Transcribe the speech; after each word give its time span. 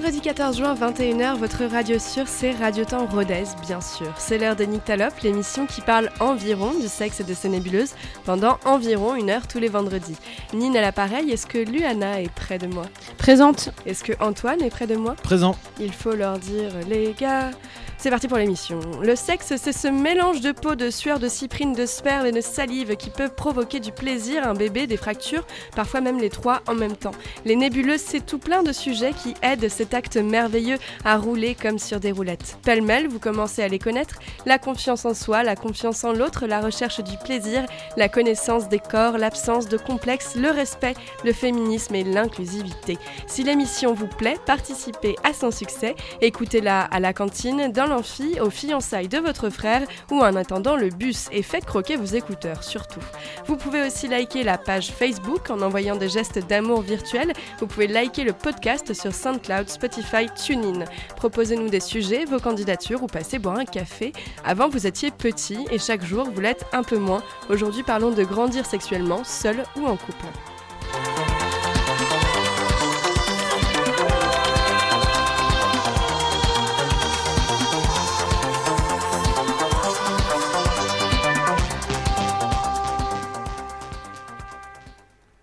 Vendredi 0.00 0.22
14 0.22 0.56
juin, 0.56 0.74
21h, 0.74 1.36
votre 1.36 1.62
radio 1.66 1.98
sûre, 1.98 2.26
c'est 2.26 2.52
Radio 2.52 2.86
Temps 2.86 3.04
Rodez, 3.04 3.44
bien 3.66 3.82
sûr. 3.82 4.10
C'est 4.16 4.38
l'heure 4.38 4.56
de 4.56 4.64
Nyctalope, 4.64 5.20
l'émission 5.22 5.66
qui 5.66 5.82
parle 5.82 6.08
environ 6.20 6.72
du 6.72 6.88
sexe 6.88 7.20
de 7.20 7.34
ces 7.34 7.50
nébuleuses 7.50 7.92
pendant 8.24 8.58
environ 8.64 9.14
une 9.14 9.28
heure 9.28 9.46
tous 9.46 9.58
les 9.58 9.68
vendredis. 9.68 10.16
Nine 10.54 10.74
à 10.78 10.80
l'appareil, 10.80 11.30
est-ce 11.30 11.46
que 11.46 11.58
Luana 11.58 12.22
est 12.22 12.32
près 12.32 12.56
de 12.56 12.66
moi? 12.66 12.86
Présente. 13.18 13.74
Est-ce 13.84 14.02
que 14.02 14.14
Antoine 14.20 14.62
est 14.62 14.70
près 14.70 14.86
de 14.86 14.96
moi? 14.96 15.16
Présent. 15.22 15.54
Il 15.78 15.92
faut 15.92 16.14
leur 16.14 16.38
dire, 16.38 16.72
les 16.88 17.12
gars, 17.12 17.50
c'est 18.00 18.08
parti 18.08 18.28
pour 18.28 18.38
l'émission. 18.38 18.80
Le 19.02 19.14
sexe, 19.14 19.52
c'est 19.58 19.72
ce 19.72 19.86
mélange 19.86 20.40
de 20.40 20.52
peau, 20.52 20.74
de 20.74 20.88
sueur, 20.88 21.18
de 21.18 21.28
cyprine, 21.28 21.74
de 21.74 21.84
sperme 21.84 22.24
et 22.24 22.32
de 22.32 22.40
salive 22.40 22.96
qui 22.96 23.10
peut 23.10 23.28
provoquer 23.28 23.78
du 23.78 23.92
plaisir, 23.92 24.48
un 24.48 24.54
bébé, 24.54 24.86
des 24.86 24.96
fractures, 24.96 25.44
parfois 25.76 26.00
même 26.00 26.18
les 26.18 26.30
trois 26.30 26.62
en 26.66 26.74
même 26.74 26.96
temps. 26.96 27.10
Les 27.44 27.56
nébuleuses, 27.56 28.00
c'est 28.00 28.24
tout 28.24 28.38
plein 28.38 28.62
de 28.62 28.72
sujets 28.72 29.12
qui 29.12 29.34
aident 29.42 29.68
cet 29.68 29.92
acte 29.92 30.16
merveilleux 30.16 30.78
à 31.04 31.18
rouler 31.18 31.54
comme 31.54 31.78
sur 31.78 32.00
des 32.00 32.10
roulettes. 32.10 32.56
Pêle-mêle, 32.64 33.06
vous 33.06 33.18
commencez 33.18 33.62
à 33.62 33.68
les 33.68 33.78
connaître 33.78 34.14
la 34.46 34.58
confiance 34.58 35.04
en 35.04 35.12
soi, 35.12 35.42
la 35.42 35.54
confiance 35.54 36.02
en 36.02 36.14
l'autre, 36.14 36.46
la 36.46 36.62
recherche 36.62 37.00
du 37.00 37.18
plaisir, 37.18 37.66
la 37.98 38.08
connaissance 38.08 38.70
des 38.70 38.78
corps, 38.78 39.18
l'absence 39.18 39.68
de 39.68 39.76
complexe, 39.76 40.36
le 40.36 40.50
respect, 40.50 40.94
le 41.22 41.34
féminisme 41.34 41.94
et 41.94 42.04
l'inclusivité. 42.04 42.96
Si 43.26 43.42
l'émission 43.42 43.92
vous 43.92 44.08
plaît, 44.08 44.38
participez 44.46 45.16
à 45.22 45.34
son 45.34 45.50
succès, 45.50 45.94
écoutez-la 46.22 46.80
à 46.80 46.98
la 46.98 47.12
cantine, 47.12 47.70
dans 47.70 47.89
l'amphi, 47.90 48.40
aux 48.40 48.50
fiançailles 48.50 49.08
de 49.08 49.18
votre 49.18 49.50
frère 49.50 49.86
ou 50.10 50.20
en 50.20 50.34
attendant 50.36 50.76
le 50.76 50.88
bus 50.88 51.28
et 51.30 51.42
faites 51.42 51.66
croquer 51.66 51.96
vos 51.96 52.06
écouteurs 52.06 52.64
surtout. 52.64 53.00
Vous 53.46 53.56
pouvez 53.56 53.86
aussi 53.86 54.08
liker 54.08 54.42
la 54.42 54.58
page 54.58 54.90
Facebook 54.90 55.50
en 55.50 55.60
envoyant 55.60 55.96
des 55.96 56.08
gestes 56.08 56.38
d'amour 56.46 56.80
virtuels. 56.80 57.32
Vous 57.58 57.66
pouvez 57.66 57.86
liker 57.86 58.24
le 58.24 58.32
podcast 58.32 58.94
sur 58.94 59.14
SoundCloud, 59.14 59.68
Spotify, 59.68 60.26
TuneIn. 60.34 60.84
Proposez-nous 61.16 61.68
des 61.68 61.80
sujets, 61.80 62.24
vos 62.24 62.38
candidatures 62.38 63.02
ou 63.02 63.06
passez 63.06 63.38
boire 63.38 63.58
un 63.58 63.64
café. 63.64 64.12
Avant 64.44 64.68
vous 64.68 64.86
étiez 64.86 65.10
petit 65.10 65.58
et 65.70 65.78
chaque 65.78 66.04
jour 66.04 66.30
vous 66.32 66.40
l'êtes 66.40 66.64
un 66.72 66.82
peu 66.82 66.98
moins. 66.98 67.22
Aujourd'hui 67.48 67.82
parlons 67.82 68.10
de 68.10 68.22
grandir 68.22 68.64
sexuellement, 68.64 69.24
seul 69.24 69.64
ou 69.76 69.86
en 69.86 69.96
couple. 69.96 70.26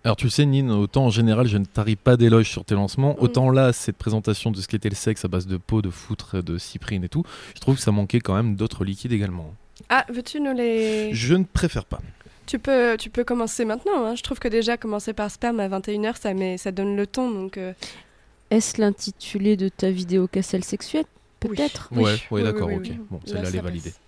Alors 0.08 0.16
tu 0.16 0.30
sais 0.30 0.46
Nine, 0.46 0.70
autant 0.70 1.04
en 1.04 1.10
général 1.10 1.46
je 1.48 1.58
ne 1.58 1.66
tarie 1.66 1.94
pas 1.96 2.16
d'éloges 2.16 2.48
sur 2.48 2.64
tes 2.64 2.74
lancements, 2.74 3.12
Mm. 3.12 3.22
autant 3.22 3.50
là 3.50 3.74
cette 3.74 3.98
présentation 3.98 4.50
de 4.50 4.58
ce 4.58 4.66
qu'était 4.66 4.88
le 4.88 4.94
sexe 4.94 5.22
à 5.26 5.28
base 5.28 5.46
de 5.46 5.58
peau, 5.58 5.82
de 5.82 5.90
foutre, 5.90 6.42
de 6.42 6.56
cyprine 6.56 7.04
et 7.04 7.10
tout, 7.10 7.24
je 7.54 7.60
trouve 7.60 7.74
que 7.76 7.82
ça 7.82 7.92
manquait 7.92 8.20
quand 8.20 8.34
même 8.34 8.56
d'autres 8.56 8.86
liquides 8.86 9.12
également. 9.12 9.52
Ah, 9.90 10.06
veux-tu 10.08 10.40
nous 10.40 10.54
les... 10.54 11.12
Je 11.12 11.34
ne 11.34 11.44
préfère 11.44 11.84
pas. 11.84 12.00
Tu 12.46 12.58
peux, 12.58 12.96
tu 12.98 13.10
peux 13.10 13.22
commencer 13.22 13.66
maintenant. 13.66 14.06
hein. 14.06 14.14
Je 14.14 14.22
trouve 14.22 14.38
que 14.38 14.48
déjà 14.48 14.78
commencer 14.78 15.12
par 15.12 15.30
sperme 15.30 15.60
à 15.60 15.68
21h, 15.68 16.16
ça, 16.18 16.32
met, 16.32 16.56
ça 16.56 16.72
donne 16.72 16.96
le 16.96 17.06
ton. 17.06 17.30
Donc, 17.30 17.58
euh, 17.58 17.74
Est-ce 18.50 18.80
l'intitulé 18.80 19.58
de 19.58 19.68
ta 19.68 19.90
vidéo 19.90 20.26
casselle 20.26 20.64
sexuelle? 20.64 21.04
Oui. 21.44 21.50
Peut-être? 21.54 21.90
Oui, 21.92 22.04
ouais, 22.04 22.12
oui, 22.14 22.18
ouais, 22.40 22.42
d'accord, 22.44 22.68
oui, 22.68 22.76
ok. 22.76 22.90
Bon, 23.10 23.16
Là, 23.16 23.22
celle-là 23.26 23.48
elle 23.50 23.56
est 23.56 23.60
validée. 23.60 23.90
passe. 23.90 24.00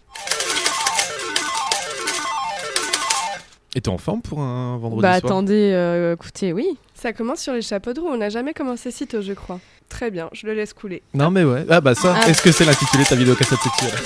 Et 3.76 3.80
t'es 3.80 3.88
en 3.88 3.98
forme 3.98 4.20
pour 4.20 4.40
un 4.40 4.76
vendredi 4.78 5.02
Bah 5.02 5.20
soir 5.20 5.30
attendez, 5.32 5.70
euh, 5.72 6.14
écoutez, 6.14 6.52
oui. 6.52 6.66
Ça 6.94 7.12
commence 7.12 7.40
sur 7.40 7.52
les 7.52 7.62
chapeaux 7.62 7.92
de 7.92 8.00
roue. 8.00 8.08
On 8.08 8.16
n'a 8.16 8.28
jamais 8.28 8.52
commencé 8.52 8.90
si 8.90 9.06
tôt, 9.06 9.22
je 9.22 9.32
crois. 9.32 9.60
Très 9.88 10.10
bien, 10.10 10.28
je 10.32 10.46
le 10.46 10.54
laisse 10.54 10.72
couler. 10.72 11.02
Non 11.14 11.30
mais 11.30 11.44
ouais. 11.44 11.64
Ah 11.68 11.80
bah 11.80 11.94
ça, 11.94 12.16
Ah. 12.20 12.28
est-ce 12.28 12.42
que 12.42 12.50
c'est 12.52 12.64
l'intitulé 12.64 13.04
de 13.04 13.08
ta 13.08 13.14
vidéo 13.16 13.34
cassette 13.34 13.58
sexuelle 13.60 13.90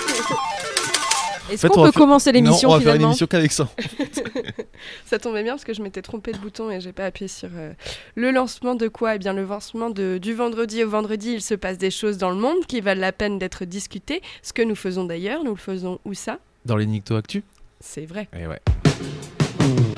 Est-ce 1.51 1.61
fait, 1.61 1.69
qu'on 1.69 1.83
peut 1.85 1.93
faire- 1.93 2.01
commencer 2.01 2.31
Non, 2.33 2.37
l'émission 2.41 2.71
on 2.71 2.75
va 2.77 2.81
faire 2.81 2.95
une 2.95 3.03
émission 3.03 3.27
qu'avec 3.27 3.53
ça. 3.53 3.69
Ça 5.07 5.19
tombait 5.19 5.43
bien 5.43 5.53
parce 5.53 5.65
que 5.65 5.75
je 5.75 5.83
m'étais 5.83 6.01
trompée 6.03 6.33
de 6.33 6.39
bouton 6.39 6.71
et 6.71 6.81
j'ai 6.81 6.93
pas 6.93 7.05
appuyé 7.07 7.29
sur 7.29 7.51
euh, 7.55 7.73
le 8.15 8.31
lancement 8.31 8.75
de 8.75 8.89
quoi? 8.89 9.15
Eh 9.17 9.19
bien, 9.19 9.33
le 9.35 9.45
lancement 9.45 9.91
de, 9.91 10.19
du 10.19 10.33
vendredi 10.35 10.83
au 10.85 10.89
vendredi, 10.89 11.33
il 11.35 11.43
se 11.43 11.55
passe 11.55 11.77
des 11.79 11.91
choses 11.91 12.17
dans 12.19 12.31
le 12.31 12.37
monde 12.37 12.65
qui 12.67 12.81
valent 12.81 13.01
la 13.01 13.13
peine 13.13 13.39
d'être 13.39 13.65
discutées. 13.67 14.23
Ce 14.43 14.53
que 14.55 14.63
nous 14.63 14.75
faisons 14.77 15.05
d'ailleurs, 15.05 15.45
nous 15.45 15.53
le 15.53 15.57
faisons 15.61 15.99
où 16.07 16.15
ça? 16.15 16.39
Dans 16.65 16.77
les 16.77 16.87
Nicto 16.87 17.15
Actu 17.15 17.43
C'est 17.81 18.07
vrai. 18.07 18.27
Eh 18.39 18.47
ouais. 18.47 18.61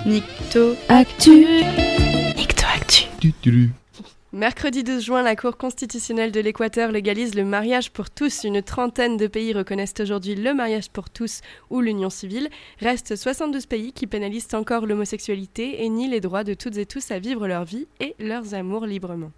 Nicto 0.06 0.74
Actu. 0.88 1.46
Mercredi 4.32 4.84
12 4.84 5.04
juin, 5.04 5.22
la 5.22 5.36
Cour 5.36 5.56
constitutionnelle 5.56 6.32
de 6.32 6.40
l'Équateur 6.40 6.92
légalise 6.92 7.34
le 7.34 7.44
mariage 7.44 7.90
pour 7.90 8.10
tous. 8.10 8.44
Une 8.44 8.62
trentaine 8.62 9.16
de 9.16 9.26
pays 9.26 9.52
reconnaissent 9.52 10.00
aujourd'hui 10.00 10.34
le 10.34 10.54
mariage 10.54 10.90
pour 10.90 11.10
tous 11.10 11.40
ou 11.70 11.80
l'union 11.80 12.10
civile. 12.10 12.48
Restent 12.80 13.16
72 13.16 13.66
pays 13.66 13.92
qui 13.92 14.06
pénalisent 14.06 14.54
encore 14.54 14.86
l'homosexualité 14.86 15.84
et 15.84 15.88
nient 15.88 16.10
les 16.10 16.20
droits 16.20 16.44
de 16.44 16.54
toutes 16.54 16.76
et 16.76 16.86
tous 16.86 17.10
à 17.10 17.18
vivre 17.18 17.46
leur 17.48 17.64
vie 17.64 17.86
et 18.00 18.14
leurs 18.18 18.54
amours 18.54 18.86
librement. 18.86 19.32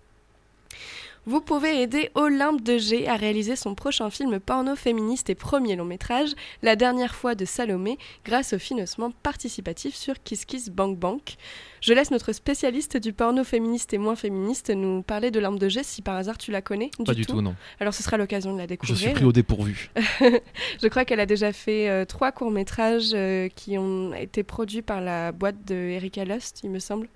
Vous 1.28 1.42
pouvez 1.42 1.82
aider 1.82 2.08
Olympe 2.14 2.62
de 2.62 2.78
G 2.78 3.06
à 3.06 3.14
réaliser 3.16 3.54
son 3.54 3.74
prochain 3.74 4.08
film 4.08 4.40
porno 4.40 4.74
féministe 4.74 5.28
et 5.28 5.34
premier 5.34 5.76
long 5.76 5.84
métrage, 5.84 6.30
La 6.62 6.74
dernière 6.74 7.14
fois 7.14 7.34
de 7.34 7.44
Salomé, 7.44 7.98
grâce 8.24 8.54
au 8.54 8.58
financement 8.58 9.10
participatif 9.10 9.94
sur 9.94 10.14
Kiss 10.22 10.46
Kiss 10.46 10.70
Bank 10.70 10.98
Bank. 10.98 11.36
Je 11.82 11.92
laisse 11.92 12.10
notre 12.10 12.32
spécialiste 12.32 12.96
du 12.96 13.12
porno 13.12 13.44
féministe 13.44 13.92
et 13.92 13.98
moins 13.98 14.16
féministe 14.16 14.70
nous 14.70 15.02
parler 15.02 15.30
de 15.30 15.38
Olympe 15.38 15.58
de 15.58 15.68
G 15.68 15.82
si 15.82 16.00
par 16.00 16.16
hasard 16.16 16.38
tu 16.38 16.50
la 16.50 16.62
connais. 16.62 16.90
Pas 17.04 17.12
du 17.12 17.26
tout, 17.26 17.42
non. 17.42 17.54
Alors 17.78 17.92
ce 17.92 18.02
sera 18.02 18.16
l'occasion 18.16 18.54
de 18.54 18.56
la 18.56 18.64
Je 18.64 18.68
découvrir. 18.68 18.96
suis 18.96 19.10
pris 19.10 19.24
au 19.26 19.32
dépourvu. 19.32 19.90
Je 20.82 20.88
crois 20.88 21.04
qu'elle 21.04 21.20
a 21.20 21.26
déjà 21.26 21.52
fait 21.52 21.90
euh, 21.90 22.06
trois 22.06 22.32
courts-métrages 22.32 23.10
euh, 23.12 23.48
qui 23.54 23.76
ont 23.76 24.14
été 24.14 24.42
produits 24.42 24.80
par 24.80 25.02
la 25.02 25.32
boîte 25.32 25.62
de 25.66 25.74
Erika 25.74 26.24
Lust, 26.24 26.60
il 26.64 26.70
me 26.70 26.78
semble, 26.78 27.06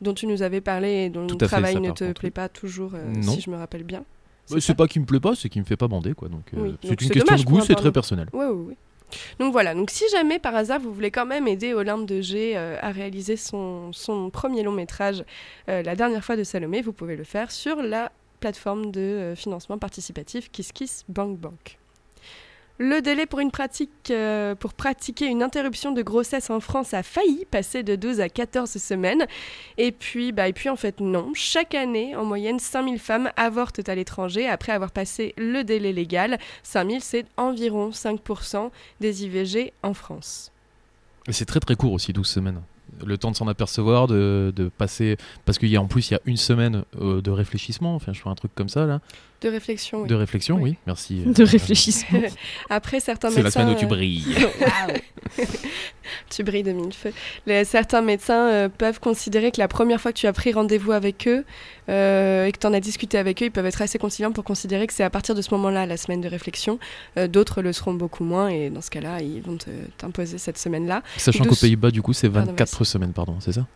dont 0.00 0.14
tu 0.14 0.26
nous 0.26 0.42
avais 0.42 0.60
parlé 0.60 0.88
et 1.04 1.10
dont 1.10 1.26
le 1.26 1.36
travail 1.36 1.74
ça, 1.74 1.80
ne 1.80 1.90
te 1.90 2.04
contre, 2.04 2.20
plaît 2.20 2.30
pas 2.30 2.48
toujours, 2.48 2.92
euh, 2.94 3.22
si 3.22 3.40
je 3.40 3.50
me 3.50 3.56
rappelle 3.56 3.84
bien. 3.84 4.04
Bah, 4.50 4.56
C'est 4.60 4.74
pas 4.74 4.86
qu'il 4.86 5.02
me 5.02 5.06
plaît 5.06 5.20
pas, 5.20 5.34
c'est 5.34 5.48
qu'il 5.48 5.60
me 5.62 5.66
fait 5.66 5.76
pas 5.76 5.88
bander 5.88 6.14
quoi. 6.14 6.28
Donc 6.28 6.44
euh, 6.54 6.60
Oui, 6.60 6.76
c'est 6.82 6.90
une 6.90 6.96
question 6.96 7.24
dommage 7.24 7.44
de 7.44 7.50
goût, 7.50 7.60
c'est 7.60 7.74
très 7.74 7.92
personnel. 7.92 8.28
Oui, 8.32 8.46
oui, 8.46 8.64
oui. 8.68 8.74
Donc 9.38 9.52
voilà, 9.52 9.74
donc 9.74 9.90
si 9.90 10.04
jamais 10.10 10.38
par 10.38 10.54
hasard 10.54 10.80
vous 10.80 10.92
voulez 10.92 11.10
quand 11.10 11.26
même 11.26 11.48
aider 11.48 11.72
Olympe 11.74 12.06
de 12.06 12.20
G 12.20 12.52
euh, 12.56 12.76
à 12.80 12.90
réaliser 12.90 13.36
son, 13.36 13.92
son 13.92 14.30
premier 14.30 14.62
long 14.62 14.72
métrage, 14.72 15.24
euh, 15.68 15.82
la 15.82 15.96
dernière 15.96 16.24
fois 16.24 16.36
de 16.36 16.44
Salomé, 16.44 16.82
vous 16.82 16.92
pouvez 16.92 17.16
le 17.16 17.24
faire 17.24 17.50
sur 17.50 17.82
la 17.82 18.12
plateforme 18.40 18.90
de 18.90 19.00
euh, 19.00 19.34
financement 19.34 19.78
participatif 19.78 20.50
Kiss 20.50 20.72
Kiss 20.72 21.04
Bank 21.08 21.38
Bank. 21.38 21.78
Le 22.80 23.00
délai 23.00 23.26
euh, 24.10 24.54
pour 24.54 24.72
pratiquer 24.72 25.26
une 25.26 25.42
interruption 25.42 25.90
de 25.90 26.00
grossesse 26.00 26.48
en 26.48 26.60
France 26.60 26.94
a 26.94 27.02
failli 27.02 27.44
passer 27.50 27.82
de 27.82 27.96
12 27.96 28.20
à 28.20 28.28
14 28.28 28.70
semaines. 28.70 29.26
Et 29.78 29.90
puis, 29.90 30.30
bah, 30.30 30.46
et 30.46 30.52
puis 30.52 30.68
en 30.68 30.76
fait, 30.76 31.00
non. 31.00 31.32
Chaque 31.34 31.74
année, 31.74 32.14
en 32.14 32.24
moyenne, 32.24 32.60
5000 32.60 33.00
femmes 33.00 33.30
avortent 33.36 33.88
à 33.88 33.96
l'étranger 33.96 34.48
après 34.48 34.70
avoir 34.70 34.92
passé 34.92 35.34
le 35.36 35.64
délai 35.64 35.92
légal. 35.92 36.38
5000, 36.62 37.00
c'est 37.00 37.26
environ 37.36 37.90
5% 37.90 38.70
des 39.00 39.24
IVG 39.24 39.72
en 39.82 39.92
France. 39.92 40.52
C'est 41.30 41.46
très 41.46 41.60
très 41.60 41.74
court 41.74 41.92
aussi, 41.92 42.12
12 42.12 42.28
semaines. 42.28 42.62
Le 43.04 43.18
temps 43.18 43.32
de 43.32 43.36
s'en 43.36 43.48
apercevoir, 43.48 44.06
de, 44.06 44.52
de 44.54 44.68
passer. 44.68 45.16
Parce 45.44 45.58
qu'il 45.58 45.68
y 45.68 45.76
a 45.76 45.82
en 45.82 45.88
plus, 45.88 46.10
il 46.10 46.14
y 46.14 46.16
a 46.16 46.20
une 46.26 46.36
semaine 46.36 46.84
euh, 47.00 47.20
de 47.20 47.30
réfléchissement, 47.32 47.96
enfin, 47.96 48.12
je 48.12 48.22
fais 48.22 48.28
un 48.28 48.36
truc 48.36 48.54
comme 48.54 48.68
ça 48.68 48.86
là. 48.86 49.00
De 49.40 49.48
réflexion, 49.48 50.02
oui. 50.02 50.08
De 50.08 50.14
réflexion, 50.16 50.56
Oui. 50.56 50.70
oui, 50.70 50.76
merci. 50.86 51.22
euh, 51.26 51.32
De 51.32 51.44
réfléchissement. 51.44 52.20
Après, 52.70 52.98
certains 52.98 53.30
C'est 53.30 53.36
la 53.36 53.44
médecins... 53.44 53.60
semaine 53.60 53.74
où 53.76 53.78
tu 53.78 53.84
euh, 53.84 53.88
brilles. 53.88 54.24
Tu 56.30 56.42
brilles 56.42 56.62
de 56.62 56.72
mille 56.72 56.92
feux. 56.92 57.12
Les- 57.46 57.64
certains 57.64 58.00
médecins 58.00 58.48
euh, 58.48 58.68
peuvent 58.70 58.98
considérer 58.98 59.50
que 59.52 59.60
la 59.60 59.68
première 59.68 60.00
fois 60.00 60.12
que 60.12 60.18
tu 60.18 60.26
as 60.26 60.32
pris 60.32 60.52
rendez-vous 60.52 60.92
avec 60.92 61.28
eux 61.28 61.44
euh, 61.90 62.46
et 62.46 62.52
que 62.52 62.58
tu 62.58 62.66
en 62.66 62.72
as 62.72 62.80
discuté 62.80 63.18
avec 63.18 63.42
eux, 63.42 63.46
ils 63.46 63.50
peuvent 63.50 63.66
être 63.66 63.82
assez 63.82 63.98
conciliants 63.98 64.32
pour 64.32 64.42
considérer 64.44 64.86
que 64.86 64.92
c'est 64.94 65.04
à 65.04 65.10
partir 65.10 65.34
de 65.34 65.42
ce 65.42 65.52
moment-là 65.54 65.84
la 65.86 65.96
semaine 65.98 66.20
de 66.22 66.28
réflexion. 66.28 66.78
Euh, 67.18 67.28
D'autres 67.28 67.60
le 67.62 67.72
seront 67.74 67.92
beaucoup 67.94 68.24
moins 68.24 68.48
et 68.48 68.70
dans 68.70 68.80
ce 68.80 68.90
cas-là, 68.90 69.20
ils 69.20 69.42
vont 69.42 69.56
te- 69.58 69.68
t'imposer 69.98 70.38
cette 70.38 70.58
semaine-là. 70.58 71.02
Sachant 71.18 71.44
qu'aux 71.44 71.50
12 71.50 71.60
Pays-Bas, 71.60 71.90
du 71.90 72.00
coup, 72.02 72.12
c'est 72.14 72.30
Pardon, 72.30 72.50
24 72.52 72.84
semaines, 72.84 73.12
pardon, 73.12 73.36
c'est 73.40 73.52
ça? 73.52 73.66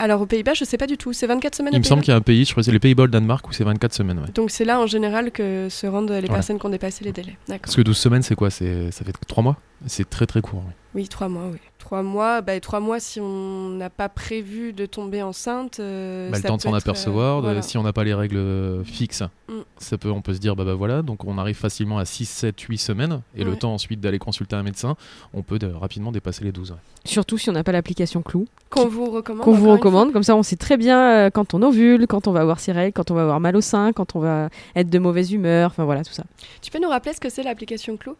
Alors 0.00 0.22
aux 0.22 0.26
Pays-Bas, 0.26 0.54
je 0.54 0.64
sais 0.64 0.78
pas 0.78 0.86
du 0.86 0.96
tout. 0.96 1.12
C'est 1.12 1.26
24 1.26 1.54
semaines 1.54 1.74
Il 1.74 1.78
me 1.78 1.84
semble 1.84 2.00
qu'il 2.02 2.10
y 2.10 2.14
a 2.14 2.16
un 2.16 2.22
pays, 2.22 2.46
je 2.46 2.52
crois 2.52 2.62
que 2.62 2.64
c'est 2.64 2.72
les 2.72 2.78
Pays-Bas, 2.78 3.04
le 3.04 3.10
Danemark, 3.10 3.46
où 3.46 3.52
c'est 3.52 3.64
24 3.64 3.92
semaines, 3.92 4.18
ouais. 4.18 4.32
Donc 4.34 4.50
c'est 4.50 4.64
là 4.64 4.80
en 4.80 4.86
général 4.86 5.30
que 5.30 5.68
se 5.68 5.86
rendent 5.86 6.10
les 6.10 6.26
personnes 6.26 6.58
qui 6.58 6.64
ont 6.64 6.70
dépassé 6.70 7.04
les 7.04 7.12
délais. 7.12 7.36
Parce 7.46 7.76
que 7.76 7.82
12 7.82 7.96
semaines, 7.96 8.22
c'est 8.22 8.34
quoi? 8.34 8.48
C'est 8.48 8.90
Ça 8.92 9.04
fait 9.04 9.12
3 9.12 9.42
mois? 9.42 9.58
C'est 9.86 10.08
très 10.08 10.26
très 10.26 10.40
court. 10.40 10.62
oui. 10.66 10.72
Oui, 10.92 11.06
trois 11.06 11.28
mois, 11.28 11.44
oui. 11.52 11.58
Trois 11.78 12.02
mois, 12.02 12.40
bah, 12.40 12.58
trois 12.58 12.80
mois 12.80 12.98
si 12.98 13.20
on 13.20 13.68
n'a 13.70 13.90
pas 13.90 14.08
prévu 14.08 14.72
de 14.72 14.86
tomber 14.86 15.22
enceinte. 15.22 15.78
euh, 15.78 16.28
Bah, 16.30 16.38
le 16.38 16.42
temps 16.42 16.56
de 16.56 16.62
s'en 16.62 16.74
euh, 16.74 16.78
apercevoir, 16.78 17.40
voilà. 17.42 17.62
si 17.62 17.78
on 17.78 17.84
n'a 17.84 17.92
pas 17.92 18.02
les 18.02 18.12
règles 18.12 18.36
euh, 18.38 18.82
fixes, 18.82 19.22
Mm. 19.48 19.52
ça 19.78 19.98
peut, 19.98 20.10
on 20.10 20.20
peut 20.20 20.34
se 20.34 20.40
dire 20.40 20.56
bah, 20.56 20.64
bah 20.64 20.74
voilà, 20.74 21.02
donc 21.02 21.24
on 21.24 21.38
arrive 21.38 21.54
facilement 21.56 21.98
à 21.98 22.04
6, 22.04 22.24
7, 22.28 22.60
8 22.60 22.76
semaines, 22.78 23.20
et 23.36 23.44
le 23.44 23.54
temps 23.54 23.72
ensuite 23.72 24.00
d'aller 24.00 24.18
consulter 24.18 24.56
un 24.56 24.64
médecin, 24.64 24.96
on 25.32 25.42
peut 25.42 25.60
de- 25.60 25.68
rapidement 25.72 26.10
dépasser 26.10 26.42
les 26.42 26.50
12. 26.52 26.72
ouais. 26.72 26.76
Surtout 27.04 27.38
si 27.38 27.48
on 27.50 27.52
n'a 27.52 27.62
pas 27.62 27.72
l'application 27.72 28.20
Clou, 28.22 28.46
Qu'on 28.68 28.88
vous 28.88 29.08
recommande. 29.10 29.44
qu'on 29.44 29.52
vous 29.54 29.70
recommande. 29.70 30.12
Comme 30.12 30.24
ça, 30.24 30.34
on 30.34 30.42
sait 30.42 30.56
très 30.56 30.76
bien 30.76 31.00
euh, 31.26 31.30
quand 31.30 31.54
on 31.54 31.62
ovule, 31.62 32.08
quand 32.08 32.26
on 32.26 32.32
va 32.32 32.40
avoir 32.40 32.58
ses 32.58 32.72
règles, 32.72 32.92
quand 32.94 33.12
on 33.12 33.14
va 33.14 33.22
avoir 33.22 33.38
mal 33.38 33.54
au 33.56 33.60
sein, 33.60 33.92
quand 33.92 34.16
on 34.16 34.20
va 34.20 34.48
être 34.74 34.90
de 34.90 34.98
mauvaise 34.98 35.32
humeur. 35.32 35.70
Enfin 35.70 35.84
voilà, 35.84 36.02
tout 36.02 36.12
ça. 36.12 36.24
Tu 36.62 36.70
peux 36.72 36.80
nous 36.80 36.88
rappeler 36.88 37.12
ce 37.12 37.20
que 37.20 37.30
c'est 37.30 37.44
l'application 37.44 37.96
Clou? 37.96 38.16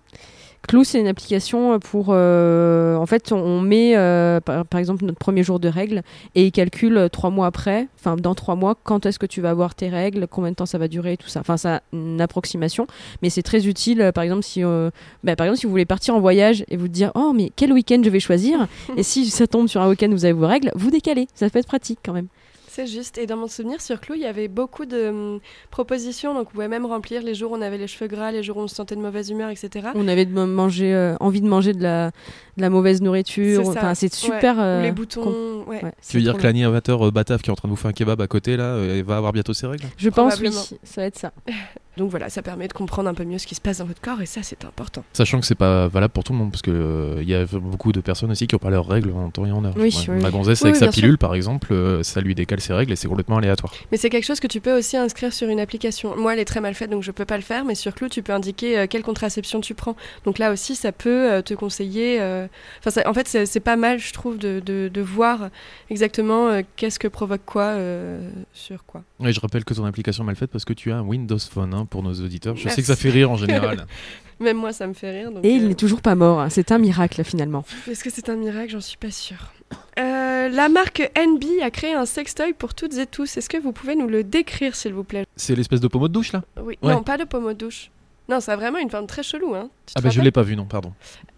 Clou, 0.68 0.84
c'est 0.84 1.00
une 1.00 1.08
application 1.08 1.80
pour. 1.80 2.08
euh, 2.10 2.94
en 2.96 3.06
fait, 3.06 3.32
on- 3.32 3.60
met 3.60 3.96
euh, 3.96 4.40
par, 4.40 4.78
exemple 4.78 5.04
notre 5.04 5.18
premier 5.18 5.42
jour 5.42 5.58
de 5.58 5.68
règles 5.68 6.02
et 6.34 6.44
il 6.46 6.52
calcule 6.52 6.96
euh, 6.96 7.08
trois 7.08 7.30
mois 7.30 7.46
après, 7.46 7.88
enfin 7.98 8.16
dans 8.16 8.34
trois 8.34 8.54
mois, 8.54 8.76
quand 8.84 9.04
est-ce 9.06 9.18
que 9.18 9.26
tu 9.26 9.40
vas 9.40 9.50
avoir 9.50 9.74
tes 9.74 9.88
règles, 9.88 10.26
combien 10.28 10.50
de 10.50 10.56
temps 10.56 10.66
ça 10.66 10.78
va 10.78 10.86
durer, 10.86 11.16
tout 11.16 11.28
ça. 11.28 11.40
Enfin, 11.40 11.56
c'est 11.56 11.80
une 11.92 12.20
approximation, 12.20 12.86
mais 13.22 13.30
c'est 13.30 13.42
très 13.42 13.66
utile. 13.66 14.00
euh, 14.00 14.12
par 14.12 14.22
exemple, 14.22 14.42
si 14.44 14.62
euh, 14.62 14.90
bah, 15.24 15.34
par 15.34 15.46
exemple 15.46 15.58
si 15.60 15.66
vous 15.66 15.70
voulez 15.72 15.86
partir 15.86 16.14
en 16.14 16.20
voyage 16.20 16.64
et 16.68 16.76
vous 16.76 16.88
dire 16.88 17.10
oh 17.14 17.32
mais 17.34 17.50
quel 17.56 17.72
week-end 17.72 18.00
je 18.04 18.10
vais 18.10 18.20
choisir 18.20 18.66
et 18.96 19.02
si 19.02 19.28
ça 19.30 19.46
tombe 19.46 19.66
sur 19.66 19.80
un 19.80 19.88
week-end 19.88 20.08
où 20.08 20.12
vous 20.12 20.24
avez 20.24 20.32
vos 20.34 20.46
règles, 20.46 20.70
vous 20.76 20.90
décalez. 20.90 21.26
Ça 21.34 21.48
peut 21.50 21.58
être 21.58 21.66
pratique 21.66 21.98
quand 22.04 22.12
même. 22.12 22.28
C'est 22.72 22.86
juste. 22.86 23.18
Et 23.18 23.26
dans 23.26 23.36
mon 23.36 23.48
souvenir, 23.48 23.80
sur 23.80 24.00
Clou, 24.00 24.14
il 24.14 24.20
y 24.20 24.26
avait 24.26 24.46
beaucoup 24.46 24.86
de 24.86 25.08
hum, 25.08 25.40
propositions. 25.72 26.34
Donc, 26.34 26.50
on 26.50 26.52
pouvait 26.52 26.68
même 26.68 26.86
remplir 26.86 27.20
les 27.20 27.34
jours 27.34 27.50
où 27.50 27.56
on 27.56 27.62
avait 27.62 27.78
les 27.78 27.88
cheveux 27.88 28.06
gras, 28.06 28.30
les 28.30 28.44
jours 28.44 28.58
où 28.58 28.60
on 28.60 28.68
se 28.68 28.76
sentait 28.76 28.94
de 28.94 29.00
mauvaise 29.00 29.28
humeur, 29.28 29.50
etc. 29.50 29.88
On 29.96 30.06
avait 30.06 30.24
de 30.24 30.38
euh, 30.38 31.16
envie 31.18 31.40
de 31.40 31.48
manger 31.48 31.72
de 31.72 31.82
la, 31.82 32.12
de 32.60 32.62
la 32.62 32.70
mauvaise 32.70 33.00
nourriture. 33.02 33.66
Enfin, 33.68 33.94
c'est 33.94 34.12
Ouais. 34.12 34.34
super. 34.34 34.56
Ou 34.56 34.60
euh, 34.60 34.82
les 34.82 34.92
boutons. 34.92 35.64
ouais. 35.66 35.82
ouais, 35.82 35.92
Tu 36.08 36.16
veux 36.18 36.22
dire 36.22 36.36
que 36.36 36.42
l'animateur 36.42 37.06
euh, 37.06 37.10
Bataf 37.10 37.42
qui 37.42 37.48
est 37.50 37.52
en 37.52 37.56
train 37.56 37.68
de 37.68 37.70
vous 37.70 37.76
faire 37.76 37.90
un 37.90 37.94
kebab 37.94 38.20
à 38.20 38.26
côté, 38.26 38.56
là, 38.56 38.64
euh, 38.64 39.02
va 39.06 39.16
avoir 39.16 39.32
bientôt 39.32 39.52
ses 39.54 39.66
règles 39.66 39.84
Je 39.96 40.08
pense 40.10 40.38
oui, 40.40 40.50
ça 40.52 41.00
va 41.00 41.06
être 41.06 41.18
ça. 41.18 41.32
Donc 41.96 42.08
voilà, 42.10 42.30
ça 42.30 42.40
permet 42.40 42.68
de 42.68 42.72
comprendre 42.72 43.10
un 43.10 43.14
peu 43.14 43.24
mieux 43.24 43.36
ce 43.38 43.46
qui 43.46 43.54
se 43.56 43.60
passe 43.60 43.78
dans 43.78 43.84
votre 43.84 44.00
corps 44.00 44.22
et 44.22 44.26
ça, 44.26 44.40
c'est 44.44 44.64
important. 44.64 45.02
Sachant 45.12 45.40
que 45.40 45.44
c'est 45.44 45.56
pas 45.56 45.88
valable 45.88 46.12
pour 46.12 46.22
tout 46.24 46.32
le 46.32 46.38
monde, 46.38 46.50
parce 46.50 46.62
que 46.62 46.70
euh, 46.70 47.18
il 47.20 47.28
y 47.28 47.34
a 47.34 47.44
beaucoup 47.46 47.90
de 47.92 48.00
personnes 48.00 48.30
aussi 48.30 48.46
qui 48.46 48.54
ont 48.54 48.58
pas 48.60 48.70
leurs 48.70 48.86
règles 48.86 49.10
en 49.12 49.28
temps 49.30 49.44
et 49.44 49.50
en 49.50 49.64
heure. 49.64 49.74
Oui, 49.76 49.92
Ouais. 50.08 50.14
oui. 50.14 50.22
Ma 50.22 50.30
gonzesse 50.30 50.60
Oui, 50.62 50.68
avec 50.68 50.74
oui, 50.80 50.86
sa 50.86 50.92
sûr. 50.92 51.02
pilule, 51.02 51.18
par 51.18 51.34
exemple, 51.34 51.72
euh, 51.72 52.02
ça 52.04 52.20
lui 52.20 52.34
décale 52.36 52.60
ses 52.60 52.72
règles 52.72 52.92
et 52.92 52.96
c'est 52.96 53.08
complètement 53.08 53.38
aléatoire. 53.38 53.74
Mais 53.90 53.98
c'est 53.98 54.08
quelque 54.08 54.24
chose 54.24 54.40
que 54.40 54.46
tu 54.46 54.60
peux 54.60 54.78
aussi 54.78 54.96
inscrire 54.96 55.32
sur 55.32 55.48
une 55.48 55.58
application. 55.60 56.16
Moi, 56.16 56.32
elle 56.32 56.38
est 56.38 56.44
très 56.44 56.60
mal 56.60 56.74
faite, 56.74 56.90
donc 56.90 57.02
je 57.02 57.10
peux 57.10 57.24
pas 57.26 57.36
le 57.36 57.42
faire. 57.42 57.64
Mais 57.64 57.74
sur 57.74 57.92
Clou, 57.92 58.08
tu 58.08 58.22
peux 58.22 58.32
indiquer 58.32 58.78
euh, 58.78 58.86
quelle 58.88 59.02
contraception 59.02 59.60
tu 59.60 59.74
prends. 59.74 59.96
Donc 60.24 60.38
là 60.38 60.52
aussi, 60.52 60.76
ça 60.76 60.92
peut 60.92 61.30
euh, 61.30 61.42
te 61.42 61.54
conseiller. 61.54 62.18
euh, 62.20 62.46
Enfin, 62.78 62.90
ça- 62.90 63.08
en 63.08 63.14
fait, 63.14 63.26
c'est 63.46 63.60
pas 63.60 63.76
mal, 63.76 63.98
je 63.98 64.12
trouve, 64.12 64.38
de, 64.38 64.60
de- 64.64 64.90
de 64.92 65.00
voir 65.00 65.48
exactement 65.90 66.48
euh, 66.48 66.62
qu'est-ce 66.76 66.98
que 66.98 67.08
provoque 67.08 67.44
quoi 67.46 67.62
euh, 67.64 68.30
sur 68.52 68.84
quoi. 68.84 69.02
Et 69.24 69.32
je 69.32 69.40
rappelle 69.40 69.64
que 69.64 69.74
ton 69.74 69.84
application 69.84 70.24
est 70.24 70.26
mal 70.26 70.36
faite 70.36 70.50
parce 70.50 70.64
que 70.64 70.72
tu 70.72 70.92
as 70.92 70.96
un 70.96 71.02
Windows 71.02 71.38
Phone 71.38 71.74
hein, 71.74 71.86
pour 71.86 72.02
nos 72.02 72.12
auditeurs. 72.14 72.56
Je 72.56 72.68
sais 72.68 72.80
que 72.80 72.86
ça 72.86 72.96
fait 72.96 73.10
rire 73.10 73.30
en 73.30 73.36
général. 73.36 73.86
Même 74.40 74.56
moi, 74.56 74.72
ça 74.72 74.86
me 74.86 74.94
fait 74.94 75.10
rire. 75.10 75.30
donc, 75.32 75.44
Et 75.44 75.50
il 75.50 75.64
euh, 75.64 75.68
n'est 75.68 75.74
toujours 75.74 76.00
pas 76.00 76.14
mort. 76.14 76.40
hein. 76.40 76.48
C'est 76.48 76.72
un 76.72 76.78
miracle 76.78 77.22
finalement. 77.24 77.62
Est-ce 77.90 78.02
que 78.02 78.08
c'est 78.08 78.30
un 78.30 78.36
miracle? 78.36 78.70
J'en 78.70 78.80
suis 78.80 78.96
pas 78.96 79.10
sûre. 79.10 79.52
Euh, 79.98 80.48
la 80.48 80.68
marque 80.70 81.10
NB 81.14 81.44
a 81.62 81.70
créé 81.70 81.92
un 81.92 82.06
sextoy 82.06 82.54
pour 82.54 82.72
toutes 82.72 82.96
et 82.96 83.06
tous. 83.06 83.36
Est-ce 83.36 83.50
que 83.50 83.58
vous 83.58 83.72
pouvez 83.72 83.96
nous 83.96 84.06
le 84.08 84.24
décrire, 84.24 84.74
s'il 84.74 84.94
vous 84.94 85.04
plaît? 85.04 85.26
C'est 85.36 85.54
l'espèce 85.54 85.80
de 85.80 85.88
pommeau 85.88 86.08
de 86.08 86.14
douche 86.14 86.32
là? 86.32 86.42
Oui. 86.62 86.78
Ouais. 86.82 86.94
Non, 86.94 87.02
pas 87.02 87.18
de 87.18 87.24
pommeau 87.24 87.52
de 87.52 87.58
douche. 87.58 87.90
Non, 88.30 88.40
ça 88.40 88.52
a 88.52 88.56
vraiment 88.56 88.78
une 88.78 88.90
forme 88.90 89.06
très 89.06 89.22
chelou. 89.22 89.54
Hein. 89.54 89.68
Tu 89.86 89.94
Ah 89.96 90.00
bah 90.00 90.10
je 90.10 90.20
l'ai 90.20 90.30
pas 90.30 90.42
vu, 90.42 90.56
non, 90.56 90.64
pardon. 90.64 90.92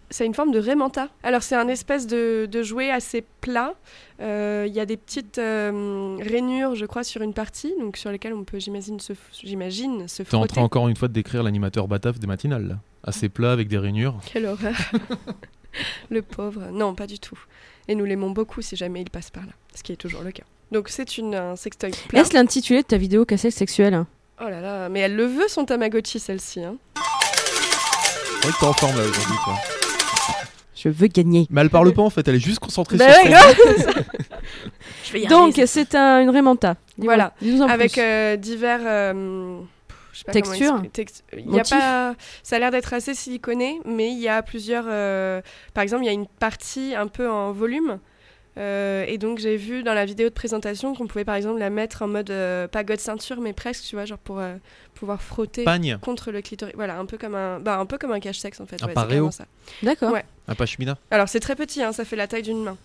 C'est 0.09 0.27
une 0.27 0.35
forme 0.35 0.51
de 0.51 0.59
Raymanta. 0.59 1.09
Alors 1.23 1.41
c'est 1.41 1.55
un 1.55 1.67
espèce 1.67 2.05
de, 2.05 2.47
de 2.49 2.61
jouet 2.61 2.91
assez 2.91 3.23
plat. 3.41 3.73
Euh, 4.21 4.65
Il 4.67 4.73
y 4.73 4.79
a 4.79 4.85
des 4.85 4.95
petites 4.95 5.39
euh, 5.39 6.17
rainures, 6.21 6.75
je 6.75 6.85
crois, 6.85 7.03
sur 7.03 7.23
une 7.23 7.33
partie, 7.33 7.73
donc 7.79 7.97
sur 7.97 8.11
lesquelles 8.11 8.35
on 8.35 8.43
peut, 8.43 8.59
j'imagine, 8.59 8.99
se, 8.99 9.13
j'imagine, 9.43 10.07
se 10.07 10.21
T'es 10.21 10.35
en 10.35 10.39
frotter. 10.41 10.53
train 10.53 10.61
encore 10.61 10.87
une 10.87 10.95
fois 10.95 11.07
de 11.07 11.13
décrire 11.13 11.41
l'animateur 11.41 11.87
Bataf 11.87 12.19
des 12.19 12.27
matinales 12.27 12.67
là. 12.67 12.75
Assez 13.03 13.27
plat 13.27 13.51
avec 13.51 13.67
des 13.69 13.79
rainures. 13.79 14.19
Quelle 14.31 14.45
horreur. 14.45 14.75
le 16.11 16.21
pauvre. 16.21 16.69
Non, 16.71 16.93
pas 16.93 17.07
du 17.07 17.17
tout. 17.19 17.39
Et 17.87 17.95
nous 17.95 18.05
l'aimons 18.05 18.29
beaucoup 18.31 18.61
si 18.61 18.75
jamais 18.75 19.01
il 19.01 19.09
passe 19.09 19.29
par 19.31 19.43
là, 19.45 19.51
ce 19.73 19.81
qui 19.83 19.91
est 19.91 19.97
toujours 19.97 20.21
le 20.21 20.31
cas. 20.31 20.43
Donc 20.71 20.89
c'est 20.89 21.17
une, 21.17 21.35
un 21.35 21.55
sextoy 21.55 21.91
plat. 22.07 22.19
Laisse 22.19 22.33
l'intitulé 22.33 22.81
de 22.83 22.87
ta 22.87 22.97
vidéo 22.97 23.25
cassette 23.25 23.53
sexuelle. 23.53 23.93
hein. 23.95 24.07
Oh 24.45 24.49
là 24.49 24.59
là, 24.59 24.89
mais 24.89 24.99
elle 25.01 25.15
le 25.15 25.25
veut 25.25 25.47
son 25.47 25.63
Tamagotchi 25.65 26.19
celle-ci. 26.19 26.63
Hein. 26.63 26.75
C'est 26.95 28.47
vrai 28.47 28.51
que 28.53 28.59
t'es 28.59 28.65
en 28.65 28.73
forme 28.73 28.97
là 28.97 29.03
aujourd'hui 29.03 29.35
quoi. 29.45 29.53
Je 30.75 30.89
veux 30.89 31.07
gagner. 31.07 31.47
Mais 31.49 31.61
elle 31.61 31.69
parle 31.69 31.93
pas 31.93 32.01
en 32.01 32.09
fait, 32.09 32.27
elle 32.27 32.35
est 32.35 32.39
juste 32.39 32.59
concentrée 32.59 32.97
Bah 32.97 33.13
sur 33.13 33.23
ouais, 33.31 33.37
son-. 33.77 33.91
Je 35.05 35.13
vais 35.13 35.21
y 35.21 35.27
Donc 35.27 35.59
c'est 35.65 35.95
un- 35.95 36.19
une 36.21 36.29
Raymanta. 36.29 36.75
Dis-moi, 36.97 37.15
Voilà. 37.15 37.33
avec 37.73 37.97
euh, 37.97 38.35
divers 38.35 38.81
euh, 38.83 39.59
je 40.11 40.17
sais 40.19 40.23
pas 40.25 40.31
comment 40.33 40.43
Textures 40.45 40.73
expliquer. 40.73 40.89
Text- 41.05 41.23
il 41.37 41.55
y 41.55 41.59
a 41.59 41.63
pas 41.63 42.15
ça 42.43 42.55
a 42.57 42.59
l'air 42.59 42.71
d'être 42.71 42.93
assez 42.93 43.13
siliconé 43.15 43.79
mais 43.85 44.11
il 44.11 44.19
y 44.19 44.27
a 44.27 44.41
plusieurs 44.43 44.85
euh, 44.87 45.41
par 45.73 45.81
exemple 45.83 46.03
il 46.03 46.07
y 46.07 46.09
a 46.09 46.13
une 46.13 46.27
partie 46.27 46.93
un 46.95 47.07
peu 47.07 47.29
en 47.29 47.51
volume 47.51 47.97
euh, 48.57 49.05
et 49.07 49.17
donc 49.17 49.39
j'ai 49.39 49.57
vu 49.57 49.83
dans 49.83 49.93
la 49.93 50.05
vidéo 50.05 50.29
de 50.29 50.33
présentation 50.33 50.93
qu'on 50.93 51.07
pouvait 51.07 51.25
par 51.25 51.35
exemple 51.35 51.59
la 51.59 51.69
mettre 51.69 52.01
en 52.03 52.07
mode 52.07 52.29
euh, 52.29 52.67
pas 52.67 52.83
god 52.83 52.99
ceinture 52.99 53.41
mais 53.41 53.53
presque 53.53 53.83
tu 53.83 53.95
vois 53.95 54.05
genre 54.05 54.19
pour 54.19 54.39
euh, 54.39 54.55
pouvoir 54.93 55.21
frotter 55.21 55.63
Pagne, 55.63 55.97
contre 56.01 56.31
le 56.31 56.41
clitoris 56.41 56.75
voilà 56.75 56.97
un 56.97 57.05
peu 57.05 57.17
comme 57.17 57.35
un 57.35 57.59
bah, 57.59 57.77
un 57.77 57.85
peu 57.85 57.97
comme 57.97 58.11
un 58.11 58.19
cache-sexe 58.19 58.59
en 58.61 58.65
fait 58.65 58.81
Un 58.83 58.87
ouais. 58.87 59.31
D'accord. 59.81 60.11
ouais. 60.11 60.25
un 60.47 60.55
pashmina, 60.55 60.97
alors 61.11 61.29
c'est 61.29 61.39
très 61.39 61.55
petit 61.55 61.81
hein, 61.81 61.93
ça 61.93 62.05
fait 62.05 62.15
la 62.15 62.27
taille 62.27 62.43
d'une 62.43 62.63
main 62.63 62.77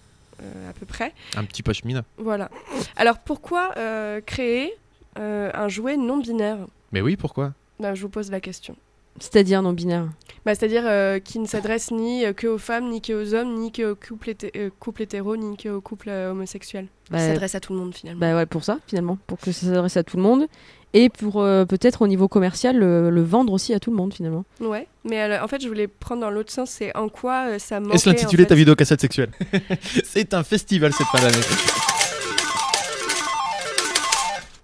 euh, 0.43 0.71
à 0.71 0.73
peu 0.73 0.87
près 0.87 1.13
un 1.37 1.45
petit 1.45 1.63
pashmina. 1.63 2.03
voilà 2.17 2.51
alors 2.97 3.19
pourquoi 3.19 3.73
euh, 3.77 4.21
créer 4.21 4.73
euh, 5.19 5.51
un 5.55 5.69
jouet 5.69 5.97
non 5.97 6.19
binaire 6.19 6.59
Mais 6.93 7.01
oui, 7.01 7.17
pourquoi? 7.17 7.53
Bah, 7.81 7.95
je 7.95 8.03
vous 8.03 8.09
pose 8.09 8.31
la 8.31 8.41
question. 8.41 8.77
C'est-à-dire 9.21 9.63
non 9.63 9.73
binaire. 9.73 10.07
Bah, 10.45 10.55
C'est-à-dire 10.55 10.85
euh, 10.87 11.19
qui 11.19 11.39
ne 11.39 11.47
s'adresse 11.47 11.91
ni 11.91 12.25
euh, 12.25 12.33
que 12.33 12.47
aux 12.47 12.59
femmes, 12.59 12.89
ni 12.89 13.01
que 13.03 13.13
aux 13.13 13.35
hommes, 13.35 13.55
ni 13.55 13.71
que 13.73 13.93
aux 13.93 13.97
couples, 13.97 14.31
hété- 14.31 14.53
euh, 14.57 14.71
couples 14.79 15.03
hétéros, 15.03 15.37
ni 15.37 15.57
que 15.57 15.69
aux 15.69 15.81
couples 15.81 16.09
euh, 16.11 16.31
homosexuels. 16.31 16.87
Bah, 17.11 17.19
Qui 17.19 17.25
s'adresse 17.25 17.55
à 17.55 17.61
tout 17.61 17.73
le 17.73 17.79
monde 17.81 17.95
finalement. 17.95 18.21
Bah 18.21 18.35
ouais, 18.37 18.47
pour 18.47 18.65
ça 18.65 18.79
finalement, 18.87 19.19
pour 19.27 19.39
que 19.39 19.51
ça 19.53 19.67
s'adresse 19.67 19.97
à 19.97 20.03
tout 20.03 20.17
le 20.17 20.23
monde 20.23 20.47
et 20.95 21.09
pour 21.11 21.43
euh, 21.43 21.65
peut-être 21.67 22.01
au 22.03 22.07
niveau 22.07 22.29
commercial 22.29 22.77
le, 22.79 23.11
le 23.11 23.23
vendre 23.23 23.53
aussi 23.53 23.75
à 23.75 23.81
tout 23.81 23.91
le 23.91 23.97
monde 23.97 24.13
finalement. 24.15 24.45
Ouais, 24.61 24.87
mais 25.05 25.39
en 25.39 25.49
fait, 25.49 25.61
je 25.63 25.69
voulais 25.69 25.87
prendre 25.89 26.21
dans 26.23 26.31
l'autre 26.31 26.53
sens, 26.53 26.71
c'est 26.71 26.97
en 26.97 27.09
quoi 27.09 27.49
euh, 27.49 27.59
ça 27.59 27.81
manque. 27.81 27.95
Est-ce 27.95 28.09
l'intitulé 28.09 28.47
ta 28.47 28.55
vidéo 28.55 28.75
cassette 28.75 29.01
sexuelle 29.01 29.31
C'est 30.05 30.33
un 30.35 30.45
festival 30.45 30.93
cette 30.93 31.07
fin 31.09 31.19
d'année. 31.21 31.98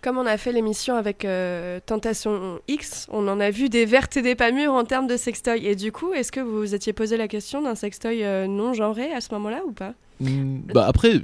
Comme 0.04 0.18
on 0.18 0.26
a 0.26 0.36
fait 0.36 0.52
l'émission 0.52 0.96
avec 0.96 1.24
euh, 1.24 1.80
Tentation 1.86 2.60
X, 2.68 3.06
on 3.10 3.26
en 3.26 3.40
a 3.40 3.50
vu 3.50 3.70
des 3.70 3.86
vertes 3.86 4.18
et 4.18 4.22
des 4.22 4.34
pas 4.34 4.50
mûres 4.50 4.74
en 4.74 4.84
termes 4.84 5.06
de 5.06 5.16
sextoy. 5.16 5.66
Et 5.66 5.76
du 5.76 5.92
coup, 5.92 6.12
est-ce 6.12 6.30
que 6.30 6.40
vous 6.40 6.58
vous 6.58 6.74
étiez 6.74 6.92
posé 6.92 7.16
la 7.16 7.26
question 7.26 7.62
d'un 7.62 7.74
sextoy 7.74 8.22
euh, 8.22 8.46
non 8.46 8.74
genré 8.74 9.10
à 9.14 9.22
ce 9.22 9.32
moment-là 9.32 9.62
ou 9.66 9.72
pas? 9.72 9.94
Mm, 10.20 10.58
Bah 10.74 10.84
après, 10.86 11.22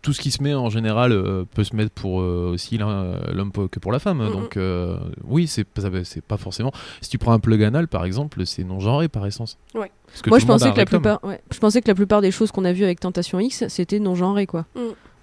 tout 0.00 0.14
ce 0.14 0.22
qui 0.22 0.30
se 0.30 0.42
met 0.42 0.54
en 0.54 0.70
général 0.70 1.12
euh, 1.12 1.44
peut 1.54 1.62
se 1.62 1.76
mettre 1.76 1.90
pour 1.90 2.22
euh, 2.22 2.52
aussi 2.54 2.78
l'homme 2.78 3.52
que 3.70 3.78
pour 3.78 3.92
la 3.92 3.98
femme. 3.98 4.26
Donc 4.32 4.56
euh, 4.56 4.96
oui, 5.24 5.46
c'est 5.46 5.64
pas, 5.64 5.82
c'est 6.04 6.24
pas 6.24 6.38
forcément. 6.38 6.72
Si 7.02 7.10
tu 7.10 7.18
prends 7.18 7.32
un 7.32 7.38
plug 7.38 7.62
anal 7.62 7.86
par 7.86 8.06
exemple, 8.06 8.46
c'est 8.46 8.64
non 8.64 8.80
genré 8.80 9.08
par 9.08 9.26
essence. 9.26 9.58
Ouais. 9.74 9.90
Parce 10.06 10.22
que 10.22 10.30
Moi 10.30 10.38
je 10.38 10.46
pensais 10.46 10.72
que 10.72 10.78
la 10.78 10.86
plupart, 10.86 11.22
ouais, 11.22 11.42
je 11.52 11.58
pensais 11.58 11.82
que 11.82 11.88
la 11.88 11.94
plupart 11.94 12.22
des 12.22 12.30
choses 12.30 12.50
qu'on 12.50 12.64
a 12.64 12.72
vues 12.72 12.84
avec 12.84 12.98
Tentation 12.98 13.38
X 13.40 13.64
c'était 13.68 13.98
non 13.98 14.14
genré 14.14 14.46
quoi. 14.46 14.64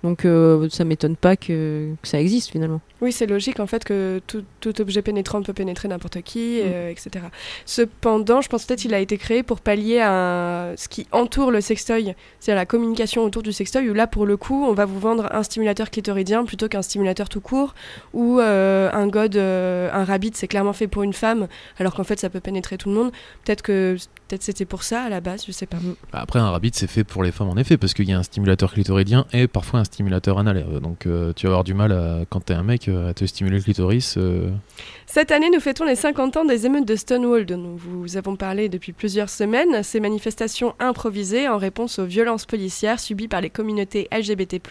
Mm. 0.04 0.08
Donc 0.08 0.26
euh, 0.26 0.70
ça 0.70 0.84
m'étonne 0.84 1.16
pas 1.16 1.36
que, 1.36 1.94
que 2.02 2.08
ça 2.08 2.20
existe 2.20 2.52
finalement. 2.52 2.82
Oui, 3.02 3.14
c'est 3.14 3.28
logique 3.28 3.60
en 3.60 3.68
fait 3.68 3.84
que 3.86 4.22
tout, 4.28 4.44
tout 4.60 4.82
objet 4.82 5.02
pénétrant 5.02 5.42
peut 5.42 5.54
pénétrer 5.54 5.88
n'importe 5.88 6.22
qui, 6.22 6.60
euh, 6.62 6.90
etc. 6.90 7.26
Cependant, 7.66 8.42
je 8.42 8.50
pense 8.50 8.66
peut-être 8.66 8.82
qu'il 8.82 8.94
a 8.94 9.00
été 9.00 9.18
créé 9.18 9.42
pour 9.42 9.62
pallier 9.62 10.02
à 10.02 10.74
ce 10.76 10.90
qui 10.90 11.08
entoure 11.12 11.52
le 11.52 11.62
sextoy, 11.62 12.16
c'est-à-dire 12.40 12.60
la 12.60 12.66
communication 12.66 13.24
autour 13.24 13.42
du 13.42 13.54
sextoy, 13.54 13.90
où 13.90 13.94
là, 13.94 14.06
pour 14.06 14.26
le 14.26 14.36
coup, 14.36 14.66
on 14.66 14.74
va 14.74 14.86
vous 14.86 15.00
vendre 15.00 15.30
un 15.32 15.44
stimulateur 15.44 15.90
clitoridien 15.90 16.44
plutôt 16.44 16.68
qu'un 16.68 16.82
stimulateur 16.82 17.30
tout 17.30 17.42
court, 17.42 17.74
ou 18.14 18.40
euh, 18.40 18.90
un 18.92 19.08
god, 19.08 19.38
euh, 19.38 19.90
un 19.94 20.04
rabbit, 20.04 20.32
c'est 20.34 20.48
clairement 20.48 20.74
fait 20.74 20.88
pour 20.88 21.04
une 21.04 21.14
femme, 21.14 21.48
alors 21.80 21.96
qu'en 21.96 22.04
fait, 22.04 22.20
ça 22.20 22.30
peut 22.30 22.42
pénétrer 22.42 22.78
tout 22.78 22.90
le 22.90 22.96
monde. 22.96 23.12
Peut-être 23.46 23.62
que 23.62 23.96
peut-être 24.28 24.44
c'était 24.44 24.66
pour 24.66 24.84
ça 24.84 25.04
à 25.04 25.10
la 25.10 25.22
base, 25.22 25.46
je 25.48 25.52
sais 25.52 25.66
pas. 25.66 25.78
Bah, 26.12 26.20
Après, 26.22 26.40
un 26.40 26.52
rabbit, 26.52 26.72
c'est 26.74 26.88
fait 26.88 27.06
pour 27.06 27.24
les 27.24 27.32
femmes 27.32 27.50
en 27.50 27.56
effet, 27.56 27.78
parce 27.78 27.94
qu'il 27.94 28.10
y 28.10 28.14
a 28.14 28.20
un 28.20 28.24
stimulateur 28.24 28.74
clitoridien 28.74 29.26
et 29.32 29.48
parfois 29.48 29.80
un 29.80 29.86
stimulateur 29.92 30.38
anal. 30.38 30.58
euh, 30.58 30.80
Donc 30.80 31.06
euh, 31.06 31.34
tu 31.34 31.48
vas 31.48 31.54
avoir 31.54 31.64
du 31.64 31.74
mal 31.74 32.26
quand 32.30 32.42
t'es 32.42 32.54
un 32.54 32.64
mec 32.64 32.88
euh, 32.88 33.10
à 33.10 33.14
te 33.14 33.26
stimuler 33.26 33.58
le 33.58 33.64
clitoris. 33.64 34.18
Cette 35.06 35.32
année, 35.32 35.50
nous 35.52 35.60
fêtons 35.60 35.86
les 35.86 35.96
50 35.96 36.38
ans 36.38 36.46
des 36.46 36.68
émeutes 36.68 36.86
de 36.86 36.96
Stonewall, 36.96 37.46
dont 37.46 37.58
nous 37.58 37.78
vous 37.78 38.16
avons 38.16 38.36
parlé 38.36 38.70
depuis 38.70 38.94
plusieurs 38.94 39.30
semaines. 39.30 39.82
Ces 39.82 40.00
manifestations 40.00 40.76
improvisées 40.80 41.48
en 41.48 41.58
réponse 41.58 41.98
aux 41.98 42.06
violences 42.06 42.46
policières 42.46 43.00
subies 43.00 43.28
par 43.28 43.42
les 43.42 43.50
communautés 43.50 44.08
LGBT+, 44.16 44.62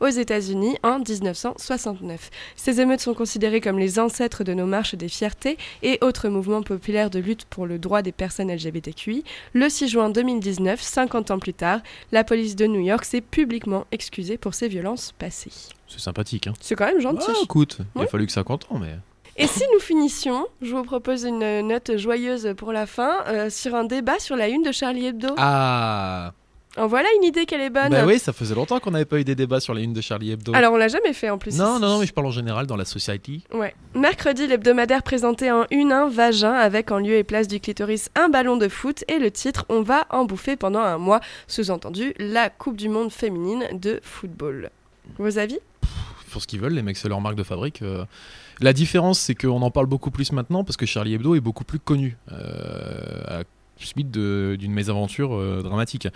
aux 0.00 0.06
États-Unis 0.06 0.76
en 0.84 1.00
1969. 1.00 2.30
Ces 2.54 2.80
émeutes 2.80 3.00
sont 3.00 3.14
considérées 3.14 3.60
comme 3.60 3.78
les 3.78 3.98
ancêtres 3.98 4.44
de 4.44 4.54
nos 4.54 4.66
marches 4.66 4.94
des 4.94 5.08
fiertés 5.08 5.58
et 5.82 5.98
autres 6.00 6.28
mouvements 6.28 6.62
populaires 6.62 7.10
de 7.10 7.18
lutte 7.18 7.44
pour 7.46 7.66
le 7.66 7.80
droit 7.80 8.02
des 8.02 8.12
personnes 8.12 8.52
LGBTQI. 8.52 9.24
Le 9.52 9.68
6 9.68 9.88
juin 9.88 10.10
2019, 10.10 10.80
50 10.80 11.32
ans 11.32 11.38
plus 11.40 11.54
tard, 11.54 11.80
la 12.12 12.22
police 12.22 12.54
de 12.54 12.66
New 12.66 12.80
York 12.80 13.04
s'est 13.04 13.20
publiquement 13.20 13.86
excusée 13.90 14.38
pour 14.38 14.51
ces 14.54 14.68
violences 14.68 15.12
passées. 15.18 15.52
C'est 15.88 16.00
sympathique. 16.00 16.46
Hein. 16.46 16.54
C'est 16.60 16.74
quand 16.74 16.86
même 16.86 17.00
gentil. 17.00 17.26
Ah, 17.28 17.40
écoute, 17.42 17.78
il 17.96 18.02
a 18.02 18.06
fallu 18.06 18.26
que 18.26 18.32
50 18.32 18.66
ans, 18.70 18.78
mais. 18.78 18.96
Et 19.36 19.46
si 19.46 19.64
nous 19.72 19.80
finissions, 19.80 20.46
je 20.60 20.74
vous 20.74 20.82
propose 20.82 21.24
une 21.24 21.66
note 21.66 21.96
joyeuse 21.96 22.54
pour 22.56 22.72
la 22.72 22.86
fin, 22.86 23.24
euh, 23.28 23.48
sur 23.48 23.74
un 23.74 23.84
débat 23.84 24.18
sur 24.18 24.36
la 24.36 24.48
une 24.48 24.62
de 24.62 24.72
Charlie 24.72 25.06
Hebdo. 25.06 25.34
Ah 25.38 26.32
En 26.78 26.86
voilà 26.86 27.08
une 27.18 27.24
idée 27.24 27.44
qu'elle 27.44 27.60
est 27.60 27.68
bonne. 27.70 27.90
Bah 27.90 28.06
oui, 28.06 28.18
ça 28.18 28.32
faisait 28.32 28.54
longtemps 28.54 28.80
qu'on 28.80 28.92
n'avait 28.92 29.04
pas 29.04 29.20
eu 29.20 29.24
des 29.24 29.34
débats 29.34 29.60
sur 29.60 29.74
les 29.74 29.82
unes 29.82 29.92
de 29.92 30.00
Charlie 30.00 30.32
Hebdo. 30.32 30.54
Alors 30.54 30.72
on 30.72 30.76
l'a 30.78 30.88
jamais 30.88 31.12
fait 31.12 31.28
en 31.28 31.36
plus. 31.36 31.58
non, 31.58 31.78
non, 31.78 31.88
non, 31.88 31.98
mais 31.98 32.06
je 32.06 32.14
parle 32.14 32.28
en 32.28 32.30
général 32.32 32.66
dans 32.66 32.76
la 32.76 32.86
society. 32.86 33.44
Ouais. 33.52 33.74
Mercredi, 33.94 34.46
l'hebdomadaire 34.46 35.02
présentait 35.02 35.50
en 35.50 35.66
une 35.70 35.92
un 35.92 36.08
vagin 36.08 36.54
avec 36.54 36.90
en 36.90 36.98
lieu 36.98 37.14
et 37.16 37.24
place 37.24 37.46
du 37.46 37.60
clitoris 37.60 38.08
un 38.14 38.30
ballon 38.30 38.56
de 38.56 38.68
foot 38.68 39.04
et 39.08 39.18
le 39.18 39.30
titre 39.30 39.66
On 39.68 39.82
va 39.82 40.06
en 40.08 40.24
bouffer 40.24 40.56
pendant 40.56 40.80
un 40.80 40.96
mois, 40.96 41.20
sous-entendu 41.46 42.14
la 42.18 42.48
Coupe 42.48 42.76
du 42.78 42.88
Monde 42.88 43.12
féminine 43.12 43.66
de 43.74 44.00
football. 44.02 44.70
Vos 45.18 45.38
avis? 45.38 45.58
Font 46.28 46.40
ce 46.40 46.46
qu'ils 46.46 46.60
veulent, 46.60 46.72
les 46.72 46.80
mecs, 46.82 46.96
c'est 46.96 47.08
leur 47.10 47.20
marque 47.20 47.36
de 47.36 47.42
fabrique. 47.42 47.82
euh. 47.82 48.06
La 48.60 48.72
différence, 48.72 49.18
c'est 49.18 49.34
qu'on 49.34 49.60
en 49.60 49.70
parle 49.70 49.86
beaucoup 49.86 50.10
plus 50.10 50.32
maintenant 50.32 50.64
parce 50.64 50.78
que 50.78 50.86
Charlie 50.86 51.12
Hebdo 51.14 51.34
est 51.34 51.40
beaucoup 51.40 51.64
plus 51.64 51.78
connu. 51.80 52.16
euh, 52.30 53.40
à 53.40 53.42
suite 53.86 54.10
d'une 54.10 54.72
mésaventure 54.72 55.34
euh, 55.34 55.62
dramatique. 55.62 56.08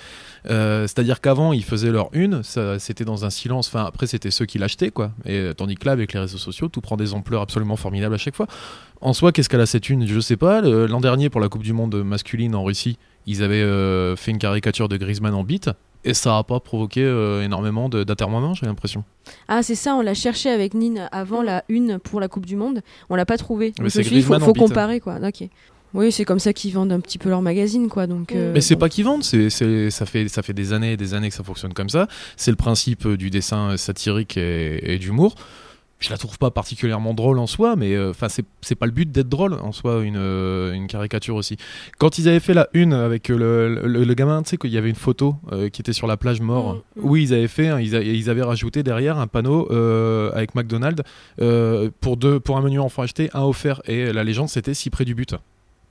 Euh, 0.49 0.83
C'est-à-dire 0.83 1.21
qu'avant, 1.21 1.53
ils 1.53 1.65
faisaient 1.65 1.91
leur 1.91 2.09
une, 2.13 2.43
c'était 2.79 3.05
dans 3.05 3.25
un 3.25 3.31
silence. 3.31 3.69
Enfin, 3.69 3.85
après, 3.85 4.07
c'était 4.07 4.31
ceux 4.31 4.47
qui 4.47 4.59
l'achetaient, 4.59 4.91
quoi. 4.91 5.13
Et 5.25 5.37
euh, 5.37 5.55
tandis 5.55 5.77
que 5.77 5.87
là, 5.87 5.93
avec 5.93 6.13
les 6.13 6.21
réseaux 6.21 6.39
sociaux, 6.39 6.69
tout 6.69 6.81
prend 6.81 6.97
des 6.97 7.15
ampleurs 7.15 7.43
absolument 7.43 7.77
formidables 7.77 8.15
à 8.15 8.19
chaque 8.19 8.37
fois. 8.37 8.47
En 9.01 9.13
soi, 9.13 9.33
qu'est-ce 9.33 9.49
qu'elle 9.49 9.61
a 9.61 9.67
cette 9.67 9.91
une? 9.91 10.07
Je 10.07 10.21
sais 10.21 10.37
pas. 10.37 10.61
L'an 10.63 11.01
dernier, 11.01 11.29
pour 11.29 11.41
la 11.41 11.49
Coupe 11.49 11.63
du 11.63 11.73
Monde 11.73 11.95
masculine 12.03 12.55
en 12.55 12.65
Russie, 12.65 12.99
ils 13.27 13.43
avaient 13.43 13.57
euh, 13.57 14.17
fait 14.17 14.31
une 14.31 14.39
caricature 14.39 14.89
de 14.89 14.97
Griezmann 14.97 15.35
en 15.35 15.45
bite. 15.45 15.71
Et 16.05 16.15
ça 16.15 16.31
n'a 16.31 16.45
pas 16.45 16.61
provoqué 16.61 17.03
euh, 17.03 17.43
énormément 17.43 17.89
d'atermoiements, 17.89 18.55
j'ai 18.55 18.67
l'impression. 18.67 19.03
Ah, 19.49 19.65
c'est 19.65 19.75
ça, 19.75 19.97
on 19.97 20.03
l'a 20.03 20.15
cherché 20.15 20.49
avec 20.49 20.73
Nine 20.73 21.09
avant 21.11 21.43
la 21.43 21.65
une 21.69 21.99
pour 21.99 22.21
la 22.21 22.29
Coupe 22.29 22.47
du 22.47 22.55
Monde. 22.55 22.81
On 23.11 23.17
l'a 23.17 23.27
pas 23.27 23.37
trouvé. 23.37 23.73
Mais 23.81 23.91
c'est 23.91 24.05
faut, 24.23 24.35
en 24.35 24.39
faut 24.39 24.53
comparer, 24.53 25.01
quoi. 25.01 25.17
Ok. 25.21 25.49
Oui, 25.97 26.13
c'est 26.13 26.25
comme 26.25 26.39
ça 26.39 26.53
qu'ils 26.53 26.73
vendent 26.75 26.93
un 26.93 27.01
petit 27.01 27.19
peu 27.19 27.29
leur 27.31 27.43
magazine, 27.43 27.89
quoi. 27.89 28.07
Donc, 28.07 28.33
euh, 28.33 28.53
Mais 28.55 28.61
c'est 28.61 28.77
pas 28.77 28.89
qu'ils 28.89 29.05
vendent, 29.05 29.25
c'est, 29.25 29.51
c'est- 29.51 29.91
ça, 29.91 30.07
fait, 30.07 30.29
ça 30.29 30.43
fait 30.43 30.53
des 30.55 30.73
années 30.73 30.93
et 30.93 30.97
des 30.97 31.15
années 31.15 31.31
que 31.31 31.35
ça 31.35 31.43
fonctionne 31.43 31.73
comme 31.73 31.89
ça. 31.89 32.07
C'est 32.37 32.51
le 32.51 32.57
principe 32.57 33.07
euh, 33.07 33.17
du 33.17 33.31
dessin 33.31 33.71
euh, 33.71 33.77
satirique 33.77 34.37
et, 34.37 34.95
et 34.95 34.99
d'humour. 34.99 35.35
Je 35.99 36.11
la 36.11 36.19
trouve 36.19 36.37
pas 36.37 36.51
particulièrement 36.51 37.15
drôle 37.15 37.39
en 37.39 37.47
soi, 37.47 37.75
mais 37.75 37.95
euh, 37.95 38.11
enfin 38.11 38.29
c'est, 38.29 38.45
c'est 38.61 38.75
pas 38.75 38.85
le 38.85 38.93
but 38.93 39.11
d'être 39.11 39.31
drôle 39.31 39.55
en 39.55 39.73
soi, 39.73 40.03
une, 40.05 40.19
euh, 40.19 40.75
une 40.75 40.89
caricature 40.89 41.35
aussi. 41.37 41.57
Quand 41.97 42.19
ils 42.19 42.29
avaient 42.29 42.39
fait 42.41 42.53
la 42.53 42.69
une 42.75 42.93
avec 42.93 43.29
le, 43.31 43.81
le, 43.83 44.05
le 44.05 44.15
gamin, 44.15 44.43
tu 44.43 44.51
sais 44.51 44.57
qu'il 44.59 44.69
y 44.73 44.77
avait 44.77 44.91
une 44.91 44.95
photo 44.95 45.37
euh, 45.53 45.71
qui 45.71 45.81
était 45.81 45.95
sur 45.95 46.07
la 46.07 46.19
plage 46.19 46.43
mort. 46.43 46.75
Mm, 46.75 47.01
mm. 47.01 47.05
Oui, 47.11 47.23
ils 47.23 47.33
avaient 47.33 47.49
fait, 47.49 47.69
hein, 47.69 47.81
ils, 47.81 47.97
a- 47.97 48.03
ils 48.03 48.29
avaient 48.29 48.43
rajouté 48.43 48.83
derrière 48.83 49.17
un 49.19 49.27
panneau 49.27 49.69
euh, 49.73 50.31
avec 50.35 50.55
McDonald's 50.55 51.03
euh, 51.41 51.89
pour, 52.03 52.19
deux, 52.19 52.41
pour 52.41 52.59
un 52.59 52.61
menu 52.61 52.79
enfant 52.79 53.01
acheté, 53.01 53.31
un 53.33 53.45
offert. 53.45 53.81
Et 53.87 54.13
la 54.13 54.23
légende 54.23 54.51
c'était 54.51 54.75
si 54.75 54.91
près 54.91 55.07
du 55.07 55.15
but. 55.15 55.35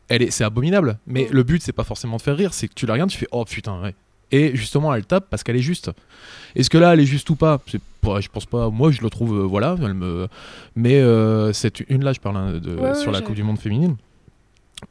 Elle 0.07 0.21
est, 0.21 0.31
c'est 0.31 0.43
abominable, 0.43 0.99
mais 1.07 1.23
Mm. 1.29 1.33
le 1.33 1.43
but 1.43 1.61
c'est 1.61 1.71
pas 1.73 1.83
forcément 1.83 2.17
de 2.17 2.21
faire 2.21 2.37
rire, 2.37 2.53
c'est 2.53 2.67
que 2.67 2.73
tu 2.75 2.85
la 2.85 2.93
regardes, 2.93 3.09
tu 3.09 3.17
fais 3.17 3.27
oh 3.31 3.43
putain, 3.45 3.81
ouais. 3.81 3.95
Et 4.31 4.55
justement, 4.55 4.93
elle 4.93 5.05
tape 5.05 5.27
parce 5.29 5.43
qu'elle 5.43 5.55
est 5.55 5.61
juste. 5.61 5.91
Est-ce 6.55 6.69
que 6.71 6.79
là, 6.79 6.93
elle 6.93 6.99
est 6.99 7.05
juste 7.05 7.29
ou 7.29 7.35
pas? 7.35 7.61
Je 7.69 8.27
pense 8.27 8.47
pas. 8.47 8.69
Moi, 8.71 8.89
je 8.91 9.01
le 9.01 9.09
trouve, 9.11 9.37
euh, 9.39 9.43
voilà. 9.43 9.75
Elle 9.81 9.93
me... 9.93 10.27
Mais 10.75 10.95
euh, 10.95 11.53
cette 11.53 11.81
une 11.89 12.03
là, 12.03 12.11
je 12.11 12.19
parle 12.19 12.37
hein, 12.37 12.53
de, 12.59 12.75
Ouais, 12.75 12.81
ouais, 12.81 12.95
sur 12.95 13.11
la 13.11 13.21
Coupe 13.21 13.35
du 13.35 13.43
Monde 13.43 13.59
féminine. 13.59 13.95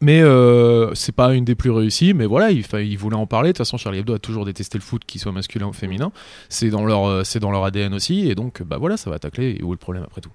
Mais 0.01 0.23
euh, 0.23 0.95
c'est 0.95 1.15
pas 1.15 1.35
une 1.35 1.45
des 1.45 1.57
plus 1.57 1.71
réussies. 1.71 2.15
Mais 2.15 2.27
voilà, 2.27 2.53
il, 2.53 2.65
il 2.75 2.97
voulait 2.97 3.17
en 3.17 3.27
parler. 3.27 3.49
De 3.49 3.53
toute 3.55 3.59
façon, 3.59 3.77
Charlie 3.77 3.99
Hebdo 3.99 4.15
a 4.15 4.19
toujours 4.21 4.45
détesté 4.45 4.79
le 4.79 4.83
foot, 4.85 5.03
qu'il 5.05 5.21
soit 5.21 5.33
masculin 5.33 5.67
ou 5.67 5.73
féminin. 5.73 6.13
C'est 6.49 6.71
dans 6.71 6.85
leur, 6.87 7.05
euh, 7.07 7.25
c'est 7.25 7.41
dans 7.41 7.51
leur 7.51 7.65
ADN 7.65 7.93
aussi. 7.93 8.29
Et 8.31 8.37
donc, 8.37 8.63
bah 8.63 8.79
voilà, 8.79 8.97
ça 8.97 9.11
va 9.11 9.19
tacler. 9.19 9.57
Et 9.59 9.63
où 9.65 9.71
est 9.71 9.75
le 9.75 9.79
problème 9.79 10.05
après 10.05 10.21
tout? 10.21 10.31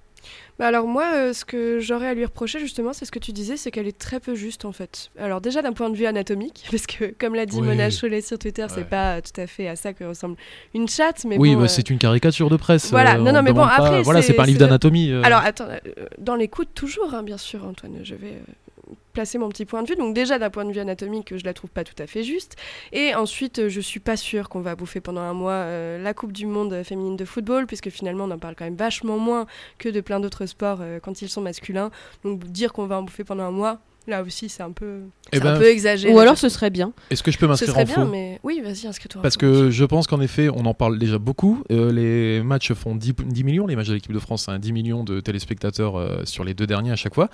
Bah 0.57 0.67
alors 0.67 0.87
moi, 0.87 1.05
euh, 1.15 1.33
ce 1.33 1.45
que 1.45 1.79
j'aurais 1.79 2.07
à 2.07 2.13
lui 2.13 2.25
reprocher 2.25 2.59
justement, 2.59 2.91
c'est 2.93 3.05
ce 3.05 3.11
que 3.11 3.19
tu 3.19 3.31
disais, 3.31 3.55
c'est 3.57 3.71
qu'elle 3.71 3.87
est 3.87 3.97
très 3.97 4.19
peu 4.19 4.35
juste 4.35 4.65
en 4.65 4.71
fait. 4.71 5.09
Alors 5.17 5.39
déjà 5.41 5.61
d'un 5.61 5.71
point 5.73 5.89
de 5.89 5.95
vue 5.95 6.05
anatomique, 6.05 6.65
parce 6.71 6.85
que 6.85 7.13
comme 7.17 7.35
l'a 7.35 7.45
dit 7.45 7.59
Oui. 7.59 7.67
Mona 7.67 7.89
Chollet 7.89 8.21
sur 8.21 8.37
Twitter, 8.37 8.65
c'est 8.69 8.77
Ouais. 8.77 8.83
pas 8.83 9.17
euh, 9.17 9.21
tout 9.21 9.39
à 9.39 9.47
fait 9.47 9.67
à 9.67 9.75
ça 9.75 9.93
que 9.93 10.03
ressemble 10.03 10.35
une 10.73 10.87
chatte, 10.89 11.25
mais 11.25 11.37
Oui, 11.37 11.51
bon. 11.53 11.59
bah, 11.59 11.63
euh, 11.63 11.67
c'est 11.67 11.89
une 11.89 11.97
caricature 11.97 12.49
de 12.49 12.57
presse. 12.57 12.89
voilà. 12.91 13.15
euh, 13.15 13.17
Non, 13.19 13.31
non, 13.31 13.39
on 13.39 13.43
mais 13.43 13.53
bon, 13.53 13.61
pas- 13.61 13.75
après, 13.77 14.01
Voilà, 14.03 14.21
c'est- 14.21 14.27
c'est 14.27 14.33
pas 14.33 14.43
un 14.43 14.45
livre 14.47 14.59
c'est- 14.59 14.65
d'anatomie. 14.65 15.11
Alors 15.23 15.41
attends, 15.43 15.67
dans 16.17 16.35
l'écoute 16.35 16.69
toujours, 16.75 17.13
hein, 17.13 17.23
bien 17.23 17.37
sûr, 17.37 17.65
Antoine, 17.65 17.99
je 18.03 18.15
vais 18.15 18.41
placer 19.19 19.37
mon 19.37 19.49
petit 19.49 19.65
point 19.65 19.83
de 19.83 19.89
vue. 19.89 19.97
Donc 19.97 20.13
déjà 20.13 20.39
d'un 20.39 20.49
point 20.49 20.63
de 20.63 20.71
vue 20.71 20.79
anatomique, 20.79 21.35
je 21.35 21.43
la 21.43 21.53
trouve 21.53 21.69
pas 21.69 21.83
tout 21.83 22.01
à 22.01 22.07
fait 22.07 22.23
juste. 22.23 22.55
Et 22.93 23.15
ensuite, 23.15 23.59
euh, 23.59 23.67
je 23.67 23.81
suis 23.81 23.99
pas 23.99 24.15
sûre 24.15 24.47
qu'on 24.47 24.61
va 24.61 24.77
bouffer 24.77 25.01
pendant 25.01 25.19
un 25.19 25.33
mois 25.33 25.51
euh, 25.51 26.01
la 26.01 26.13
Coupe 26.13 26.31
du 26.31 26.45
Monde 26.45 26.83
féminine 26.83 27.17
de 27.17 27.25
football, 27.25 27.67
puisque 27.67 27.89
finalement 27.89 28.23
on 28.23 28.31
en 28.31 28.39
parle 28.39 28.55
quand 28.55 28.63
même 28.63 28.77
vachement 28.77 29.17
moins 29.17 29.45
que 29.77 29.89
de 29.89 29.99
plein 29.99 30.21
d'autres 30.21 30.45
sports 30.45 30.79
euh, 30.79 31.01
quand 31.01 31.21
ils 31.21 31.27
sont 31.27 31.41
masculins. 31.41 31.91
Donc 32.23 32.45
dire 32.45 32.71
qu'on 32.71 32.85
va 32.85 32.97
en 32.97 33.03
bouffer 33.03 33.25
pendant 33.25 33.43
un 33.43 33.51
mois. 33.51 33.81
Là 34.09 34.23
aussi, 34.23 34.49
c'est 34.49 34.63
un 34.63 34.71
peu, 34.71 35.01
Eh 35.31 35.37
c'est 35.37 35.43
ben, 35.43 35.53
un 35.53 35.57
peu 35.57 35.67
exagéré. 35.67 36.13
Ou 36.13 36.19
alors 36.19 36.37
ce 36.37 36.49
serait 36.49 36.71
bien. 36.71 36.91
Est-ce 37.11 37.21
que 37.21 37.31
je 37.31 37.37
peux 37.37 37.45
ce 37.45 37.49
m'inscrire 37.51 37.73
serait 37.73 37.83
en 37.83 37.85
bien, 37.85 37.95
faux 38.05 38.11
mais 38.11 38.39
oui, 38.43 38.59
vas-y, 38.63 38.87
inscris-toi. 38.87 39.19
en 39.19 39.21
Parce 39.21 39.35
faux. 39.35 39.39
que 39.41 39.69
je 39.69 39.85
pense 39.85 40.07
qu'en 40.07 40.19
effet, 40.19 40.49
on 40.49 40.65
en 40.65 40.73
parle 40.73 40.97
déjà 40.97 41.19
beaucoup. 41.19 41.63
Euh, 41.71 41.91
les 41.91 42.41
matchs 42.43 42.73
font 42.73 42.95
10, 42.95 43.13
10 43.25 43.43
millions, 43.43 43.67
les 43.67 43.75
matchs 43.75 43.89
de 43.89 43.93
l'équipe 43.93 44.11
de 44.13 44.19
France, 44.19 44.49
hein, 44.49 44.57
10 44.57 44.73
millions 44.73 45.03
de 45.03 45.19
téléspectateurs 45.19 45.97
euh, 45.97 46.21
sur 46.25 46.43
les 46.43 46.53
deux 46.55 46.65
derniers 46.67 46.91
à 46.91 46.95
chaque 46.95 47.13
fois. 47.13 47.29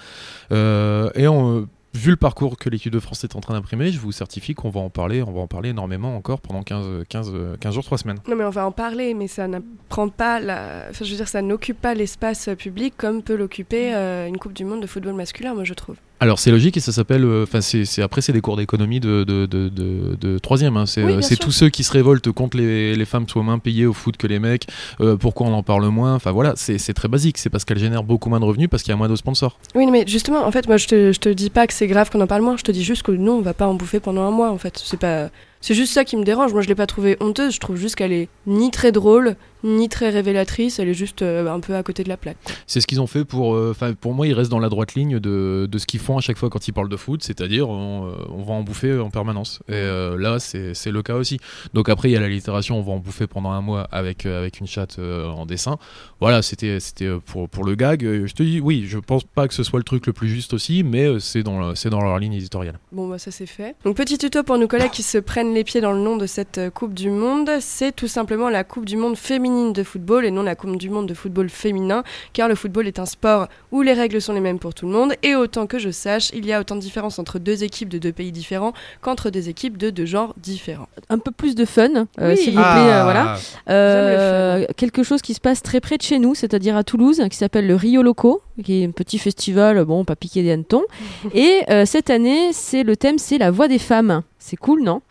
Euh, 0.51 1.09
et 1.15 1.27
on, 1.27 1.67
vu 1.93 2.11
le 2.11 2.17
parcours 2.17 2.57
que 2.57 2.69
l'équipe 2.69 2.91
de 2.91 2.99
France 2.99 3.23
est 3.23 3.37
en 3.37 3.39
train 3.39 3.53
d'imprimer, 3.53 3.89
je 3.91 3.99
vous 3.99 4.11
certifie 4.11 4.53
qu'on 4.53 4.69
va 4.69 4.81
en 4.81 4.89
parler, 4.89 5.23
on 5.23 5.31
va 5.31 5.39
en 5.39 5.47
parler 5.47 5.69
énormément 5.69 6.15
encore 6.17 6.41
pendant 6.41 6.61
15, 6.61 7.05
15, 7.07 7.31
15 7.59 7.73
jours, 7.73 7.85
3 7.85 7.97
semaines. 7.99 8.17
Non 8.27 8.35
mais 8.35 8.43
on 8.43 8.49
va 8.49 8.65
en 8.67 8.71
parler, 8.73 9.13
mais 9.13 9.27
ça 9.27 9.47
ne 9.47 9.59
prend 9.87 10.09
pas 10.09 10.41
la... 10.41 10.87
Enfin, 10.89 11.05
je 11.05 11.11
veux 11.11 11.15
dire, 11.15 11.29
ça 11.29 11.41
n'occupe 11.41 11.79
pas 11.79 11.93
l'espace 11.93 12.49
public 12.57 12.95
comme 12.97 13.21
peut 13.23 13.35
l'occuper 13.35 13.95
euh, 13.95 14.27
une 14.27 14.37
Coupe 14.37 14.51
du 14.53 14.65
Monde 14.65 14.81
de 14.81 14.87
football 14.87 15.13
masculin, 15.13 15.53
moi 15.53 15.63
je 15.63 15.73
trouve. 15.73 15.95
Alors 16.21 16.39
c'est 16.39 16.49
logique 16.51 16.77
et 16.77 16.79
ça 16.79 16.93
s'appelle, 16.93 17.25
euh, 17.25 17.43
enfin 17.43 17.59
c'est, 17.59 17.83
c'est- 17.83 18.01
après 18.01 18.21
c'est 18.21 18.31
des 18.31 18.39
cours 18.39 18.55
d'économie 18.55 19.01
de, 19.01 19.25
de, 19.25 19.45
de, 19.45 19.67
de- 19.67 20.15
de 20.19 20.39
troisième. 20.39 20.77
hein. 20.77 20.85
C'est, 20.85 21.03
Oui, 21.03 21.13
euh, 21.13 21.35
tous 21.39 21.51
ceux 21.51 21.67
qui 21.69 21.83
se 21.83 21.91
révoltent 21.91 22.31
contre 22.31 22.55
les, 22.55 22.95
les 22.95 23.05
femmes 23.05 23.27
soient 23.27 23.43
moins 23.43 23.59
payées 23.59 23.85
au 23.85 23.91
foot 23.93 24.15
que 24.15 24.25
les 24.25 24.39
mecs. 24.39 24.65
euh, 25.01 25.17
pourquoi 25.17 25.47
on 25.47 25.53
en 25.53 25.61
parle 25.61 25.85
moins? 25.89 26.15
Enfin 26.15 26.31
voilà, 26.31 26.53
c'est, 26.55 26.77
c'est 26.77 26.93
très 26.93 27.09
basique. 27.09 27.37
C'est 27.37 27.49
parce 27.49 27.65
qu'elles 27.65 27.79
génèrent 27.79 28.03
beaucoup 28.03 28.29
moins 28.29 28.39
de 28.39 28.45
revenus 28.45 28.69
parce 28.69 28.81
qu'il 28.81 28.91
y 28.91 28.93
a 28.93 28.97
moins 28.97 29.09
de 29.09 29.15
sponsors. 29.17 29.59
Oui, 29.75 29.85
mais 29.91 30.05
justement, 30.07 30.45
en 30.47 30.51
fait, 30.51 30.67
moi 30.67 30.77
je 30.77 30.87
te, 30.87 31.11
je 31.11 31.19
te 31.19 31.27
dis 31.29 31.49
pas 31.49 31.67
que 31.67 31.73
c'est 31.73 31.87
grave 31.87 32.09
qu'on 32.09 32.21
en 32.21 32.27
parle 32.27 32.43
moins, 32.43 32.55
je 32.55 32.63
te 32.63 32.71
dis 32.71 32.83
juste 32.83 33.03
que 33.03 33.11
non, 33.11 33.33
on 33.33 33.41
va 33.41 33.53
pas 33.53 33.67
en 33.67 33.73
bouffer 33.73 33.99
pendant 33.99 34.21
un 34.21 34.31
mois 34.31 34.51
en 34.51 34.57
fait. 34.57 34.81
C'est 34.83 34.99
pas. 34.99 35.29
C'est 35.59 35.73
juste 35.73 35.93
ça 35.93 36.05
qui 36.05 36.15
me 36.15 36.23
dérange. 36.23 36.53
Moi 36.53 36.61
je 36.61 36.67
l'ai 36.69 36.75
pas 36.75 36.85
trouvée 36.87 37.17
honteuse, 37.19 37.55
je 37.55 37.59
trouve 37.59 37.75
juste 37.75 37.95
qu'elle 37.95 38.13
est 38.13 38.29
ni 38.47 38.71
très 38.71 38.91
drôle, 38.91 39.35
ni 39.65 39.89
très 39.89 40.09
révélatrice, 40.09 40.79
elle 40.79 40.87
est 40.89 40.93
juste 40.93 41.21
euh, 41.23 41.51
un 41.53 41.59
peu 41.59 41.75
à 41.75 41.83
côté 41.83 42.03
de 42.03 42.09
la 42.09 42.17
plaque. 42.17 42.37
C'est 42.67 42.79
ce 42.79 42.87
qu'ils 42.87 43.01
ont 43.01 43.07
fait 43.07 43.25
pour. 43.25 43.55
euh, 43.55 43.75
pour 43.99 44.13
moi, 44.13 44.27
ils 44.27 44.33
restent 44.33 44.51
dans 44.51 44.59
la 44.59 44.69
droite 44.69 44.93
ligne 44.93 45.19
de, 45.19 45.67
de 45.69 45.77
ce 45.77 45.85
qu'ils 45.85 45.99
font 45.99 46.17
à 46.17 46.21
chaque 46.21 46.37
fois 46.37 46.49
quand 46.49 46.67
ils 46.67 46.71
parlent 46.71 46.89
de 46.89 46.97
foot, 46.97 47.23
c'est-à-dire 47.23 47.67
on, 47.67 48.07
euh, 48.07 48.13
on 48.29 48.43
va 48.43 48.53
en 48.53 48.61
bouffer 48.61 48.97
en 48.99 49.09
permanence. 49.09 49.59
Et 49.67 49.73
là, 49.73 50.37
c'est 50.39 50.91
le 50.91 51.01
cas 51.01 51.15
aussi. 51.15 51.39
Donc 51.73 51.89
après, 51.89 52.09
il 52.09 52.13
y 52.13 52.15
a 52.15 52.19
la 52.19 52.29
littération, 52.29 52.77
on 52.77 52.81
va 52.81 52.91
en 52.91 52.99
bouffer 52.99 53.27
pendant 53.27 53.51
un 53.51 53.61
mois 53.61 53.87
avec, 53.91 54.25
avec 54.25 54.59
une 54.59 54.67
chatte 54.67 54.99
en 54.99 55.45
dessin. 55.45 55.77
Voilà, 56.19 56.41
c'était 56.41 56.77
pour, 57.25 57.49
pour 57.49 57.63
le 57.63 57.75
gag. 57.75 58.01
Je 58.25 58.33
te 58.33 58.43
dis, 58.43 58.59
oui, 58.59 58.85
je 58.87 58.99
pense 58.99 59.23
pas 59.23 59.47
que 59.47 59.53
ce 59.53 59.63
soit 59.63 59.79
le 59.79 59.83
truc 59.83 60.05
le 60.05 60.13
plus 60.13 60.29
juste 60.29 60.53
aussi, 60.53 60.83
mais 60.83 61.19
c'est 61.19 61.43
dans, 61.43 61.73
dans 61.73 62.01
leur 62.01 62.19
ligne 62.19 62.33
éditoriale. 62.33 62.79
Bon, 62.91 63.07
bah 63.07 63.17
ça 63.17 63.31
c'est 63.31 63.45
fait. 63.47 63.75
Donc, 63.83 63.95
petit 63.95 64.17
tuto 64.17 64.43
pour 64.43 64.57
nos 64.57 64.67
collègues 64.67 64.91
qui 64.91 65.03
se 65.03 65.17
prennent 65.17 65.53
les 65.53 65.63
pieds 65.63 65.81
dans 65.81 65.93
le 65.93 65.99
nom 65.99 66.17
de 66.17 66.27
cette 66.27 66.59
Coupe 66.73 66.93
du 66.93 67.09
Monde. 67.09 67.49
C'est 67.59 67.95
tout 67.95 68.07
simplement 68.07 68.49
la 68.49 68.63
Coupe 68.63 68.85
du 68.85 68.97
Monde 68.97 69.15
féminine 69.15 69.54
de 69.63 69.83
football 69.83 70.25
et 70.25 70.31
non 70.31 70.43
la 70.43 70.55
Coupe 70.55 70.75
du 70.77 70.89
Monde 70.89 71.07
de 71.07 71.13
football 71.13 71.49
féminin, 71.49 72.03
car 72.33 72.47
le 72.47 72.55
football 72.55 72.87
est 72.87 72.99
un 72.99 73.05
sport 73.05 73.47
où 73.71 73.81
les 73.81 73.93
règles 73.93 74.21
sont 74.21 74.33
les 74.33 74.39
mêmes 74.39 74.59
pour 74.59 74.73
tout 74.73 74.85
le 74.85 74.91
monde. 74.91 75.13
Et 75.23 75.35
autant 75.35 75.65
que 75.67 75.79
je 75.79 75.89
sache, 75.91 76.29
il 76.33 76.45
y 76.45 76.53
a 76.53 76.59
autant 76.59 76.75
de 76.75 76.81
différences 76.81 77.19
entre 77.19 77.39
deux 77.39 77.63
équipes 77.63 77.89
de 77.89 77.97
deux 77.97 78.11
pays 78.11 78.31
différents 78.31 78.73
qu'entre 79.01 79.29
deux 79.29 79.47
équipes 79.49 79.77
de 79.77 79.89
deux 79.89 80.05
genres 80.05 80.33
différents. 80.37 80.87
Un 81.09 81.17
peu 81.19 81.31
plus 81.31 81.55
de 81.55 81.65
fun, 81.65 81.89
euh, 81.95 82.31
Oui. 82.31 82.37
s'il 82.37 82.55
vous 82.55 82.61
plaît. 82.61 82.91
euh, 82.93 83.03
voilà. 83.03 83.35
J'aime 83.35 83.75
Euh, 83.75 84.65
quelque 84.77 85.03
chose 85.03 85.21
qui 85.21 85.33
se 85.33 85.39
passe 85.39 85.61
très 85.61 85.79
près 85.79 85.97
de 85.97 86.01
chez 86.03 86.19
nous, 86.19 86.35
c'est-à-dire 86.35 86.75
à 86.75 86.83
Toulouse, 86.83 87.21
qui 87.29 87.37
s'appelle 87.37 87.67
le 87.67 87.75
Rio 87.75 88.01
Loco, 88.01 88.41
qui 88.63 88.81
est 88.81 88.85
un 88.85 88.91
petit 88.91 89.17
festival, 89.17 89.83
bon, 89.85 90.03
pas 90.05 90.15
piqué 90.15 90.43
des 90.43 90.51
hannetons. 90.51 90.83
Et 91.33 91.61
euh, 91.69 91.85
cette 91.85 92.09
année, 92.09 92.51
c'est 92.53 92.83
le 92.83 92.95
thème, 92.95 93.17
c'est 93.17 93.37
la 93.37 93.51
voix 93.51 93.67
des 93.67 93.79
femmes. 93.79 94.21
C'est 94.39 94.57
cool, 94.57 94.83
non? 94.83 95.01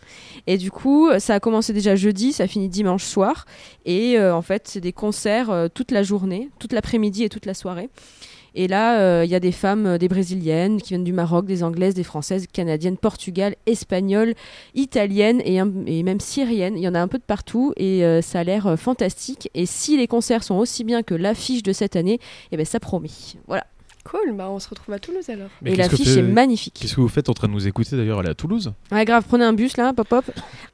Et 0.46 0.58
du 0.58 0.70
coup, 0.70 1.08
ça 1.18 1.34
a 1.34 1.40
commencé 1.40 1.72
déjà 1.72 1.96
jeudi, 1.96 2.32
ça 2.32 2.46
finit 2.46 2.68
dimanche 2.68 3.04
soir. 3.04 3.46
Et 3.86 4.18
euh, 4.18 4.34
en 4.34 4.42
fait, 4.42 4.68
c'est 4.68 4.80
des 4.80 4.92
concerts 4.92 5.50
euh, 5.50 5.68
toute 5.72 5.90
la 5.90 6.02
journée, 6.02 6.50
toute 6.58 6.72
l'après-midi 6.72 7.24
et 7.24 7.28
toute 7.28 7.46
la 7.46 7.54
soirée. 7.54 7.88
Et 8.56 8.68
là, 8.68 9.00
euh, 9.00 9.24
il 9.24 9.30
y 9.30 9.34
a 9.34 9.40
des 9.40 9.50
femmes, 9.50 9.98
des 9.98 10.06
brésiliennes 10.06 10.80
qui 10.80 10.90
viennent 10.90 11.02
du 11.02 11.12
Maroc, 11.12 11.44
des 11.44 11.64
anglaises, 11.64 11.94
des 11.94 12.04
françaises, 12.04 12.46
canadiennes, 12.46 12.96
portugales, 12.96 13.56
espagnoles, 13.66 14.34
italiennes 14.76 15.40
et, 15.44 15.56
et 15.56 16.02
même 16.04 16.20
syriennes. 16.20 16.76
Il 16.76 16.82
y 16.82 16.88
en 16.88 16.94
a 16.94 17.00
un 17.00 17.08
peu 17.08 17.18
de 17.18 17.24
partout 17.24 17.72
et 17.76 18.04
ça 18.22 18.40
a 18.40 18.44
l'air 18.44 18.78
fantastique. 18.78 19.50
Et 19.54 19.66
si 19.66 19.96
les 19.96 20.06
concerts 20.06 20.44
sont 20.44 20.54
aussi 20.54 20.84
bien 20.84 21.02
que 21.02 21.16
l'affiche 21.16 21.64
de 21.64 21.72
cette 21.72 21.96
année, 21.96 22.20
eh 22.52 22.56
ben 22.56 22.64
ça 22.64 22.78
promet. 22.78 23.08
Voilà. 23.48 23.66
Cool, 24.04 24.34
bah 24.34 24.48
on 24.50 24.58
se 24.58 24.68
retrouve 24.68 24.94
à 24.94 24.98
Toulouse 24.98 25.30
alors. 25.30 25.48
Mais 25.62 25.72
et 25.72 25.76
l'affiche 25.76 26.16
est 26.16 26.22
magnifique. 26.22 26.78
Qu'est-ce 26.80 26.94
que 26.94 27.00
vous 27.00 27.08
faites 27.08 27.30
en 27.30 27.34
train 27.34 27.48
de 27.48 27.52
nous 27.52 27.66
écouter 27.66 27.96
d'ailleurs 27.96 28.20
Elle 28.20 28.26
est 28.26 28.30
à 28.30 28.34
Toulouse? 28.34 28.72
Ouais, 28.92 29.04
grave, 29.04 29.24
prenez 29.26 29.44
un 29.44 29.54
bus 29.54 29.76
là, 29.76 29.92
pop 29.94 30.06
pop. 30.06 30.24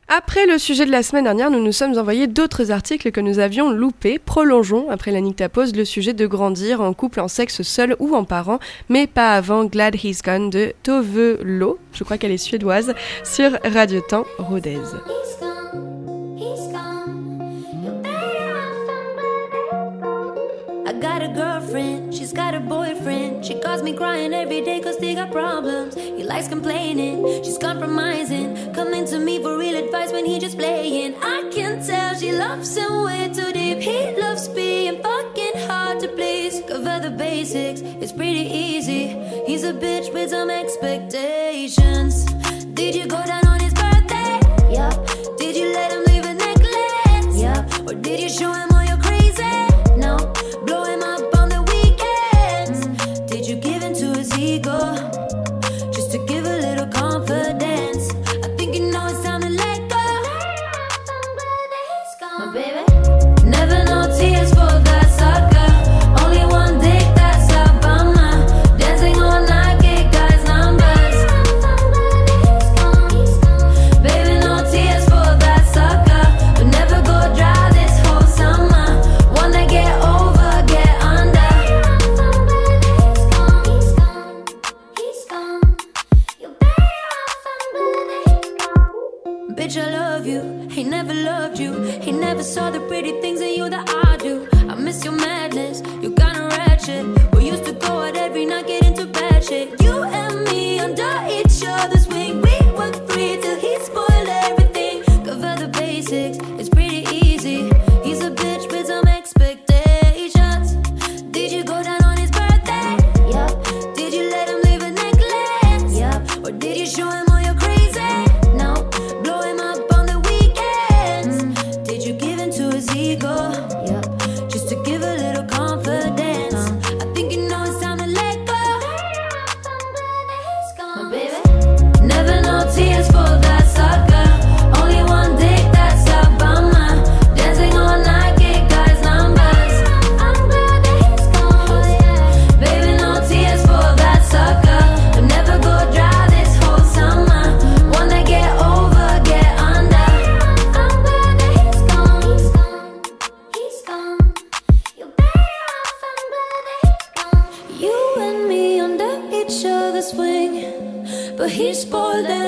Après 0.08 0.46
le 0.46 0.58
sujet 0.58 0.84
de 0.84 0.90
la 0.90 1.04
semaine 1.04 1.24
dernière, 1.24 1.52
nous 1.52 1.62
nous 1.62 1.70
sommes 1.70 1.96
envoyés 1.96 2.26
d'autres 2.26 2.72
articles 2.72 3.12
que 3.12 3.20
nous 3.20 3.38
avions 3.38 3.70
loupés. 3.70 4.18
Prolongeons, 4.18 4.90
après 4.90 5.12
la 5.12 5.48
Pause, 5.48 5.76
le 5.76 5.84
sujet 5.84 6.12
de 6.12 6.26
grandir 6.26 6.80
en 6.80 6.92
couple, 6.92 7.20
en 7.20 7.28
sexe, 7.28 7.62
seul 7.62 7.94
ou 8.00 8.14
en 8.16 8.24
parent, 8.24 8.58
mais 8.88 9.06
pas 9.06 9.34
avant 9.34 9.64
Glad 9.64 9.94
He's 9.94 10.22
Gone 10.22 10.50
de 10.50 10.72
Tove 10.82 11.38
Lo, 11.42 11.78
je 11.92 12.02
crois 12.02 12.18
qu'elle 12.18 12.32
est 12.32 12.36
suédoise, 12.38 12.94
sur 13.22 13.52
Radio 13.64 14.00
Temps 14.00 14.26
Rodez. 14.38 14.80
I 20.90 20.92
got 20.94 21.22
a 21.22 21.28
girlfriend, 21.28 22.12
she's 22.12 22.32
got 22.32 22.52
a 22.52 22.58
boyfriend. 22.58 23.46
She 23.46 23.60
calls 23.60 23.80
me 23.80 23.92
crying 23.92 24.34
every 24.34 24.60
day 24.60 24.80
cause 24.80 24.98
they 24.98 25.14
got 25.14 25.30
problems. 25.30 25.94
He 25.94 26.24
likes 26.24 26.48
complaining, 26.48 27.44
she's 27.44 27.58
compromising. 27.58 28.74
Coming 28.74 29.04
to 29.04 29.20
me 29.20 29.40
for 29.40 29.56
real 29.56 29.76
advice 29.76 30.10
when 30.10 30.26
he 30.26 30.40
just 30.40 30.58
playing. 30.58 31.14
I 31.22 31.48
can 31.54 31.80
tell 31.86 32.16
she 32.16 32.32
loves 32.32 32.76
him 32.76 33.04
way 33.04 33.30
too 33.32 33.52
deep. 33.52 33.78
He 33.78 34.20
loves 34.20 34.48
being 34.48 35.00
fucking 35.00 35.68
hard 35.68 36.00
to 36.00 36.08
please. 36.08 36.60
Cover 36.66 36.98
the 36.98 37.10
basics, 37.10 37.82
it's 37.82 38.10
pretty 38.10 38.50
easy. 38.50 39.14
He's 39.46 39.62
a 39.62 39.72
bitch 39.72 40.12
with 40.12 40.30
some 40.30 40.50
expectations. 40.50 42.24
Did 42.74 42.96
you 42.96 43.06
go 43.06 43.24
down 43.24 43.46
on 43.46 43.60
his 43.60 43.74
birthday? 43.74 44.40
Yup. 44.72 45.06
Did 45.38 45.54
you 45.54 45.72
let 45.72 45.92
him 45.92 46.02
leave 46.06 46.24
a 46.24 46.34
necklace? 46.34 47.40
Yup. 47.40 47.88
Or 47.88 47.94
did 47.94 48.18
you 48.18 48.28
show 48.28 48.52
him 48.52 48.69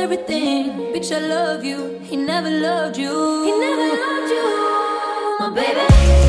everything. 0.02 0.92
Bitch, 0.92 1.12
I 1.12 1.20
love 1.20 1.64
you. 1.64 2.00
He 2.00 2.16
never 2.16 2.50
loved 2.50 2.96
you. 2.98 3.14
He 3.44 3.52
never 3.58 3.88
loved 4.02 4.30
you. 4.30 5.38
My 5.38 5.50
baby. 5.54 6.21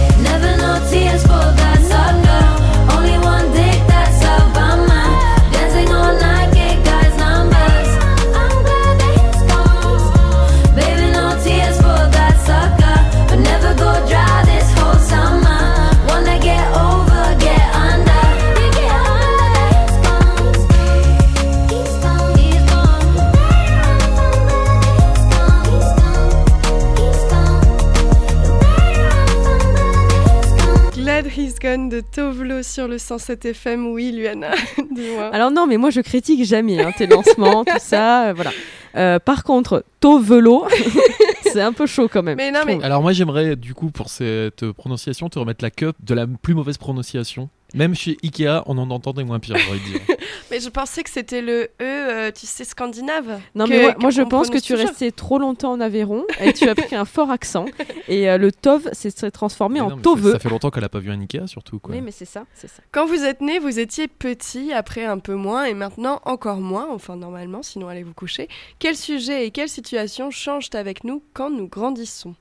De 31.93 32.01
Tovlo 32.01 32.63
sur 32.63 32.87
le 32.87 32.97
107 32.97 33.45
FM. 33.45 33.85
Oui, 33.85 34.11
Luana, 34.11 34.51
dis-moi. 34.91 35.29
Alors 35.31 35.51
non, 35.51 35.67
mais 35.67 35.77
moi 35.77 35.91
je 35.91 36.01
critique 36.01 36.43
jamais 36.43 36.81
hein, 36.81 36.91
tes 36.97 37.05
lancements, 37.05 37.63
tout 37.63 37.71
ça, 37.79 38.29
euh, 38.29 38.33
voilà. 38.33 38.49
Euh, 38.95 39.19
par 39.19 39.43
contre, 39.43 39.85
Tovelo, 39.99 40.65
c'est 41.43 41.61
un 41.61 41.71
peu 41.71 41.85
chaud 41.85 42.07
quand 42.11 42.23
même. 42.23 42.37
Mais 42.37 42.49
non, 42.49 42.61
je 42.61 42.65
mais- 42.65 42.71
trouve. 42.73 42.85
Alors 42.85 43.01
moi 43.03 43.11
j'aimerais 43.13 43.55
du 43.55 43.75
coup 43.75 43.91
pour 43.91 44.09
cette 44.09 44.71
prononciation 44.71 45.29
te 45.29 45.37
remettre 45.37 45.63
la 45.63 45.69
cup 45.69 45.95
de 46.01 46.15
la 46.15 46.25
plus 46.25 46.55
mauvaise 46.55 46.79
prononciation. 46.79 47.49
Même 47.73 47.95
chez 47.95 48.17
Ikea, 48.23 48.63
on 48.67 48.77
en 48.77 48.89
entend 48.91 49.13
des 49.13 49.23
moins 49.23 49.39
pires, 49.39 49.57
j'aurais 49.57 49.79
dire. 49.79 49.99
Mais 50.51 50.59
je 50.59 50.69
pensais 50.69 51.03
que 51.03 51.09
c'était 51.09 51.41
le 51.41 51.63
E, 51.63 51.69
euh, 51.81 52.31
tu 52.31 52.45
sais, 52.45 52.63
scandinave. 52.63 53.39
Non, 53.55 53.65
que- 53.65 53.69
mais 53.71 53.81
moi, 53.81 53.95
moi, 53.99 54.09
je 54.11 54.21
pense 54.21 54.49
que 54.51 54.59
tu 54.59 54.75
resté 54.75 55.11
trop 55.11 55.39
longtemps 55.39 55.71
en 55.71 55.79
Aveyron 55.81 56.25
et 56.39 56.53
tu 56.53 56.69
as 56.69 56.75
pris 56.75 56.95
un 56.95 57.05
fort 57.05 57.31
accent. 57.31 57.65
Et 58.07 58.29
euh, 58.29 58.37
le 58.37 58.51
Tov 58.51 58.87
s'est 58.93 59.31
transformé 59.31 59.75
Mais 59.79 59.85
en 59.85 59.89
non, 59.89 59.95
mais 59.95 60.03
ça- 60.03 60.03
Toveux. 60.03 60.31
Ça 60.33 60.39
fait 60.39 60.49
longtemps 60.49 60.69
qu'elle 60.69 60.83
a 60.83 60.89
pas 60.89 60.99
vu 60.99 61.09
un 61.11 61.19
Ikea 61.19 61.47
surtout 61.47 61.79
quoi. 61.79 61.95
Oui, 61.95 62.01
mais 62.01 62.11
c'est 62.11 62.25
ça, 62.25 62.45
c'est 62.53 62.67
ça. 62.67 62.83
Quand 62.91 63.07
vous 63.07 63.23
êtes 63.23 63.41
né, 63.41 63.57
vous 63.57 63.79
étiez 63.79 64.07
petit, 64.07 64.71
après 64.73 65.05
un 65.05 65.17
peu 65.17 65.33
moins, 65.33 65.65
et 65.65 65.73
maintenant 65.73 66.21
encore 66.25 66.57
moins, 66.59 66.87
enfin 66.91 67.15
normalement, 67.15 67.63
sinon 67.63 67.87
allez 67.87 68.03
vous 68.03 68.13
coucher. 68.13 68.47
Quel 68.77 68.95
sujet 68.95 69.47
et 69.47 69.51
quelle 69.51 69.69
situation 69.69 70.29
changent 70.29 70.69
avec 70.73 71.03
nous 71.03 71.23
quand 71.33 71.49
nous 71.49 71.67
grandissons? 71.67 72.35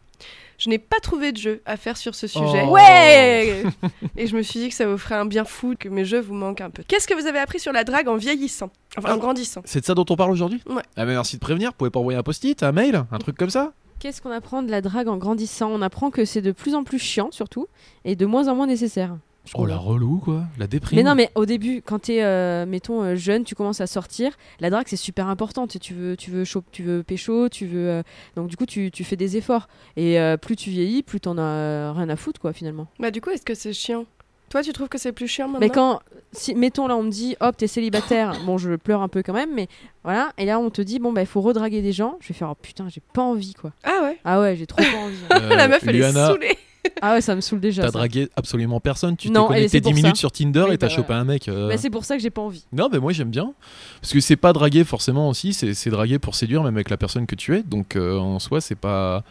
Je 0.63 0.69
n'ai 0.69 0.79
pas 0.79 1.01
trouvé 1.01 1.33
de 1.33 1.39
jeu 1.39 1.61
à 1.67 1.77
faire 1.77 1.97
sur 1.97 2.15
ce 2.15 2.29
sujet. 2.29 2.63
Oh. 2.65 2.71
Ouais 2.71 3.65
Et 4.17 4.29
je 4.29 4.37
me 4.37 4.43
suis 4.43 4.61
dit 4.61 4.69
que 4.69 4.77
ça 4.77 4.87
vous 4.87 4.97
ferait 4.97 5.17
un 5.17 5.27
bien 5.27 5.45
fou 5.45 5.75
que 5.77 5.89
mes 5.89 6.05
jeux 6.05 6.21
vous 6.21 6.35
manquent 6.35 6.61
un 6.61 6.71
peu. 6.71 6.85
Qu'est-ce 6.87 7.09
que 7.09 7.15
vous 7.15 7.27
avez 7.27 7.41
appris 7.41 7.59
sur 7.59 7.73
la 7.73 7.83
drague 7.83 8.07
en 8.07 8.15
vieillissant? 8.15 8.71
Enfin, 8.97 9.11
en 9.11 9.15
Ah. 9.15 9.19
grandissant. 9.19 9.61
C'est 9.65 9.81
de 9.81 9.85
ça 9.85 9.95
dont 9.95 10.05
on 10.09 10.15
parle 10.15 10.31
aujourd'hui? 10.31 10.63
Ouais. 10.71 10.83
Ah 10.97 11.05
mais 11.05 11.15
merci 11.15 11.35
de 11.35 11.41
prévenir, 11.41 11.71
vous 11.71 11.77
pouvez 11.79 11.91
pas 11.91 11.99
envoyer 11.99 12.17
un 12.17 12.23
post-it, 12.23 12.63
un 12.63 12.71
mail, 12.71 13.05
un 13.11 13.19
truc 13.19 13.37
comme 13.37 13.51
ça? 13.51 13.73
Qu'est-ce 13.99 14.23
qu'on 14.23 14.31
apprend 14.31 14.63
de 14.63 14.71
la 14.71 14.81
drague 14.83 15.09
en 15.09 15.17
grandissant? 15.17 15.69
On 15.73 15.83
apprend 15.83 16.11
que 16.11 16.25
c'est 16.25 16.43
de 16.43 16.53
plus 16.53 16.77
en 16.77 16.85
plus 16.85 17.01
chiant, 17.01 17.31
surtout, 17.33 17.67
et 18.05 18.15
de 18.15 18.25
moins 18.27 18.47
en 18.47 18.55
moins 18.55 18.69
nécessaire. 18.69 19.17
Je 19.45 19.53
Oh 19.57 19.67
la 19.67 19.77
relou 19.77 20.19
quoi, 20.19 20.45
la 20.59 20.67
déprime. 20.67 20.97
Mais 20.99 21.03
non, 21.03 21.15
mais 21.15 21.31
au 21.35 21.47
début, 21.47 21.83
quand 21.83 21.99
t'es, 22.01 22.23
euh, 22.23 22.65
mettons, 22.65 23.03
euh, 23.03 23.17
jeune, 23.17 23.45
tu 23.45 23.55
commences 23.55 23.81
à 23.81 23.87
sortir, 23.87 24.33
la 24.61 24.71
drague 24.71 24.87
c'est 24.89 24.97
super 24.97 25.27
important. 25.29 25.67
Tu, 25.67 25.95
veux, 25.95 26.17
tu 26.17 26.31
veux, 26.31 26.45
tu 26.71 26.83
veux 26.83 27.03
pécho, 27.03 27.49
tu 27.49 27.67
veux. 27.67 27.89
euh, 27.89 28.03
donc 28.37 28.49
du 28.49 28.57
coup, 28.57 28.67
tu, 28.67 28.91
tu 28.91 29.03
fais 29.05 29.17
des 29.17 29.37
efforts. 29.37 29.69
Et 29.97 30.21
euh, 30.21 30.37
plus 30.37 30.55
tu 30.57 30.71
vieillis, 30.71 31.03
plus 31.03 31.21
t'en 31.21 31.39
as 31.39 31.43
euh, 31.43 31.93
rien 31.95 32.09
à 32.09 32.17
foutre, 32.17 32.41
quoi, 32.41 32.53
finalement. 32.53 32.87
Bah 33.01 33.11
du 33.11 33.21
coup, 33.21 33.31
est-ce 33.31 33.43
que 33.43 33.55
c'est 33.55 33.73
chiant? 33.73 34.07
Toi, 34.49 34.63
tu 34.63 34.73
trouves 34.75 34.91
que 34.91 34.99
c'est 34.99 35.13
plus 35.13 35.27
chiant 35.29 35.49
maintenant? 35.49 35.61
Mais 35.61 35.71
quand, 35.71 36.01
si, 36.33 36.55
mettons 36.55 36.87
là, 36.87 36.95
on 36.95 37.03
me 37.03 37.11
dit, 37.11 37.37
hop, 37.41 37.57
t'es 37.57 37.67
célibataire, 37.67 38.35
bon, 38.47 38.59
je 38.59 38.75
pleure 38.77 39.01
un 39.01 39.09
peu 39.09 39.23
quand 39.23 39.33
même, 39.33 39.53
mais 39.55 39.67
voilà. 40.05 40.31
Et 40.37 40.45
là, 40.45 40.59
on 40.59 40.69
te 40.71 40.83
dit, 40.83 40.99
bon, 40.99 41.11
bah, 41.11 41.23
il 41.23 41.27
faut 41.27 41.41
redraguer 41.41 41.81
des 41.81 41.93
gens. 41.93 42.19
Je 42.21 42.29
vais 42.29 42.35
faire, 42.35 42.51
oh 42.51 42.55
putain, 42.55 42.89
j'ai 42.91 43.01
pas 43.15 43.23
envie, 43.23 43.55
quoi. 43.55 43.73
Ah 43.83 44.01
ouais? 44.03 44.19
Ah 44.25 44.41
ouais, 44.41 44.55
j'ai 44.57 44.67
trop 44.67 44.77
pas 44.83 44.99
envie. 44.99 45.17
Euh, 45.33 45.49
La 45.57 45.69
meuf, 45.69 45.83
elle 45.87 45.97
est 45.97 46.13
saoulée. 46.13 46.59
Ah 47.01 47.15
ouais, 47.15 47.21
ça 47.21 47.35
me 47.37 47.41
saoule 47.41 47.61
déjà. 47.61 47.83
T'as 47.83 47.89
ça. 47.89 47.99
dragué 47.99 48.29
absolument 48.37 48.81
personne. 48.81 49.17
Tu 49.17 49.29
t'es 49.29 49.35
Non, 49.35 49.47
connecté 49.47 49.69
c'est 49.69 49.81
10 49.81 49.85
pour 49.85 49.95
minutes 49.95 50.17
ça. 50.17 50.21
sur 50.21 50.33
Tinder 50.33 50.65
Oui, 50.69 50.75
et 50.75 50.79
t'as 50.79 50.89
bah, 50.89 50.95
chopé 50.95 51.13
un 51.15 51.25
mec. 51.25 51.49
euh. 51.49 51.69
Bah, 51.69 51.77
c'est 51.79 51.91
pour 51.91 52.05
ça 52.05 52.17
que 52.17 52.23
j'ai 52.23 52.31
pas 52.31 52.43
envie. 52.43 52.65
Non, 52.73 52.89
mais 52.93 52.99
moi 52.99 53.13
j'aime 53.13 53.31
bien. 53.31 53.53
Parce 54.01 54.13
que 54.13 54.21
c'est 54.21 54.37
pas 54.37 54.53
draguer 54.53 54.85
forcément 54.85 55.29
aussi, 55.29 55.53
c'est 55.53 55.75
c'est 55.75 55.91
draguer 55.91 56.19
pour 56.19 56.35
séduire 56.35 56.63
même 56.63 56.75
avec 56.75 56.91
la 56.91 56.97
personne 56.97 57.27
que 57.27 57.35
tu 57.35 57.57
es. 57.57 57.63
Donc 57.63 57.97
euh, 57.97 58.19
en 58.19 58.39
soi, 58.39 58.61
c'est 58.61 58.75
pas. 58.75 59.23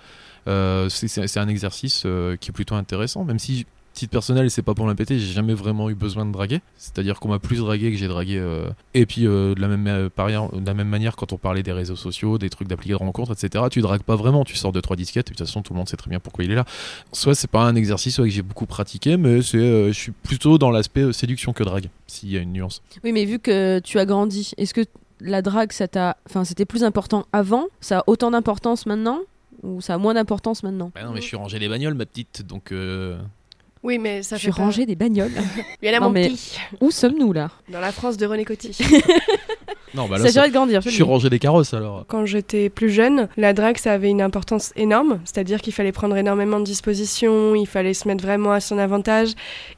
euh, 0.48 0.88
c'est- 0.90 1.08
c'est 1.08 1.28
c'est 1.28 1.40
un 1.40 1.48
exercice 1.50 2.04
euh, 2.06 2.36
qui 2.38 2.50
est 2.50 2.54
plutôt 2.54 2.76
intéressant. 2.76 3.24
Même 3.26 3.40
si, 3.40 3.66
titre 3.94 4.12
personnel, 4.12 4.50
c'est 4.50 4.62
pas 4.62 4.74
pour 4.74 4.86
m'épéter, 4.86 5.20
j'ai 5.20 5.34
jamais 5.34 5.54
vraiment 5.54 5.90
eu 5.90 5.96
besoin 5.96 6.26
de 6.26 6.32
draguer. 6.32 6.62
C'est-à-dire 6.78 7.20
qu'on 7.20 7.30
m'a 7.30 7.40
plus 7.40 7.58
dragué 7.58 7.92
que 7.92 7.98
j'ai 7.98 8.08
dragué. 8.08 8.38
euh, 8.38 8.70
Et 8.94 9.06
puis 9.06 9.28
euh, 9.28 9.54
de, 9.54 9.62
la 9.62 9.68
même, 9.68 9.88
euh, 9.88 10.10
par 10.10 10.28
ailleurs, 10.28 10.52
de 10.52 10.66
la 10.66 10.74
même 10.74 10.88
manière, 10.88 11.16
quand 11.16 11.34
on 11.34 11.38
parlait 11.38 11.64
des 11.64 11.72
réseaux 11.72 11.96
sociaux, 11.96 12.38
des 12.38 12.50
trucs 12.50 12.68
d'appli 12.68 12.90
de 12.90 12.96
rencontre, 12.96 13.34
etc., 13.34 13.66
tu 13.70 13.82
dragues 13.82 14.04
pas 14.04 14.16
vraiment. 14.16 14.44
Tu 14.46 14.56
sors 14.56 14.72
de 14.72 14.80
trois 14.80 14.96
disquettes 14.96 15.30
et 15.30 15.34
de 15.34 15.38
toute 15.38 15.46
façon, 15.46 15.62
tout 15.62 15.74
le 15.74 15.78
monde 15.78 15.90
sait 15.90 15.98
très 15.98 16.10
bien 16.10 16.20
pourquoi 16.20 16.44
il 16.46 16.52
est 16.52 16.56
là. 16.56 16.66
Soit 17.12 17.36
c'est 17.36 17.50
pas 17.50 17.64
un 17.64 17.76
exercice 17.76 18.18
ouais, 18.20 18.28
que 18.30 18.34
j'ai 18.34 18.42
beaucoup 18.42 18.66
pratiqué, 18.66 19.18
mais 19.18 19.42
c'est, 19.42 19.58
euh, 19.58 19.88
je 19.88 20.00
suis 20.00 20.12
plutôt 20.12 20.58
dans 20.58 20.72
l'aspect 20.72 21.02
euh, 21.02 21.12
séduction 21.12 21.54
que 21.54 21.64
drague, 21.64 21.90
s'il 22.08 22.32
y 22.32 22.38
a 22.38 22.40
une 22.42 22.54
nuance. 22.54 22.82
Oui, 23.04 23.12
mais 23.12 23.26
vu 23.26 23.40
que 23.40 23.80
tu 23.80 24.00
as 24.00 24.06
grandi, 24.06 24.52
est-ce 24.58 24.74
que 24.74 24.86
la 25.20 25.42
drague, 25.42 25.72
ça 25.72 25.88
t'a, 25.88 26.18
enfin, 26.28 26.46
c'était 26.46 26.66
plus 26.66 26.84
important 26.84 27.26
avant? 27.34 27.66
Ça 27.82 28.00
a 28.00 28.04
autant 28.08 28.32
d'importance 28.32 28.86
maintenant? 28.86 29.20
Ou 29.64 29.80
ça 29.80 29.94
a 29.94 29.98
moins 30.00 30.16
d'importance 30.16 30.64
maintenant? 30.64 30.92
Bah 30.96 31.04
non, 31.04 31.12
mais 31.12 31.22
je 31.22 31.28
suis 31.28 31.38
rangé 31.38 31.60
les 31.60 31.70
bagnoles, 31.70 31.94
ma 31.94 32.06
petite, 32.08 32.42
donc. 32.48 32.72
Oui, 33.84 33.98
mais 33.98 34.22
ça 34.22 34.36
Je 34.38 34.46
fait 34.46 34.52
suis 34.52 34.62
rangé 34.62 34.86
des 34.86 34.96
bagnoles. 34.96 35.32
Il 35.82 35.90
y 35.90 35.92
en 35.92 35.98
a 35.98 36.00
Non, 36.00 36.06
mon 36.08 36.12
mais- 36.12 36.30
petit. 36.30 36.58
Où 36.82 36.92
sommes-nous 36.92 37.34
là? 37.34 37.50
Dans 37.70 37.80
la 37.80 37.92
France 37.92 38.18
de 38.18 38.26
René 38.26 38.46
Coty. 38.46 38.78
Non, 39.94 40.08
bah 40.08 40.18
là, 40.18 40.20
ça- 40.20 40.28
s'agirait 40.32 40.48
de 40.48 40.54
grandir. 40.54 40.80
je 40.80 40.90
suis 40.90 41.04
rangé 41.04 41.30
des 41.30 41.38
carrosses 41.40 41.74
alors. 41.74 42.06
Quand 42.08 42.26
j'étais 42.26 42.70
plus 42.70 42.90
jeune, 42.90 43.28
la 43.36 43.52
drague, 43.52 43.78
ça 43.78 43.92
avait 43.92 44.10
une 44.10 44.22
importance 44.22 44.72
énorme. 44.78 45.20
C'est-à-dire 45.26 45.60
qu'il 45.60 45.74
fallait 45.74 45.92
prendre 45.92 46.16
énormément 46.16 46.62
de 46.62 46.64
dispositions, 46.64 47.56
il 47.56 47.66
fallait 47.68 47.94
se 47.94 48.08
mettre 48.08 48.24
vraiment 48.24 48.54
à 48.54 48.62
son 48.62 48.78
avantage. 48.78 49.34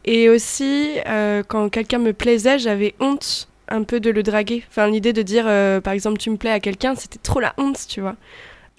Et 0.05 0.29
aussi, 0.29 0.89
euh, 1.07 1.41
quand 1.47 1.67
quelqu'un 1.69 1.97
me 1.97 2.13
plaisait, 2.13 2.59
j'avais 2.59 2.93
honte 2.99 3.47
un 3.69 3.81
peu 3.81 3.99
de 3.99 4.11
le 4.11 4.21
draguer. 4.21 4.63
Enfin, 4.69 4.85
l'idée 4.87 5.13
de 5.13 5.23
dire, 5.23 5.45
euh, 5.47 5.81
par 5.81 5.93
exemple, 5.93 6.19
tu 6.19 6.29
me 6.29 6.37
plais 6.37 6.51
à 6.51 6.59
quelqu'un, 6.59 6.93
c'était 6.93 7.17
trop 7.23 7.39
la 7.39 7.55
honte, 7.57 7.79
tu 7.89 7.99
vois. 8.01 8.15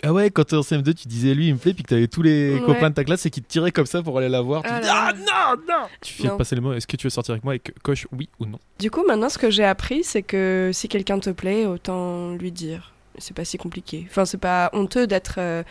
Ah 0.02 0.12
ouais, 0.12 0.30
quand 0.30 0.44
t'es 0.44 0.56
en 0.56 0.60
CM2, 0.60 0.92
tu 0.94 1.08
disais 1.08 1.34
lui, 1.34 1.48
il 1.48 1.54
me 1.54 1.58
plaît, 1.58 1.72
puis 1.72 1.82
que 1.82 1.88
t'avais 1.88 2.08
tous 2.08 2.20
les 2.22 2.54
Ouais. 2.54 2.60
copains 2.60 2.90
de 2.90 2.94
ta 2.94 3.04
classe 3.04 3.24
et 3.26 3.30
qui 3.30 3.40
te 3.40 3.48
tiraient 3.48 3.70
comme 3.72 3.86
ça 3.86 4.02
pour 4.02 4.18
aller 4.18 4.28
la 4.28 4.40
voir. 4.42 4.62
Tu 4.62 4.68
Ah 4.70 4.80
dis, 4.80 4.88
ah 4.90 5.12
non, 5.16 5.62
non 5.68 5.86
Tu 6.02 6.12
fais 6.14 6.28
Non. 6.28 6.36
passer 6.36 6.54
le 6.56 6.60
mot, 6.60 6.72
est-ce 6.74 6.86
que 6.86 6.96
tu 6.96 7.06
veux 7.06 7.10
sortir 7.10 7.32
avec 7.32 7.44
moi 7.44 7.54
et 7.54 7.58
que 7.58 7.72
coche 7.82 8.06
oui 8.12 8.28
ou 8.38 8.44
non? 8.46 8.58
Du 8.78 8.90
coup, 8.90 9.02
maintenant, 9.06 9.28
ce 9.30 9.38
que 9.38 9.50
j'ai 9.50 9.64
appris, 9.64 10.04
c'est 10.04 10.22
que 10.22 10.70
si 10.74 10.88
quelqu'un 10.88 11.18
te 11.20 11.30
plaît, 11.30 11.64
autant 11.66 12.32
lui 12.34 12.52
dire. 12.52 12.92
C'est 13.18 13.34
pas 13.36 13.44
si 13.44 13.56
compliqué. 13.58 14.04
Enfin, 14.10 14.24
c'est 14.24 14.38
pas 14.38 14.68
honteux 14.72 15.06
d'être 15.06 15.36
euh, 15.38 15.62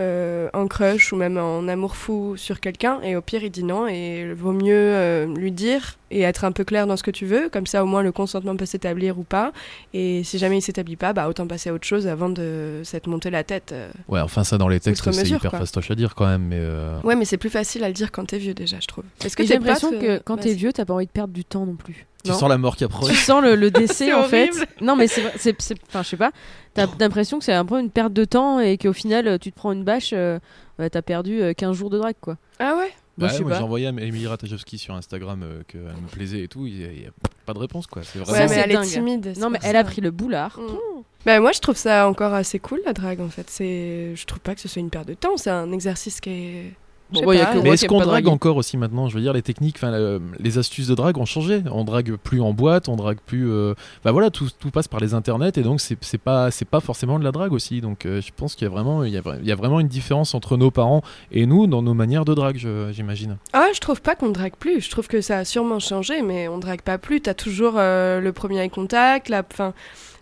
euh, 0.00 0.48
en 0.54 0.66
crush 0.66 1.12
ou 1.12 1.16
même 1.16 1.36
en 1.36 1.68
amour 1.68 1.94
fou 1.96 2.36
sur 2.36 2.58
quelqu'un. 2.60 3.00
Et 3.02 3.14
au 3.16 3.20
pire, 3.20 3.42
il 3.44 3.50
dit 3.50 3.62
non. 3.64 3.86
Et 3.86 4.22
il 4.22 4.34
vaut 4.34 4.52
mieux 4.52 4.72
euh, 4.74 5.26
lui 5.26 5.52
dire 5.52 5.96
et 6.10 6.22
être 6.22 6.44
un 6.44 6.50
peu 6.52 6.64
clair 6.64 6.86
dans 6.88 6.96
ce 6.96 7.02
que 7.04 7.10
tu 7.12 7.24
veux. 7.26 7.48
Comme 7.48 7.66
ça, 7.66 7.84
au 7.84 7.86
moins, 7.86 8.02
le 8.02 8.10
consentement 8.10 8.56
peut 8.56 8.66
s'établir 8.66 9.18
ou 9.18 9.22
pas. 9.22 9.52
Et 9.94 10.24
si 10.24 10.38
jamais 10.38 10.58
il 10.58 10.62
s'établit 10.62 10.96
pas, 10.96 11.12
bah, 11.12 11.28
autant 11.28 11.46
passer 11.46 11.70
à 11.70 11.74
autre 11.74 11.86
chose 11.86 12.06
avant 12.08 12.28
de 12.30 12.80
s'être 12.82 13.06
monté 13.06 13.30
la 13.30 13.44
tête. 13.44 13.70
euh. 13.72 13.90
Ouais, 14.08 14.20
enfin 14.20 14.42
ça 14.42 14.58
dans 14.58 14.68
les 14.68 14.80
textes, 14.80 15.08
c'est 15.12 15.28
hyper 15.28 15.50
quoi. 15.50 15.58
fastoche 15.60 15.90
à 15.90 15.94
dire 15.94 16.14
quand 16.14 16.26
même, 16.26 16.42
mais... 16.48 16.58
euh, 16.58 16.98
Ouais, 17.04 17.14
mais 17.14 17.24
c'est 17.24 17.36
plus 17.36 17.50
facile 17.50 17.84
à 17.84 17.88
le 17.88 17.94
dire 17.94 18.10
quand 18.10 18.24
t'es 18.26 18.38
vieux 18.38 18.54
déjà, 18.54 18.78
je 18.80 18.86
trouve. 18.88 19.04
Est-ce 19.24 19.36
que 19.36 19.44
J'ai 19.44 19.54
l'impression 19.54 19.90
que 19.92 20.06
euh, 20.16 20.18
quand 20.24 20.38
t'es 20.38 20.54
vieux, 20.54 20.72
t'as 20.72 20.84
pas 20.84 20.94
envie 20.94 21.06
de 21.06 21.10
perdre 21.12 21.32
du 21.32 21.44
temps 21.44 21.66
non 21.66 21.76
plus. 21.76 22.06
Tu 22.22 22.30
Non 22.30 22.36
sens 22.38 22.48
la 22.48 22.58
mort 22.58 22.74
qui 22.74 22.78
tu 22.80 22.84
approche. 22.84 23.24
sens 23.24 23.42
le, 23.42 23.54
le 23.54 23.70
décès 23.70 23.94
C'est 24.06 24.12
en 24.12 24.24
fait. 24.24 24.50
Non 24.80 24.96
mais 24.96 25.06
c'est 25.06 25.22
c'est 25.38 25.60
c'est- 25.60 25.76
enfin 25.88 26.02
je 26.02 26.08
sais 26.08 26.16
pas. 26.16 26.32
T'as 26.74 26.86
l'impression 26.98 27.38
que 27.38 27.44
c'est 27.44 27.52
un 27.52 27.64
peu 27.64 27.78
une 27.80 27.90
perte 27.90 28.12
de 28.12 28.24
temps 28.24 28.60
et 28.60 28.76
qu'au 28.78 28.92
final 28.92 29.26
euh, 29.26 29.38
tu 29.38 29.50
te 29.50 29.56
prends 29.56 29.72
une 29.72 29.84
bâche, 29.84 30.10
euh, 30.12 30.38
t'as 30.78 31.02
perdu 31.02 31.40
euh, 31.42 31.52
15 31.54 31.76
jours 31.76 31.90
de 31.90 31.98
drague 31.98 32.16
quoi. 32.20 32.36
Ah 32.58 32.76
ouais? 32.76 32.90
Moi, 33.18 33.28
Ouais, 33.28 33.40
moi 33.40 33.52
j'ai 33.54 33.62
envoyé 33.62 33.86
à 33.86 33.90
Emilie 33.90 34.26
Ratajkowski 34.26 34.78
sur 34.78 34.94
Instagram 34.94 35.42
euh, 35.42 35.62
qu'elle 35.68 35.80
me 35.82 36.08
plaisait 36.10 36.40
et 36.42 36.48
tout, 36.48 36.66
il 36.66 36.80
y, 36.80 36.84
a- 37.04 37.08
a 37.08 37.12
pas 37.44 37.52
de 37.54 37.58
réponse 37.58 37.86
quoi. 37.86 38.02
C'est 38.02 38.18
Ça, 38.24 38.32
Ouais, 38.32 38.38
vraiment... 38.38 38.48
mais 38.48 38.54
c'est 38.54 38.60
elle 38.60 38.72
dingue. 38.72 38.84
est 38.84 38.88
timide. 38.88 39.34
Non 39.38 39.50
mais 39.50 39.58
elle 39.62 39.72
ça. 39.72 39.78
a 39.80 39.84
pris 39.84 40.00
le 40.00 40.10
boulard. 40.10 40.58
Mm. 40.58 41.02
Bah, 41.26 41.38
moi, 41.38 41.52
je 41.52 41.60
trouve 41.60 41.76
ça 41.76 42.08
encore 42.08 42.32
assez 42.32 42.58
cool, 42.58 42.80
la 42.86 42.94
drague, 42.94 43.20
en 43.20 43.28
fait. 43.28 43.50
C'est... 43.50 44.12
Je 44.16 44.24
trouve 44.24 44.40
pas 44.40 44.54
que 44.54 44.60
ce 44.62 44.68
soit 44.68 44.80
une 44.80 44.88
perte 44.88 45.06
de 45.06 45.12
temps. 45.12 45.36
C'est 45.36 45.50
un 45.50 45.70
exercice 45.70 46.18
qui 46.18 46.30
est... 46.30 46.72
Bon, 47.12 47.20
pas, 47.22 47.54
Mais 47.62 47.70
est-ce 47.70 47.86
qu'on 47.86 47.98
drague 48.00 48.28
encore 48.28 48.56
aussi 48.56 48.76
maintenant 48.76 49.08
Je 49.08 49.14
veux 49.16 49.20
dire, 49.20 49.32
les 49.32 49.42
techniques, 49.42 49.76
enfin, 49.76 49.90
le- 49.90 50.20
les 50.38 50.58
astuces 50.58 50.86
de 50.86 50.94
drague 50.94 51.18
ont 51.18 51.24
changé. 51.24 51.62
On 51.72 51.84
drague 51.84 52.16
plus 52.16 52.40
en 52.40 52.52
boîte, 52.52 52.88
on 52.88 52.96
drague 52.96 53.18
plus. 53.26 53.50
euh, 53.50 53.74
Bah 54.04 54.12
voilà, 54.12 54.30
tout, 54.30 54.48
tout 54.58 54.70
passe 54.70 54.88
par 54.88 55.00
les 55.00 55.14
internets 55.14 55.52
et 55.56 55.62
donc 55.62 55.80
c'est 55.80 55.96
c'est 56.02 56.18
pas 56.18 56.50
c'est 56.50 56.64
pas 56.68 56.80
forcément 56.80 57.18
de 57.18 57.24
la 57.24 57.32
drague 57.32 57.52
aussi. 57.52 57.80
Donc 57.80 58.06
euh, 58.06 58.20
je 58.20 58.30
pense 58.36 58.54
qu'il 58.54 58.64
y 58.64 58.70
a 58.70 58.70
vraiment 58.70 59.04
il 59.04 59.12
y 59.12 59.16
a, 59.16 59.20
vra- 59.20 59.38
il 59.40 59.46
y 59.48 59.52
a 59.52 59.56
vraiment 59.56 59.80
une 59.80 59.88
différence 59.88 60.34
entre 60.34 60.56
nos 60.56 60.70
parents 60.70 61.02
et 61.32 61.46
nous 61.46 61.66
dans 61.66 61.82
nos 61.82 61.94
manières 61.94 62.24
de 62.24 62.34
drague, 62.34 62.56
je- 62.58 62.90
j'imagine. 62.92 63.36
Ah, 63.52 63.66
je 63.74 63.80
trouve 63.80 64.00
pas 64.00 64.14
qu'on 64.14 64.30
drague 64.30 64.56
plus. 64.56 64.80
Je 64.80 64.90
trouve 64.90 65.08
que 65.08 65.20
ça 65.20 65.38
a 65.38 65.44
sûrement 65.44 65.78
changé, 65.80 66.22
mais 66.22 66.48
on 66.48 66.58
drague 66.58 66.82
pas 66.82 66.98
plus. 66.98 67.20
T'as 67.20 67.34
toujours 67.34 67.74
euh, 67.76 68.20
le 68.20 68.32
premier 68.32 68.58
eye 68.62 68.70
contact, 68.70 69.28
la... 69.28 69.42
enfin, 69.50 69.72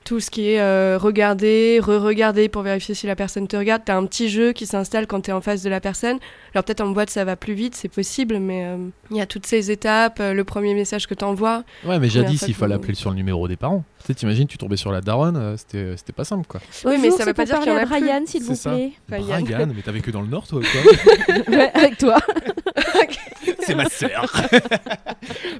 tout 0.09 0.21
ce 0.21 0.31
qui 0.31 0.53
est 0.53 0.61
euh, 0.61 0.97
regarder, 0.97 1.81
re-regarder 1.83 2.49
pour 2.49 2.63
vérifier 2.63 2.95
si 2.95 3.07
la 3.07 3.15
personne 3.15 3.47
te 3.47 3.59
regarde. 3.59 3.83
T'as 3.85 3.95
un 3.95 4.07
petit 4.07 4.31
jeu 4.31 4.55
qui 4.55 4.65
s'installe 4.65 5.07
quand 5.07 5.21
t'es 5.21 5.33
en 5.33 5.43
face 5.43 5.63
de 5.63 5.69
la 5.69 5.81
personne. 5.81 6.19
Alors 6.55 6.65
peut-être 6.65 6.81
en 6.81 6.89
boîte 6.89 7.11
ça 7.11 7.27
va 7.27 7.37
plus 7.37 7.53
vite, 7.53 7.75
c'est 7.75 7.91
possible, 7.91 8.39
mais 8.39 8.65
euh, 8.65 8.89
il 9.11 9.19
y 9.19 9.21
a 9.21 9.27
toutes 9.27 9.45
ces 9.45 9.71
étapes, 9.71 10.19
euh, 10.21 10.33
le 10.33 10.45
premier 10.45 10.73
message 10.73 11.07
que 11.07 11.13
t'envoies. 11.13 11.63
Ouais, 11.85 11.99
mais 11.99 12.09
jadis 12.09 12.41
il 12.49 12.55
que 12.55 12.59
fallait 12.59 12.75
appeler 12.75 12.95
sur 12.95 13.11
le 13.11 13.17
numéro 13.17 13.47
des 13.49 13.57
parents. 13.57 13.85
Tu 14.01 14.07
sais, 14.07 14.15
t'imagines, 14.15 14.47
tu 14.47 14.57
tombais 14.57 14.79
sur 14.79 14.93
la 14.93 15.03
daronne, 15.03 15.37
euh, 15.37 15.57
c'était 15.59 15.95
c'était 15.99 16.15
pas 16.15 16.25
simple 16.25 16.47
quoi. 16.49 16.61
Oui, 16.87 16.97
mais 16.99 17.11
ça 17.11 17.27
veut 17.27 17.35
pas 17.35 17.45
dire 17.45 17.59
qu'il 17.61 17.71
y 17.71 17.75
en 17.75 17.79
a. 17.79 17.85
Brian 17.85 18.23
s'il 18.25 18.45
vous 18.45 18.57
plaît. 18.57 18.93
Ryan. 19.11 19.43
Brian, 19.43 19.67
mais 19.77 19.83
t'as 19.85 19.93
vécu 19.93 20.11
dans 20.11 20.23
le 20.23 20.29
nord 20.29 20.47
toi 20.47 20.61
ou 20.61 20.63
quoi 20.63 21.35
ouais, 21.49 21.71
avec 21.75 21.99
toi. 21.99 22.17
C'est 23.61 23.75
ma 23.75 23.89
sœur. 23.89 24.33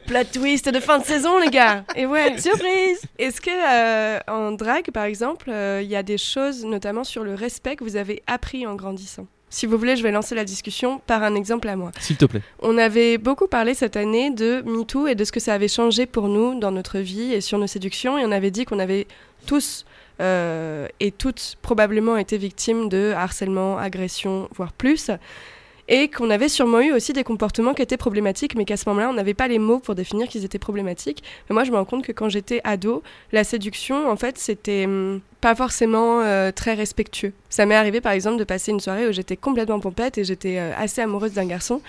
Plot 0.07 0.25
twist 0.33 0.69
de 0.71 0.81
fin 0.81 0.99
de 0.99 1.05
saison, 1.05 1.39
les 1.39 1.51
gars. 1.51 1.85
Et 1.95 2.07
ouais. 2.07 2.39
Surprise. 2.39 3.03
Est-ce 3.19 3.41
que 3.41 3.51
euh, 3.51 4.19
en 4.39 4.53
drague, 4.53 4.91
par 4.91 5.05
exemple, 5.05 5.51
euh, 5.51 5.81
il 5.83 5.89
y 5.89 5.97
a 5.97 6.03
des 6.03 6.19
choses, 6.19 6.65
notamment 6.65 7.05
sur 7.05 7.25
le 7.25 7.35
respect, 7.35 7.77
que 7.77 7.85
vous 7.85 7.97
avez 7.97 8.23
appris 8.27 8.67
en 8.67 8.75
grandissant 8.75 9.27
Si 9.51 9.67
vous 9.67 9.77
voulez, 9.77 9.97
je 9.97 10.03
vais 10.03 10.11
lancer 10.11 10.35
la 10.35 10.45
discussion 10.45 11.01
par 11.07 11.23
un 11.23 11.35
exemple 11.35 11.69
à 11.69 11.77
moi. 11.77 11.91
S'il 12.01 12.17
te 12.17 12.25
plaît. 12.25 12.43
On 12.61 12.79
avait 12.79 13.19
beaucoup 13.19 13.47
parlé 13.47 13.75
cette 13.75 13.97
année 13.97 14.31
de 14.31 14.63
MeToo 14.65 15.07
et 15.07 15.15
de 15.15 15.25
ce 15.25 15.33
que 15.33 15.41
ça 15.41 15.55
avait 15.55 15.69
changé 15.69 16.07
pour 16.07 16.29
nous 16.29 16.59
dans 16.59 16.71
notre 16.71 16.99
vie 16.99 17.33
et 17.33 17.41
sur 17.41 17.59
nos 17.59 17.67
séductions. 17.67 18.19
Et 18.19 18.25
on 18.25 18.33
avait 18.33 18.51
dit 18.51 18.65
qu'on 18.65 18.79
avait 18.79 19.07
tous 19.47 19.85
euh, 20.21 20.89
et 21.01 21.11
toutes 21.13 21.57
probablement 21.63 22.17
été 22.17 22.39
victimes 22.39 22.89
de 22.89 23.13
harcèlement, 23.17 23.79
agression, 23.79 24.49
voire 24.55 24.73
plus. 24.73 25.11
Et 25.89 26.09
qu'on 26.09 26.29
avait 26.29 26.51
sûrement 26.51 26.81
eu 26.81 26.93
aussi 26.93 27.15
des 27.15 27.25
comportements 27.25 27.73
qui 27.73 27.81
étaient 27.81 27.97
problématiques, 27.97 28.55
mais 28.55 28.67
qu'à 28.67 28.77
ce 28.77 28.87
moment-là, 28.91 29.09
on 29.09 29.15
n'avait 29.15 29.35
pas 29.35 29.49
les 29.49 29.59
mots 29.59 29.79
pour 29.79 29.95
définir 29.95 30.29
qu'ils 30.29 30.45
étaient 30.45 30.59
problématiques. 30.59 31.23
Mais 31.49 31.55
moi, 31.55 31.65
je 31.65 31.71
me 31.71 31.77
rends 31.77 31.87
compte 31.87 32.05
que 32.05 32.13
quand 32.13 32.29
j'étais 32.29 32.61
ado, 32.63 33.03
la 33.33 33.43
séduction, 33.43 34.11
en 34.11 34.17
fait, 34.17 34.37
c'était 34.37 34.85
hum, 34.85 35.21
pas 35.41 35.55
forcément 35.55 36.21
euh, 36.21 36.53
très 36.53 36.75
respectueux. 36.75 37.33
Ça 37.49 37.65
m'est 37.65 37.75
arrivé, 37.75 38.03
par 38.03 38.13
exemple, 38.13 38.37
de 38.37 38.45
passer 38.45 38.71
une 38.71 38.81
soirée 38.81 39.09
où 39.09 39.13
j'étais 39.13 39.37
complètement 39.37 39.81
pompette 39.81 40.19
et 40.19 40.25
j'étais 40.25 40.59
euh, 40.59 40.73
assez 40.77 41.01
amoureuse 41.01 41.33
d'un 41.33 41.47
garçon. 41.47 41.81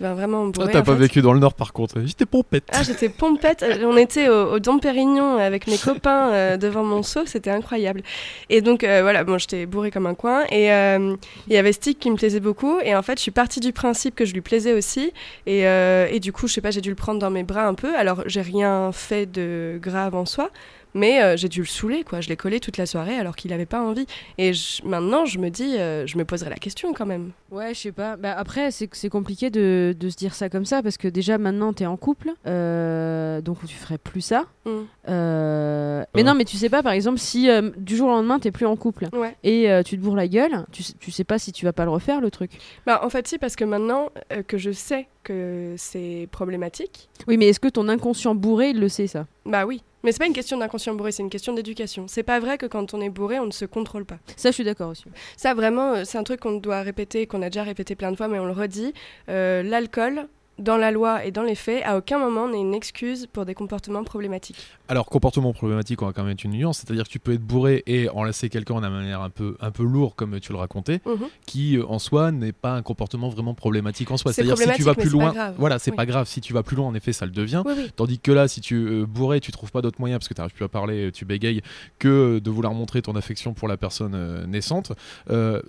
Ben, 0.00 0.12
vraiment 0.14 0.46
bourré, 0.46 0.72
t'as 0.72 0.82
pas 0.82 0.92
fait. 0.94 0.98
vécu 0.98 1.22
dans 1.22 1.32
le 1.32 1.38
nord 1.38 1.54
par 1.54 1.72
contre. 1.72 2.00
J'étais 2.04 2.26
pompette. 2.26 2.64
Ah, 2.72 2.82
j'étais 2.82 3.08
pompette. 3.08 3.62
Euh, 3.62 3.84
On 3.86 3.96
était 3.96 4.28
au, 4.28 4.54
au 4.54 4.58
Dom 4.58 4.80
Pérignon 4.80 5.36
avec 5.38 5.68
mes 5.68 5.78
copains 5.78 6.32
euh, 6.32 6.56
devant 6.56 6.82
mon 6.82 7.02
seau, 7.04 7.26
c'était 7.26 7.50
incroyable. 7.50 8.02
Et 8.50 8.60
donc, 8.60 8.82
euh, 8.82 9.02
voilà, 9.02 9.22
bon, 9.22 9.38
j'étais 9.38 9.66
bourrée 9.66 9.92
comme 9.92 10.06
un 10.06 10.14
coin. 10.14 10.44
Et 10.50 10.72
euh, 10.72 11.14
il 11.46 11.52
y 11.52 11.56
avait 11.56 11.72
Stick 11.72 12.00
qui 12.00 12.10
me 12.10 12.16
plaisait 12.16 12.40
beaucoup. 12.40 12.80
Et 12.80 12.96
en 12.96 13.02
fait, 13.02 13.18
je 13.18 13.22
suis 13.22 13.30
partie 13.30 13.60
du 13.60 13.72
principe 13.72 14.16
que 14.16 14.24
je 14.24 14.34
lui 14.34 14.40
plaisais 14.40 14.72
aussi. 14.72 15.12
Et, 15.46 15.66
euh, 15.68 16.08
et 16.10 16.18
du 16.18 16.32
coup, 16.32 16.48
je 16.48 16.54
sais 16.54 16.60
pas, 16.60 16.72
j'ai 16.72 16.80
dû 16.80 16.90
le 16.90 16.96
prendre 16.96 17.20
dans 17.20 17.30
mes 17.30 17.44
bras 17.44 17.66
un 17.66 17.74
peu. 17.74 17.94
Alors, 17.96 18.24
j'ai 18.26 18.42
rien 18.42 18.90
fait 18.92 19.26
de 19.30 19.78
grave 19.80 20.16
en 20.16 20.26
soi. 20.26 20.50
Mais 20.94 21.22
euh, 21.22 21.36
j'ai 21.36 21.48
dû 21.48 21.60
le 21.60 21.66
saouler, 21.66 22.04
quoi. 22.04 22.20
Je 22.20 22.28
l'ai 22.28 22.36
collé 22.36 22.60
toute 22.60 22.76
la 22.76 22.86
soirée 22.86 23.16
alors 23.16 23.34
qu'il 23.36 23.50
n'avait 23.50 23.66
pas 23.66 23.82
envie. 23.82 24.06
Et 24.38 24.52
je- 24.54 24.84
maintenant, 24.86 25.26
je 25.26 25.38
me 25.38 25.48
dis, 25.50 25.76
euh, 25.76 26.06
je 26.06 26.16
me 26.16 26.24
poserai 26.24 26.50
la 26.50 26.56
question 26.56 26.92
quand 26.92 27.06
même. 27.06 27.32
Ouais, 27.50 27.74
je 27.74 27.80
sais 27.80 27.92
pas. 27.92 28.16
Bah, 28.16 28.34
après, 28.36 28.70
c'est 28.70 28.88
c'est 28.94 29.08
compliqué 29.08 29.50
de, 29.50 29.94
de 29.98 30.08
se 30.08 30.16
dire 30.16 30.34
ça 30.34 30.48
comme 30.48 30.64
ça 30.64 30.82
parce 30.82 30.96
que 30.96 31.08
déjà 31.08 31.36
maintenant 31.38 31.72
t'es 31.72 31.86
en 31.86 31.96
couple, 31.96 32.30
euh, 32.46 33.40
donc 33.40 33.58
tu 33.66 33.74
ferais 33.74 33.98
plus 33.98 34.20
ça. 34.20 34.44
Mm. 34.66 34.70
Euh, 35.08 36.04
Mais 36.14 36.22
non, 36.22 36.34
mais 36.34 36.44
tu 36.44 36.56
sais 36.56 36.68
pas, 36.70 36.82
par 36.82 36.92
exemple, 36.92 37.18
si 37.18 37.48
euh, 37.50 37.70
du 37.76 37.96
jour 37.96 38.08
au 38.08 38.12
lendemain 38.12 38.38
t'es 38.38 38.50
plus 38.50 38.66
en 38.66 38.76
couple 38.76 39.08
Ouais. 39.12 39.34
et 39.42 39.70
euh, 39.70 39.82
tu 39.82 39.96
te 39.96 40.02
bourres 40.02 40.16
la 40.16 40.28
gueule, 40.28 40.64
tu, 40.72 40.82
sais- 40.82 40.94
tu 40.98 41.10
sais 41.10 41.24
pas 41.24 41.38
si 41.38 41.52
tu 41.52 41.64
vas 41.64 41.72
pas 41.72 41.84
le 41.84 41.90
refaire 41.90 42.20
le 42.20 42.30
truc. 42.30 42.52
Bah, 42.86 43.00
en 43.04 43.10
fait, 43.10 43.26
si, 43.28 43.38
parce 43.38 43.56
que 43.56 43.64
maintenant 43.64 44.10
euh, 44.32 44.42
que 44.42 44.58
je 44.58 44.70
sais 44.70 45.06
que 45.22 45.74
c'est 45.76 46.28
problématique, 46.30 47.08
Oui, 47.26 47.36
mais 47.36 47.48
est-ce 47.48 47.60
que 47.60 47.68
ton 47.68 47.88
inconscient 47.88 48.34
bourré 48.34 48.70
il 48.70 48.80
le 48.80 48.88
sait 48.88 49.06
ça? 49.06 49.26
Bah 49.46 49.64
oui. 49.66 49.82
Mais 50.04 50.12
c'est 50.12 50.18
pas 50.18 50.26
une 50.26 50.34
question 50.34 50.58
d'inconscient 50.58 50.94
bourré, 50.94 51.12
c'est 51.12 51.22
une 51.22 51.30
question 51.30 51.54
d'éducation. 51.54 52.06
C'est 52.08 52.22
pas 52.22 52.38
vrai 52.38 52.58
que 52.58 52.66
quand 52.66 52.92
on 52.92 53.00
est 53.00 53.08
bourré, 53.08 53.40
on 53.40 53.46
ne 53.46 53.50
se 53.52 53.64
contrôle 53.64 54.04
pas. 54.04 54.18
Ça, 54.36 54.50
je 54.50 54.54
suis 54.54 54.64
d'accord 54.64 54.90
aussi. 54.90 55.04
Ça, 55.36 55.54
vraiment, 55.54 55.94
euh, 55.94 56.02
c'est 56.04 56.18
un 56.18 56.24
truc 56.24 56.40
qu'on 56.40 56.58
doit 56.58 56.82
répéter, 56.82 57.26
qu'on 57.26 57.40
a 57.40 57.48
déjà 57.48 57.62
répété 57.62 57.94
plein 57.94 58.12
de 58.12 58.16
fois, 58.16 58.28
mais 58.28 58.38
on 58.38 58.44
le 58.44 58.52
redit. 58.52 58.92
Euh, 59.30 59.62
L'alcool, 59.62 60.28
dans 60.58 60.76
la 60.76 60.90
loi 60.92 61.24
et 61.24 61.30
dans 61.32 61.42
les 61.42 61.56
faits, 61.56 61.82
à 61.84 61.96
aucun 61.96 62.18
moment 62.18 62.48
n'est 62.48 62.60
une 62.60 62.74
excuse 62.74 63.26
pour 63.26 63.44
des 63.44 63.54
comportements 63.54 64.04
problématiques. 64.04 64.56
Alors, 64.88 65.06
comportement 65.06 65.52
problématique, 65.52 66.00
on 66.02 66.06
va 66.06 66.12
quand 66.12 66.22
même 66.22 66.30
mettre 66.32 66.44
une 66.46 66.52
nuance, 66.52 66.78
c'est-à-dire 66.78 67.04
que 67.04 67.08
tu 67.08 67.18
peux 67.18 67.32
être 67.32 67.40
bourré 67.42 67.82
et 67.86 68.08
enlacer 68.10 68.48
quelqu'un 68.50 68.76
de 68.76 68.86
manière 68.88 69.20
un 69.20 69.30
peu, 69.30 69.56
un 69.60 69.70
peu 69.72 69.82
lourde, 69.82 70.14
comme 70.14 70.38
tu 70.38 70.52
le 70.52 70.58
racontais, 70.58 71.00
Mhm. 71.06 71.26
qui 71.46 71.76
euh, 71.76 71.84
en 71.88 71.98
soi 71.98 72.30
n'est 72.30 72.52
pas 72.52 72.72
un 72.74 72.82
comportement 72.82 73.28
vraiment 73.30 73.54
problématique 73.54 74.10
en 74.10 74.16
soi. 74.16 74.32
C'est 74.32 74.44
C'est-à-dire 74.44 74.72
si 74.72 74.76
tu 74.76 74.82
vas 74.84 74.94
plus 74.94 75.10
loin, 75.10 75.32
voilà, 75.58 75.78
c'est 75.78 75.90
Oui. 75.90 75.96
pas 75.96 76.06
grave. 76.06 76.28
Si 76.28 76.40
tu 76.40 76.52
vas 76.52 76.62
plus 76.62 76.76
loin, 76.76 76.86
en 76.86 76.94
effet, 76.94 77.12
ça 77.12 77.26
le 77.26 77.32
devient. 77.32 77.62
Oui, 77.66 77.72
oui. 77.76 77.90
Tandis 77.96 78.18
que 78.20 78.30
là, 78.30 78.46
si 78.46 78.60
tu 78.60 78.74
euh, 78.76 79.06
bourré, 79.06 79.40
tu 79.40 79.50
trouves 79.50 79.72
pas 79.72 79.82
d'autre 79.82 79.96
moyen 80.00 80.18
parce 80.18 80.28
que 80.28 80.34
tu 80.34 80.40
n'arrives 80.40 80.54
plus 80.54 80.64
à 80.64 80.68
parler, 80.68 81.10
tu 81.12 81.24
bégayes, 81.24 81.62
que 81.98 82.38
de 82.38 82.50
vouloir 82.50 82.74
montrer 82.74 83.02
ton 83.02 83.16
affection 83.16 83.54
pour 83.54 83.66
la 83.66 83.76
personne 83.76 84.14
euh, 84.14 84.46
naissante. 84.46 84.92
euh, 85.30 85.60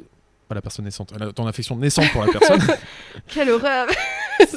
pas 0.47 0.53
la 0.53 0.61
personne 0.61 0.85
naissante, 0.85 1.11
ton 1.33 1.47
affection 1.47 1.75
naissante 1.75 2.11
pour 2.11 2.23
la 2.23 2.31
personne. 2.31 2.61
Quelle 3.27 3.49
horreur 3.49 3.87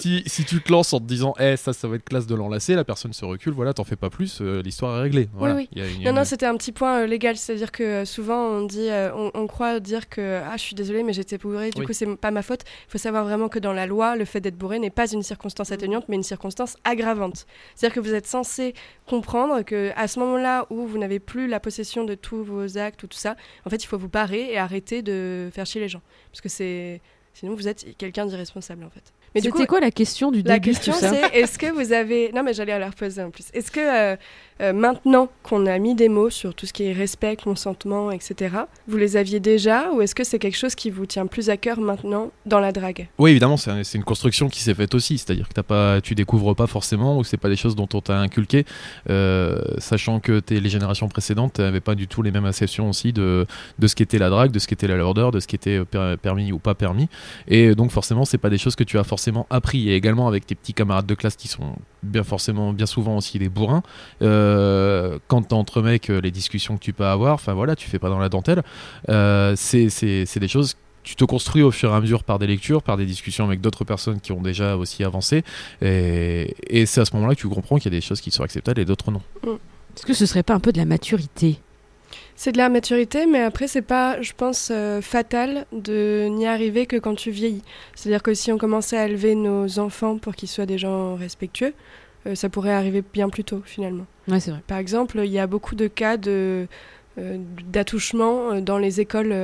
si, 0.01 0.23
si 0.27 0.45
tu 0.45 0.61
te 0.62 0.71
lances 0.73 0.93
en 0.93 0.99
te 1.01 1.05
disant, 1.05 1.35
eh, 1.38 1.57
ça, 1.57 1.73
ça 1.73 1.88
va 1.88 1.97
être 1.97 2.05
classe 2.05 2.27
de 2.27 2.35
l'enlacer, 2.35 2.75
la 2.75 2.85
personne 2.85 3.12
se 3.12 3.25
recule, 3.25 3.53
voilà, 3.53 3.73
t'en 3.73 3.85
fais 3.85 3.97
pas 3.97 4.11
plus, 4.11 4.38
euh, 4.41 4.62
l'histoire 4.62 4.99
est 4.99 5.03
réglée. 5.03 5.29
Voilà. 5.35 5.55
oui. 5.57 5.69
Y 5.75 5.81
a 5.81 5.87
une- 5.88 6.05
Non, 6.05 6.12
non, 6.12 6.25
c'était 6.25 6.47
un 6.47 6.57
petit 6.57 6.73
point 6.73 7.01
euh, 7.03 7.07
légal, 7.07 7.37
c'est-à-dire 7.37 7.73
que 7.73 7.83
euh, 7.83 8.05
souvent 8.05 8.38
on 8.49 8.62
dit, 8.64 8.88
on, 9.14 9.31
on 9.35 9.47
croit 9.47 9.81
dire 9.81 10.09
que 10.09 10.41
ah 10.45 10.57
je 10.57 10.62
suis 10.62 10.75
désolée 10.75 11.03
mais 11.03 11.12
j'étais 11.12 11.38
bourré, 11.38 11.71
du 11.71 11.81
Oui. 11.81 11.87
coup 11.87 11.93
c'est 11.93 12.17
pas 12.17 12.31
ma 12.31 12.43
faute. 12.43 12.61
Il 12.88 12.91
faut 12.93 12.99
savoir 12.99 13.25
vraiment 13.25 13.49
que 13.49 13.59
dans 13.59 13.73
la 13.73 13.87
loi, 13.87 14.17
le 14.17 14.25
fait 14.25 14.41
d'être 14.41 14.57
bourré 14.57 14.79
n'est 14.79 14.91
pas 14.91 15.11
une 15.11 15.23
circonstance 15.23 15.73
atténuante 15.73 16.05
mais 16.09 16.17
une 16.17 16.23
circonstance 16.23 16.77
aggravante. 16.85 17.47
C'est-à-dire 17.75 17.95
que 17.95 18.01
vous 18.01 18.14
êtes 18.14 18.27
censé 18.27 18.75
comprendre 19.07 19.62
que 19.62 19.91
à 19.97 20.09
ce 20.09 20.19
moment-là 20.21 20.67
où 20.71 20.87
vous 20.87 20.99
n'avez 20.99 21.19
plus 21.21 21.47
la 21.49 21.61
possession 21.61 22.05
de 22.05 22.14
tous 22.14 22.43
vos 22.43 22.79
actes 22.79 23.03
ou 23.03 23.07
tout 23.07 23.19
ça, 23.19 23.37
en 23.67 23.71
fait 23.71 23.83
il 23.83 23.87
faut 23.87 23.99
vous 23.99 24.09
parer 24.09 24.53
et 24.53 24.59
arrêter 24.59 25.03
de 25.03 25.51
faire 25.53 25.67
chier 25.67 25.81
les 25.81 25.88
gens 25.88 26.03
parce 26.33 26.41
que 26.41 26.49
c'est 26.49 27.01
sinon 27.35 27.55
vous 27.55 27.69
êtes 27.69 27.97
quelqu'un 27.97 28.27
d'irresponsable 28.27 28.85
en 28.85 28.91
fait. 28.91 29.12
Mais 29.44 29.51
C'était 29.51 29.66
quoi 29.66 29.81
la 29.81 29.90
question 29.90 30.31
du 30.31 30.42
la 30.42 30.59
début 30.59 30.70
de 30.70 30.74
question 30.74 30.92
tout 30.92 30.98
ça 31.01 31.11
c'est 31.11 31.38
est-ce 31.38 31.59
que 31.59 31.70
vous 31.72 31.92
avez 31.92 32.31
non 32.35 32.42
mais 32.42 32.53
j'allais 32.55 32.79
la 32.79 32.88
reposer 32.90 33.22
en 33.22 33.31
plus. 33.31 33.46
Est-ce 33.55 33.70
que 33.70 33.81
euh, 33.81 34.16
euh, 34.61 34.72
maintenant 34.72 35.29
qu'on 35.44 35.66
a 35.66 35.79
mis 35.79 35.94
des 35.94 36.09
mots 36.09 36.31
sur 36.31 36.55
tout 36.55 36.66
ce 36.66 36.72
qui 36.72 36.85
est 36.85 36.92
respect 36.92 37.37
consentement 37.37 38.11
etc 38.11 38.57
vous 38.88 38.96
les 38.96 39.16
aviez 39.16 39.38
déjà 39.40 39.90
ou 39.92 40.03
est-ce 40.03 40.14
que 40.14 40.24
c'est 40.24 40.38
quelque 40.40 40.57
chose 40.57 40.74
qui 40.74 40.90
vous 40.90 41.07
tient 41.07 41.27
plus 41.27 41.51
à 41.51 41.57
cœur 41.57 41.79
maintenant 41.81 42.31
dans 42.46 42.59
la 42.61 42.72
drague? 42.72 43.09
Oui, 43.18 43.31
évidemment, 43.31 43.57
c'est 43.57 43.70
un- 43.70 43.85
c'est 43.85 43.98
une 43.98 44.05
construction 44.05 44.48
qui 44.48 44.61
s'est 44.62 44.74
faite 44.74 44.94
aussi, 44.94 45.18
c'est-à-dire 45.18 45.48
que 45.48 45.53
t'as 45.55 45.62
pas, 45.62 46.01
tu 46.01 46.14
découvres 46.14 46.57
pas 46.57 46.66
forcément, 46.66 47.18
ou 47.18 47.24
c'est 47.24 47.37
pas 47.37 47.48
des 47.48 47.57
choses 47.57 47.77
dont 47.77 47.88
on 47.94 48.01
t'a 48.01 48.18
inculqué, 48.18 48.64
euh, 49.11 49.59
sachant 49.79 50.20
que 50.20 50.40
t'es- 50.40 50.61
les 50.61 50.68
générations 50.70 51.09
précédentes 51.09 51.59
n'avaient 51.61 51.81
pas 51.81 51.94
du 51.94 52.09
tout 52.09 52.22
les 52.22 52.31
mêmes 52.31 52.44
acceptions 52.46 52.88
aussi 52.88 53.12
de, 53.12 53.46
de 53.79 53.87
ce 53.87 53.94
qu'était 53.94 54.18
la 54.18 54.31
drague, 54.31 54.51
de 54.51 54.59
ce 54.59 54.66
qu'était 54.66 54.88
la 54.88 54.96
lourdeur, 54.96 55.31
de 55.31 55.40
ce 55.40 55.46
qui 55.46 55.57
était 55.57 55.85
per- 55.85 56.16
permis 56.20 56.51
ou 56.53 56.59
pas 56.59 56.74
permis, 56.74 57.09
et 57.46 57.74
donc 57.74 57.90
forcément, 57.90 58.24
c'est 58.24 58.38
pas 58.38 58.51
des 58.51 58.59
choses 58.59 58.74
que 58.77 58.85
tu 58.85 58.98
as 58.98 59.05
forcément 59.05 59.28
appris, 59.51 59.88
et 59.88 59.95
également 59.95 60.29
avec 60.29 60.47
tes 60.47 60.55
petits 60.55 60.75
camarades 60.75 61.07
de 61.07 61.14
classe 61.14 61.37
qui 61.37 61.49
sont 61.49 61.77
bien 62.03 62.25
forcément, 62.25 62.73
bien 62.73 62.87
souvent 62.87 63.17
aussi 63.17 63.38
des 63.38 63.49
bourrins, 63.49 63.83
euh, 64.23 65.19
quand 65.29 65.53
entre 65.53 65.83
mecs, 65.83 66.09
les 66.09 66.31
discussions 66.31 66.77
que 66.77 66.83
tu 66.83 66.93
peux 66.93 67.07
avoir, 67.07 67.35
enfin 67.35 67.55
voilà, 67.55 67.77
tu 67.77 67.88
fais 67.88 67.99
pas 67.99 68.09
dans 68.09 68.19
la 68.19 68.29
dentelle, 68.29 68.62
euh, 69.09 69.55
c'est 69.57 69.88
des 70.41 70.49
choses 70.49 70.77
tu 71.05 71.17
te 71.17 71.25
construis 71.25 71.62
au 71.62 71.71
fur 71.71 71.91
et 71.91 71.95
à 71.95 72.01
mesure 72.03 72.23
par 72.23 72.38
des 72.38 72.47
lectures, 72.47 72.83
par 72.83 72.99
des 72.99 73.07
discussions 73.07 73.47
avec 73.47 73.62
d'autres 73.62 73.85
personnes 73.85 74.21
qui 74.21 74.31
ont 74.33 74.43
déjà 74.43 74.77
aussi 74.77 75.05
avancé. 75.05 75.43
Et, 75.81 76.55
et 76.69 76.85
c'est 76.85 77.01
à 77.01 77.07
ce 77.07 77.14
moment-là 77.17 77.35
que 77.35 77.41
tu 77.41 77.49
comprends 77.49 77.77
qu'il 77.77 77.91
y 77.91 77.97
a 77.97 77.99
des 77.99 78.05
choses 78.05 78.21
qui 78.21 78.31
sont 78.31 78.43
acceptables 78.43 78.79
et 78.79 78.85
d'autres 78.85 79.11
non. 79.11 79.23
Est-ce 79.97 80.05
que 80.05 80.12
ce 80.12 80.27
serait 80.27 80.43
pas 80.43 80.53
un 80.53 80.61
peu 80.61 80.71
de 80.71 80.77
la 80.77 80.85
maturité? 80.85 81.61
C'est 82.38 82.53
de 82.53 82.59
la 82.59 82.68
maturité 82.68 83.27
mais 83.27 83.40
après 83.40 83.66
c'est 83.66 83.83
pas 83.83 84.22
je 84.22 84.33
pense 84.33 84.70
euh, 84.70 85.03
fatal 85.03 85.66
de 85.72 86.29
n'y 86.31 86.46
arriver 86.46 86.87
que 86.87 86.94
quand 86.94 87.16
tu 87.16 87.33
vieillis 87.33 87.64
c'est-à-dire 87.96 88.22
que 88.22 88.33
si 88.33 88.53
on 88.53 88.59
commençait 88.59 88.96
à 88.96 89.07
élever 89.07 89.35
nos 89.35 89.81
enfants 89.81 90.18
pour 90.18 90.37
qu'ils 90.37 90.48
soient 90.48 90.64
des 90.64 90.79
gens 90.79 91.16
respectueux 91.16 91.74
euh, 92.27 92.37
ça 92.37 92.48
pourrait 92.48 92.72
arriver 92.72 93.03
bien 93.12 93.29
plus 93.29 93.42
tôt 93.42 93.61
finalement 93.64 94.07
Ouais, 94.29 94.40
c'est 94.40 94.51
vrai. 94.51 94.61
Par 94.66 94.77
exemple, 94.77 95.20
il 95.24 95.31
y 95.31 95.38
a 95.38 95.46
beaucoup 95.46 95.74
de 95.74 95.87
cas 95.87 96.18
de, 96.18 96.66
euh, 97.18 97.38
d'attouchement 97.66 98.61
dans 98.61 98.77
les 98.77 99.01
écoles 99.01 99.35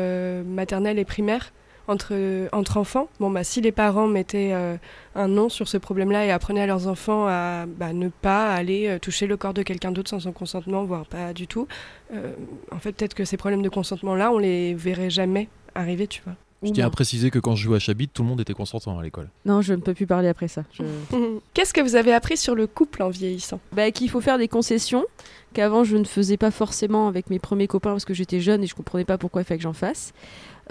maternelles 0.45 0.99
et 0.99 1.07
primaires 1.07 1.53
entre, 1.89 2.49
entre 2.53 2.77
enfants. 2.77 3.09
Bon, 3.21 3.31
bah, 3.31 3.45
si 3.45 3.61
les 3.61 3.73
parents 3.73 4.07
mettaient 4.07 4.53
euh, 4.53 4.77
un 5.15 5.29
nom 5.29 5.49
sur 5.49 5.69
ce 5.69 5.77
problème-là 5.77 6.25
et 6.25 6.31
apprenaient 6.31 6.63
à 6.63 6.67
leurs 6.67 6.89
enfants 6.89 7.27
à 7.27 7.67
bah, 7.67 7.93
ne 7.93 8.09
pas 8.09 8.53
aller 8.53 8.89
euh, 8.89 8.99
toucher 8.99 9.27
le 9.27 9.37
corps 9.37 9.55
de 9.55 9.63
quelqu'un 9.63 9.93
d'autre 9.93 10.11
sans 10.11 10.21
son 10.21 10.33
consentement, 10.33 10.85
voire 10.85 11.07
pas 11.07 11.33
du 11.33 11.47
tout, 11.47 11.67
euh, 12.13 12.33
en 12.73 12.79
fait, 12.79 12.93
peut-être 12.93 13.15
que 13.15 13.25
ces 13.25 13.37
problèmes 13.37 13.63
de 13.63 13.69
consentement-là, 13.69 14.31
on 14.31 14.39
les 14.39 14.75
verrait 14.75 15.11
jamais 15.11 15.49
arriver, 15.75 16.07
tu 16.07 16.23
vois. 16.25 16.35
Je 16.65 16.73
tiens 16.73 16.87
à 16.87 16.91
préciser 16.91 17.31
que 17.31 17.39
quand 17.39 17.55
je 17.55 17.63
jouais 17.65 17.77
à 17.77 17.79
Chabit, 17.81 18.09
tout 18.09 18.23
le 18.23 18.29
monde 18.29 18.41
était 18.41 18.55
consentant 18.55 18.99
à 18.99 19.03
l'école. 19.03 19.29
Non, 19.45 19.61
je 19.61 19.75
ne 19.75 19.81
peux 19.81 19.95
plus 19.95 20.07
parler 20.07 20.29
après 20.29 20.49
ça. 20.49 20.65
Je- 20.73 20.83
Qu'est-ce 21.55 21.73
que 21.75 21.81
vous 21.81 21.95
avez 21.97 22.13
appris 22.13 22.37
sur 22.37 22.55
le 22.55 22.67
couple 22.67 23.03
en 23.03 23.11
vieillissant? 23.11 23.61
Bah, 23.73 23.91
qu'il 23.91 24.09
faut 24.11 24.21
faire 24.21 24.39
des 24.39 24.49
concessions 24.49 25.05
qu'avant 25.53 25.85
je 25.85 25.97
ne 25.97 26.05
faisais 26.05 26.37
pas 26.37 26.51
forcément 26.51 27.07
avec 27.09 27.31
mes 27.31 27.39
premiers 27.39 27.69
copains 27.69 27.91
parce 27.93 28.05
que 28.05 28.15
j'étais 28.15 28.41
jeune 28.41 28.63
et 28.65 28.67
je 28.67 28.75
comprenais 28.75 29.05
pas 29.05 29.19
pourquoi 29.19 29.43
il 29.43 29.45
fallait 29.45 29.59
que 29.59 29.63
j'en 29.63 29.73
fasse. 29.73 30.13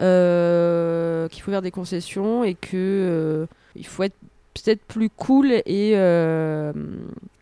Euh, 0.02 1.28
qu'il 1.30 1.42
faut 1.44 1.52
faire 1.52 1.62
des 1.62 1.72
concessions 1.72 2.44
et 2.44 2.56
que 2.56 2.70
euh, 2.74 3.46
il 3.76 3.86
faut 3.86 4.04
être 4.04 4.16
peut-être 4.54 4.82
plus 4.86 5.10
cool 5.10 5.52
et, 5.52 5.94
euh, 5.96 6.74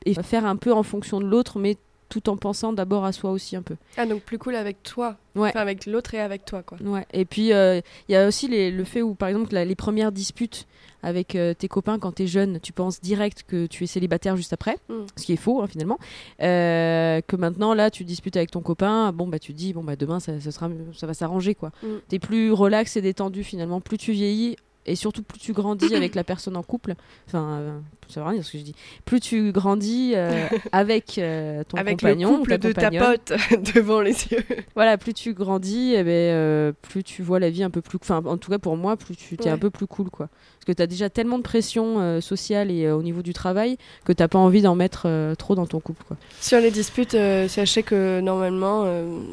et 0.05 0.13
faire 0.21 0.45
un 0.45 0.55
peu 0.55 0.71
en 0.73 0.83
fonction 0.83 1.19
de 1.19 1.25
l'autre, 1.25 1.59
mais 1.59 1.77
tout 2.11 2.29
en 2.29 2.35
pensant 2.37 2.73
d'abord 2.73 3.05
à 3.05 3.13
soi 3.13 3.31
aussi 3.31 3.55
un 3.55 3.61
peu. 3.63 3.75
Ah, 3.97 4.05
donc 4.05 4.21
plus 4.21 4.37
cool 4.37 4.55
avec 4.55 4.83
toi. 4.83 5.15
Ouais. 5.33 5.49
Enfin, 5.49 5.61
avec 5.61 5.85
l'autre 5.85 6.13
et 6.13 6.19
avec 6.19 6.43
toi, 6.45 6.61
quoi. 6.61 6.77
Ouais. 6.83 7.05
Et 7.13 7.23
puis 7.25 7.53
euh, 7.53 7.79
il 8.09 8.11
y 8.11 8.15
a 8.15 8.27
aussi 8.27 8.47
les- 8.49 8.69
le 8.69 8.83
fait 8.83 9.01
où 9.01 9.15
par 9.15 9.29
exemple 9.29 9.53
la- 9.53 9.63
les 9.65 9.75
premières 9.75 10.11
disputes 10.11 10.67
avec 11.03 11.35
euh, 11.35 11.53
tes 11.53 11.67
copains 11.69 11.97
quand 11.99 12.11
t'es 12.11 12.27
jeune, 12.27 12.59
tu 12.59 12.73
penses 12.73 12.99
direct 13.01 13.43
que 13.47 13.65
tu 13.65 13.85
es 13.85 13.87
célibataire 13.87 14.35
juste 14.35 14.51
après, 14.53 14.75
Mm. 14.89 14.93
ce 15.15 15.25
qui 15.25 15.33
est 15.33 15.37
faux 15.37 15.61
hein, 15.61 15.67
finalement. 15.67 15.97
Euh, 16.41 17.21
que 17.25 17.35
maintenant 17.35 17.73
là 17.73 17.89
tu 17.91 18.03
disputes 18.03 18.35
avec 18.37 18.51
ton 18.51 18.61
copain, 18.61 19.11
bon 19.11 19.27
bah 19.27 19.39
tu 19.39 19.53
te 19.53 19.57
dis 19.57 19.73
bon 19.73 19.83
bah 19.83 19.95
demain 19.95 20.19
ça, 20.19 20.39
ça 20.39 20.51
sera 20.51 20.69
ça 20.93 21.07
va 21.07 21.13
s'arranger 21.13 21.55
quoi. 21.55 21.71
Mm. 21.83 21.87
T'es 22.09 22.19
plus 22.19 22.51
relax 22.51 22.97
et 22.97 23.01
détendu 23.01 23.43
finalement, 23.43 23.79
plus 23.81 23.97
tu 23.97 24.11
vieillis 24.11 24.57
et 24.85 24.95
surtout 24.95 25.23
plus 25.23 25.39
tu 25.39 25.53
grandis 25.53 25.95
avec 25.95 26.15
la 26.15 26.23
personne 26.23 26.57
en 26.57 26.63
couple. 26.63 26.95
Enfin 27.27 27.81
ça 28.11 28.19
veut 28.21 28.27
rien 28.27 28.35
dire 28.35 28.45
ce 28.45 28.51
que 28.51 28.57
je 28.57 28.63
dis. 28.63 28.75
Plus 29.05 29.19
tu 29.19 29.51
grandis 29.51 30.13
euh, 30.15 30.47
avec 30.71 31.17
euh, 31.17 31.63
ton 31.67 31.77
avec 31.77 31.99
compagnon, 31.99 32.31
le 32.31 32.37
couple 32.37 32.57
de 32.57 32.71
ta 32.71 32.91
pote 32.91 33.33
devant 33.75 34.01
les 34.01 34.11
yeux. 34.27 34.43
Voilà, 34.75 34.97
plus 34.97 35.13
tu 35.13 35.33
grandis, 35.33 35.93
eh 35.95 36.03
ben, 36.03 36.09
euh, 36.11 36.71
plus 36.81 37.03
tu 37.03 37.23
vois 37.23 37.39
la 37.39 37.49
vie 37.49 37.63
un 37.63 37.69
peu 37.69 37.81
plus. 37.81 37.97
Enfin, 38.01 38.21
en 38.25 38.37
tout 38.37 38.51
cas 38.51 38.59
pour 38.59 38.77
moi, 38.77 38.97
plus 38.97 39.15
tu 39.15 39.35
es 39.35 39.41
Ouais. 39.45 39.49
un 39.49 39.57
peu 39.57 39.69
plus 39.69 39.87
cool, 39.87 40.09
quoi. 40.09 40.27
Parce 40.27 40.65
que 40.67 40.71
tu 40.73 40.81
as 40.83 40.87
déjà 40.87 41.09
tellement 41.09 41.37
de 41.39 41.43
pression 41.43 41.99
euh, 41.99 42.21
sociale 42.21 42.69
et 42.69 42.91
au 42.91 43.01
niveau 43.01 43.23
du 43.23 43.33
travail 43.33 43.77
que 44.05 44.13
t'as 44.13 44.27
pas 44.27 44.37
envie 44.37 44.61
d'en 44.61 44.75
mettre 44.75 45.07
trop 45.35 45.55
dans 45.55 45.65
ton 45.65 45.79
couple, 45.79 46.03
quoi. 46.07 46.17
Sur 46.39 46.59
les 46.59 46.69
disputes, 46.71 47.17
sachez 47.47 47.81
que 47.83 48.19
normalement, 48.21 48.85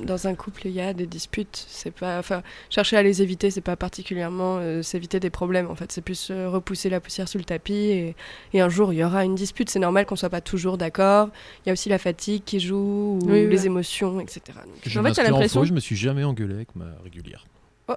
dans 0.04 0.26
un 0.26 0.34
couple, 0.34 0.62
il 0.66 0.72
y 0.72 0.80
a 0.80 0.94
des 0.94 1.06
disputes. 1.06 1.66
C'est 1.68 1.90
pas, 1.90 2.18
enfin, 2.18 2.42
chercher 2.70 2.96
à 2.96 3.02
les 3.02 3.20
éviter, 3.22 3.50
c'est 3.50 3.60
pas 3.60 3.76
particulièrement 3.76 4.60
s'éviter 4.82 5.20
des 5.20 5.30
problèmes. 5.30 5.66
En 5.70 5.74
fait, 5.74 5.92
c'est 5.92 6.00
plus 6.00 6.30
repousser 6.30 6.88
la 6.88 7.00
poussière 7.00 7.28
sous 7.28 7.38
le 7.38 7.44
tapis. 7.44 7.74
Et, 7.74 8.14
et 8.54 8.60
un 8.60 8.67
jour, 8.68 8.92
il 8.92 8.96
y 9.00 9.04
aura 9.04 9.24
une 9.24 9.35
dispute. 9.35 9.70
C'est 9.70 9.78
normal 9.78 10.07
qu'on 10.07 10.16
soit 10.16 10.31
pas 10.31 10.40
toujours 10.40 10.78
d'accord. 10.78 11.28
Il 11.64 11.68
y 11.68 11.70
a 11.70 11.72
aussi 11.72 11.88
la 11.88 11.98
fatigue 11.98 12.42
qui 12.44 12.61
joue, 12.61 13.18
ou 13.22 13.26
Oui, 13.26 13.46
les 13.48 13.61
ouais. 13.61 13.66
émotions, 13.66 14.20
etc. 14.20 14.40
Donc, 14.64 14.74
Je 14.85 14.98
En 14.98 15.02
fait, 15.04 15.22
l'impression- 15.22 15.64
je 15.64 15.72
me 15.72 15.81
suis 15.81 15.96
jamais 15.96 16.24
engueulé 16.24 16.54
avec 16.54 16.74
ma 16.76 16.87
régulière. 17.04 17.44
Oh. 17.88 17.94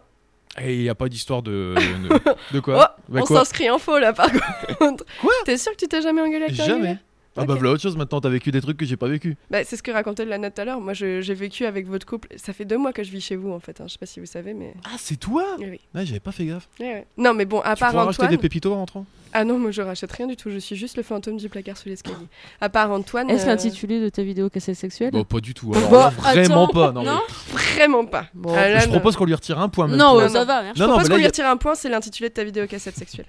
Et 0.61 0.75
il 0.75 0.81
n'y 0.81 0.89
a 0.89 0.95
pas 0.95 1.07
d'histoire 1.09 1.41
de, 1.41 1.75
de. 2.09 2.19
de 2.55 2.59
quoi 2.59 2.95
Oh, 2.97 3.01
Bah 3.13 3.19
on 3.23 3.25
s'inscrit 3.25 3.69
en 3.69 3.77
faux 3.79 3.99
là, 3.99 4.13
par 4.13 4.29
contre. 4.79 5.05
Quoi 5.21 5.31
T'es 5.45 5.57
sûr 5.57 5.71
que 5.73 5.77
tu 5.77 5.87
t'es 5.87 6.01
jamais 6.01 6.21
engueulé 6.21 6.45
avec 6.45 6.57
ta 6.57 6.63
Jamais. 6.65 6.73
régulière? 6.73 6.97
Ah 7.37 7.45
bah 7.45 7.53
voilà 7.55 7.71
autre 7.71 7.81
chose 7.81 7.95
maintenant, 7.95 8.19
t'as 8.19 8.29
vécu 8.29 8.51
des 8.51 8.59
trucs 8.61 8.75
que 8.77 8.85
j'ai 8.85 8.97
pas 8.97 9.07
vécu. 9.07 9.37
Bah, 9.49 9.63
c'est 9.63 9.77
ce 9.77 9.83
que 9.83 9.91
racontait 9.91 10.25
Lana 10.25 10.51
tout 10.51 10.61
à 10.61 10.65
l'heure. 10.65 10.81
Moi, 10.81 10.93
j'ai 10.93 11.21
vécu 11.33 11.65
avec 11.65 11.87
votre 11.87 12.05
couple. 12.05 12.27
Ça 12.35 12.51
fait 12.51 12.65
deux 12.65 12.77
mois 12.77 12.91
que 12.91 13.03
je 13.03 13.11
vis 13.11 13.21
chez 13.21 13.35
vous, 13.37 13.51
en 13.51 13.59
fait. 13.59 13.79
hein. 13.79 13.85
Je 13.87 13.93
sais 13.93 13.99
pas 13.99 14.05
si 14.05 14.19
vous 14.19 14.25
savez, 14.25 14.53
mais. 14.53 14.73
Ah 14.83 14.95
c'est 14.97 15.15
toi? 15.15 15.45
Oui, 15.59 15.79
j'avais 15.95 16.19
pas 16.19 16.31
fait 16.33 16.45
gaffe. 16.45 16.67
Ouais, 16.79 16.85
ouais. 16.87 17.07
Non, 17.17 17.33
mais 17.33 17.45
bon, 17.45 17.61
à 17.61 17.75
tu 17.75 17.79
part 17.79 17.91
pourras 17.91 18.03
racheter 18.05 18.23
Antoine. 18.23 18.31
des 18.35 18.41
pépitos 18.41 18.73
en 18.73 18.77
rentrant? 18.77 19.05
Ah 19.33 19.45
non, 19.45 19.57
moi 19.57 19.71
je 19.71 19.81
rachète 19.81 20.11
rien 20.11 20.27
du 20.27 20.35
tout. 20.35 20.49
Je 20.49 20.57
suis 20.57 20.75
juste 20.75 20.97
le 20.97 21.03
fantôme 21.03 21.37
du 21.37 21.47
placard 21.47 21.77
sous 21.77 21.87
l'escalier. 21.87 22.17
À 22.59 22.67
part 22.67 22.91
Antoine. 22.91 23.29
Est-ce 23.29 23.45
euh, 23.45 23.47
l'intitulé 23.47 24.01
de 24.01 24.09
ta 24.09 24.23
vidéo 24.23 24.49
cassette 24.49 24.75
sexuelle? 24.75 25.11
Bon 25.11 25.23
pas 25.23 25.39
du 25.39 25.53
tout, 25.53 25.71
alors 25.73 26.11
vraiment 26.11 26.65
attends, 26.65 26.73
pas. 26.73 26.91
Non, 26.91 27.03
non 27.03 27.21
Vraiment 27.47 28.05
pas. 28.05 28.25
Bon. 28.33 28.53
Ah, 28.53 28.67
là, 28.67 28.79
je 28.79 28.89
propose 28.89 29.15
qu'on 29.15 29.23
lui 29.23 29.33
retire 29.33 29.57
un 29.57 29.69
point 29.69 29.87
même. 29.87 29.95
Non, 29.95 30.17
tu 30.17 30.23
non, 30.23 30.29
ça 30.29 30.39
non. 30.41 30.45
va, 30.45 30.63
merci. 30.63 30.79
Je 30.81 30.83
Non, 30.83 30.89
propose 30.89 31.07
qu'on 31.07 31.15
lui 31.15 31.25
retire 31.27 31.45
un 31.47 31.55
point, 31.55 31.75
c'est 31.75 31.87
l'intitulé 31.87 32.27
de 32.27 32.33
ta 32.33 32.43
vidéo 32.43 32.67
cassette 32.67 32.97
sexuelle. 32.97 33.27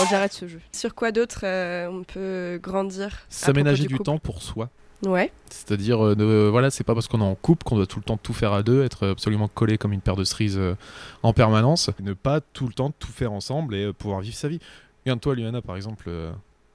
Bon, 0.00 0.06
j'arrête 0.10 0.32
ce 0.32 0.48
jeu. 0.48 0.60
Sur 0.72 0.94
quoi 0.94 1.12
d'autre 1.12 1.40
euh, 1.44 1.88
on 1.90 2.02
peut 2.04 2.58
grandir 2.62 3.10
S'aménager 3.28 3.86
du 3.86 3.98
temps 3.98 4.18
pour 4.18 4.42
soi. 4.42 4.68
Ouais. 5.06 5.32
C'est-à-dire, 5.50 6.04
euh, 6.04 6.48
voilà, 6.50 6.70
c'est 6.70 6.84
pas 6.84 6.94
parce 6.94 7.08
qu'on 7.08 7.20
est 7.20 7.24
en 7.24 7.34
couple 7.34 7.64
qu'on 7.64 7.76
doit 7.76 7.86
tout 7.86 7.98
le 7.98 8.04
temps 8.04 8.18
tout 8.18 8.34
faire 8.34 8.52
à 8.52 8.62
deux, 8.62 8.82
être 8.84 9.08
absolument 9.08 9.48
collé 9.48 9.78
comme 9.78 9.92
une 9.94 10.02
paire 10.02 10.16
de 10.16 10.24
cerises 10.24 10.58
euh, 10.58 10.74
en 11.22 11.32
permanence. 11.32 11.90
Ne 12.02 12.12
pas 12.12 12.40
tout 12.40 12.66
le 12.66 12.72
temps 12.74 12.90
tout 12.98 13.10
faire 13.10 13.32
ensemble 13.32 13.74
et 13.74 13.84
euh, 13.84 13.92
pouvoir 13.94 14.20
vivre 14.20 14.36
sa 14.36 14.48
vie. 14.48 14.58
Regarde-toi, 15.06 15.34
Liana, 15.36 15.62
par 15.62 15.76
exemple. 15.76 16.04
euh, 16.08 16.30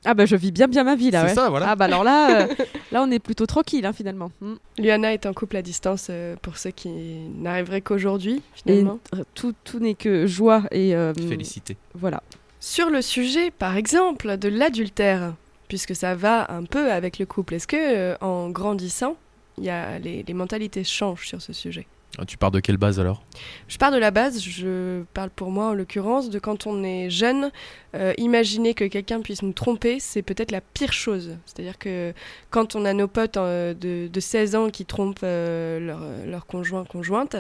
Ah 0.06 0.16
bah 0.16 0.26
je 0.26 0.36
vis 0.36 0.52
bien 0.52 0.68
bien 0.68 0.84
ma 0.84 0.96
vie 0.96 1.12
là. 1.12 1.22
c'est 1.22 1.28
ouais. 1.30 1.34
ça, 1.36 1.50
voilà. 1.52 1.70
Ah 1.70 1.76
bah 1.76 1.86
alors 1.86 2.04
là, 2.04 2.42
euh, 2.48 2.56
là 2.92 3.04
on 3.04 3.12
est 3.12 3.20
plutôt 3.20 3.46
tranquille 3.46 3.86
hein, 3.86 3.94
finalement. 3.94 4.32
Hmm. 4.42 4.56
Luana 4.80 5.14
est 5.14 5.28
en 5.28 5.34
couple 5.34 5.58
à 5.58 5.62
distance 5.62 6.08
euh, 6.10 6.36
pour 6.42 6.58
ceux 6.58 6.72
qui 6.72 6.90
n'arriveraient 6.90 7.82
qu'aujourd'hui, 7.82 8.38
Et 8.38 8.42
finalement. 8.72 9.00
euh, 9.14 9.24
tout, 9.36 9.54
tout 9.64 9.80
n'est 9.80 9.94
que 9.94 10.26
joie 10.26 10.64
et 10.72 10.96
euh, 10.96 11.14
Félicité. 11.14 11.78
voilà. 11.94 12.24
Sur 12.68 12.90
le 12.90 13.04
sujet, 13.04 13.52
par 13.52 13.78
exemple, 13.78 14.38
de 14.38 14.50
l'adultère, 14.50 15.36
puisque 15.68 15.96
ça 15.96 16.16
va 16.16 16.52
un 16.52 16.64
peu 16.64 16.92
avec 16.92 17.20
le 17.20 17.28
couple, 17.28 17.54
est-ce 17.54 17.68
que 17.68 17.78
euh, 17.78 18.18
en 18.22 18.50
grandissant, 18.50 19.18
y 19.60 19.70
les, 20.02 20.34
mentalités 20.34 20.84
changent 20.84 21.28
sur 21.28 21.44
ce 21.44 21.54
sujet? 21.54 21.86
Tu 22.26 22.38
pars 22.38 22.52
de 22.52 22.60
quelle 22.60 22.78
base 22.78 23.00
alors? 23.00 23.24
Je 23.68 23.78
pars 23.78 23.92
de 23.92 23.98
la 23.98 24.12
base, 24.12 24.42
je 24.42 25.04
parle 25.14 25.30
pour 25.30 25.52
moi 25.52 25.68
en 25.70 25.74
l'occurrence, 25.74 26.30
de 26.30 26.40
quand 26.40 26.68
on 26.68 26.84
est 26.84 27.10
jeune, 27.10 27.52
euh, 27.96 28.14
imaginer 28.18 28.74
que 28.74 28.86
quelqu'un 28.86 29.22
puisse 29.22 29.42
nous 29.42 29.54
tromper, 29.54 30.00
c'est 30.00 30.22
peut-être 30.22 30.52
la 30.52 30.62
pire 30.62 30.94
chose. 30.94 31.38
C'est-à-dire 31.46 31.78
que 31.78 32.14
quand 32.52 32.76
on 32.76 32.86
a 32.86 32.94
nos 32.94 33.08
potes 33.08 33.38
euh, 33.38 33.74
de, 33.74 34.08
de 34.08 34.20
16 34.20 34.56
ans 34.56 34.70
qui 34.70 34.86
trompent 34.86 35.20
euh, 35.24 36.26
leur, 36.26 36.46
conjoint, 36.46 36.86
conjointe, 36.86 37.36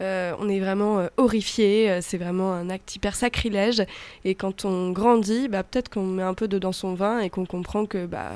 euh, 0.00 0.34
on 0.38 0.48
est 0.48 0.60
vraiment 0.60 1.06
horrifié, 1.16 2.00
c'est 2.02 2.18
vraiment 2.18 2.52
un 2.52 2.70
acte 2.70 2.96
hyper 2.96 3.14
sacrilège. 3.14 3.82
Et 4.24 4.34
quand 4.34 4.64
on 4.64 4.90
grandit, 4.90 5.48
bah, 5.48 5.62
peut-être 5.62 5.88
qu'on 5.88 6.06
met 6.06 6.22
un 6.22 6.34
peu 6.34 6.48
dedans 6.48 6.72
son 6.72 6.94
vin 6.94 7.20
et 7.20 7.30
qu'on 7.30 7.46
comprend 7.46 7.86
que... 7.86 8.06
Bah, 8.06 8.32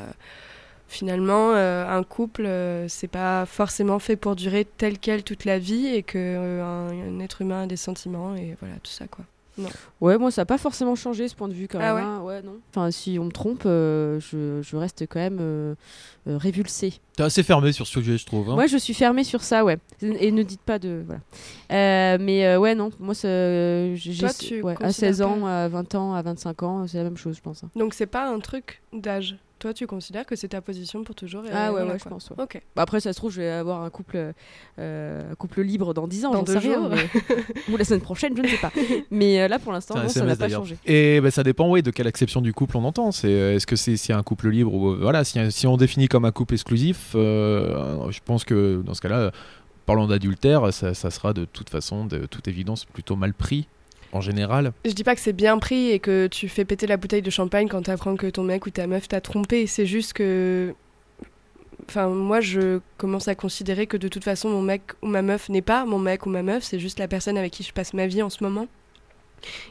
Finalement, 0.93 1.53
euh, 1.55 1.87
un 1.89 2.03
couple, 2.03 2.45
euh, 2.45 2.87
c'est 2.87 3.09
pas 3.09 3.47
forcément 3.47 3.99
fait 3.99 4.17
pour 4.17 4.37
durer 4.37 4.67
tel 4.77 4.99
quel 4.99 5.23
toute 5.23 5.47
la 5.47 5.59
vie 5.59 5.87
et 5.87 6.03
que 6.03 6.19
euh, 6.19 6.63
un, 6.63 6.91
un 7.17 7.21
être 7.21 7.41
humain 7.41 7.63
a 7.63 7.67
des 7.67 7.77
sentiments 7.79 8.35
et 8.37 8.57
voilà 8.61 8.75
tout 8.83 8.91
ça 8.93 9.07
quoi. 9.07 9.25
Ouais, 10.01 10.17
moi 10.17 10.31
ça 10.31 10.43
n'a 10.43 10.47
pas 10.47 10.57
forcément 10.57 10.95
changé 10.95 11.29
ce 11.29 11.35
point 11.35 11.47
de 11.49 11.53
vue 11.53 11.69
quand 11.69 11.79
Ah 11.81 11.95
même. 11.95 12.05
hein. 12.05 12.21
ouais 12.23 12.41
non. 12.43 12.57
Enfin 12.71 12.91
si 12.91 13.19
on 13.19 13.25
me 13.25 13.31
trompe, 13.31 13.63
euh, 13.67 14.19
je, 14.21 14.61
je 14.63 14.77
reste 14.77 15.05
quand 15.09 15.19
même 15.19 15.39
euh, 15.41 15.75
euh, 16.27 16.37
révulsée. 16.39 16.95
T'es 17.17 17.23
assez 17.23 17.43
fermé 17.43 17.73
sur 17.73 17.87
ce 17.87 17.93
sujet, 17.93 18.17
je 18.19 18.25
trouve. 18.27 18.49
hein. 18.51 18.55
Moi 18.55 18.67
je 18.67 18.77
suis 18.79 18.95
fermée 18.95 19.25
sur 19.25 19.43
ça, 19.43 19.63
ouais. 19.65 19.79
Et 20.03 20.31
ne 20.33 20.43
dites 20.43 20.63
pas 20.63 20.79
de 20.79 21.03
voilà. 21.07 21.21
Euh, 21.71 22.19
mais 22.21 22.47
euh, 22.47 22.59
ouais 22.59 22.75
non, 22.75 22.91
moi 22.99 23.15
Toi, 23.15 24.31
tu 24.39 24.63
ouais, 24.63 24.73
à 24.73 24.77
considères 24.77 24.93
16 24.93 25.23
ans, 25.23 25.47
à 25.47 25.69
20 25.69 25.95
ans, 25.97 26.15
à 26.15 26.23
25 26.23 26.63
ans, 26.63 26.87
c'est 26.87 26.99
la 26.99 27.05
même 27.05 27.17
chose 27.19 27.37
je 27.37 27.43
pense. 27.43 27.63
hein. 27.65 27.71
Donc 27.77 27.93
c'est 27.95 28.07
pas 28.07 28.29
un 28.31 28.41
truc 28.41 28.81
d'âge. 28.95 29.37
Toi, 29.63 29.73
tu 29.73 29.87
considères 29.87 30.27
que 30.27 30.35
c'est 30.35 30.49
ta 30.49 30.61
position 30.61 31.05
pour 31.05 31.15
toujours 31.15 31.45
et 31.47 31.51
Ah 31.53 31.67
ouais 31.67 31.71
voilà, 31.83 31.93
ouais, 31.93 31.99
je 32.03 32.09
pense. 32.09 32.31
ouais. 32.31 32.43
Ok. 32.43 32.61
Bah, 32.75 32.83
après, 32.83 32.99
ça 32.99 33.13
se 33.13 33.17
trouve, 33.17 33.31
je 33.31 33.41
vais 33.43 33.49
avoir 33.49 33.83
un 33.83 33.91
couple, 33.91 34.33
euh, 34.81 35.31
un 35.31 35.35
couple 35.37 35.61
libre 35.63 35.95
dans 35.95 36.09
10 36.09 36.25
ans, 36.25 36.31
Dans 36.33 36.39
j'en 36.39 36.43
deux 36.43 36.53
sais 36.55 36.59
rien, 36.59 36.81
jours. 36.81 36.89
mais- 36.91 37.45
ou 37.73 37.77
la 37.77 37.85
semaine 37.85 38.01
prochaine, 38.01 38.37
je 38.37 38.43
ne 38.43 38.49
sais 38.49 38.57
pas. 38.57 38.73
Mais 39.13 39.41
euh, 39.41 39.47
là, 39.47 39.61
pour 39.61 39.71
l'instant, 39.73 40.09
ça 40.09 40.25
n'a 40.25 40.35
pas 40.35 40.49
changé. 40.49 40.77
Et 40.85 41.21
ben, 41.21 41.31
ça 41.31 41.45
dépend 41.45 41.71
oui, 41.71 41.81
de 41.81 41.93
quelle 41.93 42.09
acception 42.09 42.41
du 42.41 42.53
couple 42.53 42.77
on 42.77 42.83
entend. 42.85 43.13
C'est, 43.13 43.29
euh, 43.29 43.55
est-ce 43.55 43.69
que 43.69 43.77
c'est 43.77 43.97
si 43.97 44.13
un 44.13 44.25
couple 44.25 44.49
libre 44.51 44.75
ou. 44.75 44.97
Voilà, 44.97 45.23
si, 45.23 45.39
si 45.53 45.69
on 45.69 45.77
définit 45.77 46.09
comme 46.09 46.25
un 46.25 46.33
couple 46.33 46.55
exclusif, 46.55 47.13
euh, 47.15 48.11
je 48.11 48.19
pense 48.25 48.43
que 48.43 48.83
dans 48.85 48.95
ce 48.95 49.01
cas-là, 49.01 49.31
parlant 49.87 50.09
d'adultère, 50.09 50.73
ça, 50.73 50.93
ça 50.93 51.11
sera 51.13 51.33
de 51.33 51.45
toute 51.45 51.71
façon, 51.71 52.05
de 52.07 52.27
toute 52.27 52.49
évidence, 52.49 52.85
plutôt 52.85 53.15
mal 53.15 53.33
pris 53.33 53.69
en 54.13 54.21
général. 54.21 54.73
Je 54.85 54.93
dis 54.93 55.05
pas 55.05 55.15
que 55.15 55.21
c'est 55.21 55.33
bien 55.33 55.59
pris 55.59 55.91
et 55.91 55.99
que 55.99 56.27
tu 56.27 56.49
fais 56.49 56.65
péter 56.65 56.87
la 56.87 56.97
bouteille 56.97 57.23
de 57.23 57.31
champagne 57.31 57.69
quand 57.69 57.83
t'apprends 57.83 58.17
que 58.17 58.29
ton 58.29 58.45
mec 58.45 58.67
ou 58.67 58.71
ta 58.71 58.87
meuf 58.87 59.09
t'a 59.09 59.21
trompé. 59.21 59.67
C'est 59.67 59.87
juste 59.87 60.13
que. 60.13 60.75
Enfin, 61.89 62.09
moi, 62.09 62.41
je 62.41 62.81
commence 62.97 63.27
à 63.27 63.35
considérer 63.35 63.87
que 63.87 63.97
de 63.97 64.09
toute 64.09 64.23
façon, 64.23 64.49
mon 64.51 64.63
mec 64.63 64.83
ou 65.03 65.07
ma 65.07 65.23
meuf 65.23 65.49
n'est 65.49 65.63
pas 65.63 65.85
mon 65.85 65.99
mec 65.99 66.27
ou 66.27 66.31
ma 66.31 66.43
meuf, 66.43 66.63
c'est 66.63 66.79
juste 66.79 66.99
la 66.99 67.09
personne 67.09 67.37
avec 67.37 67.53
qui 67.53 67.65
je 67.65 67.73
passe 67.73 67.93
ma 67.93 68.07
vie 68.07 68.23
en 68.23 68.31
ce 68.31 68.45
moment. 68.45 68.69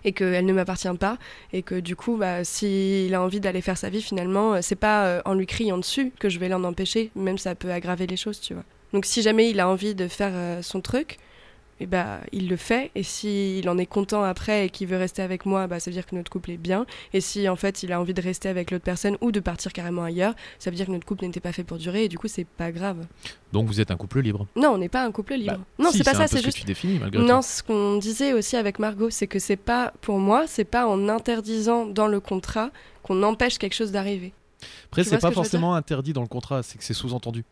Et 0.04 0.12
qu'elle 0.12 0.46
ne 0.46 0.52
m'appartient 0.52 0.90
pas. 1.00 1.18
Et 1.54 1.62
que 1.62 1.80
du 1.80 1.96
coup, 1.96 2.18
bah, 2.18 2.44
s'il 2.44 3.14
a 3.16 3.22
envie 3.22 3.40
d'aller 3.40 3.62
faire 3.62 3.78
sa 3.78 3.90
vie, 3.90 4.02
finalement, 4.02 4.56
euh, 4.56 4.60
c'est 4.62 4.76
pas 4.76 5.06
euh, 5.06 5.22
en 5.24 5.34
lui 5.34 5.46
criant 5.46 5.78
dessus 5.78 6.12
que 6.20 6.28
je 6.28 6.40
vais 6.40 6.50
l'en 6.50 6.66
empêcher. 6.66 7.10
Même 7.16 7.38
ça 7.38 7.56
peut 7.56 7.72
aggraver 7.72 8.06
les 8.06 8.18
choses, 8.18 8.42
tu 8.42 8.54
vois. 8.54 8.66
Donc, 8.92 9.06
si 9.06 9.22
jamais 9.22 9.50
il 9.50 9.62
a 9.62 9.70
envie 9.70 9.96
de 9.96 10.10
faire 10.10 10.32
euh, 10.34 10.62
son 10.62 10.82
truc, 10.82 11.20
et 11.82 11.88
bah, 11.88 12.20
il 12.32 12.48
le 12.48 12.56
fait. 12.56 12.92
Et 12.96 13.04
s'il 13.04 13.68
en 13.68 13.78
est 13.78 13.88
content 13.88 14.24
après 14.24 14.68
et 14.68 14.70
qu'il 14.70 14.88
veut 14.88 14.98
rester 14.98 15.22
avec 15.24 15.46
moi, 15.46 15.66
bah, 15.66 15.80
ça 15.80 15.90
veut 15.90 15.96
dire 15.96 16.06
que 16.06 16.16
notre 16.16 16.32
couple 16.32 16.52
est 16.52 16.58
bien. 16.58 16.86
Et 17.14 17.22
si 17.22 17.50
en 17.50 17.56
fait 17.56 17.82
il 17.84 17.92
a 17.92 18.00
envie 18.00 18.14
de 18.14 18.22
rester 18.22 18.48
avec 18.50 18.70
l'autre 18.70 18.84
personne 18.86 19.18
ou 19.20 19.32
de 19.32 19.40
partir 19.40 19.74
carrément 19.74 20.04
ailleurs, 20.04 20.36
ça 20.60 20.70
veut 20.70 20.76
dire 20.76 20.86
que 20.86 20.92
notre 20.92 21.06
couple 21.08 21.26
n'était 21.26 21.40
pas 21.40 21.52
fait 21.52 21.64
pour 21.64 21.78
durer 21.78 22.06
et 22.06 22.08
du 22.08 22.20
coup 22.20 22.28
c'est 22.28 22.46
pas 22.46 22.72
grave. 22.72 23.06
Donc 23.52 23.68
vous 23.68 23.82
êtes 23.82 23.90
un 23.90 23.98
couple 23.98 24.22
libre? 24.22 24.46
Non, 24.56 24.70
on 24.70 24.78
n'est 24.78 24.90
pas 24.90 25.04
un 25.04 25.12
couple 25.12 25.34
libre. 25.34 25.58
Bah, 25.58 25.84
non, 25.84 25.92
si, 25.92 25.98
c'est 25.98 26.04
pas 26.04 26.14
ça, 26.14 26.28
c'est 26.28 26.38
ce 26.38 26.44
juste. 26.44 26.58
que 26.58 26.62
tu 26.62 26.68
définis 26.68 27.00
malgré 27.00 27.22
Non, 27.24 27.38
tout. 27.38 27.48
ce 27.48 27.64
qu'on 27.64 27.98
disait 27.98 28.34
aussi 28.34 28.56
avec 28.56 28.78
Margot, 28.78 29.10
c'est 29.10 29.28
que 29.28 29.40
c'est 29.40 29.58
pas, 29.58 29.92
pour 30.02 30.20
moi, 30.20 30.46
c'est 30.48 30.64
pas 30.64 30.88
en 30.88 31.10
interdisant 31.10 31.88
dans 31.88 32.08
le 32.08 32.20
contrat 32.20 32.70
qu'on 33.02 33.24
empêche 33.24 33.58
quelque 33.58 33.74
chose 33.74 33.92
d'arriver. 33.92 34.34
Après, 34.86 35.04
c'est 35.04 35.16
ce 35.16 35.22
pas 35.22 35.32
forcément 35.32 35.74
interdit 35.74 36.14
dans 36.14 36.22
le 36.22 36.28
contrat, 36.28 36.62
c'est 36.62 36.78
que 36.78 36.84
c'est 36.84 36.94
sous-entendu. 36.94 37.44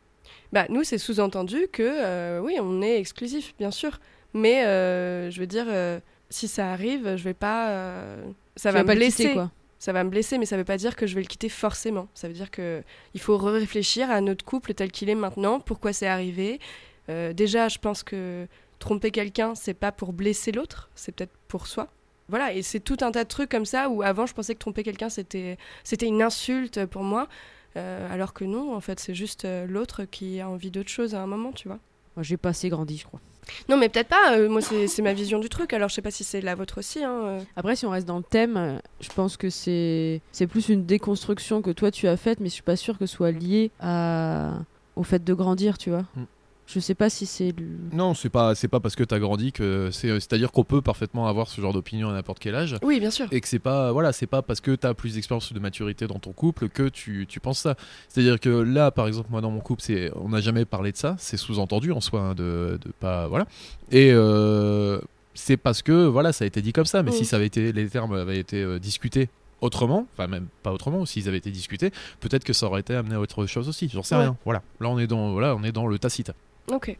Bah, 0.53 0.65
nous, 0.69 0.83
c'est 0.83 0.97
sous-entendu 0.97 1.67
que, 1.71 1.83
euh, 1.83 2.39
oui, 2.39 2.57
on 2.61 2.81
est 2.81 2.99
exclusif, 2.99 3.53
bien 3.59 3.71
sûr. 3.71 3.99
Mais, 4.33 4.65
euh, 4.65 5.29
je 5.31 5.39
veux 5.39 5.47
dire, 5.47 5.65
euh, 5.67 5.99
si 6.29 6.47
ça 6.47 6.71
arrive, 6.71 7.15
je 7.15 7.23
vais 7.23 7.33
pas. 7.33 7.69
euh, 7.69 8.23
ça 8.55 8.69
Tu 8.69 8.75
va 8.75 8.81
me 8.83 8.87
pas 8.87 8.95
blesser. 8.95 9.23
quitter, 9.23 9.33
quoi. 9.33 9.51
Ça 9.79 9.93
va 9.93 10.03
me 10.03 10.09
blesser, 10.09 10.37
mais 10.37 10.45
ça 10.45 10.57
veut 10.57 10.65
pas 10.65 10.77
dire 10.77 10.95
que 10.95 11.07
je 11.07 11.15
vais 11.15 11.21
le 11.21 11.27
quitter 11.27 11.47
forcément. 11.49 12.07
Ça 12.13 12.27
veut 12.27 12.33
dire 12.33 12.51
que 12.51 12.83
il 13.13 13.21
faut 13.21 13.37
réfléchir 13.37 14.11
à 14.11 14.19
notre 14.21 14.43
couple 14.43 14.73
tel 14.73 14.91
qu'il 14.91 15.09
est 15.09 15.15
maintenant, 15.15 15.59
pourquoi 15.61 15.93
c'est 15.93 16.07
arrivé. 16.07 16.59
Déjà, 17.07 17.69
je 17.69 17.79
pense 17.79 18.03
que 18.03 18.45
tromper 18.77 19.09
quelqu'un, 19.09 19.55
c'est 19.55 19.73
pas 19.73 19.91
pour 19.93 20.11
blesser 20.13 20.51
l'autre, 20.51 20.89
c'est 20.95 21.13
peut-être 21.13 21.31
pour 21.47 21.65
soi. 21.65 21.87
Voilà, 22.27 22.53
et 22.53 22.61
c'est 22.61 22.81
tout 22.81 22.97
un 23.01 23.11
tas 23.11 23.23
de 23.23 23.29
trucs 23.29 23.49
comme 23.49 23.65
ça 23.65 23.89
où 23.89 24.03
avant 24.03 24.25
je 24.27 24.33
pensais 24.33 24.53
que 24.53 24.59
tromper 24.59 24.83
quelqu'un 24.83 25.09
c'était 25.09 25.57
c'était 25.83 26.05
une 26.05 26.21
insulte 26.21 26.85
pour 26.85 27.01
moi, 27.03 27.27
alors 27.75 28.33
que 28.33 28.43
non, 28.43 28.75
en 28.75 28.81
fait 28.81 28.99
c'est 28.99 29.15
juste 29.15 29.47
l'autre 29.67 30.03
qui 30.03 30.39
a 30.41 30.47
envie 30.49 30.69
d'autre 30.71 30.89
chose 30.89 31.15
à 31.15 31.21
un 31.21 31.27
moment, 31.27 31.51
tu 31.53 31.67
vois. 31.69 31.79
Moi, 32.19 32.23
J'ai 32.25 32.35
pas 32.35 32.49
assez 32.49 32.67
grandi, 32.67 32.97
je 32.97 33.05
crois. 33.05 33.21
Non, 33.69 33.77
mais 33.77 33.87
peut-être 33.87 34.09
pas. 34.09 34.33
euh, 34.35 34.49
moi, 34.49 34.59
c'est 34.61 35.01
ma 35.01 35.13
vision 35.13 35.39
du 35.39 35.47
truc. 35.47 35.71
Alors, 35.71 35.87
je 35.87 35.95
sais 35.95 36.01
pas 36.01 36.11
si 36.11 36.25
c'est 36.25 36.41
la 36.41 36.53
vôtre 36.53 36.79
aussi. 36.79 37.01
Hein, 37.01 37.17
euh. 37.23 37.39
Après, 37.55 37.77
si 37.77 37.85
on 37.85 37.91
reste 37.91 38.05
dans 38.05 38.17
le 38.17 38.23
thème, 38.23 38.57
euh, 38.57 38.77
je 38.99 39.07
pense 39.07 39.37
que 39.37 39.49
c'est 39.49 40.19
c'est 40.33 40.45
plus 40.45 40.67
une 40.67 40.85
déconstruction 40.85 41.61
que 41.61 41.71
toi 41.71 41.91
tu 41.91 42.09
as 42.09 42.17
faite, 42.17 42.41
mais 42.41 42.49
je 42.49 42.55
suis 42.55 42.61
pas 42.61 42.75
sûre 42.75 42.97
que 42.97 43.05
ce 43.05 43.15
soit 43.15 43.31
lié 43.31 43.71
à... 43.79 44.51
au 44.97 45.03
fait 45.03 45.23
de 45.23 45.33
grandir, 45.33 45.77
tu 45.77 45.91
vois. 45.91 46.03
Mm. 46.17 46.23
Je 46.71 46.79
sais 46.79 46.93
pas 46.93 47.09
si 47.09 47.25
c'est. 47.25 47.51
le- 47.57 47.65
Non, 47.97 48.13
c'est 48.13 48.29
pas, 48.29 48.53
c'est 48.53 48.67
pas 48.67 48.79
parce 48.79 48.95
que 48.95 49.03
t'as 49.03 49.17
grandi 49.17 49.51
que 49.51 49.89
c'est, 49.91 50.09
c'est-à-dire 50.19 50.51
qu'on 50.51 50.63
peut 50.63 50.81
parfaitement 50.83 51.27
avoir 51.27 51.47
ce 51.47 51.59
genre 51.61 51.73
d'opinion 51.73 52.09
à 52.09 52.13
n'importe 52.13 52.37
quel 52.37 52.53
âge. 52.53 52.75
Oui, 52.83 52.99
bien 52.99 53.09
sûr. 53.09 53.25
et 53.31 53.41
que 53.41 53.47
c'est 53.47 53.57
pas 53.57 53.91
voilà 53.91 54.13
c'est 54.13 54.27
pas 54.27 54.43
parce 54.43 54.61
que 54.61 54.75
tu 54.75 54.85
as 54.85 54.93
plus 54.93 55.15
d'expérience 55.15 55.49
ou 55.49 55.55
de 55.55 55.59
maturité 55.59 56.05
dans 56.05 56.19
ton 56.19 56.31
couple 56.31 56.69
que 56.69 56.87
tu, 56.87 57.25
tu 57.27 57.39
penses 57.39 57.59
ça 57.59 57.75
c'est 58.07 58.21
à 58.21 58.23
dire 58.23 58.39
que 58.39 58.49
là 58.49 58.91
par 58.91 59.07
exemple 59.07 59.29
moi 59.31 59.41
dans 59.41 59.49
mon 59.49 59.61
couple 59.61 59.81
c'est 59.81 60.11
on 60.15 60.29
n'a 60.29 60.41
jamais 60.41 60.65
parlé 60.65 60.91
de 60.91 60.97
ça 60.97 61.15
c'est 61.17 61.37
sous-entendu 61.37 61.91
en 61.91 62.01
soi 62.01 62.21
hein, 62.21 62.35
de, 62.35 62.77
de 62.83 62.91
pas 62.99 63.27
voilà 63.27 63.45
et 63.91 64.11
euh, 64.13 64.99
c'est 65.33 65.57
parce 65.57 65.81
que 65.81 66.05
voilà 66.05 66.33
ça 66.33 66.43
a 66.43 66.47
été 66.47 66.61
dit 66.61 66.71
comme 66.73 66.85
ça 66.85 67.01
mais 67.03 67.09
Mm. 67.11 67.13
si 67.15 67.25
ça 67.25 67.37
avait 67.37 67.47
été 67.47 67.71
les 67.71 67.87
termes 67.89 68.13
avaient 68.13 68.37
été 68.39 68.61
euh, 68.61 68.77
discutés 68.79 69.29
autrement 69.61 70.05
enfin 70.13 70.27
même 70.27 70.47
pas 70.63 70.71
autrement 70.71 71.05
s'ils 71.05 71.27
avaient 71.27 71.37
été 71.39 71.49
discutés 71.51 71.91
peut-être 72.19 72.43
que 72.43 72.53
ça 72.53 72.67
aurait 72.67 72.81
été 72.81 72.93
amené 72.93 73.15
à 73.15 73.19
autre 73.19 73.45
chose 73.47 73.67
aussi 73.67 73.89
j'en 73.91 74.03
sais 74.03 74.15
Ouais. 74.15 74.21
rien 74.21 74.37
voilà 74.45 74.61
là 74.79 74.89
on 74.89 74.99
est 74.99 75.07
dans 75.07 75.31
voilà 75.31 75.55
on 75.55 75.63
est 75.63 75.71
dans 75.71 75.87
le 75.87 75.97
tacite 75.99 76.31
Ok. 76.71 76.97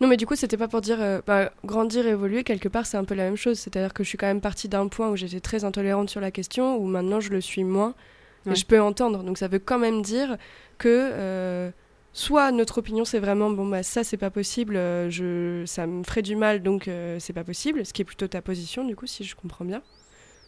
Non, 0.00 0.08
mais 0.08 0.16
du 0.16 0.26
coup, 0.26 0.36
c'était 0.36 0.56
pas 0.56 0.68
pour 0.68 0.80
dire. 0.80 1.00
euh, 1.00 1.20
bah, 1.26 1.52
grandir 1.64 2.06
et 2.06 2.10
évoluer, 2.10 2.44
quelque 2.44 2.68
part, 2.68 2.86
c'est 2.86 2.96
un 2.96 3.04
peu 3.04 3.14
la 3.14 3.24
même 3.24 3.36
chose. 3.36 3.58
C'est-à-dire 3.58 3.94
que 3.94 4.02
je 4.04 4.08
suis 4.08 4.18
quand 4.18 4.26
même 4.26 4.40
partie 4.40 4.68
d'un 4.68 4.88
point 4.88 5.08
où 5.10 5.16
j'étais 5.16 5.40
très 5.40 5.64
intolérante 5.64 6.10
sur 6.10 6.20
la 6.20 6.30
question, 6.30 6.76
où 6.76 6.86
maintenant 6.86 7.20
je 7.20 7.30
le 7.30 7.40
suis 7.40 7.64
moins. 7.64 7.94
Ouais. 8.46 8.52
Et 8.52 8.54
je 8.56 8.66
peux 8.66 8.80
entendre. 8.80 9.22
Donc 9.22 9.38
ça 9.38 9.48
veut 9.48 9.58
quand 9.58 9.78
même 9.78 10.02
dire 10.02 10.36
que. 10.78 10.88
euh, 10.88 11.70
Soit 12.12 12.50
notre 12.50 12.78
opinion 12.78 13.04
c'est 13.04 13.20
vraiment 13.20 13.50
bon 13.50 13.66
bah 13.68 13.84
ça 13.84 14.02
c'est 14.02 14.16
pas 14.16 14.30
possible, 14.30 14.74
euh, 14.74 15.08
je 15.10 15.62
ça 15.64 15.86
me 15.86 16.02
ferait 16.02 16.22
du 16.22 16.34
mal 16.34 16.60
donc 16.60 16.88
euh, 16.88 17.18
c'est 17.20 17.32
pas 17.32 17.44
possible, 17.44 17.86
ce 17.86 17.92
qui 17.92 18.02
est 18.02 18.04
plutôt 18.04 18.26
ta 18.26 18.42
position 18.42 18.84
du 18.84 18.96
coup 18.96 19.06
si 19.06 19.22
je 19.22 19.36
comprends 19.36 19.64
bien. 19.64 19.80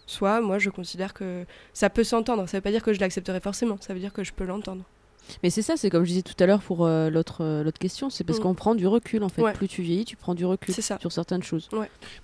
soit 0.06 0.40
moi 0.40 0.58
je 0.58 0.70
considère 0.70 1.14
que 1.14 1.46
ça 1.72 1.90
peut 1.90 2.04
s'entendre. 2.04 2.48
Ça 2.48 2.58
veut 2.58 2.62
pas 2.62 2.72
dire 2.72 2.82
que 2.82 2.92
je 2.92 3.00
l'accepterai 3.00 3.40
forcément, 3.40 3.76
ça 3.80 3.94
veut 3.94 4.00
dire 4.00 4.12
que 4.12 4.24
je 4.24 4.32
peux 4.32 4.44
l'entendre. 4.44 4.84
Mais 5.42 5.50
c'est 5.50 5.62
ça, 5.62 5.76
c'est 5.76 5.88
comme 5.90 6.04
je 6.04 6.08
disais 6.10 6.22
tout 6.22 6.34
à 6.42 6.46
l'heure 6.46 6.60
pour 6.62 6.84
euh, 6.84 7.10
l'autre 7.10 7.42
euh, 7.44 7.62
l'autre 7.62 7.78
question, 7.78 8.10
c'est 8.10 8.24
parce 8.24 8.38
Mm. 8.38 8.42
qu'on 8.42 8.54
prend 8.54 8.74
du 8.74 8.86
recul 8.86 9.22
en 9.22 9.28
fait. 9.28 9.42
Ouais. 9.42 9.52
Plus 9.52 9.68
tu 9.68 9.82
vieillis, 9.82 10.04
tu 10.04 10.16
prends 10.16 10.34
du 10.34 10.44
recul 10.44 10.74
ça. 10.74 10.98
sur 11.00 11.12
certaines 11.12 11.42
choses. 11.42 11.68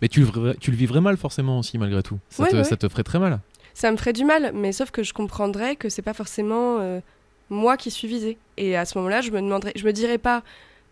Mais 0.02 0.08
tu 0.08 0.20
le, 0.20 0.54
tu 0.56 0.70
le 0.70 0.76
vivrais 0.76 1.00
mal 1.00 1.16
forcément 1.16 1.58
aussi 1.58 1.78
malgré 1.78 2.02
tout. 2.02 2.18
Ça, 2.28 2.42
Ouais, 2.44 2.50
te, 2.50 2.56
ouais. 2.56 2.64
ça 2.64 2.76
te 2.76 2.88
ferait 2.88 3.04
très 3.04 3.18
mal. 3.18 3.40
Ça 3.74 3.90
me 3.92 3.96
ferait 3.96 4.12
du 4.12 4.24
mal, 4.24 4.50
mais 4.54 4.72
sauf 4.72 4.90
que 4.90 5.02
je 5.02 5.12
comprendrais 5.12 5.76
que 5.76 5.88
c'est 5.88 6.02
pas 6.02 6.14
forcément 6.14 6.78
euh, 6.80 7.00
moi 7.48 7.76
qui 7.76 7.90
suis 7.92 8.08
visée. 8.08 8.36
Et 8.56 8.76
à 8.76 8.84
ce 8.84 8.98
moment-là, 8.98 9.20
je 9.20 9.30
me 9.30 9.40
demanderais, 9.40 9.72
je 9.76 9.84
me 9.84 9.92
dirais 9.92 10.18
pas, 10.18 10.42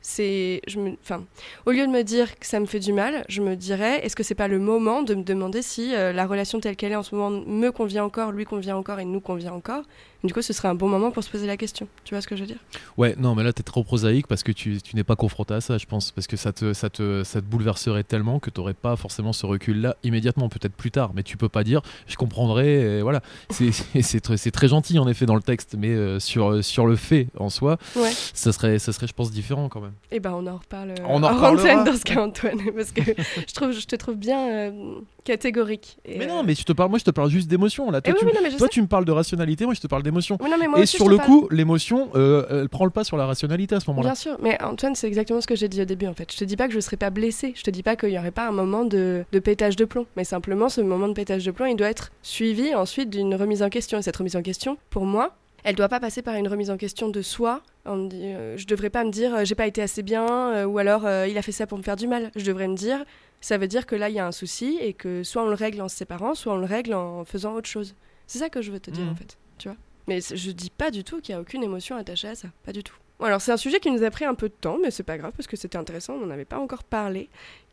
c'est, 0.01 0.63
je 0.69 0.79
me, 0.79 0.93
enfin, 1.03 1.25
au 1.65 1.73
lieu 1.73 1.85
de 1.85 1.91
me 1.91 2.03
dire 2.05 2.39
que 2.39 2.47
ça 2.47 2.61
me 2.61 2.67
fait 2.67 2.79
du 2.79 2.93
mal, 2.93 3.25
je 3.29 3.43
me 3.43 3.57
dirais, 3.57 4.05
est-ce 4.07 4.15
que 4.15 4.23
c'est 4.23 4.37
pas 4.37 4.47
le 4.47 4.61
moment 4.61 5.03
de 5.03 5.17
me 5.17 5.25
demander 5.25 5.63
si 5.63 5.97
euh, 5.97 6.13
la 6.13 6.27
relation 6.27 6.61
telle 6.61 6.77
qu'elle 6.77 6.93
est 6.93 6.97
en 6.97 7.03
ce 7.03 7.13
moment 7.17 7.43
me 7.45 7.71
convient 7.71 8.05
encore, 8.05 8.31
lui 8.31 8.45
convient 8.45 8.77
encore 8.77 9.01
et 9.01 9.05
nous 9.05 9.21
convient 9.21 9.53
encore? 9.53 9.83
Du 10.25 10.33
coup, 10.33 10.43
ce 10.43 10.53
serait 10.53 10.69
un 10.69 10.75
bon 10.75 10.89
moment 10.89 11.11
pour 11.11 11.23
se 11.23 11.31
poser 11.31 11.47
la 11.47 11.57
question. 11.57 11.87
Tu 12.05 12.15
vois 12.15 12.21
ce 12.21 12.27
que 12.27 12.35
je 12.37 12.41
veux 12.41 12.47
dire? 12.47 12.59
Ouais, 12.97 13.15
non, 13.19 13.35
mais 13.35 13.45
là, 13.45 13.53
t'es 13.53 13.63
trop 13.63 13.85
prosaïque 13.85 14.27
parce 14.27 14.43
que 14.43 14.51
tu, 14.51 14.81
tu 14.83 14.97
n'es 14.97 15.05
pas 15.05 15.15
confronté 15.15 15.55
à 15.55 15.61
ça, 15.61 15.79
je 15.79 15.87
pense. 15.87 16.11
Parce 16.11 16.27
que 16.27 16.37
ça 16.37 16.53
te, 16.53 16.73
ça 16.73 16.91
te, 16.91 17.23
ça 17.23 17.41
te 17.41 17.47
bouleverserait 17.47 18.03
tellement 18.03 18.39
que 18.41 18.51
t'aurais 18.51 18.75
pas 18.75 18.97
forcément 18.97 19.33
ce 19.33 19.47
recul-là 19.47 19.97
immédiatement, 20.03 20.49
peut-être 20.49 20.75
plus 20.75 20.91
tard. 20.91 21.13
Mais 21.15 21.23
tu 21.23 21.37
peux 21.37 21.49
pas 21.49 21.63
dire, 21.65 21.83
je 22.09 22.17
comprendrai, 22.17 22.99
et 22.99 23.03
voilà. 23.03 23.21
C'est- 23.51 24.51
très, 24.51 24.69
gentil, 24.69 24.99
en 24.99 25.07
effet, 25.07 25.27
dans 25.27 25.35
le 25.37 25.43
texte, 25.43 25.77
mais 25.79 25.89
euh, 25.91 26.19
sur, 26.19 26.65
sur 26.65 26.87
le 26.87 26.97
fait 26.97 27.29
en 27.39 27.51
soi, 27.51 27.77
Ouais. 27.95 28.11
ça 28.35 28.53
serait, 28.53 28.79
ça 28.79 28.93
serait, 28.93 29.07
je 29.07 29.13
pense, 29.13 29.31
différent 29.31 29.69
quand 29.69 29.81
même. 29.81 29.93
Eh 30.11 30.19
ben, 30.21 30.33
on 30.33 30.47
en 30.47 30.57
reparle. 30.57 30.91
euh, 30.91 30.95
On 31.07 31.23
en 31.23 31.29
reparlera. 31.29 31.53
antenne 31.63 31.85
dans 31.85 31.97
ce 31.97 32.05
cas, 32.05 32.21
Antoine, 32.23 32.59
parce 32.77 32.91
que 32.93 33.03
je 33.05 33.55
trouve, 33.55 33.73
je 33.73 33.87
te 33.87 33.97
trouve 33.97 34.17
bien 34.17 34.49
euh, 34.49 34.95
catégorique. 35.25 35.99
Et, 36.05 36.19
mais 36.19 36.25
euh, 36.25 36.29
non, 36.29 36.43
mais 36.43 36.55
je 36.55 36.65
te 36.65 36.73
parle, 36.73 36.91
moi, 36.91 36.99
je 36.99 37.05
te 37.05 37.11
parle 37.11 37.31
juste 37.31 37.49
d'émotion. 37.49 37.91
Là, 37.91 37.99
eh 37.99 38.03
toi, 38.11 38.15
oui, 38.15 38.31
tu, 38.33 38.37
oui, 38.43 38.51
non, 38.51 38.57
toi 38.59 38.69
tu 38.69 38.81
me 38.83 38.87
parles 38.87 39.05
de 39.05 39.13
rationalité, 39.13 39.65
moi, 39.65 39.75
je 39.75 39.81
te 39.81 39.87
parle 39.87 40.03
d'émotion. 40.07 40.39
Oui, 40.41 40.49
Et 40.79 40.87
sur 40.87 41.09
le 41.09 41.19
coup, 41.19 41.47
l'émotion, 41.51 42.09
euh, 42.15 42.63
elle 42.63 42.69
prend 42.71 42.85
le 42.87 42.91
pas 42.91 43.05
sur 43.05 43.17
la 43.19 43.27
rationalité 43.27 43.75
à 43.75 43.81
ce 43.81 43.91
moment-là. 43.91 44.09
Bien 44.09 44.15
sûr, 44.15 44.39
mais 44.41 44.61
Antoine, 44.63 44.95
c'est 44.95 45.07
exactement 45.07 45.41
ce 45.43 45.47
que 45.47 45.55
j'ai 45.57 45.69
dit 45.69 45.83
au 45.83 45.85
début 45.85 46.07
en 46.07 46.15
fait. 46.15 46.33
Je 46.33 46.39
te 46.39 46.45
dis 46.45 46.57
pas 46.57 46.69
que 46.69 46.73
je 46.75 46.81
serais 46.81 46.97
pas 46.97 47.11
blessée, 47.11 47.53
je 47.55 47.63
te 47.63 47.71
dis 47.71 47.83
pas 47.83 47.97
qu'il 47.97 48.11
y 48.11 48.19
aurait 48.19 48.31
pas 48.31 48.47
un 48.49 48.53
moment 48.53 48.85
de, 48.85 49.25
de 49.31 49.39
pétage 49.39 49.77
de 49.77 49.85
plomb, 49.85 50.07
mais 50.17 50.25
simplement 50.25 50.69
ce 50.71 50.81
moment 50.81 51.09
de 51.09 51.13
pétage 51.13 51.45
de 51.45 51.51
plomb, 51.51 51.67
il 51.67 51.77
doit 51.77 51.91
être 51.91 52.11
suivi 52.23 52.75
ensuite 52.75 53.11
d'une 53.11 53.35
remise 53.35 53.63
en 53.63 53.69
question. 53.69 53.99
Et 53.99 54.03
cette 54.03 54.17
remise 54.17 54.37
en 54.37 54.43
question, 54.43 54.79
pour 54.91 55.05
moi, 55.05 55.35
elle 55.65 55.75
doit 55.75 55.89
pas 55.89 56.01
passer 56.01 56.23
par 56.23 56.37
une 56.37 56.49
remise 56.49 56.71
en 56.71 56.77
question 56.77 57.09
de 57.09 57.23
soi. 57.23 57.61
On 57.85 58.07
dit, 58.07 58.21
euh, 58.23 58.57
je 58.57 58.67
devrais 58.67 58.91
pas 58.91 59.05
me 59.05 59.11
dire 59.11 59.35
euh, 59.35 59.45
j'ai 59.45 59.55
pas 59.57 59.67
été 59.67 59.83
assez 59.83 60.03
bien 60.03 60.27
euh, 60.55 60.65
ou 60.65 60.79
alors 60.79 61.03
il 61.29 61.37
a 61.39 61.43
fait 61.43 61.53
ça 61.53 61.67
pour 61.67 61.77
me 61.79 61.83
faire 61.83 61.97
du 61.97 62.07
mal. 62.07 62.31
Je 62.37 62.45
devrais 62.45 62.69
me 62.69 62.75
dire 62.77 63.05
ça 63.41 63.59
veut 63.59 63.67
dire 63.69 63.85
que 63.87 63.95
là 63.97 64.09
il 64.09 64.15
y 64.15 64.19
a 64.19 64.27
un 64.27 64.33
souci 64.33 64.79
et 64.81 64.93
que 64.93 65.23
soit 65.23 65.43
on 65.43 65.49
le 65.49 65.55
règle 65.55 65.81
en 65.83 65.89
se 65.89 65.97
séparant, 65.97 66.35
soit 66.35 66.53
on 66.55 66.57
le 66.59 66.67
règle 66.67 66.95
en 66.95 67.25
faisant 67.25 67.55
autre 67.55 67.69
chose. 67.69 67.95
C'est 68.29 68.39
ça 68.39 68.49
que 68.49 68.63
je 68.63 68.71
veux 68.73 68.81
te 68.81 68.91
dire 68.91 69.05
Mhm. 69.05 69.11
en 69.13 69.15
fait, 69.15 69.37
tu 69.59 69.69
vois. 69.69 69.77
Mais 70.07 70.21
je 70.21 70.51
dis 70.51 70.71
pas 70.71 70.91
du 70.91 71.05
tout 71.05 71.21
qu'il 71.21 71.35
y 71.35 71.37
a 71.37 71.41
aucune 71.41 71.63
émotion 71.63 71.97
attachée 71.97 72.29
à 72.29 72.35
ça, 72.35 72.49
pas 72.65 72.73
du 72.73 72.85
tout. 72.85 72.97
Alors 73.21 73.41
c'est 73.41 73.53
un 73.53 73.57
sujet 73.57 73.81
qui 73.81 73.91
nous 73.91 74.03
a 74.03 74.11
pris 74.11 74.25
un 74.25 74.35
peu 74.35 74.49
de 74.49 74.55
temps, 74.55 74.79
mais 74.81 74.91
c'est 74.91 75.03
pas 75.03 75.19
grave 75.19 75.33
parce 75.37 75.47
que 75.47 75.57
c'était 75.57 75.79
intéressant, 75.79 76.15
on 76.15 76.27
n'en 76.27 76.31
avait 76.31 76.45
pas 76.45 76.59
encore 76.59 76.85
parlé. 76.85 77.29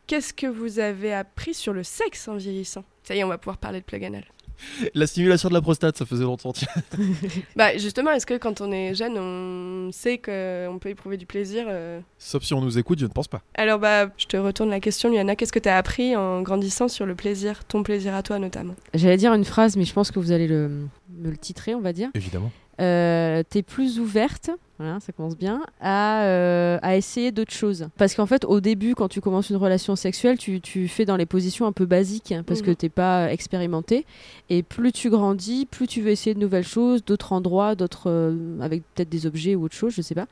Qu'est-ce 0.06 0.34
que 0.34 0.46
vous 0.46 0.78
avez 0.78 1.14
appris 1.14 1.54
sur 1.54 1.72
le 1.72 1.82
sexe 1.82 2.28
en 2.28 2.36
vieillissant? 2.36 2.84
Ça 3.04 3.14
y 3.14 3.20
est, 3.20 3.24
on 3.24 3.28
va 3.28 3.38
pouvoir 3.38 3.58
parler 3.58 3.80
de 3.80 3.84
plug 3.84 4.04
anal. 4.04 4.24
La 4.94 5.06
stimulation 5.06 5.48
de 5.48 5.54
la 5.54 5.60
prostate, 5.60 5.96
ça 5.96 6.06
faisait 6.06 6.24
longtemps. 6.24 6.52
Bah 7.56 7.76
justement, 7.76 8.10
est-ce 8.12 8.26
que 8.26 8.36
quand 8.36 8.60
on 8.60 8.72
est 8.72 8.94
jeune, 8.94 9.16
on 9.18 9.92
sait 9.92 10.18
qu'on 10.18 10.78
peut 10.80 10.88
éprouver 10.88 11.16
du 11.16 11.26
plaisir 11.26 11.66
euh 11.68 12.00
Sauf 12.18 12.42
si 12.42 12.54
on 12.54 12.60
nous 12.60 12.78
écoute, 12.78 12.98
je 12.98 13.06
ne 13.06 13.10
pense 13.10 13.28
pas. 13.28 13.42
Alors 13.54 13.78
bah, 13.78 14.08
je 14.16 14.26
te 14.26 14.36
retourne 14.36 14.70
la 14.70 14.80
question, 14.80 15.10
Liana. 15.10 15.36
Qu'est-ce 15.36 15.52
que 15.52 15.58
tu 15.58 15.68
as 15.68 15.76
appris 15.76 16.16
en 16.16 16.42
grandissant 16.42 16.88
sur 16.88 17.06
le 17.06 17.14
plaisir, 17.14 17.64
ton 17.64 17.82
plaisir 17.82 18.14
à 18.14 18.22
toi 18.22 18.38
notamment? 18.38 18.74
J'allais 18.94 19.16
dire 19.16 19.32
une 19.34 19.44
phrase, 19.44 19.76
mais 19.76 19.84
je 19.84 19.92
pense 19.92 20.10
que 20.10 20.18
vous 20.18 20.32
allez 20.32 20.48
le, 20.48 20.86
me 21.18 21.30
le 21.30 21.36
titrer, 21.36 21.74
on 21.74 21.80
va 21.80 21.92
dire. 21.92 22.10
Évidemment. 22.14 22.50
Euh, 22.80 23.42
T'es 23.48 23.62
plus 23.62 24.00
ouverte, 24.00 24.50
voilà, 24.78 24.98
ça 25.00 25.12
commence 25.12 25.36
bien, 25.36 25.62
à, 25.80 26.24
euh, 26.24 26.78
à 26.82 26.96
essayer 26.96 27.30
d'autres 27.30 27.52
choses. 27.52 27.86
Parce 27.96 28.14
qu'en 28.14 28.26
fait, 28.26 28.44
au 28.44 28.60
début, 28.60 28.94
quand 28.96 29.08
tu 29.08 29.20
commences 29.20 29.50
une 29.50 29.56
relation 29.56 29.94
sexuelle, 29.94 30.36
tu, 30.38 30.60
tu 30.60 30.88
fais 30.88 31.04
dans 31.04 31.16
les 31.16 31.26
positions 31.26 31.66
un 31.66 31.72
peu 31.72 31.86
basiques, 31.86 32.32
hein, 32.32 32.42
parce 32.44 32.62
que 32.62 32.70
Mhm. 32.70 32.76
t'es 32.76 32.88
pas 32.88 33.32
expérimenté. 33.32 34.04
Et 34.50 34.62
plus 34.64 34.90
tu 34.92 35.10
grandis, 35.10 35.66
plus 35.66 35.86
tu 35.86 36.00
veux 36.00 36.10
essayer 36.10 36.34
de 36.34 36.40
nouvelles 36.40 36.66
choses, 36.66 37.04
d'autres 37.04 37.32
endroits, 37.32 37.74
d'autres, 37.76 38.10
euh, 38.10 38.58
avec 38.60 38.82
peut-être 38.94 39.08
des 39.08 39.26
objets 39.26 39.54
ou 39.54 39.62
autre 39.64 39.76
chose, 39.76 39.92
je 39.94 40.02
sais 40.02 40.14
pas. 40.16 40.26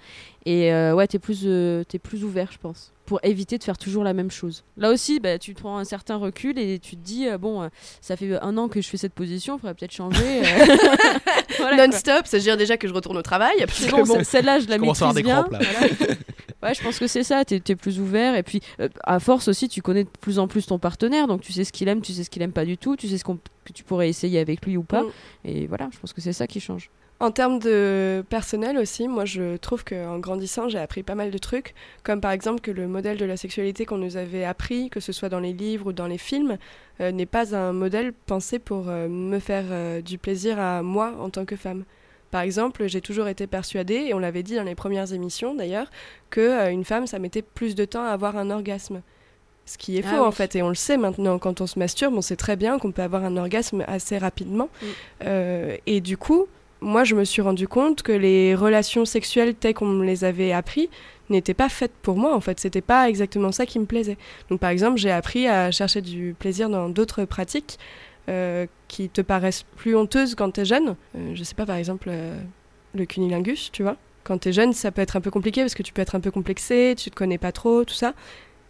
Et 0.44 0.72
euh, 0.72 0.94
ouais, 0.94 1.06
t'es 1.06 1.20
plus, 1.20 1.42
euh, 1.44 1.84
t'es 1.84 2.00
plus 2.00 2.24
ouvert, 2.24 2.50
je 2.50 2.58
pense, 2.58 2.92
pour 3.12 3.20
éviter 3.24 3.58
de 3.58 3.62
faire 3.62 3.76
toujours 3.76 4.04
la 4.04 4.14
même 4.14 4.30
chose. 4.30 4.64
Là 4.78 4.90
aussi, 4.90 5.20
bah, 5.20 5.38
tu 5.38 5.52
prends 5.52 5.76
un 5.76 5.84
certain 5.84 6.16
recul 6.16 6.58
et 6.58 6.78
tu 6.78 6.96
te 6.96 7.02
dis, 7.04 7.28
euh, 7.28 7.36
bon, 7.36 7.60
euh, 7.60 7.68
ça 8.00 8.16
fait 8.16 8.38
un 8.40 8.56
an 8.56 8.68
que 8.68 8.80
je 8.80 8.88
fais 8.88 8.96
cette 8.96 9.12
position, 9.12 9.58
faudrait 9.58 9.74
peut-être 9.74 9.92
changer. 9.92 10.40
euh. 10.42 10.76
Voilà. 11.58 11.86
Non-stop, 11.86 12.26
ça 12.26 12.38
veut 12.38 12.42
dire 12.42 12.56
déjà 12.56 12.78
que 12.78 12.88
je 12.88 12.94
retourne 12.94 13.18
au 13.18 13.22
travail. 13.22 13.52
C'est 13.68 13.90
bon, 13.90 14.04
bon, 14.04 14.18
ce- 14.20 14.24
celle-là, 14.24 14.60
je 14.60 14.68
la 14.68 14.76
Je 14.76 14.80
maîtrise 14.80 15.14
des 15.14 15.22
bien. 15.22 15.42
crampes, 15.42 15.52
là. 15.52 15.58
voilà. 15.98 16.14
Ouais, 16.62 16.74
je 16.74 16.82
pense 16.82 16.98
que 16.98 17.06
c'est 17.06 17.22
ça, 17.22 17.44
t'es 17.44 17.60
es 17.68 17.76
plus 17.76 18.00
ouvert 18.00 18.34
et 18.34 18.42
puis 18.42 18.60
euh, 18.80 18.88
à 19.04 19.18
force 19.20 19.48
aussi 19.48 19.68
tu 19.68 19.82
connais 19.82 20.04
de 20.04 20.08
plus 20.20 20.38
en 20.38 20.46
plus 20.48 20.64
ton 20.64 20.78
partenaire 20.78 21.26
donc 21.26 21.40
tu 21.40 21.52
sais 21.52 21.64
ce 21.64 21.72
qu'il 21.72 21.88
aime, 21.88 22.00
tu 22.00 22.12
sais 22.12 22.22
ce 22.24 22.30
qu'il 22.30 22.40
aime 22.40 22.52
pas 22.52 22.64
du 22.64 22.78
tout, 22.78 22.94
tu 22.96 23.08
sais 23.08 23.18
ce 23.18 23.24
qu'on- 23.24 23.36
que 23.64 23.72
tu 23.74 23.82
pourrais 23.82 24.08
essayer 24.08 24.38
avec 24.38 24.64
lui 24.64 24.76
ou 24.76 24.84
pas 24.84 25.02
Mm. 25.02 25.10
et 25.44 25.66
voilà, 25.66 25.88
je 25.92 25.98
pense 25.98 26.12
que 26.12 26.20
c'est 26.20 26.32
ça 26.32 26.46
qui 26.46 26.60
change. 26.60 26.88
En 27.22 27.30
termes 27.30 27.60
de 27.60 28.24
personnel 28.30 28.76
aussi, 28.78 29.06
moi 29.06 29.24
je 29.24 29.56
trouve 29.56 29.84
qu'en 29.84 30.18
grandissant, 30.18 30.68
j'ai 30.68 30.80
appris 30.80 31.04
pas 31.04 31.14
mal 31.14 31.30
de 31.30 31.38
trucs, 31.38 31.72
comme 32.02 32.20
par 32.20 32.32
exemple 32.32 32.60
que 32.60 32.72
le 32.72 32.88
modèle 32.88 33.16
de 33.16 33.24
la 33.24 33.36
sexualité 33.36 33.86
qu'on 33.86 33.98
nous 33.98 34.16
avait 34.16 34.42
appris, 34.42 34.90
que 34.90 34.98
ce 34.98 35.12
soit 35.12 35.28
dans 35.28 35.38
les 35.38 35.52
livres 35.52 35.86
ou 35.86 35.92
dans 35.92 36.08
les 36.08 36.18
films, 36.18 36.58
euh, 37.00 37.12
n'est 37.12 37.24
pas 37.24 37.54
un 37.54 37.72
modèle 37.72 38.12
pensé 38.12 38.58
pour 38.58 38.88
euh, 38.88 39.06
me 39.06 39.38
faire 39.38 39.66
euh, 39.70 40.02
du 40.02 40.18
plaisir 40.18 40.58
à 40.58 40.82
moi 40.82 41.14
en 41.20 41.30
tant 41.30 41.44
que 41.44 41.54
femme. 41.54 41.84
Par 42.32 42.40
exemple, 42.40 42.88
j'ai 42.88 43.00
toujours 43.00 43.28
été 43.28 43.46
persuadée, 43.46 44.06
et 44.08 44.14
on 44.14 44.18
l'avait 44.18 44.42
dit 44.42 44.56
dans 44.56 44.64
les 44.64 44.74
premières 44.74 45.12
émissions 45.12 45.54
d'ailleurs, 45.54 45.92
que 46.30 46.72
une 46.72 46.84
femme, 46.84 47.06
ça 47.06 47.20
mettait 47.20 47.42
plus 47.42 47.76
de 47.76 47.84
temps 47.84 48.02
à 48.02 48.08
avoir 48.08 48.36
un 48.36 48.50
orgasme. 48.50 49.00
Ce 49.64 49.78
qui 49.78 49.96
est 49.96 50.02
Ah 50.04 50.10
faux 50.10 50.22
oui. 50.22 50.26
en 50.26 50.32
fait, 50.32 50.56
et 50.56 50.62
on 50.62 50.70
le 50.70 50.74
sait 50.74 50.96
maintenant, 50.96 51.38
quand 51.38 51.60
on 51.60 51.68
se 51.68 51.78
masturbe, 51.78 52.14
on 52.14 52.20
sait 52.20 52.34
très 52.34 52.56
bien 52.56 52.80
qu'on 52.80 52.90
peut 52.90 53.02
avoir 53.02 53.24
un 53.24 53.36
orgasme 53.36 53.84
assez 53.86 54.18
rapidement. 54.18 54.68
Mm. 54.80 54.86
Euh, 55.24 55.76
et 55.86 56.00
du 56.00 56.16
coup, 56.16 56.48
moi 56.82 57.04
je 57.04 57.14
me 57.14 57.24
suis 57.24 57.40
rendu 57.40 57.68
compte 57.68 58.02
que 58.02 58.12
les 58.12 58.54
relations 58.54 59.04
sexuelles 59.04 59.54
telles 59.54 59.74
qu'on 59.74 59.86
me 59.86 60.04
les 60.04 60.24
avait 60.24 60.52
appris 60.52 60.90
n'étaient 61.30 61.54
pas 61.54 61.68
faites 61.68 61.92
pour 62.02 62.16
moi 62.16 62.34
en 62.34 62.40
fait, 62.40 62.60
c'était 62.60 62.82
pas 62.82 63.08
exactement 63.08 63.52
ça 63.52 63.64
qui 63.64 63.78
me 63.78 63.86
plaisait. 63.86 64.18
Donc 64.50 64.60
par 64.60 64.70
exemple, 64.70 64.98
j'ai 64.98 65.10
appris 65.10 65.46
à 65.48 65.70
chercher 65.70 66.02
du 66.02 66.34
plaisir 66.38 66.68
dans 66.68 66.88
d'autres 66.88 67.24
pratiques 67.24 67.78
euh, 68.28 68.66
qui 68.86 69.08
te 69.08 69.20
paraissent 69.20 69.64
plus 69.76 69.96
honteuses 69.96 70.36
quand 70.36 70.50
t'es 70.50 70.64
jeune. 70.64 70.94
Euh, 71.16 71.32
je 71.34 71.42
sais 71.42 71.54
pas, 71.54 71.66
par 71.66 71.76
exemple, 71.76 72.08
euh, 72.08 72.38
le 72.94 73.04
cunilingus, 73.04 73.70
tu 73.72 73.82
vois. 73.82 73.96
Quand 74.22 74.38
t'es 74.38 74.52
jeune, 74.52 74.72
ça 74.72 74.92
peut 74.92 75.02
être 75.02 75.16
un 75.16 75.20
peu 75.20 75.32
compliqué 75.32 75.62
parce 75.62 75.74
que 75.74 75.82
tu 75.82 75.92
peux 75.92 76.02
être 76.02 76.14
un 76.14 76.20
peu 76.20 76.30
complexé, 76.30 76.94
tu 76.96 77.10
te 77.10 77.16
connais 77.16 77.38
pas 77.38 77.50
trop, 77.50 77.84
tout 77.84 77.94
ça. 77.94 78.14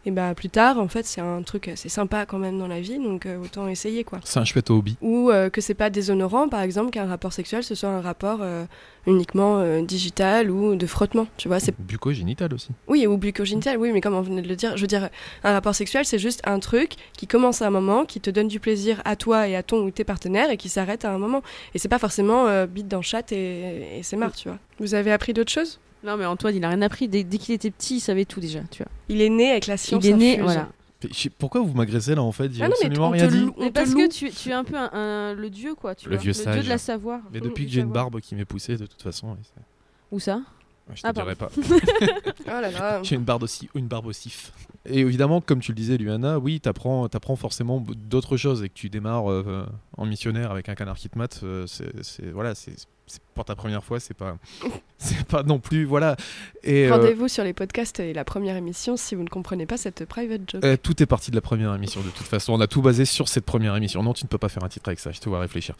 Et 0.04 0.10
bah 0.10 0.34
plus 0.34 0.48
tard, 0.48 0.78
en 0.80 0.88
fait, 0.88 1.06
c'est 1.06 1.20
un 1.20 1.42
truc 1.42 1.68
assez 1.68 1.88
sympa 1.88 2.26
quand 2.26 2.38
même 2.38 2.58
dans 2.58 2.66
la 2.66 2.80
vie, 2.80 2.98
donc 2.98 3.24
euh, 3.24 3.38
autant 3.38 3.68
essayer 3.68 4.02
quoi. 4.02 4.18
C'est 4.24 4.40
un 4.40 4.44
chouette 4.44 4.68
hobby. 4.70 4.96
ou 5.00 5.30
euh, 5.30 5.48
que 5.48 5.60
c'est 5.60 5.74
pas 5.74 5.90
déshonorant 5.90 6.48
par 6.48 6.60
exemple 6.60 6.90
qu'un 6.90 7.06
rapport 7.06 7.32
sexuel 7.32 7.62
ce 7.62 7.74
soit 7.76 7.88
un 7.88 8.00
rapport 8.00 8.40
euh, 8.42 8.64
uniquement 9.06 9.58
euh, 9.58 9.80
digital 9.82 10.50
ou 10.50 10.74
de 10.74 10.86
frottement 10.86 11.26
tu 11.36 11.46
vois 11.48 11.60
c'est 11.60 11.74
Bucco-génital 11.78 12.52
aussi. 12.52 12.68
oui 12.88 13.06
ou 13.06 13.16
bucogénital 13.16 13.76
oui 13.78 13.92
mais 13.92 14.00
comme 14.00 14.14
on 14.14 14.22
venait 14.22 14.42
de 14.42 14.48
le 14.48 14.56
dire 14.56 14.76
je 14.76 14.80
veux 14.80 14.86
dire 14.88 15.08
un 15.44 15.52
rapport 15.52 15.74
sexuel 15.74 16.04
c'est 16.04 16.18
juste 16.18 16.40
un 16.44 16.58
truc 16.58 16.94
qui 17.16 17.26
commence 17.28 17.62
à 17.62 17.68
un 17.68 17.70
moment 17.70 18.04
qui 18.04 18.20
te 18.20 18.30
donne 18.30 18.48
du 18.48 18.58
plaisir 18.60 19.00
à 19.04 19.14
toi 19.16 19.46
et 19.46 19.54
à 19.54 19.62
ton 19.62 19.84
ou 19.84 19.90
tes 19.92 20.04
partenaires 20.04 20.50
et 20.50 20.56
qui 20.56 20.68
s'arrête 20.68 21.04
à 21.04 21.12
un 21.12 21.18
moment. 21.18 21.42
Et 21.74 21.78
c'est 21.78 21.88
pas 21.88 21.98
forcément 22.00 22.46
bite 22.66 22.88
dans 22.88 23.02
chat 23.02 23.30
et, 23.32 23.98
et 23.98 24.02
c'est 24.02 24.16
marre 24.16 24.32
tu 24.34 24.48
vois. 24.48 24.58
Vous 24.80 24.94
avez 24.94 25.12
appris 25.12 25.32
d'autres 25.32 25.52
choses? 25.52 25.78
Non 26.04 26.16
mais 26.16 26.24
Antoine, 26.26 26.54
il 26.56 26.64
a 26.64 26.68
rien 26.68 26.82
appris 26.82 27.08
dès, 27.08 27.22
dès 27.24 27.38
qu'il 27.38 27.54
était 27.54 27.70
petit, 27.70 27.96
il 27.96 28.00
savait 28.00 28.24
tout 28.24 28.40
déjà, 28.40 28.60
tu 28.70 28.82
vois. 28.82 28.90
il 29.08 29.20
est 29.20 29.28
né 29.30 29.50
avec 29.52 29.66
la 29.66 29.76
science 29.76 30.04
il 30.04 30.10
est 30.10 30.16
né, 30.16 30.30
infuse. 30.32 30.42
voilà. 30.44 30.68
Pourquoi 31.38 31.60
vous 31.62 31.74
m'agressez 31.74 32.14
là 32.14 32.22
en 32.22 32.30
fait? 32.32 32.52
J'ai 32.52 32.62
Ah 32.62 32.68
non, 32.68 32.74
mais 32.80 32.86
absolument 32.86 33.08
on 33.08 33.10
rien 33.10 33.26
te 33.28 33.32
dit. 33.32 33.46
Mais 33.58 33.68
te 33.68 33.72
parce 33.72 33.90
loue. 33.90 33.98
que 33.98 34.08
tu, 34.08 34.30
tu 34.30 34.50
es 34.50 34.52
un 34.52 34.62
peu 34.64 34.76
un, 34.76 34.90
un- 34.92 35.34
le 35.34 35.50
dieu 35.50 35.74
quoi, 35.74 35.94
tu 35.96 36.08
Le 36.08 36.14
vois. 36.14 36.22
vieux 36.22 36.30
le 36.32 36.34
dieu 36.34 36.44
sage. 36.44 36.64
de 36.64 36.68
la 36.68 36.78
savoir. 36.78 37.20
Mais 37.32 37.40
depuis 37.40 37.66
que 37.66 37.72
j'ai 37.72 37.80
une 37.80 37.90
barbe 37.90 38.20
qui 38.20 38.34
m'est 38.36 38.44
poussée, 38.44 38.76
de 38.76 38.86
toute 38.86 39.02
façon, 39.02 39.36
Où 40.12 40.20
ça? 40.20 40.36
Ouais, 40.88 40.96
je 40.96 41.02
te 41.02 41.06
Ah, 41.08 41.12
dirai 41.12 41.34
pas. 41.36 41.48
oh 41.56 42.46
là 42.46 42.70
là 42.70 43.02
J'ai 43.04 43.14
une 43.16 43.22
barbe 43.22 43.44
aussi, 43.44 43.68
une 43.74 43.86
barbe 43.86 44.06
aussi. 44.06 44.34
Et 44.84 44.98
évidemment, 45.00 45.40
comme 45.40 45.60
tu 45.60 45.70
le 45.72 45.76
disais, 45.76 45.96
Luana, 45.96 46.38
oui, 46.40 46.60
t'apprends, 46.60 47.06
apprends 47.06 47.36
forcément 47.36 47.80
d'autres 47.80 48.36
choses 48.36 48.62
et 48.64 48.68
que 48.68 48.74
tu 48.74 48.90
démarres 48.90 49.30
euh, 49.30 49.64
en 49.96 50.06
missionnaire 50.06 50.50
avec 50.50 50.68
un 50.68 50.74
canard 50.74 50.96
qui 50.96 51.08
te 51.08 51.16
mate, 51.18 51.40
euh, 51.44 51.66
c'est, 51.68 52.30
voilà, 52.32 52.54
c'est 52.56 52.74
pour 53.34 53.44
ta 53.44 53.54
première 53.54 53.82
fois, 53.82 54.00
c'est 54.00 54.14
pas, 54.14 54.36
c'est 54.98 55.24
pas 55.24 55.42
non 55.42 55.58
plus, 55.58 55.84
voilà. 55.84 56.16
Et 56.62 56.86
euh, 56.86 56.94
rendez-vous 56.94 57.28
sur 57.28 57.44
les 57.44 57.52
podcasts 57.52 58.00
et 58.00 58.12
la 58.12 58.24
première 58.24 58.56
émission 58.56 58.96
si 58.96 59.14
vous 59.14 59.22
ne 59.22 59.28
comprenez 59.28 59.66
pas 59.66 59.76
cette 59.76 60.04
private 60.04 60.42
joke 60.50 60.64
euh, 60.64 60.76
tout 60.80 61.02
est 61.02 61.06
parti 61.06 61.30
de 61.30 61.36
la 61.36 61.40
première 61.40 61.74
émission 61.74 62.00
de 62.00 62.10
toute 62.10 62.26
façon. 62.26 62.52
On 62.52 62.60
a 62.60 62.66
tout 62.66 62.82
basé 62.82 63.04
sur 63.04 63.28
cette 63.28 63.44
première 63.44 63.76
émission. 63.76 64.02
Non, 64.02 64.12
tu 64.12 64.24
ne 64.24 64.28
peux 64.28 64.38
pas 64.38 64.48
faire 64.48 64.64
un 64.64 64.68
titre 64.68 64.88
avec 64.88 65.00
ça. 65.00 65.10
Je 65.12 65.20
te 65.20 65.28
vois 65.28 65.40
réfléchir. 65.40 65.76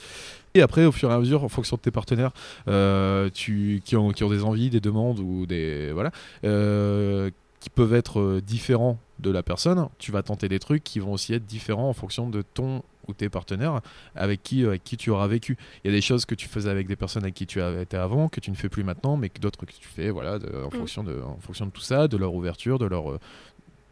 Et 0.55 0.62
après, 0.62 0.85
au 0.85 0.93
fur 0.93 1.11
et 1.11 1.14
à 1.14 1.18
mesure, 1.18 1.45
en 1.45 1.49
fonction 1.49 1.76
de 1.76 1.83
tes 1.83 1.91
partenaires, 1.91 2.33
euh, 2.68 3.30
tu, 3.33 3.83
qui, 3.85 3.97
ont, 3.97 4.11
qui 4.11 4.24
ont 4.24 4.30
des 4.30 4.45
envies, 4.45 4.70
des 4.70 4.80
demandes 4.80 5.18
ou 5.20 5.47
des 5.47 5.93
voilà, 5.93 6.11
qui 6.43 7.70
peuvent 7.70 7.95
être 7.95 8.41
différents 8.41 8.99
de 9.20 9.30
la 9.30 9.43
personne, 9.43 9.89
tu 9.99 10.12
vas 10.12 10.22
tenter 10.22 10.49
des 10.49 10.59
trucs 10.59 10.83
qui 10.83 10.99
vont 10.99 11.12
aussi 11.12 11.33
être 11.33 11.47
différents 11.47 11.89
en 11.89 11.93
fonction 11.93 12.28
de 12.28 12.43
ton 12.43 12.83
ou 13.09 13.15
tes 13.15 13.29
partenaires 13.29 13.81
avec 14.15 14.43
qui, 14.43 14.65
avec 14.65 14.85
qui 14.85 14.97
tu 14.97 15.11
auras 15.11 15.27
vécu. 15.27 15.57
Il 15.85 15.91
y 15.91 15.95
a 15.95 15.97
des 15.97 16.01
choses 16.03 16.25
que 16.25 16.35
tu 16.35 16.49
faisais 16.49 16.71
avec 16.71 16.87
des 16.87 16.97
personnes 16.97 17.23
avec 17.25 17.35
qui 17.35 17.47
tu 17.47 17.61
été 17.63 17.97
avant, 17.97 18.29
que 18.29 18.41
tu 18.41 18.51
ne 18.51 18.57
fais 18.57 18.69
plus 18.69 18.85
maintenant, 18.85 19.17
mais 19.17 19.29
que 19.29 19.41
d'autres 19.41 19.59
que 19.65 19.73
tu 19.73 19.89
fais 19.89 20.11
voilà, 20.11 20.39
de- 20.39 20.65
en, 20.65 20.71
fonction 20.71 21.03
de, 21.05 21.21
en 21.21 21.39
fonction 21.41 21.67
de 21.67 21.71
tout 21.71 21.81
ça, 21.81 22.09
de 22.09 22.17
leur 22.17 22.35
ouverture, 22.35 22.79
de 22.79 22.87
leur. 22.87 23.11
euh, 23.13 23.19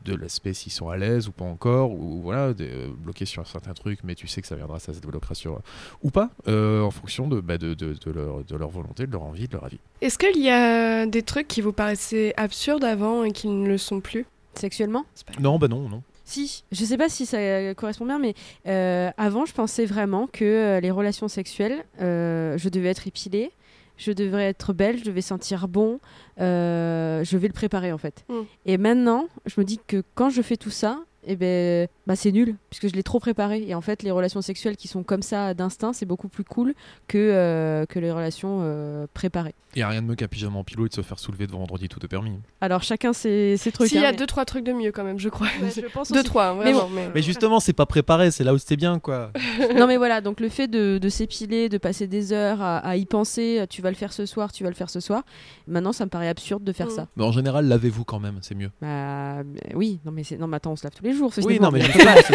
de 0.02 0.14
l'aspect 0.14 0.54
s'ils 0.54 0.72
sont 0.72 0.88
à 0.88 0.96
l'aise 0.96 1.28
ou 1.28 1.30
pas 1.32 1.44
encore, 1.44 1.90
ou 1.90 2.22
voilà, 2.22 2.54
des, 2.54 2.70
euh, 2.70 2.88
bloqués 2.96 3.26
sur 3.26 3.46
certains 3.46 3.74
trucs, 3.74 4.02
mais 4.02 4.14
tu 4.14 4.26
sais 4.28 4.40
que 4.40 4.46
ça 4.48 4.56
viendra, 4.56 4.78
ça 4.78 4.94
se 4.94 5.00
débloquera 5.00 5.34
sur. 5.34 5.60
ou 6.02 6.10
pas, 6.10 6.30
euh, 6.48 6.80
en 6.80 6.90
fonction 6.90 7.28
de, 7.28 7.38
bah, 7.42 7.58
de, 7.58 7.74
de, 7.74 7.92
de 7.92 8.10
leur, 8.10 8.42
de 8.42 8.56
leur 8.56 8.70
volonté, 8.70 9.06
de 9.06 9.12
leur 9.12 9.24
envie, 9.24 9.46
de 9.46 9.52
leur 9.52 9.64
avis. 9.66 9.78
Est-ce 10.00 10.16
qu'il 10.16 10.42
y 10.42 10.48
a 10.48 11.04
des 11.04 11.20
trucs 11.22 11.48
qui 11.48 11.60
vous 11.60 11.74
paraissaient 11.74 12.32
absurdes 12.38 12.82
avant 12.84 13.24
et 13.24 13.32
qui 13.32 13.46
ne 13.48 13.68
le 13.68 13.76
sont 13.76 14.00
plus 14.00 14.24
Sexuellement? 14.54 15.04
Pas- 15.26 15.38
Non, 15.38 15.58
bah 15.58 15.68
non, 15.68 15.86
non. 15.90 16.02
Si, 16.30 16.62
je 16.70 16.84
sais 16.84 16.96
pas 16.96 17.08
si 17.08 17.26
ça 17.26 17.38
euh, 17.38 17.74
correspond 17.74 18.06
bien, 18.06 18.20
mais 18.20 18.34
euh, 18.68 19.10
avant, 19.16 19.46
je 19.46 19.52
pensais 19.52 19.84
vraiment 19.84 20.28
que 20.28 20.44
euh, 20.44 20.80
les 20.80 20.92
relations 20.92 21.26
sexuelles, 21.26 21.84
euh, 22.00 22.56
je 22.56 22.68
devais 22.68 22.88
être 22.90 23.08
épilée, 23.08 23.50
je 23.96 24.12
devrais 24.12 24.44
être 24.44 24.72
belle, 24.72 24.96
je 24.96 25.02
devais 25.02 25.22
sentir 25.22 25.66
bon, 25.66 25.98
euh, 26.40 27.24
je 27.24 27.36
vais 27.36 27.48
le 27.48 27.52
préparer 27.52 27.90
en 27.90 27.98
fait. 27.98 28.24
Mm. 28.28 28.34
Et 28.66 28.78
maintenant, 28.78 29.26
je 29.44 29.60
me 29.60 29.64
dis 29.64 29.80
que 29.84 30.04
quand 30.14 30.30
je 30.30 30.40
fais 30.40 30.56
tout 30.56 30.70
ça, 30.70 31.00
eh 31.26 31.34
ben, 31.34 31.88
bah, 32.10 32.16
c'est 32.16 32.32
nul, 32.32 32.56
puisque 32.70 32.88
je 32.88 32.94
l'ai 32.94 33.04
trop 33.04 33.20
préparé. 33.20 33.62
Et 33.68 33.74
en 33.76 33.80
fait, 33.80 34.02
les 34.02 34.10
relations 34.10 34.42
sexuelles 34.42 34.76
qui 34.76 34.88
sont 34.88 35.04
comme 35.04 35.22
ça 35.22 35.54
d'instinct, 35.54 35.92
c'est 35.92 36.06
beaucoup 36.06 36.26
plus 36.28 36.42
cool 36.42 36.74
que, 37.06 37.16
euh, 37.18 37.86
que 37.86 38.00
les 38.00 38.10
relations 38.10 38.58
euh, 38.62 39.06
préparées. 39.14 39.54
Il 39.76 39.78
n'y 39.78 39.82
a 39.84 39.88
rien 39.88 40.02
de 40.02 40.08
mieux 40.08 40.16
qu'un 40.16 40.26
pyjama 40.26 40.58
en 40.58 40.64
pilot 40.64 40.86
et 40.86 40.88
de 40.88 40.94
se 40.94 41.02
faire 41.02 41.20
soulever 41.20 41.46
devant 41.46 41.60
vendredi, 41.60 41.88
tout 41.88 42.04
est 42.04 42.08
permis. 42.08 42.32
Alors 42.60 42.82
chacun 42.82 43.12
ses, 43.12 43.56
ses 43.56 43.70
trucs. 43.70 43.86
S'il 43.88 44.00
y 44.00 44.04
hein, 44.04 44.08
a 44.08 44.10
mais- 44.10 44.16
deux, 44.16 44.26
trois 44.26 44.44
trucs 44.44 44.64
de 44.64 44.72
mieux 44.72 44.90
quand 44.90 45.04
même, 45.04 45.20
je 45.20 45.28
crois. 45.28 45.46
Ouais, 45.62 45.70
je 45.70 45.86
pense 45.86 46.08
deux, 46.12 46.18
aussi. 46.18 46.24
trois, 46.28 46.54
Mais 46.56 46.72
vraiment. 46.72 46.88
Mais, 46.92 47.08
Mais 47.14 47.22
justement, 47.22 47.60
c'est 47.60 47.72
pas 47.72 47.86
préparé, 47.86 48.32
c'est 48.32 48.42
là 48.42 48.52
où 48.52 48.58
c'était 48.58 48.74
bien, 48.74 48.98
quoi. 48.98 49.30
non 49.76 49.86
mais 49.86 49.96
voilà, 49.96 50.20
donc 50.20 50.40
le 50.40 50.48
fait 50.48 50.66
de, 50.66 50.98
de 50.98 51.08
s'épiler, 51.08 51.68
de 51.68 51.78
passer 51.78 52.08
des 52.08 52.32
heures 52.32 52.60
à, 52.60 52.78
à 52.78 52.96
y 52.96 53.06
penser, 53.06 53.64
tu 53.70 53.80
vas 53.80 53.90
le 53.90 53.96
faire 53.96 54.12
ce 54.12 54.26
soir, 54.26 54.50
tu 54.50 54.64
vas 54.64 54.70
le 54.70 54.74
faire 54.74 54.90
ce 54.90 54.98
soir, 54.98 55.22
maintenant 55.68 55.92
ça 55.92 56.04
me 56.04 56.10
paraît 56.10 56.26
absurde 56.28 56.64
de 56.64 56.72
faire 56.72 56.88
Mm. 56.88 56.96
ça. 56.96 57.06
Mais 57.14 57.22
en 57.22 57.30
général, 57.30 57.68
lavez-vous 57.68 58.04
quand 58.04 58.18
même, 58.18 58.38
c'est 58.42 58.56
mieux. 58.56 58.70
Bah 58.82 59.44
oui, 59.74 60.00
non 60.04 60.10
mais, 60.10 60.24
c'est- 60.24 60.36
non 60.36 60.48
mais 60.48 60.56
attends, 60.56 60.72
on 60.72 60.76
se 60.76 60.82
lave 60.82 60.94
tous 60.96 61.04
les 61.04 61.12
jours. 61.12 61.32
ce 61.32 61.42
Oui, 61.42 61.60
non, 61.60 61.70
mais 61.70 61.80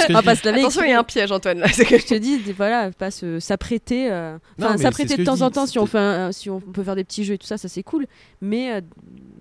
on 0.09 0.13
va 0.13 0.21
pas 0.23 0.35
se 0.35 0.45
laver. 0.45 0.59
Attention, 0.61 0.83
il 0.83 0.89
y 0.89 0.93
a 0.93 0.99
un 0.99 1.03
piège, 1.03 1.31
Antoine. 1.31 1.59
Là. 1.59 1.67
Que- 1.67 1.97
Je 1.99 2.05
te 2.07 2.13
dis, 2.15 2.37
voilà, 2.53 2.91
pas 2.91 3.11
se- 3.11 3.39
s'apprêter. 3.39 4.11
euh, 4.11 4.37
Enfin, 4.59 4.77
s'apprêter 4.77 5.17
de 5.17 5.23
temps 5.23 5.41
en 5.41 5.51
temps 5.51 5.65
si 5.65 5.79
on, 5.79 5.85
c'était- 5.85 5.97
fait 5.97 6.03
un- 6.03 6.31
si 6.31 6.49
on 6.49 6.59
peut 6.59 6.83
faire 6.83 6.95
des 6.95 7.03
petits 7.03 7.23
jeux 7.23 7.33
et 7.35 7.37
tout 7.37 7.47
ça, 7.47 7.57
ça 7.57 7.67
c'est 7.67 7.83
cool. 7.83 8.05
Mais 8.41 8.73
euh, 8.73 8.81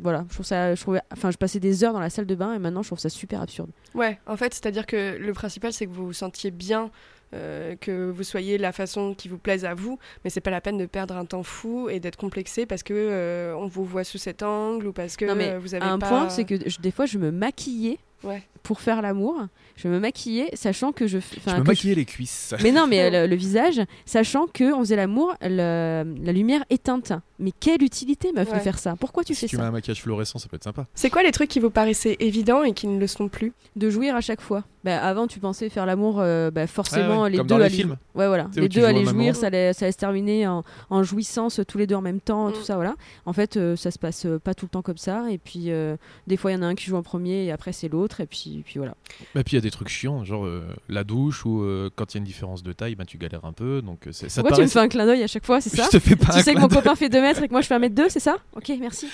voilà, 0.03 0.25
je 0.29 0.35
trouve 0.35 0.47
ça, 0.47 0.75
je 0.75 0.81
trouvais, 0.81 1.01
enfin, 1.13 1.31
je 1.31 1.37
passais 1.37 1.61
des 1.61 1.85
heures 1.85 1.93
dans 1.93 2.01
la 2.01 2.11
salle 2.11 2.27
de 2.27 2.35
bain 2.35 2.55
et 2.55 2.59
maintenant 2.59 2.83
je 2.83 2.89
trouve 2.89 2.99
ça 2.99 3.09
super 3.09 3.41
absurde. 3.41 3.71
Ouais, 3.95 4.19
en 4.27 4.37
fait, 4.37 4.53
c'est-à-dire 4.55 4.87
que 4.87 5.17
le 5.19 5.33
principal, 5.33 5.73
c'est 5.73 5.87
que 5.87 5.93
vous 5.93 6.07
vous 6.07 6.13
sentiez 6.13 6.51
bien, 6.51 6.91
euh, 7.35 7.75
que 7.81 8.11
vous 8.11 8.23
soyez 8.23 8.59
la 8.59 8.71
façon 8.71 9.15
qui 9.15 9.29
vous 9.29 9.39
plaise 9.39 9.65
à 9.65 9.75
vous, 9.75 9.99
mais 10.23 10.31
c'est 10.31 10.41
pas 10.41 10.51
la 10.53 10.61
peine 10.61 10.79
de 10.79 10.87
perdre 10.87 11.17
un 11.17 11.25
temps 11.25 11.43
fou 11.43 11.89
et 11.89 11.99
d'être 11.99 12.17
complexé 12.17 12.65
parce 12.67 12.83
que 12.85 12.95
euh, 12.95 13.57
on 13.57 13.67
vous 13.67 13.85
voit 13.85 14.05
sous 14.05 14.19
cet 14.19 14.43
angle 14.45 14.87
ou 14.89 14.93
parce 14.93 15.17
que 15.17 15.25
Non, 15.25 15.35
mais 15.35 15.51
euh, 15.51 15.59
vous 15.59 15.75
avez 15.75 15.85
À 15.85 15.91
un 15.93 15.99
pas... 15.99 16.09
point, 16.09 16.29
c'est 16.29 16.45
que 16.45 16.55
je- 16.69 16.79
des 16.79 16.91
fois 16.93 17.07
je 17.07 17.19
me 17.19 17.33
maquillais 17.33 17.99
Ouais. 18.25 18.43
pour 18.63 18.81
faire 18.81 19.03
l'amour. 19.03 19.37
Je 19.77 19.89
me 19.89 19.99
maquillais, 19.99 20.51
sachant 20.55 20.93
que 20.93 21.07
je, 21.09 21.19
Je 21.19 21.51
me 21.51 21.57
je- 21.57 21.63
maquillais 21.63 21.95
les 21.97 22.05
cuisses. 22.05 22.55
Mais 22.63 22.71
non, 22.73 22.87
mais 22.87 23.03
euh, 23.13 23.23
le, 23.23 23.31
le 23.31 23.37
visage, 23.37 23.81
sachant 24.07 24.47
que 24.47 24.73
on 24.73 24.79
faisait 24.81 24.97
l'amour, 24.97 25.35
la 25.41 26.05
lumière 26.05 26.65
éteinte. 26.71 27.13
Mais 27.41 27.51
quelle 27.59 27.83
utilité, 27.83 28.33
meuf, 28.33 28.49
de 28.49 28.55
Ouais. 28.55 28.61
faire 28.61 28.79
ça 28.79 28.95
Pourquoi 28.99 29.25
tu 29.25 29.35
si 29.35 29.41
fais 29.43 29.47
tu 29.49 29.57
mets 29.57 29.63
ça 29.63 29.69
un 29.69 29.73
maquillage 29.73 30.01
fluorescent, 30.03 30.39
ça 30.39 30.49
peut 30.49 30.57
être 30.57 30.65
sympa. 30.65 30.87
C'est 30.95 31.11
quoi 31.11 31.23
les 31.25 31.33
trucs 31.33 31.49
qui 31.51 31.59
vous 31.61 31.71
paraissaient 31.71 32.17
évidents 32.21 32.63
et 32.63 32.73
qui 32.73 32.87
ne 32.87 32.99
le 32.99 33.07
sont 33.09 33.29
plus 33.29 33.53
De 33.77 33.91
jouir 33.91 34.15
à 34.15 34.21
chaque 34.21 34.41
fois. 34.41 34.63
Bah, 34.85 35.03
avant, 35.03 35.27
tu 35.27 35.41
pensais 35.41 35.71
faire 35.71 35.87
l'amour, 35.87 36.21
euh, 36.21 36.51
bah, 36.51 36.67
forcément, 36.67 37.17
Ouais, 37.17 37.23
ouais, 37.23 37.31
les 37.31 37.39
comme 37.39 37.47
deux 37.47 37.55
dans 37.55 37.59
les 37.59 37.65
allaient- 37.65 37.75
films. 37.75 37.97
Ouais, 38.15 38.29
voilà. 38.29 38.49
Les 38.55 38.69
tu 38.69 38.79
deux 38.79 38.85
allaient 38.85 39.05
jouir, 39.07 39.35
ça 39.35 39.47
allait, 39.47 39.73
ça 39.73 39.87
allait 39.87 39.93
se 39.93 39.97
terminer 39.97 40.47
en, 40.47 40.63
en 40.91 41.03
jouissance 41.03 41.61
tous 41.67 41.79
les 41.79 41.87
deux 41.87 41.95
en 41.95 42.03
même 42.03 42.21
temps, 42.21 42.51
Mm. 42.51 42.53
tout 42.53 42.63
ça, 42.63 42.75
voilà. 42.77 42.95
En 43.25 43.33
fait, 43.33 43.57
euh, 43.57 43.77
ça 43.77 43.91
se 43.91 43.99
passe 43.99 44.27
euh, 44.27 44.39
pas 44.39 44.53
tout 44.55 44.67
le 44.67 44.71
temps 44.71 44.83
comme 44.83 44.99
ça. 44.99 45.25
Et 45.31 45.39
puis, 45.39 45.71
euh, 45.73 45.97
des 46.27 46.37
fois, 46.37 46.53
il 46.53 46.55
y 46.55 46.57
en 46.59 46.63
a 46.63 46.67
un 46.67 46.75
qui 46.75 46.85
joue 46.85 46.97
en 46.97 47.03
premier 47.03 47.45
et 47.47 47.51
après, 47.51 47.73
c'est 47.73 47.89
l'autre. 47.89 48.21
Et 48.21 48.27
puis, 48.27 48.63
puis 48.65 48.79
voilà. 48.79 48.95
Et 49.35 49.43
puis 49.43 49.53
il 49.53 49.55
y 49.55 49.59
a 49.59 49.63
des 49.63 49.71
trucs 49.71 49.89
chiants, 49.89 50.23
genre 50.25 50.45
euh, 50.45 50.63
la 50.91 51.03
douche 51.03 51.47
ou 51.47 51.63
euh, 51.63 51.89
quand 51.97 52.13
il 52.13 52.17
y 52.17 52.19
a 52.19 52.21
une 52.21 52.25
différence 52.27 52.63
de 52.63 52.73
taille, 52.75 52.95
ben, 52.95 53.07
tu 53.07 53.17
galères 53.17 53.45
un 53.47 53.53
peu. 53.55 53.81
Donc 53.81 54.01
c'est- 54.13 54.29
ça 54.29 54.43
Pourquoi 54.43 54.59
tu 54.59 54.63
me 54.65 54.69
fais 54.69 54.79
un 54.81 54.89
clin 54.89 55.07
d'œil 55.07 55.23
à 55.23 55.27
chaque 55.27 55.47
fois, 55.47 55.63
c'est 55.63 55.71
ça 55.75 55.85
Je 55.91 55.97
te 55.97 55.99
fais 55.99 56.15
pas 56.17 56.33
Tu 56.35 56.39
un 56.41 56.43
sais 56.43 56.55
que 56.55 56.61
mon 56.61 56.69
copain 56.69 56.95
fait 56.95 57.09
2 57.09 57.24
et 57.31 57.49
que 57.49 57.53
moi 57.53 57.61
je 57.61 57.67
fais 57.67 57.75
1 57.75 57.79
mètre 57.79 57.95
2, 57.95 58.09
c'est 58.09 58.21
ça? 58.21 58.37
Ok, 58.55 58.73
merci. 58.81 59.07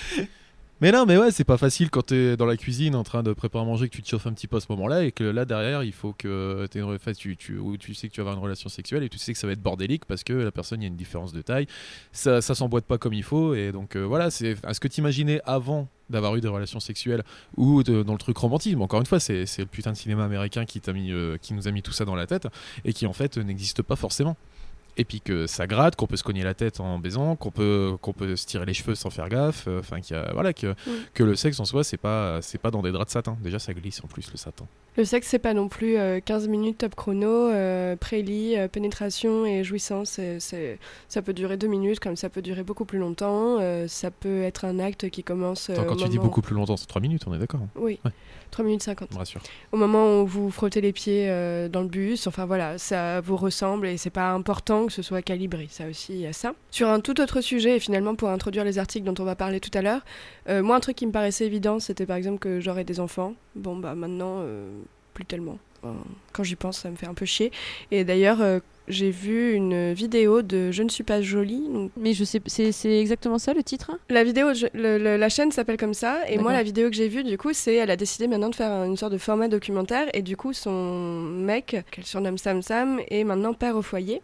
Mais 0.81 0.91
non, 0.91 1.05
mais 1.05 1.15
ouais, 1.15 1.29
c'est 1.29 1.43
pas 1.43 1.57
facile 1.57 1.91
quand 1.91 2.07
t'es 2.07 2.35
dans 2.35 2.47
la 2.47 2.57
cuisine 2.57 2.95
en 2.95 3.03
train 3.03 3.21
de 3.21 3.33
préparer 3.33 3.63
à 3.63 3.67
manger, 3.67 3.87
que 3.87 3.95
tu 3.95 4.01
te 4.01 4.07
chauffes 4.09 4.25
un 4.25 4.33
petit 4.33 4.47
peu 4.47 4.57
à 4.57 4.59
ce 4.59 4.65
moment-là 4.69 5.03
et 5.03 5.11
que 5.11 5.23
là 5.23 5.45
derrière, 5.45 5.83
il 5.83 5.93
faut 5.93 6.13
que 6.13 6.65
t'aies 6.71 6.79
une 6.79 6.85
enfin, 6.85 7.13
tu, 7.13 7.37
tu, 7.37 7.59
ou 7.59 7.77
tu 7.77 7.93
sais 7.93 8.07
que 8.07 8.13
tu 8.13 8.19
vas 8.19 8.23
avoir 8.23 8.37
une 8.37 8.43
relation 8.43 8.67
sexuelle 8.67 9.03
et 9.03 9.09
tu 9.09 9.19
sais 9.19 9.31
que 9.31 9.37
ça 9.37 9.45
va 9.45 9.53
être 9.53 9.61
bordélique 9.61 10.05
parce 10.05 10.23
que 10.23 10.33
la 10.33 10.51
personne, 10.51 10.81
il 10.81 10.85
y 10.85 10.87
a 10.87 10.89
une 10.89 10.95
différence 10.95 11.33
de 11.33 11.41
taille, 11.43 11.67
ça, 12.11 12.41
ça 12.41 12.55
s'emboîte 12.55 12.85
pas 12.85 12.97
comme 12.97 13.13
il 13.13 13.21
faut 13.21 13.53
et 13.53 13.71
donc 13.71 13.95
euh, 13.95 14.01
voilà, 14.01 14.31
c'est 14.31 14.57
est-ce 14.67 14.79
que 14.79 14.87
t'imaginais 14.87 15.39
avant 15.45 15.87
d'avoir 16.09 16.35
eu 16.35 16.41
des 16.41 16.47
relations 16.47 16.79
sexuelles 16.79 17.23
ou 17.57 17.83
dans 17.83 18.13
le 18.13 18.17
truc 18.17 18.35
romantisme 18.37 18.81
encore 18.81 18.99
une 18.99 19.05
fois 19.05 19.21
c'est 19.21 19.45
le 19.59 19.65
putain 19.65 19.93
de 19.93 19.97
cinéma 19.97 20.25
américain 20.25 20.65
qui 20.65 20.81
mis 20.93 21.13
euh, 21.13 21.37
qui 21.41 21.53
nous 21.53 21.69
a 21.69 21.71
mis 21.71 21.81
tout 21.81 21.93
ça 21.93 22.03
dans 22.03 22.15
la 22.15 22.27
tête 22.27 22.47
et 22.83 22.91
qui 22.91 23.05
en 23.05 23.13
fait 23.13 23.37
n'existe 23.37 23.81
pas 23.81 23.95
forcément 23.95 24.35
et 24.97 25.05
puis 25.05 25.21
que 25.21 25.47
ça 25.47 25.67
gratte, 25.67 25.95
qu'on 25.95 26.07
peut 26.07 26.17
se 26.17 26.23
cogner 26.23 26.43
la 26.43 26.53
tête 26.53 26.79
en 26.79 26.99
baisant, 26.99 27.35
qu'on 27.35 27.51
peut, 27.51 27.93
qu'on 28.01 28.13
peut 28.13 28.35
se 28.35 28.45
tirer 28.45 28.65
les 28.65 28.73
cheveux 28.73 28.95
sans 28.95 29.09
faire 29.09 29.29
gaffe, 29.29 29.65
euh, 29.67 29.79
enfin 29.79 29.97
a- 30.15 30.33
voilà 30.33 30.53
que, 30.53 30.73
que 31.13 31.23
le 31.23 31.35
sexe 31.35 31.59
en 31.59 31.65
soi 31.65 31.83
c'est 31.83 31.97
pas 31.97 32.41
c'est 32.41 32.57
pas 32.57 32.71
dans 32.71 32.81
des 32.81 32.91
draps 32.91 33.07
de 33.09 33.11
satin. 33.13 33.37
Déjà 33.41 33.59
ça 33.59 33.73
glisse 33.73 34.01
en 34.03 34.07
plus 34.07 34.29
le 34.31 34.37
satin. 34.37 34.65
Le 34.97 35.05
sexe, 35.05 35.27
c'est 35.29 35.39
pas 35.39 35.53
non 35.53 35.69
plus 35.69 35.97
euh, 35.97 36.19
15 36.19 36.49
minutes 36.49 36.79
top 36.79 36.95
chrono, 36.95 37.47
euh, 37.47 37.95
prélit, 37.95 38.57
euh, 38.57 38.67
pénétration 38.67 39.45
et 39.45 39.63
jouissance. 39.63 40.19
ça 41.07 41.21
peut 41.21 41.31
durer 41.33 41.55
deux 41.55 41.67
minutes, 41.67 42.01
comme 42.01 42.17
ça 42.17 42.29
peut 42.29 42.41
durer 42.41 42.63
beaucoup 42.63 42.83
plus 42.83 42.99
longtemps. 42.99 43.57
euh, 43.61 43.87
ça 43.87 44.11
peut 44.11 44.41
être 44.43 44.65
un 44.65 44.79
acte 44.79 45.09
qui 45.09 45.23
commence. 45.23 45.69
euh, 45.69 45.73
Attends, 45.73 45.85
quand 45.85 45.95
tu 45.95 46.09
dis 46.09 46.19
beaucoup 46.19 46.41
plus 46.41 46.55
longtemps, 46.55 46.75
c'est 46.75 46.87
3 46.87 47.01
minutes, 47.01 47.23
on 47.25 47.33
est 47.33 47.39
d'accord. 47.39 47.61
hein? 47.61 47.69
Oui, 47.75 47.99
Ouais. 48.03 48.11
3 48.51 48.65
minutes 48.65 48.83
50. 48.83 49.07
Je 49.09 49.15
me 49.15 49.19
rassure. 49.19 49.41
Au 49.71 49.77
moment 49.77 50.21
où 50.21 50.25
vous 50.27 50.51
frottez 50.51 50.81
les 50.81 50.91
pieds 50.91 51.29
euh, 51.29 51.69
dans 51.69 51.81
le 51.81 51.87
bus, 51.87 52.27
enfin 52.27 52.45
voilà, 52.45 52.77
ça 52.77 53.21
vous 53.21 53.37
ressemble 53.37 53.87
et 53.87 53.97
c'est 53.97 54.09
pas 54.09 54.31
important 54.31 54.85
que 54.85 54.93
ce 54.93 55.01
soit 55.01 55.21
calibré. 55.21 55.67
Ça 55.69 55.87
aussi, 55.87 56.13
il 56.13 56.19
y 56.19 56.27
a 56.27 56.33
ça. 56.33 56.53
Sur 56.69 56.89
un 56.89 56.99
tout 56.99 57.19
autre 57.21 57.41
sujet, 57.41 57.77
et 57.77 57.79
finalement 57.79 58.15
pour 58.15 58.29
introduire 58.29 58.63
les 58.63 58.77
articles 58.77 59.05
dont 59.05 59.21
on 59.21 59.25
va 59.25 59.35
parler 59.35 59.59
tout 59.59 59.71
à 59.73 59.81
l'heure, 59.81 60.01
euh, 60.49 60.61
moi 60.61 60.75
un 60.75 60.79
truc 60.79 60.97
qui 60.97 61.07
me 61.07 61.11
paraissait 61.11 61.45
évident, 61.45 61.79
c'était 61.79 62.05
par 62.05 62.17
exemple 62.17 62.39
que 62.39 62.59
j'aurais 62.59 62.83
des 62.83 62.99
enfants. 62.99 63.33
Bon 63.55 63.75
bah 63.75 63.95
maintenant, 63.95 64.39
euh, 64.39 64.69
plus 65.13 65.25
tellement. 65.25 65.57
Quand 66.33 66.43
j'y 66.43 66.55
pense, 66.55 66.79
ça 66.79 66.89
me 66.89 66.95
fait 66.95 67.07
un 67.07 67.13
peu 67.13 67.25
chier. 67.25 67.51
Et 67.91 68.03
d'ailleurs, 68.03 68.41
euh, 68.41 68.59
j'ai 68.87 69.09
vu 69.11 69.53
une 69.53 69.93
vidéo 69.93 70.41
de 70.41 70.71
Je 70.71 70.83
ne 70.83 70.89
suis 70.89 71.03
pas 71.03 71.21
jolie, 71.21 71.63
donc 71.71 71.91
Mais 71.97 72.13
je 72.13 72.23
sais, 72.23 72.41
c'est 72.47 72.99
exactement 72.99 73.37
ça 73.37 73.53
le 73.53 73.63
titre 73.63 73.91
la 74.09 74.23
vidéo, 74.23 74.53
je- 74.53 74.67
le- 74.73 74.97
le- 74.97 75.17
la 75.17 75.29
chaîne 75.29 75.51
s'appelle 75.51 75.77
comme 75.77 75.93
ça, 75.93 76.19
et 76.27 76.37
moi 76.37 76.51
la 76.53 76.63
vidéo 76.63 76.89
que 76.89 76.95
j'ai 76.95 77.07
vue, 77.07 77.23
du 77.23 77.37
coup, 77.37 77.53
c'est 77.53 77.75
elle 77.75 77.91
a 77.91 77.95
décidé 77.95 78.27
maintenant 78.27 78.49
de 78.49 78.55
faire 78.55 78.71
une 78.83 78.97
sorte 78.97 79.13
de 79.13 79.17
format 79.17 79.47
documentaire, 79.47 80.07
et 80.13 80.21
du 80.21 80.35
coup, 80.37 80.53
son 80.53 81.21
mec, 81.21 81.77
qu'elle 81.91 82.05
surnomme 82.05 82.37
Sam 82.37 82.61
Sam, 82.61 82.99
est 83.09 83.23
maintenant 83.23 83.53
père 83.53 83.75
au 83.75 83.81
foyer. 83.81 84.21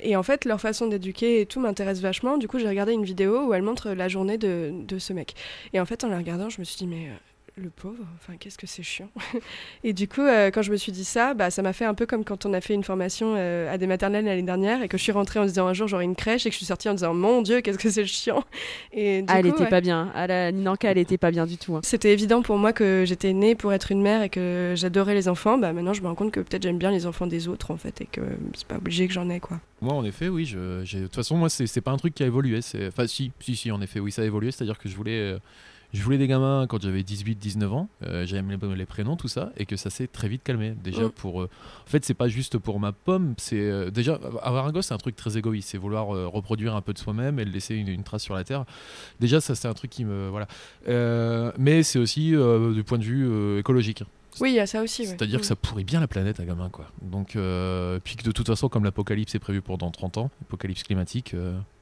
Et 0.00 0.14
en 0.14 0.22
fait, 0.22 0.44
leur 0.44 0.60
façon 0.60 0.86
d'éduquer 0.86 1.40
et 1.40 1.46
tout 1.46 1.58
m'intéresse 1.58 2.00
vachement. 2.00 2.38
Du 2.38 2.46
coup, 2.46 2.60
j'ai 2.60 2.68
regardé 2.68 2.92
une 2.92 3.04
vidéo 3.04 3.46
où 3.48 3.52
elle 3.54 3.62
montre 3.62 3.90
la 3.90 4.06
journée 4.06 4.38
de, 4.38 4.70
de 4.72 4.98
ce 5.00 5.12
mec. 5.12 5.34
Et 5.72 5.80
en 5.80 5.86
fait, 5.86 6.04
en 6.04 6.08
la 6.08 6.18
regardant, 6.18 6.48
je 6.50 6.60
me 6.60 6.64
suis 6.64 6.76
dit, 6.76 6.86
mais 6.86 7.08
euh, 7.08 7.14
le 7.58 7.70
pauvre, 7.70 8.04
enfin, 8.16 8.34
qu'est-ce 8.38 8.56
que 8.58 8.66
c'est 8.66 8.82
chiant. 8.82 9.10
et 9.84 9.92
du 9.92 10.08
coup, 10.08 10.20
euh, 10.22 10.50
quand 10.50 10.62
je 10.62 10.70
me 10.72 10.76
suis 10.76 10.92
dit 10.92 11.04
ça, 11.04 11.34
bah, 11.34 11.50
ça 11.50 11.62
m'a 11.62 11.72
fait 11.72 11.84
un 11.84 11.94
peu 11.94 12.06
comme 12.06 12.24
quand 12.24 12.46
on 12.46 12.52
a 12.54 12.60
fait 12.60 12.74
une 12.74 12.84
formation 12.84 13.34
euh, 13.36 13.72
à 13.72 13.78
des 13.78 13.86
maternelles 13.86 14.24
l'année 14.24 14.42
dernière 14.42 14.82
et 14.82 14.88
que 14.88 14.96
je 14.98 15.02
suis 15.02 15.12
rentrée 15.12 15.38
en 15.40 15.44
disant 15.44 15.66
un 15.66 15.74
jour 15.74 15.88
j'aurai 15.88 16.04
une 16.04 16.14
crèche 16.16 16.46
et 16.46 16.50
que 16.50 16.52
je 16.54 16.58
suis 16.58 16.66
sortie 16.66 16.88
en 16.88 16.94
disant 16.94 17.14
mon 17.14 17.42
Dieu, 17.42 17.60
qu'est-ce 17.60 17.78
que 17.78 17.90
c'est 17.90 18.06
chiant. 18.06 18.44
Et 18.92 19.20
du 19.22 19.26
Ah, 19.28 19.38
elle 19.40 19.46
coup, 19.46 19.52
était 19.54 19.64
ouais. 19.64 19.68
pas 19.70 19.80
bien. 19.80 20.10
Ah, 20.14 20.26
la 20.26 20.52
Ninanka, 20.52 20.90
elle 20.90 20.98
était 20.98 21.18
pas 21.18 21.30
bien 21.30 21.46
du 21.46 21.56
tout. 21.58 21.76
hein. 21.76 21.80
C'était 21.84 22.12
évident 22.12 22.42
pour 22.42 22.58
moi 22.58 22.72
que 22.72 23.04
j'étais 23.06 23.32
née 23.32 23.54
pour 23.54 23.72
être 23.72 23.92
une 23.92 24.00
mère 24.02 24.22
et 24.22 24.28
que 24.28 24.74
j'adorais 24.76 25.14
les 25.14 25.28
enfants. 25.28 25.58
Bah 25.58 25.72
maintenant, 25.72 25.92
je 25.92 26.02
me 26.02 26.06
rends 26.08 26.14
compte 26.14 26.32
que 26.32 26.40
peut-être 26.40 26.62
j'aime 26.62 26.78
bien 26.78 26.90
les 26.90 27.06
enfants 27.06 27.26
des 27.26 27.48
autres 27.48 27.70
en 27.70 27.76
fait 27.76 28.00
et 28.00 28.06
que 28.06 28.20
c'est 28.54 28.66
pas 28.66 28.76
obligé 28.76 29.06
que 29.06 29.12
j'en 29.12 29.28
ai 29.30 29.40
quoi. 29.40 29.60
Moi, 29.80 29.94
en 29.94 30.04
effet, 30.04 30.28
oui. 30.28 30.44
De 30.52 30.82
toute 31.02 31.14
façon, 31.14 31.36
moi, 31.36 31.48
c'est 31.48 31.66
c'est 31.66 31.80
pas 31.80 31.90
un 31.92 31.96
truc 31.96 32.14
qui 32.14 32.22
a 32.22 32.26
évolué. 32.26 32.60
c'est- 32.62 32.88
Enfin, 32.88 33.06
si, 33.06 33.30
si, 33.40 33.54
si, 33.56 33.70
en 33.70 33.80
effet, 33.80 34.00
oui, 34.00 34.10
ça 34.12 34.22
a 34.22 34.24
évolué. 34.24 34.50
C'est-à-dire 34.50 34.78
que 34.78 34.88
je 34.88 34.96
voulais, 34.96 35.18
euh, 35.20 35.38
je 35.94 36.02
voulais 36.02 36.18
des 36.18 36.26
gamins 36.26 36.66
quand 36.68 36.82
j'avais 36.82 37.02
18-19 37.02 37.66
ans. 37.68 37.88
Euh, 38.02 38.26
J'aimais 38.26 38.58
les, 38.60 38.74
les 38.76 38.86
prénoms, 38.86 39.16
tout 39.16 39.28
ça, 39.28 39.50
et 39.56 39.64
que 39.66 39.76
ça 39.76 39.88
s'est 39.90 40.06
très 40.06 40.28
vite 40.28 40.42
calmé. 40.42 40.74
Déjà, 40.82 41.04
Mm. 41.04 41.10
pour. 41.12 41.40
euh, 41.42 41.48
En 41.86 41.90
fait, 41.90 42.04
c'est 42.04 42.14
pas 42.14 42.28
juste 42.28 42.58
pour 42.58 42.78
ma 42.80 42.92
pomme. 42.92 43.34
C'est 43.38 43.58
euh, 43.60 43.90
déjà 43.90 44.18
avoir 44.42 44.66
un 44.66 44.72
gosse, 44.72 44.86
c'est 44.88 44.94
un 44.94 44.98
truc 44.98 45.16
très 45.16 45.38
égoïste. 45.38 45.70
C'est 45.70 45.78
vouloir 45.78 46.08
reproduire 46.08 46.76
un 46.76 46.82
peu 46.82 46.92
de 46.92 46.98
soi-même 46.98 47.38
et 47.40 47.44
laisser 47.44 47.74
une, 47.74 47.88
une 47.88 48.02
trace 48.04 48.22
sur 48.22 48.34
la 48.34 48.44
terre. 48.44 48.64
Déjà, 49.20 49.40
ça, 49.40 49.54
c'est 49.54 49.68
un 49.68 49.74
truc 49.74 49.90
qui 49.90 50.04
me 50.04 50.28
voilà. 50.28 50.46
Mais 51.58 51.82
c'est 51.82 51.98
aussi 51.98 52.30
du 52.32 52.84
point 52.84 52.98
de 52.98 53.04
vue 53.04 53.58
écologique. 53.58 54.02
Oui, 54.40 54.50
il 54.50 54.54
y 54.56 54.60
a 54.60 54.66
ça 54.66 54.82
aussi. 54.82 55.02
ouais. 55.02 55.08
C'est-à-dire 55.08 55.38
que 55.40 55.44
Mm. 55.44 55.48
ça 55.48 55.56
pourrit 55.56 55.84
bien 55.84 56.00
la 56.00 56.06
planète, 56.06 56.38
un 56.38 56.44
gamin, 56.44 56.68
quoi. 56.68 56.86
Donc, 57.02 57.28
puis 58.04 58.16
que 58.16 58.22
de 58.22 58.30
toute 58.32 58.46
façon, 58.46 58.68
comme 58.68 58.84
l'apocalypse 58.84 59.34
est 59.34 59.38
prévu 59.40 59.62
pour 59.62 59.78
dans 59.78 59.90
30 59.90 60.18
ans, 60.18 60.30
l'apocalypse 60.42 60.82
climatique, 60.82 61.34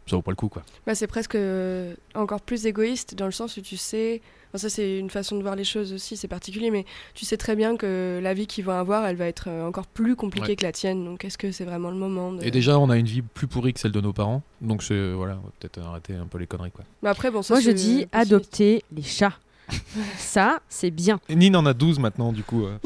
ça 0.07 0.17
vaut 0.17 0.23
pas 0.23 0.31
le 0.31 0.37
coup 0.37 0.49
quoi. 0.49 0.63
Bah, 0.87 0.95
c'est 0.95 1.07
presque 1.07 1.35
euh, 1.35 1.95
encore 2.15 2.41
plus 2.41 2.67
égoïste 2.67 3.15
dans 3.15 3.27
le 3.27 3.33
sens 3.33 3.57
où 3.57 3.61
tu 3.61 3.77
sais. 3.77 4.21
enfin, 4.49 4.59
ça, 4.59 4.69
c'est 4.71 4.99
une 4.99 5.11
façon 5.11 5.37
de 5.37 5.43
voir 5.43 5.57
les 5.57 5.65
choses 5.65 5.93
aussi, 5.93 6.17
c'est 6.17 6.29
particulier, 6.29 6.71
mais 6.71 6.85
tu 7.15 7.25
sais 7.25 7.37
très 7.37 7.57
bien 7.57 7.77
que 7.77 8.21
la 8.23 8.33
vie 8.35 8.47
qu'ils 8.47 8.65
vont 8.65 8.73
avoir, 8.79 9.05
elle 9.07 9.17
va 9.17 9.27
être 9.27 9.49
euh, 9.49 9.67
encore 9.67 9.87
plus 9.87 10.15
compliquée 10.17 10.51
Ouais. 10.51 10.57
que 10.57 10.63
la 10.63 10.73
tienne. 10.73 11.05
Donc, 11.05 11.25
est-ce 11.25 11.37
que 11.39 11.51
c'est 11.53 11.65
vraiment 11.65 11.91
le 11.91 11.97
moment 11.97 12.33
de... 12.33 12.43
Et 12.45 12.51
déjà, 12.51 12.79
on 12.79 12.89
a 12.91 12.97
une 12.97 13.07
vie 13.07 13.23
plus 13.23 13.47
pourrie 13.49 13.73
que 13.75 13.81
celle 13.81 13.93
de 13.93 14.01
nos 14.01 14.13
parents, 14.13 14.43
donc 14.61 14.83
c'est 14.83 15.13
voilà, 15.13 15.35
on 15.43 15.47
va 15.47 15.53
peut-être 15.59 15.81
arrêter 15.81 16.15
un 16.15 16.27
peu 16.27 16.39
les 16.39 16.47
conneries 16.47 16.71
quoi. 16.71 16.85
Mais 17.03 17.09
après, 17.09 17.31
bon, 17.31 17.43
ça, 17.43 17.55
Moi, 17.55 17.61
je 17.61 17.71
dis 17.73 18.07
adopter 18.13 18.85
les 18.93 19.03
chats. 19.03 19.35
ça, 20.19 20.61
c'est 20.69 20.91
bien. 20.91 21.19
Et 21.29 21.35
Nine 21.37 21.57
en 21.57 21.67
a 21.67 21.75
12 21.75 21.99
maintenant 21.99 22.33
du 22.33 22.43
coup. 22.43 22.65
euh. 22.65 22.79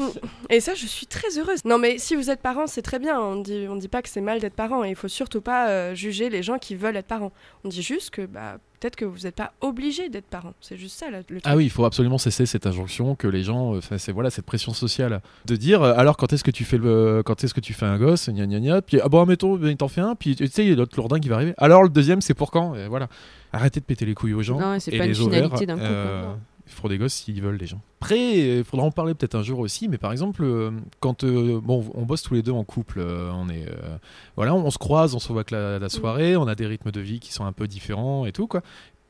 Et 0.49 0.59
ça, 0.59 0.73
je 0.73 0.85
suis 0.85 1.05
très 1.07 1.37
heureuse. 1.37 1.63
Non, 1.65 1.77
mais 1.77 1.97
si 1.97 2.15
vous 2.15 2.29
êtes 2.29 2.41
parent, 2.41 2.67
c'est 2.67 2.81
très 2.81 2.99
bien. 2.99 3.19
On 3.19 3.35
dit, 3.41 3.67
on 3.69 3.75
dit 3.75 3.87
pas 3.87 4.01
que 4.01 4.09
c'est 4.09 4.21
mal 4.21 4.39
d'être 4.39 4.55
parent. 4.55 4.83
Et 4.83 4.89
il 4.89 4.95
faut 4.95 5.07
surtout 5.07 5.41
pas 5.41 5.69
euh, 5.69 5.95
juger 5.95 6.29
les 6.29 6.43
gens 6.43 6.57
qui 6.57 6.75
veulent 6.75 6.97
être 6.97 7.07
parents. 7.07 7.31
On 7.63 7.69
dit 7.69 7.81
juste 7.83 8.09
que 8.09 8.25
bah, 8.25 8.57
peut-être 8.79 8.95
que 8.95 9.05
vous 9.05 9.19
n'êtes 9.19 9.35
pas 9.35 9.53
obligé 9.61 10.09
d'être 10.09 10.25
parent. 10.25 10.53
C'est 10.61 10.77
juste 10.77 10.97
ça, 10.99 11.09
là, 11.11 11.19
le 11.19 11.23
truc. 11.23 11.41
Ah 11.45 11.55
oui, 11.55 11.65
il 11.65 11.69
faut 11.69 11.85
absolument 11.85 12.17
cesser 12.17 12.45
cette 12.45 12.65
injonction 12.65 13.15
que 13.15 13.27
les 13.27 13.43
gens, 13.43 13.73
euh, 13.73 13.77
enfin, 13.77 13.97
c'est 13.97 14.11
voilà 14.11 14.29
cette 14.29 14.45
pression 14.45 14.73
sociale 14.73 15.21
de 15.45 15.55
dire 15.55 15.83
euh, 15.83 15.93
alors 15.95 16.17
quand 16.17 16.33
est-ce 16.33 16.43
que 16.43 16.51
tu 16.51 16.63
fais 16.65 16.77
le, 16.77 17.21
quand 17.25 17.43
est-ce 17.43 17.53
que 17.53 17.59
tu 17.59 17.73
fais 17.73 17.85
un 17.85 17.97
gosse, 17.97 18.29
gna 18.29 18.45
gna 18.47 18.59
gna, 18.59 18.81
puis 18.81 18.99
ah 19.01 19.07
bon 19.09 19.21
admettons, 19.21 19.55
ben, 19.55 19.75
t'en 19.77 19.87
fais 19.87 20.01
un, 20.01 20.15
puis 20.15 20.35
tu 20.35 20.47
sais 20.47 20.63
il 20.65 20.69
y 20.69 20.73
a 20.73 20.75
l'autre 20.75 20.95
lourdin 20.97 21.19
qui 21.19 21.29
va 21.29 21.35
arriver. 21.35 21.53
Alors 21.57 21.83
le 21.83 21.89
deuxième 21.89 22.21
c'est 22.21 22.33
pour 22.33 22.49
quand? 22.51 22.73
Et 22.75 22.87
Voilà, 22.87 23.07
arrêtez 23.53 23.79
de 23.79 23.85
péter 23.85 24.05
les 24.05 24.15
couilles 24.15 24.33
aux 24.33 24.41
gens. 24.41 24.59
Non, 24.59 24.79
c'est 24.79 24.93
et 24.93 24.97
pas 24.97 25.05
une 25.05 25.11
ovaires, 25.21 25.43
finalité 25.43 25.65
d'un 25.67 25.75
couple. 25.75 25.85
euh, 25.87 26.33
faut 26.73 26.89
des 26.89 26.97
gosses 26.97 27.13
s'ils 27.13 27.41
veulent 27.41 27.57
les 27.57 27.67
gens. 27.67 27.81
Après, 28.01 28.37
il 28.59 28.63
faudra 28.63 28.85
en 28.85 28.91
parler 28.91 29.13
peut-être 29.13 29.35
un 29.35 29.43
jour 29.43 29.59
aussi, 29.59 29.87
mais 29.87 29.97
par 29.97 30.11
exemple, 30.11 30.43
euh, 30.43 30.71
quand 30.99 31.23
euh, 31.23 31.59
bon, 31.61 31.85
on 31.93 32.03
bosse 32.03 32.21
tous 32.23 32.33
les 32.33 32.41
deux 32.41 32.51
en 32.51 32.63
couple, 32.63 32.99
euh, 32.99 33.29
on 33.33 33.49
est, 33.49 33.67
euh, 33.67 33.97
voilà, 34.35 34.53
on 34.55 34.69
se 34.71 34.77
croise, 34.77 35.13
on 35.15 35.19
se 35.19 35.31
voit 35.31 35.43
que 35.43 35.53
la, 35.55 35.79
la 35.79 35.89
soirée, 35.89 36.35
on 36.35 36.47
a 36.47 36.55
des 36.55 36.65
rythmes 36.65 36.91
de 36.91 36.99
vie 37.01 37.19
qui 37.19 37.31
sont 37.33 37.45
un 37.45 37.51
peu 37.51 37.67
différents 37.67 38.25
et 38.25 38.31
tout 38.31 38.47
quoi. 38.47 38.61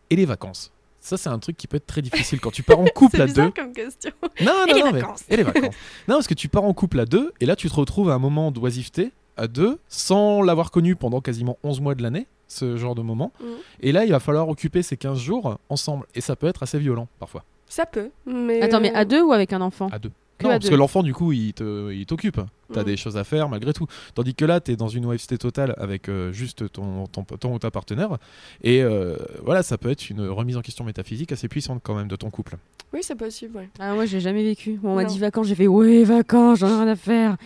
Et 0.09 0.16
les 0.16 0.26
vacances. 0.26 0.72
Ça, 1.03 1.18
c'est 1.18 1.30
un 1.30 1.39
truc 1.39 1.57
qui 1.57 1.66
peut 1.66 1.78
être 1.78 1.88
très 1.88 2.03
difficile 2.03 2.39
quand 2.39 2.51
tu 2.51 2.62
pars 2.62 2.80
en 2.80 2.86
couple 2.95 3.16
C'est 3.18 3.22
à 3.24 3.28
deux. 3.28 3.49
comme 3.51 3.74
question. 3.74 4.12
Non, 4.41 4.51
Et 4.68 4.70
non, 4.70 4.76
les 4.76 4.80
non, 4.84 4.91
mais- 4.91 4.99
vacances. 5.01 5.24
Et 5.30 5.38
les 5.38 5.43
vacances. 5.43 5.74
non, 6.07 6.16
parce 6.16 6.28
que 6.28 6.36
tu 6.36 6.47
pars 6.47 6.64
en 6.64 6.74
couple 6.74 6.99
à 6.99 7.05
deux, 7.05 7.32
et 7.39 7.45
là, 7.47 7.55
tu 7.55 7.70
te 7.70 7.74
retrouves 7.76 8.09
à 8.12 8.14
un 8.14 8.20
moment 8.20 8.51
d'oisiveté 8.51 9.12
à 9.38 9.47
deux, 9.47 9.80
sans 9.88 10.43
l'avoir 10.43 10.70
connu 10.70 10.95
pendant 10.95 11.20
quasiment 11.22 11.57
11 11.64 11.82
mois 11.82 11.95
de 11.95 12.03
l'année, 12.03 12.28
ce 12.52 12.78
genre 12.78 12.95
de 12.95 13.02
moment. 13.02 13.32
Mhm. 13.41 13.47
Et 13.82 13.91
là, 13.91 14.06
il 14.06 14.12
va 14.12 14.20
falloir 14.20 14.47
occuper 14.49 14.82
ces 14.84 14.97
15 14.97 15.18
jours 15.20 15.58
ensemble. 15.70 16.06
Et 16.16 16.22
ça 16.22 16.36
peut 16.36 16.47
être 16.47 16.64
assez 16.64 16.80
violent, 16.80 17.08
parfois. 17.20 17.43
Ça 17.68 17.86
peut, 17.86 18.10
mais. 18.26 18.62
Attends, 18.62 18.82
mais 18.82 18.93
à 18.93 19.06
deux 19.06 19.22
ou 19.24 19.32
avec 19.32 19.54
un 19.54 19.62
enfant 19.62 19.88
À 19.91 19.99
deux. 19.99 20.12
Que 20.38 20.45
non, 20.45 20.49
à 20.49 20.54
parce 20.56 20.66
deux. 20.66 20.72
que 20.72 20.76
l'enfant, 20.76 21.04
du 21.04 21.14
coup, 21.14 21.32
il 21.32 21.54
t'occupe. 21.54 22.41
T'as 22.74 22.80
Mhm. 22.82 22.86
des 22.86 22.97
choses 22.97 23.16
à 23.18 23.24
faire 23.24 23.47
malgré 23.49 23.74
tout. 23.74 23.86
Tandis 24.16 24.34
que 24.34 24.43
là, 24.45 24.60
t'es 24.60 24.76
dans 24.76 24.88
une 24.88 25.06
OFC 25.06 25.38
totale 25.38 25.76
avec 25.78 26.10
euh, 26.10 26.32
juste 26.32 26.72
ton, 26.72 27.06
ton, 27.08 27.24
ton 27.24 27.54
ou 27.54 27.60
ta 27.60 27.70
partenaire. 27.70 28.18
Et 28.64 28.82
euh, 28.82 29.18
voilà, 29.43 29.62
ça 29.62 29.78
peut 29.78 29.89
être 29.89 30.10
une 30.10 30.28
remise 30.28 30.58
en 30.58 30.62
question 30.62 30.84
métaphysique 30.84 31.32
assez 31.32 31.47
puissante 31.47 31.82
quand 31.84 31.95
même 31.95 32.08
de 32.08 32.16
ton 32.16 32.30
couple. 32.30 32.58
Oui, 32.93 32.99
c'est 33.04 33.16
possible, 33.16 33.58
ouais. 33.58 33.70
Ah, 33.80 33.93
moi, 33.93 34.06
j'ai 34.06 34.20
jamais 34.20 34.43
vécu. 34.43 34.80
On 34.84 34.95
m'a 34.95 35.06
dit 35.06 35.20
vacances, 35.20 35.47
j'ai 35.47 35.56
fait 35.56 35.68
ouais, 35.68 36.04
vacances, 36.04 36.60
j'en 36.60 36.68
ai 36.70 36.74
rien 36.84 36.88
à 36.88 36.95
faire. 36.95 37.38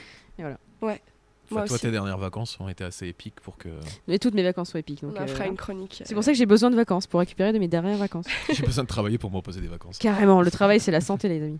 Enfin, 1.52 1.66
toi, 1.66 1.76
aussi. 1.76 1.82
tes 1.82 1.92
dernières 1.92 2.18
vacances 2.18 2.58
ont 2.60 2.68
été 2.68 2.84
assez 2.84 3.08
épiques 3.08 3.40
pour 3.42 3.58
que 3.58 3.70
Mais 4.08 4.18
toutes 4.20 4.34
mes 4.34 4.44
vacances 4.44 4.72
sont 4.72 4.78
épiques. 4.78 5.02
Donc, 5.02 5.14
On 5.16 5.20
en 5.20 5.24
euh, 5.24 5.28
fera 5.28 5.46
une 5.46 5.56
chronique. 5.56 6.02
C'est 6.06 6.14
pour 6.14 6.24
ça 6.24 6.32
que 6.32 6.38
j'ai 6.38 6.46
besoin 6.46 6.72
de 6.72 6.76
vacances, 6.76 7.08
pour 7.08 7.20
récupérer 7.20 7.54
de 7.54 7.60
mes 7.60 7.68
dernières 7.68 7.98
vacances. 7.98 8.26
j'ai 8.54 8.64
besoin 8.64 8.84
de 8.84 8.90
travailler 8.90 9.18
pour 9.18 9.30
me 9.32 9.38
reposer 9.38 9.62
des 9.62 9.68
vacances. 9.68 9.98
Carrément, 10.00 10.42
le 10.42 10.52
travail, 10.52 10.80
c'est 10.80 10.92
la 10.92 11.02
santé, 11.02 11.28
les 11.30 11.42
amis. 11.44 11.60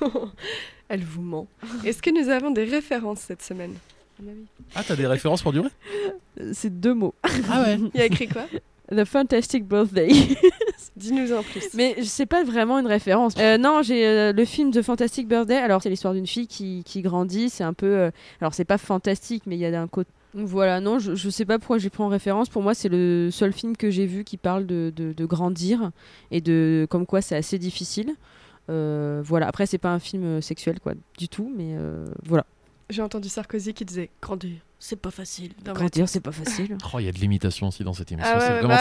Elle 0.88 1.04
vous 1.04 1.22
ment. 1.22 1.46
Est-ce 1.84 2.02
que 2.02 2.10
nous 2.10 2.28
avons 2.30 2.50
des 2.50 2.64
références 2.64 3.20
cette 3.20 3.42
semaine? 3.42 3.74
Ah, 4.74 4.82
t'as 4.86 4.96
des 4.96 5.06
références 5.06 5.42
pour 5.42 5.52
durer? 5.52 5.68
Euh, 6.40 6.50
C'est 6.54 6.80
deux 6.80 6.94
mots. 6.94 7.14
Ah 7.50 7.62
ouais 7.62 7.78
Il 7.94 7.98
y 7.98 8.02
a 8.02 8.06
écrit 8.06 8.28
quoi? 8.28 8.46
The 8.90 9.04
Fantastic 9.04 9.66
Birthday. 9.66 10.10
Dis-nous 10.96 11.32
en 11.32 11.42
plus. 11.42 11.68
Mais 11.74 11.96
c'est 12.02 12.26
pas 12.26 12.42
vraiment 12.42 12.78
une 12.78 12.86
référence. 12.86 13.34
Euh, 13.38 13.58
non, 13.58 13.82
j'ai 13.82 14.06
euh, 14.06 14.32
le 14.32 14.44
film 14.46 14.70
The 14.70 14.80
Fantastic 14.80 15.28
Birthday. 15.28 15.56
Alors, 15.58 15.82
c'est 15.82 15.90
l'histoire 15.90 16.14
d'une 16.14 16.26
fille 16.26 16.46
qui, 16.46 16.82
qui 16.84 17.02
grandit. 17.02 17.50
C'est 17.50 17.64
un 17.64 17.74
peu. 17.74 17.86
euh, 17.86 18.10
alors, 18.40 18.54
c'est 18.54 18.64
pas 18.64 18.78
fantastique, 18.78 19.42
mais 19.46 19.56
il 19.56 19.60
y 19.60 19.66
a 19.66 19.80
un 19.80 19.88
côté. 19.88 20.10
Voilà, 20.32 20.80
non, 20.80 20.98
je, 20.98 21.14
je 21.14 21.30
sais 21.30 21.44
pas 21.44 21.58
pourquoi 21.58 21.78
j'ai 21.78 21.90
pris 21.90 22.02
en 22.02 22.08
référence. 22.08 22.48
Pour 22.48 22.62
moi, 22.62 22.74
c'est 22.74 22.88
le 22.88 23.30
seul 23.30 23.52
film 23.52 23.76
que 23.76 23.90
j'ai 23.90 24.06
vu 24.06 24.24
qui 24.24 24.36
parle 24.38 24.66
de, 24.66 24.92
de, 24.94 25.12
de 25.12 25.24
grandir 25.26 25.90
et 26.30 26.40
de 26.40 26.86
comme 26.90 27.06
quoi 27.06 27.20
c'est 27.20 27.36
assez 27.36 27.58
difficile. 27.58 28.14
Euh, 28.68 29.20
voilà, 29.24 29.48
après, 29.48 29.66
c'est 29.66 29.78
pas 29.78 29.92
un 29.92 29.98
film 29.98 30.40
sexuel, 30.42 30.80
quoi, 30.80 30.94
du 31.18 31.28
tout, 31.28 31.50
mais 31.56 31.76
voilà. 32.24 32.44
J'ai 32.88 33.02
entendu 33.02 33.28
Sarkozy 33.28 33.74
qui 33.74 33.84
disait 33.84 34.10
Grandir, 34.22 34.58
c'est 34.78 35.00
pas 35.00 35.10
facile. 35.10 35.50
Dans 35.64 35.72
Grandir, 35.72 36.08
c'est 36.08 36.20
pas 36.20 36.30
facile. 36.30 36.76
Oh, 36.94 37.00
il 37.00 37.06
y 37.06 37.08
a 37.08 37.12
de 37.12 37.18
l'imitation 37.18 37.66
aussi 37.68 37.82
dans 37.82 37.92
cette 37.92 38.12
émission. 38.12 38.30
Ah 38.32 38.38
ouais, 38.38 38.44
c'est 38.46 38.52
vraiment 38.52 38.68
bah, 38.68 38.76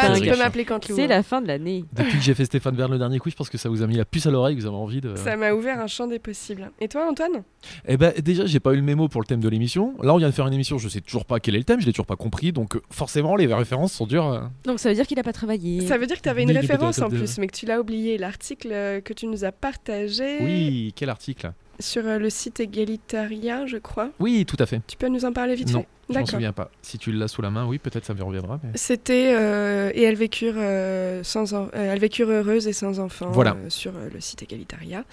C'est 0.81 1.07
la 1.07 1.23
fin 1.23 1.41
de 1.41 1.47
l'année. 1.47 1.85
Depuis 1.91 2.17
que 2.19 2.23
j'ai 2.23 2.35
fait 2.35 2.45
Stéphane 2.45 2.75
Bern 2.75 2.91
le 2.91 2.99
dernier 2.99 3.17
coup, 3.17 3.31
je 3.31 3.35
pense 3.35 3.49
que 3.49 3.57
ça 3.57 3.67
vous 3.67 3.81
a 3.81 3.87
mis 3.87 3.95
la 3.97 4.05
puce 4.05 4.27
à 4.27 4.31
l'oreille, 4.31 4.55
vous 4.55 4.67
avez 4.67 4.75
envie 4.75 5.01
de. 5.01 5.15
Ça 5.15 5.35
m'a 5.35 5.53
ouvert 5.53 5.79
un 5.79 5.87
champ 5.87 6.05
des 6.05 6.19
possibles. 6.19 6.69
Et 6.79 6.87
toi, 6.87 7.09
Antoine? 7.09 7.41
Eh 7.87 7.97
ben, 7.97 8.13
déjà, 8.23 8.45
j'ai 8.45 8.59
pas 8.59 8.73
eu 8.73 8.75
le 8.75 8.83
mémo 8.83 9.07
pour 9.07 9.21
le 9.21 9.25
thème 9.25 9.39
de 9.39 9.49
l'émission. 9.49 9.95
Là, 10.03 10.13
on 10.13 10.17
vient 10.17 10.29
de 10.29 10.33
faire 10.33 10.45
une 10.45 10.53
émission, 10.53 10.77
je 10.77 10.87
sais 10.87 11.01
toujours 11.01 11.25
pas 11.25 11.39
quel 11.39 11.55
est 11.55 11.59
le 11.59 11.63
thème, 11.63 11.81
je 11.81 11.87
l'ai 11.87 11.91
toujours 11.93 12.05
pas 12.05 12.15
compris, 12.15 12.51
donc 12.51 12.75
euh, 12.75 12.81
forcément, 12.91 13.35
les 13.35 13.51
références 13.51 13.93
sont 13.93 14.05
dures. 14.05 14.27
euh. 14.27 14.41
Donc, 14.65 14.79
ça 14.79 14.89
veut 14.89 14.95
dire 14.95 15.07
qu'il 15.07 15.17
a 15.19 15.23
pas 15.23 15.33
travaillé. 15.33 15.85
Ça 15.87 15.97
veut 15.97 16.05
dire 16.05 16.17
que 16.17 16.21
tu 16.21 16.29
avais 16.29 16.43
une 16.43 16.49
Oui, 16.51 16.57
référence 16.57 16.99
en 17.01 17.09
de- 17.09 17.17
plus, 17.17 17.37
mais 17.39 17.47
que 17.47 17.55
tu 17.55 17.65
l'as 17.65 17.81
oublié. 17.81 18.17
L'article 18.19 18.69
euh, 18.71 19.01
que 19.01 19.13
tu 19.13 19.25
nous 19.25 19.43
as 19.45 19.51
partagé 19.51 20.37
Oui, 20.41 20.93
quel 20.95 21.09
article? 21.09 21.51
Sur 21.79 22.05
euh, 22.05 22.17
le 22.17 22.29
site 22.29 22.59
Egalitaria, 22.59 23.65
je 23.65 23.77
crois. 23.77 24.09
Oui, 24.19 24.45
tout 24.45 24.57
à 24.59 24.65
fait. 24.65 24.81
Tu 24.87 24.97
peux 24.97 25.07
nous 25.07 25.25
en 25.25 25.33
parler 25.33 25.55
vite 25.55 25.71
Non, 25.71 25.79
fait? 25.81 25.87
Je 26.07 26.13
m'en 26.13 26.19
D'accord. 26.19 26.29
souviens 26.35 26.53
pas. 26.53 26.69
Si 26.83 26.99
tu 26.99 27.11
l'as 27.11 27.27
sous 27.27 27.41
la 27.41 27.49
main, 27.49 27.65
oui, 27.65 27.79
peut-être 27.79 28.05
ça 28.05 28.13
me 28.13 28.21
reviendra. 28.23 28.59
mais- 28.63 28.69
C'était 28.75 29.33
euh, 29.35 29.89
et 29.95 30.03
elles 30.03 30.15
vécurent 30.15 30.53
euh, 30.57 31.23
sans 31.23 31.53
en- 31.55 31.69
elles 31.73 31.97
vécurent 31.99 32.29
heureuses 32.29 32.67
et 32.67 32.73
sans 32.73 32.99
enfants 32.99 33.31
Voilà. 33.31 33.55
euh, 33.55 33.69
sur 33.69 33.91
le 34.13 34.19
site 34.21 34.43
Egalitaria 34.43 35.03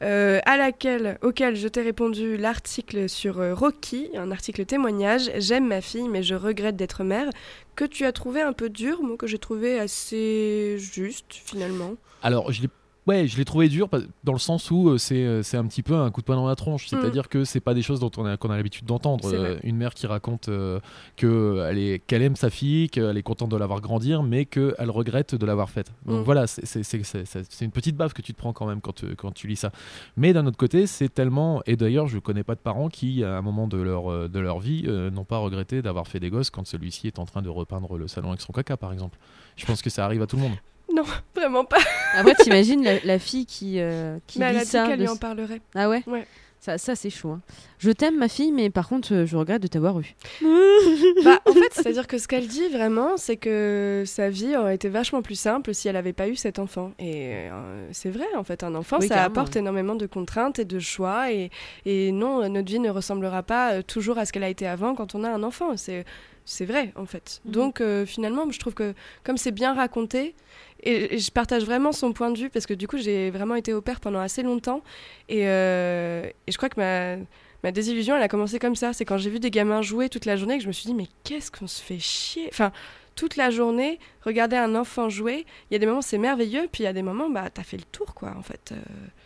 à 0.00 0.56
laquelle 0.56 1.18
auquel 1.22 1.56
je 1.56 1.68
t'ai 1.68 1.82
répondu 1.82 2.38
l'article 2.38 3.06
sur 3.08 3.36
Rocky 3.58 4.08
un 4.16 4.30
article 4.30 4.64
témoignage 4.64 5.30
j'aime 5.36 5.68
ma 5.68 5.82
fille 5.82 6.08
mais 6.08 6.22
je 6.22 6.34
regrette 6.34 6.74
d'être 6.76 7.04
mère 7.04 7.28
que 7.76 7.84
tu 7.84 8.06
as 8.06 8.12
trouvé 8.12 8.40
un 8.40 8.54
peu 8.54 8.70
dur 8.70 9.02
moi 9.02 9.18
que 9.18 9.26
j'ai 9.26 9.36
trouvé 9.38 9.78
assez 9.78 10.76
juste 10.78 11.26
finalement? 11.32 11.94
Alors, 12.22 12.50
je 12.52 12.62
l'ai. 12.62 12.68
Ouais, 13.06 13.26
je 13.26 13.36
l'ai 13.38 13.44
trouvé 13.46 13.68
dur 13.68 13.88
dans 14.24 14.32
le 14.32 14.38
sens 14.38 14.70
où 14.70 14.90
euh, 14.90 14.98
c'est 14.98 15.24
euh, 15.24 15.42
c'est 15.42 15.56
un 15.56 15.64
petit 15.66 15.82
peu 15.82 15.94
un 15.96 16.10
coup 16.10 16.20
de 16.20 16.26
poing 16.26 16.36
dans 16.36 16.46
la 16.46 16.54
tronche. 16.54 16.86
C'est-à-dire 16.86 17.28
que 17.28 17.44
c'est 17.44 17.58
pas 17.60 17.72
des 17.74 17.82
choses 17.82 17.98
dont 17.98 18.10
on 18.18 18.24
a, 18.26 18.36
qu'on 18.36 18.50
a 18.50 18.56
l'habitude 18.56 18.84
d'entendre. 18.86 19.28
Mm. 19.28 19.34
Euh, 19.34 19.56
une 19.64 19.76
mère 19.76 19.94
qui 19.94 20.06
raconte 20.06 20.48
euh, 20.48 20.78
que 21.16 21.64
elle 21.68 21.78
est- 21.78 21.98
qu'elle 22.06 22.22
aime 22.22 22.36
sa 22.36 22.50
fille, 22.50 22.88
qu'elle 22.90 23.16
est 23.16 23.22
contente 23.22 23.50
de 23.50 23.56
l'avoir 23.56 23.80
grandir, 23.80 24.22
mais 24.22 24.44
qu'elle 24.44 24.90
regrette 24.90 25.34
de 25.34 25.46
l'avoir 25.46 25.70
faite. 25.70 25.92
Donc 26.06 26.20
Mm. 26.20 26.24
voilà, 26.24 26.46
c'est- 26.46 26.82
c'est 26.84 27.64
une 27.64 27.70
petite 27.70 27.96
baffe 27.96 28.12
que 28.12 28.22
tu 28.22 28.32
te 28.34 28.38
prends 28.38 28.52
quand 28.52 28.66
même 28.66 28.80
quand, 28.82 28.94
tu- 28.94 29.16
quand 29.16 29.32
tu 29.32 29.46
lis 29.48 29.56
ça. 29.56 29.72
Mais 30.16 30.32
d'un 30.32 30.46
autre 30.46 30.58
côté, 30.58 30.86
c'est 30.86 31.08
tellement. 31.08 31.62
Et 31.66 31.76
d'ailleurs, 31.76 32.06
je 32.06 32.18
connais 32.18 32.44
pas 32.44 32.54
de 32.54 32.60
parents 32.60 32.88
qui, 32.88 33.24
à 33.24 33.36
un 33.36 33.42
moment 33.42 33.66
de 33.66 33.78
leur, 33.78 34.28
de 34.28 34.38
leur 34.38 34.60
vie, 34.60 34.84
euh, 34.86 35.10
n'ont 35.10 35.24
pas 35.24 35.38
regretté 35.38 35.80
d'avoir 35.82 36.06
fait 36.06 36.20
des 36.20 36.30
gosses 36.30 36.50
quand 36.50 36.66
celui-ci 36.66 37.06
est 37.06 37.18
en 37.18 37.24
train 37.24 37.40
de 37.42 37.48
repeindre 37.48 37.96
le 37.96 38.08
salon 38.08 38.28
avec 38.28 38.40
son 38.42 38.52
caca, 38.52 38.76
par 38.76 38.92
exemple. 38.92 39.18
Je 39.56 39.64
pense 39.66 39.80
que 39.82 39.90
ça 39.90 40.04
arrive 40.04 40.22
à 40.22 40.26
tout 40.26 40.36
le 40.36 40.42
monde. 40.42 40.52
vraiment 41.34 41.64
pas 41.64 41.78
Après, 42.14 42.34
t'imagines 42.34 42.82
la, 42.84 42.98
la 43.04 43.18
fille 43.18 43.46
qui, 43.46 43.80
euh, 43.80 44.18
qui 44.26 44.38
mais 44.38 44.46
elle 44.46 44.52
lit 44.56 44.60
a 44.60 44.64
dit 44.64 44.70
ça. 44.70 44.86
qu'elle 44.86 44.98
de- 44.98 45.02
lui 45.04 45.08
en 45.10 45.16
parlerait 45.16 45.60
Ah 45.74 45.88
ouais 45.88 46.02
Ouais. 46.06 46.26
Ça, 46.62 46.76
ça 46.76 46.94
c'est 46.94 47.08
chaud. 47.08 47.30
hein. 47.30 47.40
Je 47.78 47.90
t'aime, 47.90 48.18
ma 48.18 48.28
fille, 48.28 48.52
mais 48.52 48.68
par 48.68 48.86
contre, 48.86 49.14
euh, 49.14 49.24
je 49.24 49.34
regrette 49.34 49.62
de 49.62 49.66
t'avoir 49.66 49.98
eu. 49.98 50.14
bah, 51.24 51.40
en 51.46 51.52
fait, 51.54 51.72
c'est-à-dire 51.72 52.06
que 52.06 52.18
ce 52.18 52.28
qu'elle 52.28 52.46
dit 52.48 52.68
vraiment, 52.68 53.16
c'est 53.16 53.38
que 53.38 54.02
sa 54.06 54.28
vie 54.28 54.54
aurait 54.56 54.74
été 54.74 54.90
vachement 54.90 55.22
plus 55.22 55.36
simple 55.38 55.72
si 55.72 55.88
elle 55.88 55.94
n'avait 55.94 56.12
pas 56.12 56.28
eu 56.28 56.36
cet 56.36 56.58
enfant. 56.58 56.92
Et 56.98 57.48
euh, 57.50 57.88
c'est 57.92 58.10
vrai, 58.10 58.26
en 58.36 58.44
fait, 58.44 58.62
un 58.62 58.74
enfant, 58.74 58.98
Oui, 59.00 59.08
ça 59.08 59.22
apporte 59.22 59.56
énormément 59.56 59.94
de 59.94 60.04
contraintes 60.06 60.58
et 60.58 60.66
de 60.66 60.78
choix. 60.78 61.32
Et, 61.32 61.50
et 61.86 62.12
non, 62.12 62.46
notre 62.50 62.70
vie 62.70 62.78
ne 62.80 62.90
ressemblera 62.90 63.42
pas 63.42 63.82
toujours 63.82 64.18
à 64.18 64.26
ce 64.26 64.32
qu'elle 64.32 64.44
a 64.44 64.50
été 64.50 64.66
avant 64.66 64.94
quand 64.94 65.14
on 65.14 65.24
a 65.24 65.30
un 65.30 65.42
enfant. 65.42 65.76
C'est 65.78 66.04
c'est 66.46 66.64
vrai, 66.64 66.92
en 66.96 67.06
fait. 67.06 67.40
Mhm. 67.44 67.52
Donc, 67.52 67.80
euh, 67.80 68.04
finalement, 68.04 68.50
je 68.50 68.58
trouve 68.58 68.74
que 68.74 68.92
comme 69.24 69.36
c'est 69.36 69.52
bien 69.52 69.72
raconté, 69.72 70.34
et, 70.82 71.18
je 71.18 71.30
partage 71.30 71.64
vraiment 71.64 71.92
son 71.92 72.12
point 72.12 72.30
de 72.30 72.38
vue, 72.38 72.50
parce 72.50 72.66
que 72.66 72.74
du 72.74 72.86
coup, 72.88 72.98
j'ai 72.98 73.30
vraiment 73.30 73.54
été 73.54 73.72
au 73.72 73.80
père 73.80 74.00
pendant 74.00 74.20
assez 74.20 74.42
longtemps. 74.42 74.82
Et, 75.28 75.46
euh, 75.48 76.24
et 76.46 76.52
je 76.52 76.56
crois 76.56 76.68
que 76.68 76.80
ma, 76.80 77.16
ma 77.62 77.72
désillusion, 77.72 78.16
elle 78.16 78.22
a 78.22 78.28
commencé 78.28 78.58
comme 78.58 78.76
ça. 78.76 78.92
C'est 78.92 79.04
quand 79.04 79.18
j'ai 79.18 79.30
vu 79.30 79.40
des 79.40 79.50
gamins 79.50 79.82
jouer 79.82 80.08
toute 80.08 80.24
la 80.24 80.36
journée 80.36 80.56
que 80.58 80.62
je 80.62 80.68
me 80.68 80.72
suis 80.72 80.86
dit, 80.86 80.94
mais 80.94 81.08
qu'est-ce 81.24 81.50
qu'on 81.50 81.66
se 81.66 81.82
fait 81.82 81.98
chier? 81.98 82.48
Enfin, 82.50 82.72
toute 83.16 83.36
la 83.36 83.50
journée, 83.50 83.98
regarder 84.22 84.56
un 84.56 84.74
enfant 84.74 85.08
jouer, 85.08 85.44
il 85.70 85.74
y 85.74 85.76
a 85.76 85.78
des 85.78 85.86
moments, 85.86 86.02
c'est 86.02 86.18
merveilleux, 86.18 86.68
puis 86.72 86.82
il 86.82 86.86
y 86.86 86.88
a 86.88 86.92
des 86.92 87.02
moments, 87.02 87.28
bah, 87.28 87.50
t'as 87.52 87.62
fait 87.64 87.76
le 87.76 87.84
tour, 87.84 88.14
quoi, 88.14 88.34
en 88.36 88.42
fait. 88.42 88.72
euh, 88.72 88.76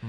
Mm. 0.02 0.08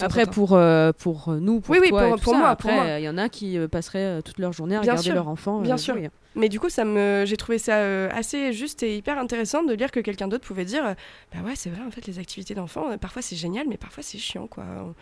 Après, 0.00 0.26
pour, 0.26 0.52
euh, 0.54 0.92
pour 0.92 1.32
nous, 1.32 1.60
pour 1.60 1.72
Oui, 1.72 1.78
oui, 1.80 1.88
toi 1.90 2.00
pour- 2.04 2.08
et 2.08 2.18
tout 2.18 2.24
pour 2.24 2.32
ça, 2.34 2.38
moi, 2.38 2.48
Après, 2.50 3.00
il 3.00 3.04
y 3.04 3.08
en 3.08 3.18
a 3.18 3.28
qui 3.28 3.58
euh, 3.58 3.68
passeraient 3.68 4.18
euh, 4.18 4.20
toute 4.22 4.38
leur 4.38 4.52
journée 4.52 4.76
à 4.76 4.80
Bien 4.80 4.92
regarder 4.92 5.02
sûr, 5.08 5.14
leur 5.14 5.28
enfant. 5.28 5.60
bien 5.60 5.76
sûr. 5.76 5.94
jouer. 5.94 6.10
Mais 6.36 6.48
du 6.48 6.60
coup, 6.60 6.68
ça 6.68 6.84
me, 6.84 7.24
j'ai 7.26 7.36
trouvé 7.36 7.58
ça 7.58 8.06
assez 8.08 8.52
juste 8.52 8.82
et 8.82 8.96
hyper 8.96 9.18
intéressant 9.18 9.62
de 9.64 9.72
lire 9.74 9.90
que 9.90 10.00
quelqu'un 10.00 10.28
d'autre 10.28 10.46
pouvait 10.46 10.64
dire, 10.64 10.94
bah 11.32 11.40
ouais, 11.44 11.54
c'est 11.56 11.70
vrai, 11.70 11.82
en 11.86 11.90
fait, 11.90 12.06
les 12.06 12.18
activités 12.18 12.54
d'enfants, 12.54 12.96
parfois 12.98 13.20
c'est 13.22 13.36
génial, 13.36 13.66
mais 13.68 13.76
parfois 13.76 14.02
c'est 14.02 14.18
chiant, 14.18 14.46
quoi. 14.46 14.64
On, 14.80 14.94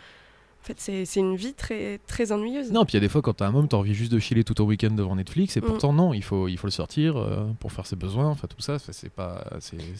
En 0.61 0.65
fait, 0.71 1.05
c'est 1.05 1.19
une 1.19 1.35
vie 1.35 1.53
très, 1.53 1.99
très 2.05 2.31
ennuyeuse. 2.31 2.71
Non, 2.71 2.85
puis 2.85 2.91
il 2.93 2.95
y 2.95 2.97
a 2.97 2.99
des 2.99 3.09
fois 3.09 3.21
quand 3.21 3.33
t'as 3.33 3.47
un 3.47 3.51
môme, 3.51 3.67
t'as 3.67 3.77
envie 3.77 3.93
juste 3.95 4.11
de 4.11 4.19
chiller 4.19 4.43
tout 4.43 4.53
ton 4.53 4.65
week-end 4.65 4.91
devant 4.91 5.15
Netflix, 5.15 5.57
et 5.57 5.61
Mm. 5.61 5.65
pourtant 5.65 5.93
non, 5.93 6.13
il 6.13 6.21
faut, 6.23 6.47
il 6.47 6.57
faut 6.57 6.67
le 6.67 6.71
sortir 6.71 7.17
euh, 7.17 7.45
pour 7.59 7.71
faire 7.71 7.87
ses 7.87 7.95
besoins, 7.95 8.27
enfin 8.27 8.47
tout 8.47 8.61
ça, 8.61 8.77
c'est 8.77 9.09
pas. 9.09 9.43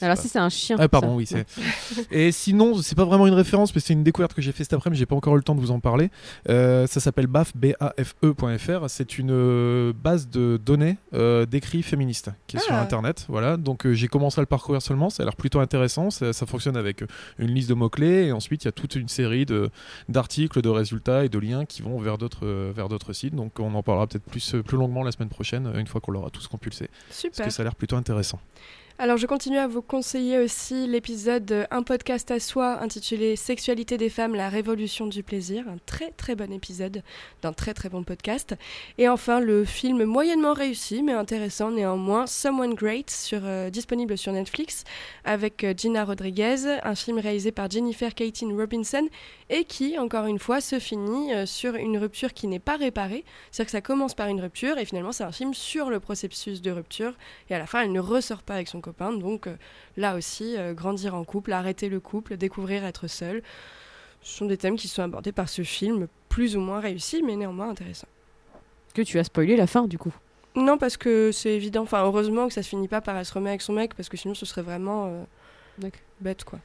Alors 0.01 0.15
pas- 0.15 0.21
si 0.21 0.27
c'est 0.27 0.37
un 0.37 0.49
chien. 0.49 0.75
Ah 0.79 0.87
pardon, 0.87 1.11
ça. 1.11 1.15
oui. 1.15 1.25
c'est- 1.25 1.45
Et 2.11 2.31
sinon, 2.31 2.75
c'est 2.81 2.95
pas 2.95 3.05
vraiment 3.05 3.25
une 3.25 3.33
référence, 3.33 3.73
mais 3.73 3.81
c'est 3.81 3.93
une 3.93 4.03
découverte 4.03 4.33
que 4.33 4.41
j'ai 4.41 4.51
fait 4.51 4.63
cet 4.63 4.73
après-midi. 4.73 4.99
J'ai 4.99 5.05
pas 5.05 5.15
encore 5.15 5.33
eu 5.33 5.37
le 5.37 5.43
temps 5.43 5.55
de 5.55 5.61
vous 5.61 5.71
en 5.71 5.79
parler. 5.79 6.09
Euh, 6.49 6.85
ça 6.87 6.99
s'appelle 6.99 7.27
BAF, 7.27 7.53
B-A-F-E.fr. 7.55 8.89
C'est 8.89 9.17
une 9.17 9.31
euh, 9.31 9.93
base 9.93 10.29
de 10.29 10.59
données 10.63 10.97
euh, 11.13 11.45
d'écrits 11.45 11.83
féministes 11.83 12.31
qui 12.47 12.57
est 12.57 12.59
sur 12.59 12.73
Ah. 12.73 12.81
Internet. 12.81 13.25
Voilà. 13.29 13.57
Donc 13.57 13.85
euh, 13.85 13.93
j'ai 13.93 14.07
commencé 14.07 14.39
à 14.39 14.43
le 14.43 14.45
parcourir 14.47 14.81
seulement. 14.81 15.09
Ça 15.09 15.23
a 15.23 15.25
l'air 15.25 15.35
plutôt 15.35 15.59
intéressant. 15.59 16.09
Ça, 16.09 16.33
ça 16.33 16.45
fonctionne 16.45 16.77
avec 16.77 17.03
une 17.37 17.51
liste 17.53 17.69
de 17.69 17.73
mots 17.73 17.89
clés 17.89 18.25
et 18.27 18.31
ensuite 18.31 18.63
il 18.63 18.67
y 18.67 18.69
a 18.69 18.71
toute 18.73 18.95
une 18.95 19.07
série 19.07 19.45
de 19.45 19.69
de 20.57 20.69
résultats 20.69 21.23
et 21.23 21.29
de 21.29 21.37
liens 21.37 21.65
qui 21.65 21.81
vont 21.81 21.99
vers 21.99 22.17
d'autres 22.17 22.45
euh, 22.45 22.71
vers 22.75 22.89
d'autres 22.89 23.13
sites. 23.13 23.35
Donc 23.35 23.59
on 23.59 23.73
en 23.75 23.83
parlera 23.83 24.07
peut-être 24.07 24.23
plus 24.23 24.55
euh, 24.55 24.63
plus 24.63 24.77
longuement 24.77 25.03
la 25.03 25.11
semaine 25.11 25.29
prochaine, 25.29 25.67
euh, 25.67 25.79
une 25.79 25.87
fois 25.87 26.01
qu'on 26.01 26.11
l'aura 26.11 26.29
tous 26.29 26.47
compulsé. 26.47 26.89
Parce 27.07 27.21
que 27.21 27.49
ça 27.49 27.61
a 27.61 27.63
l'air 27.63 27.75
plutôt 27.75 27.95
intéressant. 27.95 28.39
Alors, 29.01 29.15
je 29.15 29.27
continue 29.27 29.57
à 29.59 29.65
vous 29.65 29.81
conseiller 29.81 30.39
aussi 30.39 30.85
l'épisode 30.85 31.65
Un 31.71 31.83
podcast 31.83 32.31
à 32.31 32.39
soi 32.41 32.81
intitulé 32.81 33.37
Sexualité 33.37 33.97
des 33.97 34.09
femmes, 34.09 34.35
la 34.35 34.49
révolution 34.49 35.07
du 35.07 35.23
plaisir. 35.23 35.63
Un 35.69 35.77
très 35.85 36.11
très 36.11 36.35
bon 36.35 36.51
épisode 36.51 37.01
d'un 37.41 37.53
très 37.53 37.73
très 37.73 37.87
bon 37.87 38.03
podcast. 38.03 38.57
Et 38.97 39.07
enfin, 39.07 39.39
le 39.39 39.63
film 39.63 40.03
moyennement 40.03 40.51
réussi 40.51 41.01
mais 41.01 41.13
intéressant 41.13 41.71
néanmoins, 41.71 42.27
Someone 42.27 42.73
Great, 42.73 43.09
sur, 43.09 43.39
euh, 43.45 43.69
disponible 43.69 44.17
sur 44.17 44.33
Netflix, 44.33 44.83
avec 45.23 45.65
Gina 45.77 46.03
Rodriguez, 46.03 46.79
un 46.83 46.95
film 46.95 47.19
réalisé 47.19 47.53
par 47.53 47.69
Jennifer 47.69 48.13
Katin 48.13 48.53
Robinson 48.53 49.07
et 49.49 49.63
qui, 49.63 49.97
encore 49.97 50.25
une 50.25 50.39
fois, 50.39 50.61
se 50.61 50.79
finit 50.79 51.33
euh, 51.33 51.45
sur 51.45 51.75
une 51.75 51.97
rupture 51.97 52.33
qui 52.33 52.47
n'est 52.47 52.59
pas 52.59 52.77
réparée. 52.77 53.25
C'est-à-dire 53.51 53.65
que 53.65 53.71
ça 53.71 53.81
commence 53.81 54.13
par 54.13 54.27
une 54.27 54.41
rupture 54.41 54.77
et 54.77 54.85
finalement, 54.85 55.11
c'est 55.11 55.23
un 55.23 55.31
film 55.31 55.53
sur 55.53 55.89
le 55.89 55.99
processus 55.99 56.61
de 56.61 56.71
rupture. 56.71 57.13
Et 57.49 57.55
à 57.55 57.59
la 57.59 57.65
fin 57.65 57.81
elle 57.81 57.91
ne 57.91 57.99
ressort 57.99 58.43
pas 58.43 58.55
avec 58.55 58.67
son 58.67 58.81
copain. 58.81 59.11
Donc 59.13 59.47
euh, 59.47 59.55
là 59.97 60.15
aussi 60.15 60.55
euh, 60.57 60.73
grandir 60.73 61.15
en 61.15 61.23
couple 61.23 61.51
arrêter 61.51 61.89
le 61.89 61.99
couple 61.99 62.37
découvrir 62.37 62.85
être 62.85 63.07
seul 63.07 63.41
ce 64.21 64.37
sont 64.37 64.45
des 64.45 64.57
thèmes 64.57 64.75
qui 64.75 64.87
sont 64.87 65.01
abordés 65.01 65.31
par 65.31 65.49
ce 65.49 65.61
film 65.63 66.07
plus 66.27 66.55
ou 66.55 66.59
moins 66.59 66.79
réussi 66.79 67.23
mais 67.23 67.35
néanmoins 67.35 67.69
intéressant. 67.69 68.07
Que 68.93 69.01
tu 69.01 69.19
as 69.19 69.23
spoilé 69.23 69.55
la 69.55 69.67
fin 69.67 69.87
du 69.87 69.97
coup. 69.97 70.13
non 70.55 70.77
parce 70.77 70.97
que 70.97 71.31
c'est 71.31 71.53
évident. 71.53 71.83
Enfin 71.83 72.03
heureusement 72.03 72.47
que 72.47 72.53
ça 72.53 72.63
se 72.63 72.69
finit 72.69 72.87
pas 72.87 73.01
par 73.01 73.17
elle 73.17 73.25
se 73.25 73.33
remet 73.33 73.49
avec 73.49 73.61
son 73.61 73.73
mec 73.73 73.93
parce 73.95 74.09
que 74.09 74.17
sinon 74.17 74.33
ce 74.33 74.45
serait 74.45 74.61
vraiment 74.61 75.07
euh, 75.07 75.89
bête 76.19 76.43
quoi 76.43 76.59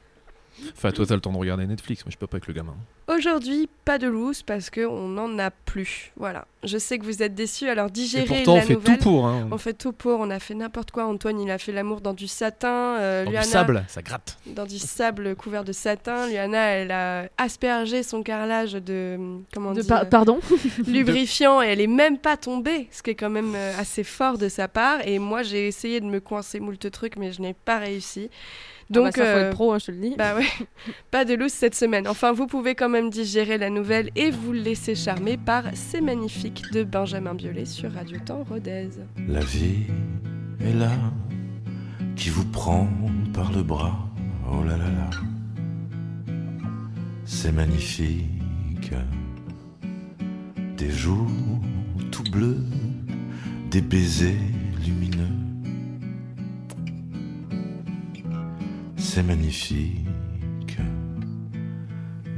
Enfin, 0.75 0.91
toi, 0.91 1.05
t'as 1.05 1.15
le 1.15 1.21
temps 1.21 1.31
de 1.33 1.37
regarder 1.37 1.65
Netflix. 1.67 2.05
Moi, 2.05 2.11
je 2.11 2.17
peux 2.17 2.27
pas 2.27 2.35
avec 2.37 2.47
le 2.47 2.53
gamin. 2.53 2.75
Aujourd'hui, 3.07 3.69
pas 3.83 3.97
de 3.99 4.07
loose 4.07 4.41
parce 4.41 4.69
qu'on 4.69 5.07
n'en 5.09 5.37
a 5.37 5.51
plus. 5.51 6.11
Voilà. 6.17 6.47
Je 6.63 6.77
sais 6.79 6.97
que 6.97 7.03
vous 7.05 7.21
êtes 7.21 7.35
déçus, 7.35 7.67
alors 7.69 7.87
Et 7.87 7.91
digérez 7.91 8.25
pourtant, 8.25 8.55
on 8.55 8.61
fait 8.61 8.73
nouvelle. 8.73 8.97
tout 8.97 9.03
pour. 9.03 9.27
Hein. 9.27 9.47
On 9.51 9.57
fait 9.59 9.73
tout 9.73 9.91
pour, 9.91 10.19
on 10.19 10.29
a 10.31 10.39
fait 10.39 10.55
n'importe 10.55 10.89
quoi. 10.91 11.05
Antoine, 11.05 11.39
il 11.39 11.51
a 11.51 11.57
fait 11.59 11.71
l'amour 11.71 12.01
dans 12.01 12.13
du 12.13 12.27
satin. 12.27 12.97
euh, 12.99 13.25
Dans 13.25 13.31
du 13.31 13.37
Luana- 13.37 13.43
sable, 13.45 13.83
ça 13.87 14.01
gratte. 14.01 14.37
dans 14.47 14.65
du 14.65 14.79
sable 14.79 15.35
couvert 15.35 15.63
de 15.63 15.71
satin. 15.73 16.27
Luana, 16.27 16.57
elle 16.69 16.91
a 16.91 17.27
aspergé 17.37 18.01
son 18.01 18.23
carrelage 18.23 18.73
de, 18.73 19.17
comment 19.53 19.69
on 19.69 19.73
De 19.73 19.81
dit, 19.81 19.87
par- 19.87 20.01
euh, 20.01 20.05
Pardon. 20.05 20.39
lubrifiant 20.87 21.61
et 21.61 21.67
elle 21.67 21.81
est 21.81 21.87
même 21.87 22.17
pas 22.17 22.37
tombée, 22.37 22.87
ce 22.91 23.03
qui 23.03 23.11
est 23.11 23.15
quand 23.15 23.29
même 23.29 23.53
euh, 23.55 23.73
assez 23.77 24.03
fort 24.03 24.37
de 24.37 24.49
sa 24.49 24.67
part. 24.67 25.05
Et 25.07 25.19
moi, 25.19 25.43
j'ai 25.43 25.67
essayé 25.67 25.99
de 25.99 26.05
me 26.05 26.19
coincer 26.19 26.59
moult 26.59 26.89
trucs, 26.91 27.17
mais 27.17 27.31
je 27.31 27.41
n'ai 27.41 27.53
pas 27.53 27.77
réussi. 27.79 28.29
Donc 28.89 29.05
Donc, 29.05 29.17
ça 29.17 29.25
faut 29.25 29.37
euh, 29.37 29.47
être 29.47 29.53
pro, 29.53 29.73
hein, 29.73 29.79
je 29.79 29.85
te 29.87 29.91
le 29.91 29.97
dis. 29.97 30.15
bah 30.17 30.35
ouais, 30.35 30.45
pas 31.11 31.25
de 31.25 31.33
loose 31.33 31.51
cette 31.51 31.75
semaine. 31.75 32.07
Enfin, 32.07 32.31
vous 32.33 32.45
pouvez 32.45 32.75
quand 32.75 32.89
même 32.89 33.09
digérer 33.09 33.57
la 33.57 33.69
nouvelle 33.69 34.11
et 34.15 34.29
vous 34.29 34.53
laisser 34.53 34.93
charmer 34.95 35.37
par 35.37 35.63
C'est 35.73 36.01
magnifique 36.01 36.71
de 36.71 36.83
Benjamin 36.83 37.33
Biolay 37.33 37.65
sur 37.65 37.91
Radio 37.91 38.17
Temps 38.23 38.45
Rodez. 38.47 38.89
La 39.27 39.39
vie 39.39 39.87
est 40.61 40.73
là, 40.73 40.91
qui 42.15 42.29
vous 42.29 42.45
prend 42.45 42.87
par 43.33 43.51
le 43.51 43.63
bras. 43.63 43.97
Oh 44.51 44.63
là 44.63 44.77
là 44.77 44.85
là, 44.85 45.09
c'est 47.25 47.51
magnifique. 47.51 48.91
Des 50.77 50.91
jours 50.91 51.27
tout 52.11 52.23
bleus, 52.31 52.63
des 53.71 53.81
baisers 53.81 54.37
lumineux. 54.85 55.34
C'est 59.15 59.23
magnifique. 59.23 60.77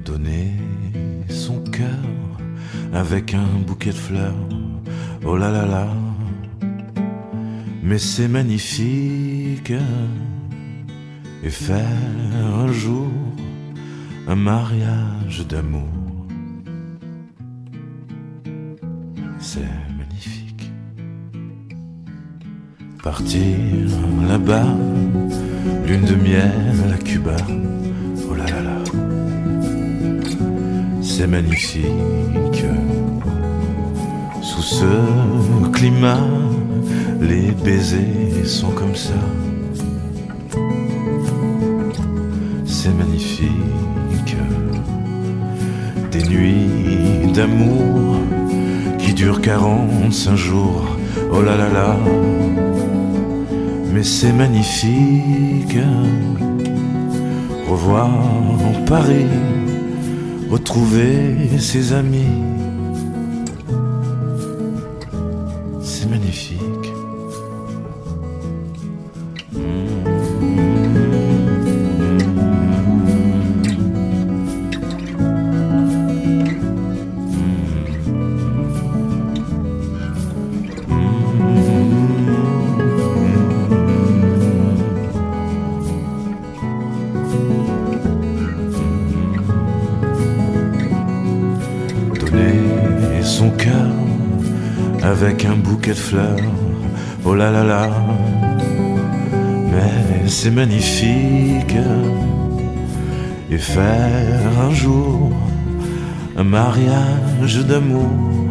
Donner 0.06 0.52
son 1.28 1.60
cœur 1.64 2.38
avec 2.94 3.34
un 3.34 3.48
bouquet 3.66 3.90
de 3.90 3.96
fleurs. 3.96 4.48
Oh 5.26 5.38
là 5.38 5.50
là 5.50 5.66
là, 5.66 5.88
mais 7.82 7.98
c'est 7.98 8.28
magnifique. 8.28 9.74
Et 11.44 11.50
faire 11.50 11.84
un 12.64 12.72
jour 12.72 13.12
un 14.28 14.36
mariage 14.36 15.48
d'amour. 15.48 16.28
C'est 19.40 19.74
magnifique. 19.98 20.72
Partir 23.02 23.90
là-bas, 24.28 24.76
lune 25.88 26.04
de 26.06 26.16
miel 26.16 26.94
à 26.94 26.98
Cuba. 26.98 27.38
Oh 28.30 28.36
là 28.36 28.44
là 28.46 28.62
là, 28.62 28.78
c'est 31.02 31.28
magnifique. 31.28 32.66
Sous 34.42 34.62
ce 34.62 35.72
climat, 35.72 36.28
les 37.22 37.52
baisers 37.64 38.46
sont 38.46 38.72
comme 38.72 38.96
ça. 38.96 39.22
C'est 42.66 42.94
magnifique. 42.94 44.36
Des 46.12 46.24
nuits 46.24 47.32
d'amour 47.34 48.18
qui 49.00 49.14
durent 49.14 49.42
45 49.42 50.36
jours. 50.36 50.98
Oh 51.32 51.42
là 51.42 51.56
là 51.56 51.70
là. 51.70 52.67
Mais 53.98 54.04
c'est 54.04 54.32
magnifique. 54.32 55.76
Revoir 57.68 58.12
Paris, 58.86 59.26
retrouver 60.52 61.58
ses 61.58 61.94
amis. 61.94 62.57
Avec 95.08 95.46
un 95.46 95.56
bouquet 95.56 95.92
de 95.92 96.04
fleurs. 96.10 96.38
Oh 97.26 97.34
là 97.34 97.50
là 97.52 97.64
là, 97.64 97.90
mais 99.72 100.28
c'est 100.28 100.52
magnifique. 100.52 101.76
Et 103.50 103.58
faire 103.58 104.52
un 104.68 104.74
jour 104.74 105.32
un 106.38 106.44
mariage 106.44 107.58
d'amour. 107.66 108.47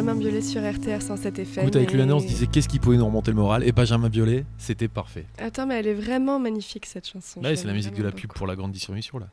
Benjamin 0.00 0.18
Biolay 0.18 0.40
sur 0.40 0.62
RTR 0.62 1.02
107 1.02 1.38
FM. 1.40 1.62
Écoute, 1.64 1.76
avec 1.76 1.90
et- 1.90 1.94
Luana, 1.94 2.16
on 2.16 2.20
se 2.20 2.26
disait 2.26 2.46
qu'est-ce 2.46 2.70
qui 2.70 2.78
pouvait 2.78 2.96
nous 2.96 3.04
remonter 3.04 3.32
le 3.32 3.36
moral. 3.36 3.62
Et 3.68 3.72
Benjamin 3.72 4.08
Biolay, 4.08 4.46
c'était 4.56 4.88
parfait. 4.88 5.26
Attends, 5.36 5.66
mais 5.66 5.78
elle 5.78 5.88
est 5.88 5.94
vraiment 5.94 6.38
magnifique 6.38 6.86
cette 6.86 7.06
chanson. 7.06 7.42
Là, 7.42 7.50
je 7.50 7.56
c'est 7.56 7.66
la 7.66 7.74
musique 7.74 7.94
de 7.94 8.02
la 8.02 8.10
pub 8.10 8.32
pour 8.32 8.46
la 8.46 8.56
grande 8.56 8.72
distribution. 8.72 9.18
Là. 9.18 9.26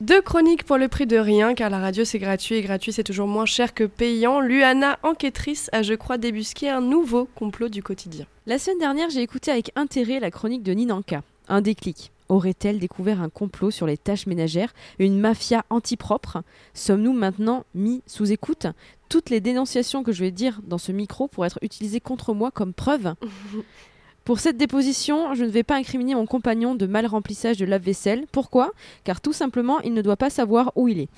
Deux 0.00 0.20
chroniques 0.20 0.64
pour 0.64 0.76
le 0.76 0.88
prix 0.88 1.06
de 1.06 1.16
rien, 1.16 1.54
car 1.54 1.70
la 1.70 1.78
radio 1.78 2.04
c'est 2.04 2.18
gratuit 2.18 2.56
et 2.56 2.62
gratuit 2.62 2.92
c'est 2.92 3.04
toujours 3.04 3.28
moins 3.28 3.46
cher 3.46 3.74
que 3.74 3.84
payant. 3.84 4.40
Luana, 4.40 4.98
enquêtrice, 5.04 5.70
a 5.72 5.82
je 5.82 5.94
crois 5.94 6.18
débusqué 6.18 6.68
un 6.68 6.80
nouveau 6.80 7.28
complot 7.36 7.68
du 7.68 7.84
quotidien. 7.84 8.26
La 8.46 8.58
semaine 8.58 8.80
dernière, 8.80 9.08
j'ai 9.08 9.22
écouté 9.22 9.52
avec 9.52 9.70
intérêt 9.76 10.18
la 10.18 10.32
chronique 10.32 10.64
de 10.64 10.72
Ninanka. 10.72 11.22
Un 11.48 11.60
déclic. 11.60 12.11
Aurait-elle 12.28 12.78
découvert 12.78 13.20
un 13.20 13.28
complot 13.28 13.70
sur 13.70 13.86
les 13.86 13.96
tâches 13.96 14.26
ménagères, 14.26 14.74
une 14.98 15.18
mafia 15.18 15.64
antipropre? 15.70 16.42
Sommes-nous 16.74 17.12
maintenant 17.12 17.64
mis 17.74 18.02
sous 18.06 18.32
écoute? 18.32 18.66
Toutes 19.08 19.30
les 19.30 19.40
dénonciations 19.40 20.02
que 20.02 20.12
je 20.12 20.24
vais 20.24 20.30
dire 20.30 20.60
dans 20.64 20.78
ce 20.78 20.92
micro 20.92 21.28
pourraient 21.28 21.48
être 21.48 21.58
utilisées 21.62 22.00
contre 22.00 22.32
moi 22.34 22.50
comme 22.50 22.72
preuve. 22.72 23.14
Pour 24.24 24.38
cette 24.38 24.56
déposition, 24.56 25.34
je 25.34 25.44
ne 25.44 25.50
vais 25.50 25.64
pas 25.64 25.74
incriminer 25.74 26.14
mon 26.14 26.26
compagnon 26.26 26.76
de 26.76 26.86
mal 26.86 27.06
remplissage 27.06 27.56
de 27.56 27.64
lave-vaisselle. 27.64 28.26
Pourquoi? 28.30 28.70
Car 29.02 29.20
tout 29.20 29.32
simplement, 29.32 29.80
il 29.80 29.94
ne 29.94 30.02
doit 30.02 30.16
pas 30.16 30.30
savoir 30.30 30.70
où 30.76 30.86
il 30.86 31.00
est. 31.00 31.08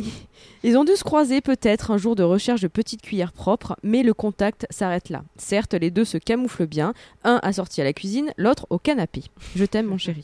Ils 0.64 0.76
ont 0.76 0.84
dû 0.84 0.96
se 0.96 1.04
croiser 1.04 1.40
peut-être 1.40 1.90
un 1.90 1.98
jour 1.98 2.16
de 2.16 2.22
recherche 2.22 2.60
de 2.60 2.68
petites 2.68 3.02
cuillères 3.02 3.32
propres, 3.32 3.76
mais 3.82 4.02
le 4.02 4.14
contact 4.14 4.66
s'arrête 4.70 5.08
là. 5.08 5.22
Certes, 5.36 5.74
les 5.74 5.90
deux 5.90 6.04
se 6.04 6.18
camouflent 6.18 6.66
bien, 6.66 6.94
un 7.24 7.38
assorti 7.42 7.80
à 7.80 7.84
la 7.84 7.92
cuisine, 7.92 8.32
l'autre 8.36 8.66
au 8.70 8.78
canapé. 8.78 9.24
Je 9.54 9.64
t'aime 9.64 9.86
mon 9.86 9.98
chéri. 9.98 10.22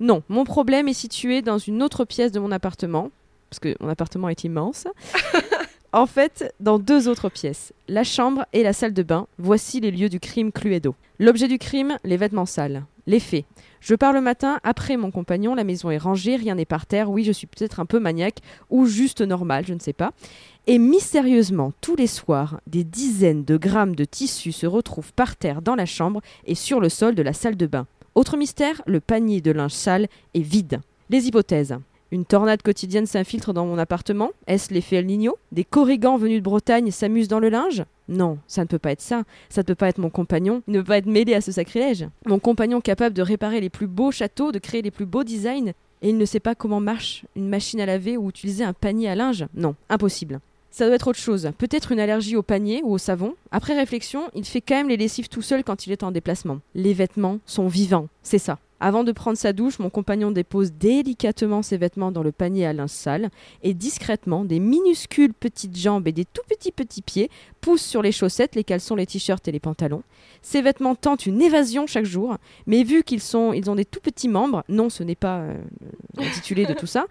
Non, 0.00 0.22
mon 0.28 0.44
problème 0.44 0.88
est 0.88 0.92
situé 0.92 1.42
dans 1.42 1.58
une 1.58 1.82
autre 1.82 2.04
pièce 2.04 2.32
de 2.32 2.40
mon 2.40 2.50
appartement, 2.50 3.10
parce 3.50 3.60
que 3.60 3.76
mon 3.80 3.88
appartement 3.88 4.28
est 4.28 4.44
immense. 4.44 4.86
en 5.96 6.04
fait, 6.04 6.54
dans 6.60 6.78
deux 6.78 7.08
autres 7.08 7.30
pièces, 7.30 7.72
la 7.88 8.04
chambre 8.04 8.44
et 8.52 8.62
la 8.62 8.74
salle 8.74 8.92
de 8.92 9.02
bain. 9.02 9.26
Voici 9.38 9.80
les 9.80 9.90
lieux 9.90 10.10
du 10.10 10.20
crime 10.20 10.52
Cluedo. 10.52 10.94
L'objet 11.18 11.48
du 11.48 11.58
crime, 11.58 11.96
les 12.04 12.18
vêtements 12.18 12.44
sales. 12.44 12.84
Les 13.06 13.18
faits. 13.18 13.46
Je 13.80 13.94
pars 13.94 14.12
le 14.12 14.20
matin 14.20 14.60
après 14.62 14.98
mon 14.98 15.10
compagnon, 15.10 15.54
la 15.54 15.64
maison 15.64 15.90
est 15.90 15.96
rangée, 15.96 16.36
rien 16.36 16.56
n'est 16.56 16.66
par 16.66 16.84
terre. 16.84 17.08
Oui, 17.08 17.24
je 17.24 17.32
suis 17.32 17.46
peut-être 17.46 17.80
un 17.80 17.86
peu 17.86 17.98
maniaque 17.98 18.40
ou 18.68 18.84
juste 18.84 19.22
normal, 19.22 19.64
je 19.66 19.72
ne 19.72 19.78
sais 19.78 19.94
pas. 19.94 20.12
Et 20.66 20.78
mystérieusement, 20.78 21.72
tous 21.80 21.96
les 21.96 22.08
soirs, 22.08 22.60
des 22.66 22.84
dizaines 22.84 23.44
de 23.44 23.56
grammes 23.56 23.96
de 23.96 24.04
tissu 24.04 24.52
se 24.52 24.66
retrouvent 24.66 25.14
par 25.14 25.34
terre 25.34 25.62
dans 25.62 25.76
la 25.76 25.86
chambre 25.86 26.20
et 26.44 26.54
sur 26.54 26.78
le 26.78 26.90
sol 26.90 27.14
de 27.14 27.22
la 27.22 27.32
salle 27.32 27.56
de 27.56 27.66
bain. 27.66 27.86
Autre 28.14 28.36
mystère, 28.36 28.82
le 28.86 29.00
panier 29.00 29.40
de 29.40 29.50
linge 29.50 29.72
sale 29.72 30.08
est 30.34 30.42
vide. 30.42 30.80
Les 31.08 31.26
hypothèses. 31.26 31.78
Une 32.12 32.24
tornade 32.24 32.62
quotidienne 32.62 33.06
s'infiltre 33.06 33.52
dans 33.52 33.66
mon 33.66 33.78
appartement 33.78 34.30
Est-ce 34.46 34.72
l'effet 34.72 34.96
El 34.96 35.08
Des 35.50 35.64
corrigans 35.64 36.16
venus 36.16 36.38
de 36.38 36.44
Bretagne 36.44 36.92
s'amusent 36.92 37.26
dans 37.26 37.40
le 37.40 37.48
linge? 37.48 37.84
Non, 38.08 38.38
ça 38.46 38.62
ne 38.62 38.68
peut 38.68 38.78
pas 38.78 38.92
être 38.92 39.00
ça. 39.00 39.24
Ça 39.48 39.62
ne 39.62 39.66
peut 39.66 39.74
pas 39.74 39.88
être 39.88 39.98
mon 39.98 40.10
compagnon. 40.10 40.62
Il 40.68 40.74
ne 40.74 40.80
peut 40.80 40.86
pas 40.86 40.98
être 40.98 41.06
mêlé 41.06 41.34
à 41.34 41.40
ce 41.40 41.50
sacrilège. 41.50 42.06
Mon 42.24 42.38
compagnon 42.38 42.80
capable 42.80 43.16
de 43.16 43.22
réparer 43.22 43.60
les 43.60 43.70
plus 43.70 43.88
beaux 43.88 44.12
châteaux, 44.12 44.52
de 44.52 44.60
créer 44.60 44.82
les 44.82 44.92
plus 44.92 45.06
beaux 45.06 45.24
designs, 45.24 45.72
et 46.02 46.10
il 46.10 46.18
ne 46.18 46.24
sait 46.24 46.40
pas 46.40 46.54
comment 46.54 46.80
marche 46.80 47.24
une 47.34 47.48
machine 47.48 47.80
à 47.80 47.86
laver 47.86 48.16
ou 48.16 48.28
utiliser 48.28 48.62
un 48.62 48.72
panier 48.72 49.08
à 49.08 49.16
linge 49.16 49.46
Non, 49.54 49.74
impossible. 49.88 50.38
Ça 50.70 50.86
doit 50.86 50.94
être 50.94 51.08
autre 51.08 51.18
chose. 51.18 51.50
Peut-être 51.58 51.90
une 51.90 52.00
allergie 52.00 52.36
au 52.36 52.42
panier 52.42 52.82
ou 52.84 52.92
au 52.92 52.98
savon. 52.98 53.34
Après 53.50 53.74
réflexion, 53.74 54.28
il 54.34 54.44
fait 54.44 54.60
quand 54.60 54.76
même 54.76 54.90
les 54.90 54.98
lessives 54.98 55.28
tout 55.28 55.42
seul 55.42 55.64
quand 55.64 55.86
il 55.86 55.92
est 55.92 56.02
en 56.02 56.12
déplacement. 56.12 56.60
Les 56.74 56.92
vêtements 56.92 57.38
sont 57.46 57.66
vivants, 57.66 58.08
c'est 58.22 58.38
ça. 58.38 58.58
Avant 58.78 59.04
de 59.04 59.12
prendre 59.12 59.38
sa 59.38 59.54
douche, 59.54 59.78
mon 59.78 59.88
compagnon 59.88 60.30
dépose 60.30 60.72
délicatement 60.72 61.62
ses 61.62 61.78
vêtements 61.78 62.12
dans 62.12 62.22
le 62.22 62.30
panier 62.30 62.66
à 62.66 62.74
linge 62.74 62.90
sale 62.90 63.30
et 63.62 63.72
discrètement, 63.72 64.44
des 64.44 64.60
minuscules 64.60 65.32
petites 65.32 65.76
jambes 65.76 66.06
et 66.06 66.12
des 66.12 66.26
tout 66.26 66.42
petits 66.46 66.72
petits 66.72 67.00
pieds 67.00 67.30
poussent 67.62 67.84
sur 67.84 68.02
les 68.02 68.12
chaussettes, 68.12 68.54
les 68.54 68.64
caleçons, 68.64 68.94
les 68.94 69.06
t-shirts 69.06 69.48
et 69.48 69.52
les 69.52 69.60
pantalons. 69.60 70.02
Ces 70.42 70.60
vêtements 70.60 70.94
tentent 70.94 71.24
une 71.24 71.40
évasion 71.40 71.86
chaque 71.86 72.04
jour, 72.04 72.36
mais 72.66 72.82
vu 72.82 73.02
qu'ils 73.02 73.22
sont, 73.22 73.54
ils 73.54 73.70
ont 73.70 73.76
des 73.76 73.86
tout 73.86 74.00
petits 74.00 74.28
membres, 74.28 74.62
non, 74.68 74.90
ce 74.90 75.02
n'est 75.02 75.14
pas 75.14 75.38
euh, 75.38 75.54
de 76.16 76.74
tout 76.74 76.86
ça, 76.86 77.06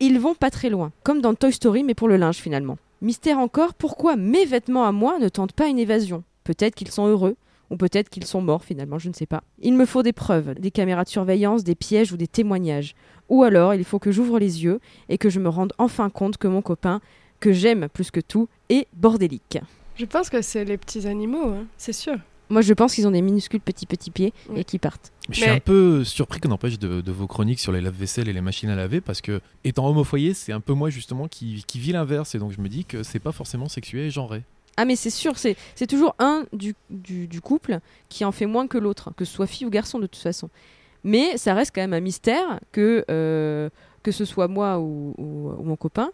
ils 0.00 0.18
vont 0.20 0.34
pas 0.34 0.50
très 0.50 0.68
loin, 0.68 0.92
comme 1.02 1.22
dans 1.22 1.34
Toy 1.34 1.52
Story, 1.52 1.82
mais 1.82 1.94
pour 1.94 2.08
le 2.08 2.18
linge 2.18 2.36
finalement. 2.36 2.76
Mystère 3.00 3.38
encore, 3.38 3.72
pourquoi 3.72 4.16
mes 4.16 4.44
vêtements 4.44 4.84
à 4.84 4.92
moi 4.92 5.18
ne 5.18 5.30
tentent 5.30 5.54
pas 5.54 5.68
une 5.68 5.78
évasion? 5.78 6.22
Peut-être 6.44 6.74
qu'ils 6.74 6.90
sont 6.90 7.06
heureux, 7.06 7.36
ou 7.70 7.76
peut-être 7.76 8.08
qu'ils 8.10 8.24
sont 8.24 8.42
morts 8.42 8.64
finalement, 8.64 8.98
je 8.98 9.08
ne 9.08 9.14
sais 9.14 9.26
pas. 9.26 9.42
Il 9.60 9.74
me 9.74 9.86
faut 9.86 10.02
des 10.02 10.12
preuves, 10.12 10.54
des 10.54 10.70
caméras 10.70 11.04
de 11.04 11.08
surveillance, 11.08 11.64
des 11.64 11.74
pièges 11.74 12.12
ou 12.12 12.16
des 12.16 12.26
témoignages. 12.28 12.94
Ou 13.28 13.44
alors 13.44 13.74
il 13.74 13.84
faut 13.84 13.98
que 14.00 14.10
j'ouvre 14.12 14.38
les 14.38 14.64
yeux 14.64 14.80
et 15.08 15.18
que 15.18 15.30
je 15.30 15.38
me 15.40 15.48
rende 15.48 15.72
enfin 15.78 16.10
compte 16.10 16.36
que 16.36 16.48
mon 16.48 16.62
copain, 16.62 17.00
que 17.38 17.52
j'aime 17.52 17.88
plus 17.88 18.10
que 18.10 18.20
tout, 18.20 18.48
est 18.68 18.86
bordélique. 18.94 19.58
Je 19.96 20.04
pense 20.04 20.30
que 20.30 20.42
c'est 20.42 20.64
les 20.64 20.76
petits 20.78 21.06
animaux, 21.06 21.48
hein, 21.48 21.66
c'est 21.76 21.92
sûr. 21.92 22.16
Moi 22.48 22.62
je 22.62 22.72
pense 22.74 22.94
qu'ils 22.96 23.06
ont 23.06 23.12
des 23.12 23.22
minuscules 23.22 23.60
petits 23.60 23.86
petits 23.86 24.10
pieds 24.10 24.32
Oui. 24.48 24.60
et 24.60 24.64
qu'ils 24.64 24.80
partent. 24.80 25.12
Je 25.28 25.36
suis 25.36 25.44
Mais- 25.46 25.52
un 25.52 25.60
peu 25.60 26.02
surpris 26.02 26.40
qu'on 26.40 26.48
n'empêche 26.48 26.80
de, 26.80 27.00
de 27.00 27.12
vos 27.12 27.28
chroniques 27.28 27.60
sur 27.60 27.70
les 27.70 27.80
lave-vaisselle 27.80 28.28
et 28.28 28.32
les 28.32 28.40
machines 28.40 28.68
à 28.70 28.74
laver 28.74 29.00
parce 29.00 29.20
que, 29.20 29.40
étant 29.62 29.86
homme 29.88 29.98
au 29.98 30.02
foyer, 30.04 30.34
c'est 30.34 30.50
un 30.50 30.58
peu 30.58 30.72
moi 30.72 30.90
justement 30.90 31.28
qui, 31.28 31.62
qui 31.68 31.78
vis 31.78 31.92
l'inverse 31.92 32.34
et 32.34 32.38
donc 32.40 32.50
je 32.50 32.60
me 32.60 32.68
dis 32.68 32.84
que 32.84 33.04
c'est 33.04 33.20
pas 33.20 33.30
forcément 33.30 33.68
sexué 33.68 34.06
et 34.06 34.10
genré. 34.10 34.42
Ah 34.82 34.86
mais 34.86 34.96
c'est 34.96 35.10
sûr, 35.10 35.34
c'est 35.36 35.86
toujours 35.86 36.14
un 36.18 36.46
du, 36.54 36.74
du, 36.88 37.40
couple 37.42 37.80
qui 38.08 38.24
en 38.24 38.32
fait 38.32 38.46
moins 38.46 38.66
que 38.66 38.78
l'autre, 38.78 39.12
que 39.14 39.26
ce 39.26 39.32
soit 39.34 39.46
fille 39.46 39.66
ou 39.66 39.70
garçon 39.70 39.98
de 39.98 40.06
toute 40.06 40.22
façon. 40.22 40.48
Mais 41.04 41.36
ça 41.36 41.52
reste 41.52 41.74
quand 41.74 41.82
même 41.82 41.92
un 41.92 42.00
mystère 42.00 42.60
que, 42.72 43.04
euh, 43.10 43.68
que 44.02 44.10
ce 44.10 44.24
soit 44.24 44.48
moi 44.48 44.78
ou 44.80 45.14
mon 45.18 45.76
copain, 45.76 46.12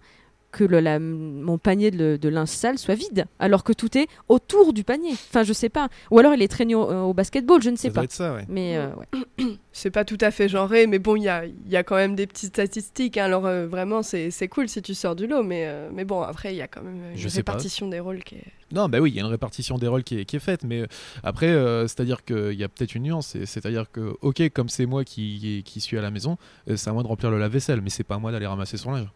que 0.57 0.65
le, 0.65 0.81
la- 0.81 0.99
mon 0.99 1.59
panier 1.59 1.91
de, 1.91 2.17
de 2.21 2.29
linge 2.29 2.49
sale 2.49 2.79
soit 2.79 2.95
vide, 2.95 3.27
alors 3.39 3.63
que 3.63 3.73
tout 3.73 3.97
est 3.99 4.07
autour 4.29 4.73
du 4.73 4.85
panier. 4.85 5.13
Enfin, 5.13 5.43
je 5.43 5.53
sais 5.53 5.69
pas. 5.69 5.89
Ou 6.11 6.19
alors 6.19 6.33
il 6.35 6.41
est 6.43 6.49
traîné 6.49 6.75
au, 6.75 6.83
au 6.83 7.13
basketball, 7.15 7.61
je 7.63 7.71
ne 7.71 7.77
sais 7.77 7.89
ça 7.89 7.95
pas. 7.95 8.01
doit 8.01 8.05
être 8.05 8.13
ça, 8.13 8.35
ouais. 8.35 8.45
Mais 8.49 8.77
euh, 8.79 8.89
ouais. 8.95 9.45
C'est 9.73 9.91
pas 9.91 10.07
tout 10.07 10.17
à 10.23 10.31
fait 10.31 10.49
genré, 10.49 10.87
mais 10.87 10.99
bon, 10.99 11.17
il 11.17 11.25
y 11.25 11.29
a, 11.29 11.45
il 11.45 11.69
y 11.71 11.77
a 11.77 11.83
quand 11.83 11.97
même 11.97 12.17
des 12.17 12.27
petites 12.27 12.49
statistiques. 12.49 13.19
hein. 13.19 13.25
Alors 13.27 13.45
euh, 13.45 13.67
vraiment, 13.67 14.03
c'est 14.03 14.49
cool 14.49 14.69
si 14.71 14.81
tu 14.81 14.95
sors 14.95 15.15
du 15.15 15.27
lot, 15.27 15.43
mais, 15.43 15.65
euh, 15.67 15.91
mais 15.93 16.05
bon, 16.05 16.23
après, 16.23 16.55
il 16.55 16.57
y 16.57 16.63
a 16.63 16.67
quand 16.69 16.83
même 16.83 16.97
une 17.13 17.19
Je 17.19 17.29
sais 17.29 17.43
pas. 17.43 17.53
répartition 17.53 17.87
des 17.89 18.01
rôles 18.01 18.25
qui 18.25 18.37
est... 18.37 18.45
Non, 18.73 18.89
bah 18.89 18.99
oui, 19.01 19.11
il 19.11 19.17
y 19.17 19.19
a 19.19 19.23
une 19.23 19.29
répartition 19.31 19.77
des 19.77 19.87
rôles 19.87 20.03
qui 20.03 20.21
est, 20.21 20.25
qui 20.25 20.37
est 20.37 20.41
faite, 20.41 20.65
mais 20.65 20.81
euh, 20.81 20.87
après, 21.23 21.49
euh, 21.51 21.83
c'est-à-dire 21.83 22.25
qu'il 22.25 22.55
y 22.55 22.65
a 22.65 22.69
peut-être 22.69 22.95
une 22.95 23.03
nuance, 23.05 23.27
c'est- 23.29 23.45
c'est-à-dire 23.47 23.91
que, 23.93 24.15
ok, 24.23 24.49
comme 24.55 24.69
c'est 24.71 24.87
moi 24.87 25.05
qui, 25.05 25.63
qui 25.67 25.81
suis 25.81 25.99
à 25.99 26.01
la 26.03 26.11
maison, 26.11 26.39
euh, 26.71 26.77
c'est 26.77 26.89
à 26.89 26.93
moi 26.95 27.03
de 27.03 27.09
remplir 27.09 27.31
le 27.31 27.39
lave-vaisselle, 27.39 27.81
mais 27.83 27.91
c'est 27.91 28.03
pas 28.03 28.15
à 28.15 28.19
moi 28.19 28.33
d'aller 28.33 28.47
ramasser 28.47 28.79
son 28.79 28.93
linge. 28.93 29.09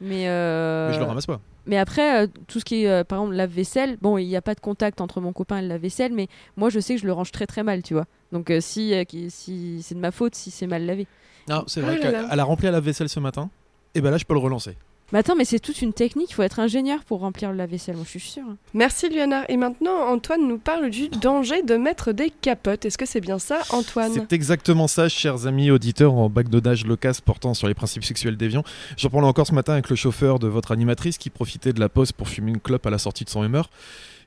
Mais, 0.00 0.28
euh, 0.28 0.88
Mais 0.88 0.94
je 0.94 1.00
le 1.00 1.04
ramasse 1.06 1.26
pas. 1.26 1.40
Mais 1.66 1.76
après, 1.76 2.22
euh, 2.22 2.26
tout 2.46 2.60
ce 2.60 2.64
qui 2.64 2.84
est, 2.84 2.88
euh, 2.88 3.04
par 3.04 3.18
exemple, 3.18 3.34
lave-vaisselle, 3.36 3.98
bon, 4.00 4.16
il 4.16 4.26
n'y 4.26 4.36
a 4.36 4.42
pas 4.42 4.54
de 4.54 4.60
contact 4.60 5.00
entre 5.02 5.20
mon 5.20 5.34
copain 5.34 5.58
et 5.58 5.62
le 5.62 5.68
lave-vaisselle, 5.68 6.12
mais 6.14 6.28
moi, 6.56 6.70
je 6.70 6.80
sais 6.80 6.94
que 6.94 7.00
je 7.02 7.06
le 7.06 7.12
range 7.12 7.30
très 7.30 7.46
très 7.46 7.62
mal, 7.62 7.82
tu 7.82 7.92
vois. 7.92 8.06
Donc, 8.32 8.50
euh, 8.50 8.60
si, 8.60 8.94
euh, 8.94 9.04
si 9.28 9.82
c'est 9.82 9.94
de 9.94 10.00
ma 10.00 10.10
faute 10.10 10.34
si 10.34 10.50
c'est 10.50 10.66
mal 10.66 10.86
lavé. 10.86 11.06
Non, 11.48 11.64
c'est 11.66 11.82
vrai 11.82 11.98
qu'elle 11.98 12.14
a 12.40 12.44
rempli 12.44 12.66
la 12.66 12.72
lave-vaisselle 12.72 13.08
ce 13.08 13.20
matin, 13.20 13.50
et 13.94 14.00
ben 14.00 14.10
là, 14.10 14.16
je 14.16 14.24
peux 14.24 14.34
le 14.34 14.40
relancer. 14.40 14.76
Mais 15.12 15.20
attends, 15.20 15.36
mais 15.36 15.46
c'est 15.46 15.58
toute 15.58 15.80
une 15.80 15.94
technique, 15.94 16.30
il 16.30 16.34
faut 16.34 16.42
être 16.42 16.60
ingénieur 16.60 17.02
pour 17.04 17.20
remplir 17.20 17.50
le 17.50 17.56
lave-vaisselle, 17.56 17.96
moi, 17.96 18.04
je 18.04 18.18
suis 18.18 18.20
sûre. 18.20 18.44
Merci, 18.74 19.08
Luana. 19.08 19.50
Et 19.50 19.56
maintenant, 19.56 20.06
Antoine 20.06 20.46
nous 20.46 20.58
parle 20.58 20.90
du 20.90 21.08
danger 21.08 21.62
de 21.62 21.76
mettre 21.76 22.12
des 22.12 22.28
capotes. 22.28 22.84
Est-ce 22.84 22.98
que 22.98 23.06
c'est 23.06 23.22
bien 23.22 23.38
ça, 23.38 23.60
Antoine? 23.70 24.12
C'est 24.12 24.34
exactement 24.34 24.86
ça, 24.86 25.08
chers 25.08 25.46
amis 25.46 25.70
auditeurs 25.70 26.12
en 26.12 26.28
bac 26.28 26.50
d'odage 26.50 26.84
loquace 26.84 27.22
portant 27.22 27.54
sur 27.54 27.68
les 27.68 27.74
principes 27.74 28.04
sexuels 28.04 28.36
déviants. 28.36 28.64
J'en 28.98 29.08
parlais 29.08 29.26
encore 29.26 29.46
ce 29.46 29.54
matin 29.54 29.72
avec 29.72 29.88
le 29.88 29.96
chauffeur 29.96 30.38
de 30.38 30.46
votre 30.46 30.72
animatrice 30.72 31.16
qui 31.16 31.30
profitait 31.30 31.72
de 31.72 31.80
la 31.80 31.88
pause 31.88 32.12
pour 32.12 32.28
fumer 32.28 32.50
une 32.50 32.60
clope 32.60 32.86
à 32.86 32.90
la 32.90 32.98
sortie 32.98 33.24
de 33.24 33.30
son 33.30 33.42
humeur. 33.42 33.70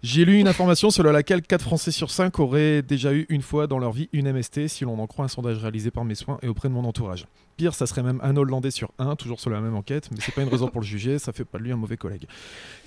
J'ai 0.02 0.26
lu 0.26 0.40
une 0.40 0.48
information 0.48 0.90
selon 0.90 1.12
laquelle 1.12 1.44
4 1.44 1.62
Français 1.62 1.92
sur 1.92 2.10
5 2.10 2.40
auraient 2.40 2.82
déjà 2.82 3.14
eu 3.14 3.28
une 3.30 3.44
fois 3.44 3.68
dans 3.68 3.78
leur 3.78 3.92
vie 3.92 4.10
une 4.14 4.32
MST, 4.32 4.68
si 4.68 4.84
l'on 4.84 4.98
en 4.98 5.06
croit 5.06 5.26
un 5.26 5.28
sondage 5.28 5.60
réalisé 5.60 5.92
par 5.92 6.06
mes 6.06 6.16
soins 6.16 6.40
et 6.42 6.48
auprès 6.48 6.70
de 6.70 6.74
mon 6.74 6.86
entourage. 6.86 7.28
Pire, 7.58 7.74
ça 7.74 7.86
serait 7.86 8.04
même 8.04 8.20
un 8.24 8.36
Hollandais 8.36 8.72
sur 8.72 8.92
un, 8.98 9.16
toujours 9.16 9.40
sur 9.40 9.50
la 9.50 9.62
même 9.62 9.76
enquête, 9.76 10.10
mais 10.12 10.18
c'est 10.20 10.34
pas 10.34 10.42
une 10.42 10.50
raison 10.50 10.68
pour 10.68 10.82
le 10.82 10.86
juger, 10.86 11.20
ça 11.20 11.32
fait 11.34 11.46
pas 11.46 11.58
de 11.58 11.64
lui 11.64 11.72
un 11.72 11.76
mauvais 11.76 11.98
collègue. 11.98 12.26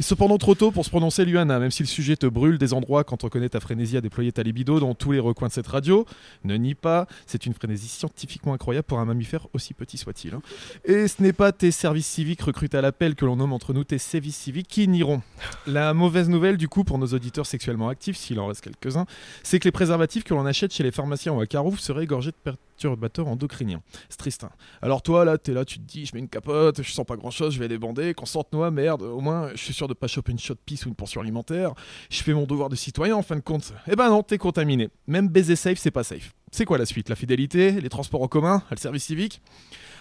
Et 0.01 0.03
cependant 0.03 0.39
trop 0.39 0.55
tôt 0.55 0.71
pour 0.71 0.85
se 0.85 0.91
prononcer, 0.91 1.25
Luana, 1.25 1.59
même 1.59 1.71
si 1.71 1.83
le 1.83 1.89
sujet 1.89 2.17
te 2.17 2.27
brûle 2.27 2.59
des 2.59 2.73
endroits 2.75 3.05
quand 3.05 3.25
on 3.25 3.29
connaît 3.29 3.49
ta 3.49 3.61
frénésie 3.61 3.97
à 3.97 4.01
déployer 4.01 4.33
ta 4.33 4.43
libido 4.43 4.81
dans 4.81 4.95
tous 4.95 5.13
les 5.13 5.21
recoins 5.21 5.49
de 5.49 5.53
cette 5.53 5.67
radio, 5.67 6.07
ne 6.45 6.57
nie 6.57 6.75
pas, 6.75 7.07
c'est 7.27 7.47
une 7.47 7.55
frénésie 7.55 7.89
scientifiquement 7.89 8.55
incroyable 8.55 8.87
pour 8.87 8.99
un 8.99 9.05
mammifère 9.05 9.47
aussi 9.53 9.75
petit 9.75 9.99
soit-il. 9.99 10.35
hein. 10.35 10.43
Et 10.85 11.09
ce 11.09 11.23
n'est 11.23 11.33
pas 11.33 11.53
tes 11.53 11.71
services 11.71 12.07
civiques 12.07 12.43
recrutés 12.43 12.77
à 12.77 12.81
l'appel 12.81 13.15
que 13.15 13.25
l'on 13.25 13.37
nomme 13.37 13.53
entre 13.53 13.73
nous 13.73 13.85
tes 13.85 13.99
sévices 13.99 14.37
civiques 14.37 14.69
qui 14.69 14.89
nieront. 14.89 15.23
La 15.67 15.95
mauvaise 15.95 16.29
nouvelle 16.29 16.57
du 16.57 16.69
coup 16.69 16.85
pour 16.85 16.99
nos 16.99 17.07
auditeurs 17.07 17.47
sexuellement 17.47 17.89
actifs, 17.89 18.17
s'il 18.17 18.41
en 18.41 18.47
reste 18.47 18.63
quelques-uns, 18.63 19.07
c'est 19.43 19.59
que 19.59 19.65
les 19.65 19.73
préservatifs 19.73 20.25
que 20.25 20.35
l'on 20.35 20.47
achète 20.47 20.73
chez 20.73 20.83
les 20.83 20.91
pharmaciens 20.91 21.33
ou 21.33 21.41
à 21.41 21.47
Carouf 21.47 21.79
seraient 21.81 22.07
gorgés 22.07 22.31
de 22.31 22.37
perturbateurs 22.75 23.29
endocriniens. 23.29 23.83
C'est 24.09 24.19
triste. 24.19 24.45
hein. 24.45 24.51
Alors 24.83 25.03
toi 25.03 25.25
là, 25.25 25.39
t'es 25.39 25.53
là, 25.53 25.65
tu 25.65 25.79
te 25.79 25.85
dis, 25.85 26.07
je 26.07 26.15
mets 26.15 26.21
une 26.21 26.29
capote, 26.29 26.83
je 26.83 26.91
sens 26.93 27.07
pas 27.07 27.17
grand-chose, 27.17 27.55
je 27.55 27.59
vais 27.59 27.69
débander, 27.69 28.15
qu'on 28.15 28.27
sorte 28.27 28.53
noix, 28.53 28.71
merde, 28.71 29.03
au 29.03 29.21
moins 29.21 29.51
je 29.55 29.63
suis 29.63 29.75
sûr 29.75 29.89
de 29.89 29.95
pas 29.95 30.07
choper 30.07 30.33
une 30.33 30.39
shot 30.39 30.57
pisse 30.67 30.85
ou 30.87 30.89
une 30.89 30.95
portion 30.95 31.21
alimentaire. 31.21 31.73
Je 32.11 32.23
fais 32.23 32.35
mon 32.35 32.45
devoir 32.45 32.69
de 32.69 32.77
citoyen 32.77 33.17
en 33.17 33.23
fin 33.23 33.37
de 33.37 33.41
compte. 33.41 33.73
Eh 33.91 33.97
ben 33.97 34.09
non, 34.09 34.23
t'es 34.23 34.39
contaminé. 34.39 34.89
Même 35.07 35.29
baiser 35.29 35.57
safe, 35.57 35.79
c'est 35.79 35.91
pas 35.91 36.05
safe. 36.05 36.35
C'est 36.51 36.65
quoi 36.65 36.79
la 36.79 36.87
suite? 36.87 37.09
La 37.09 37.17
fidélité 37.17 37.73
Les 37.81 37.89
transports 37.89 38.23
en 38.23 38.29
commun 38.29 38.63
Le 38.71 38.77
service 38.77 39.05
civique? 39.05 39.41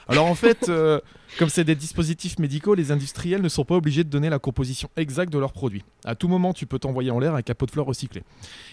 Alors 0.07 0.25
en 0.25 0.35
fait, 0.35 0.69
euh, 0.69 0.99
comme 1.39 1.49
c'est 1.49 1.63
des 1.63 1.75
dispositifs 1.75 2.37
médicaux, 2.39 2.75
les 2.75 2.91
industriels 2.91 3.41
ne 3.41 3.49
sont 3.49 3.65
pas 3.65 3.75
obligés 3.75 4.03
de 4.03 4.09
donner 4.09 4.29
la 4.29 4.39
composition 4.39 4.89
exacte 4.97 5.31
de 5.31 5.39
leurs 5.39 5.53
produits. 5.53 5.83
À 6.05 6.15
tout 6.15 6.27
moment, 6.27 6.53
tu 6.53 6.65
peux 6.65 6.79
t'envoyer 6.79 7.11
en 7.11 7.19
l'air 7.19 7.35
un 7.35 7.41
capot 7.41 7.65
de 7.65 7.71
fleurs 7.71 7.85
recyclé. 7.85 8.23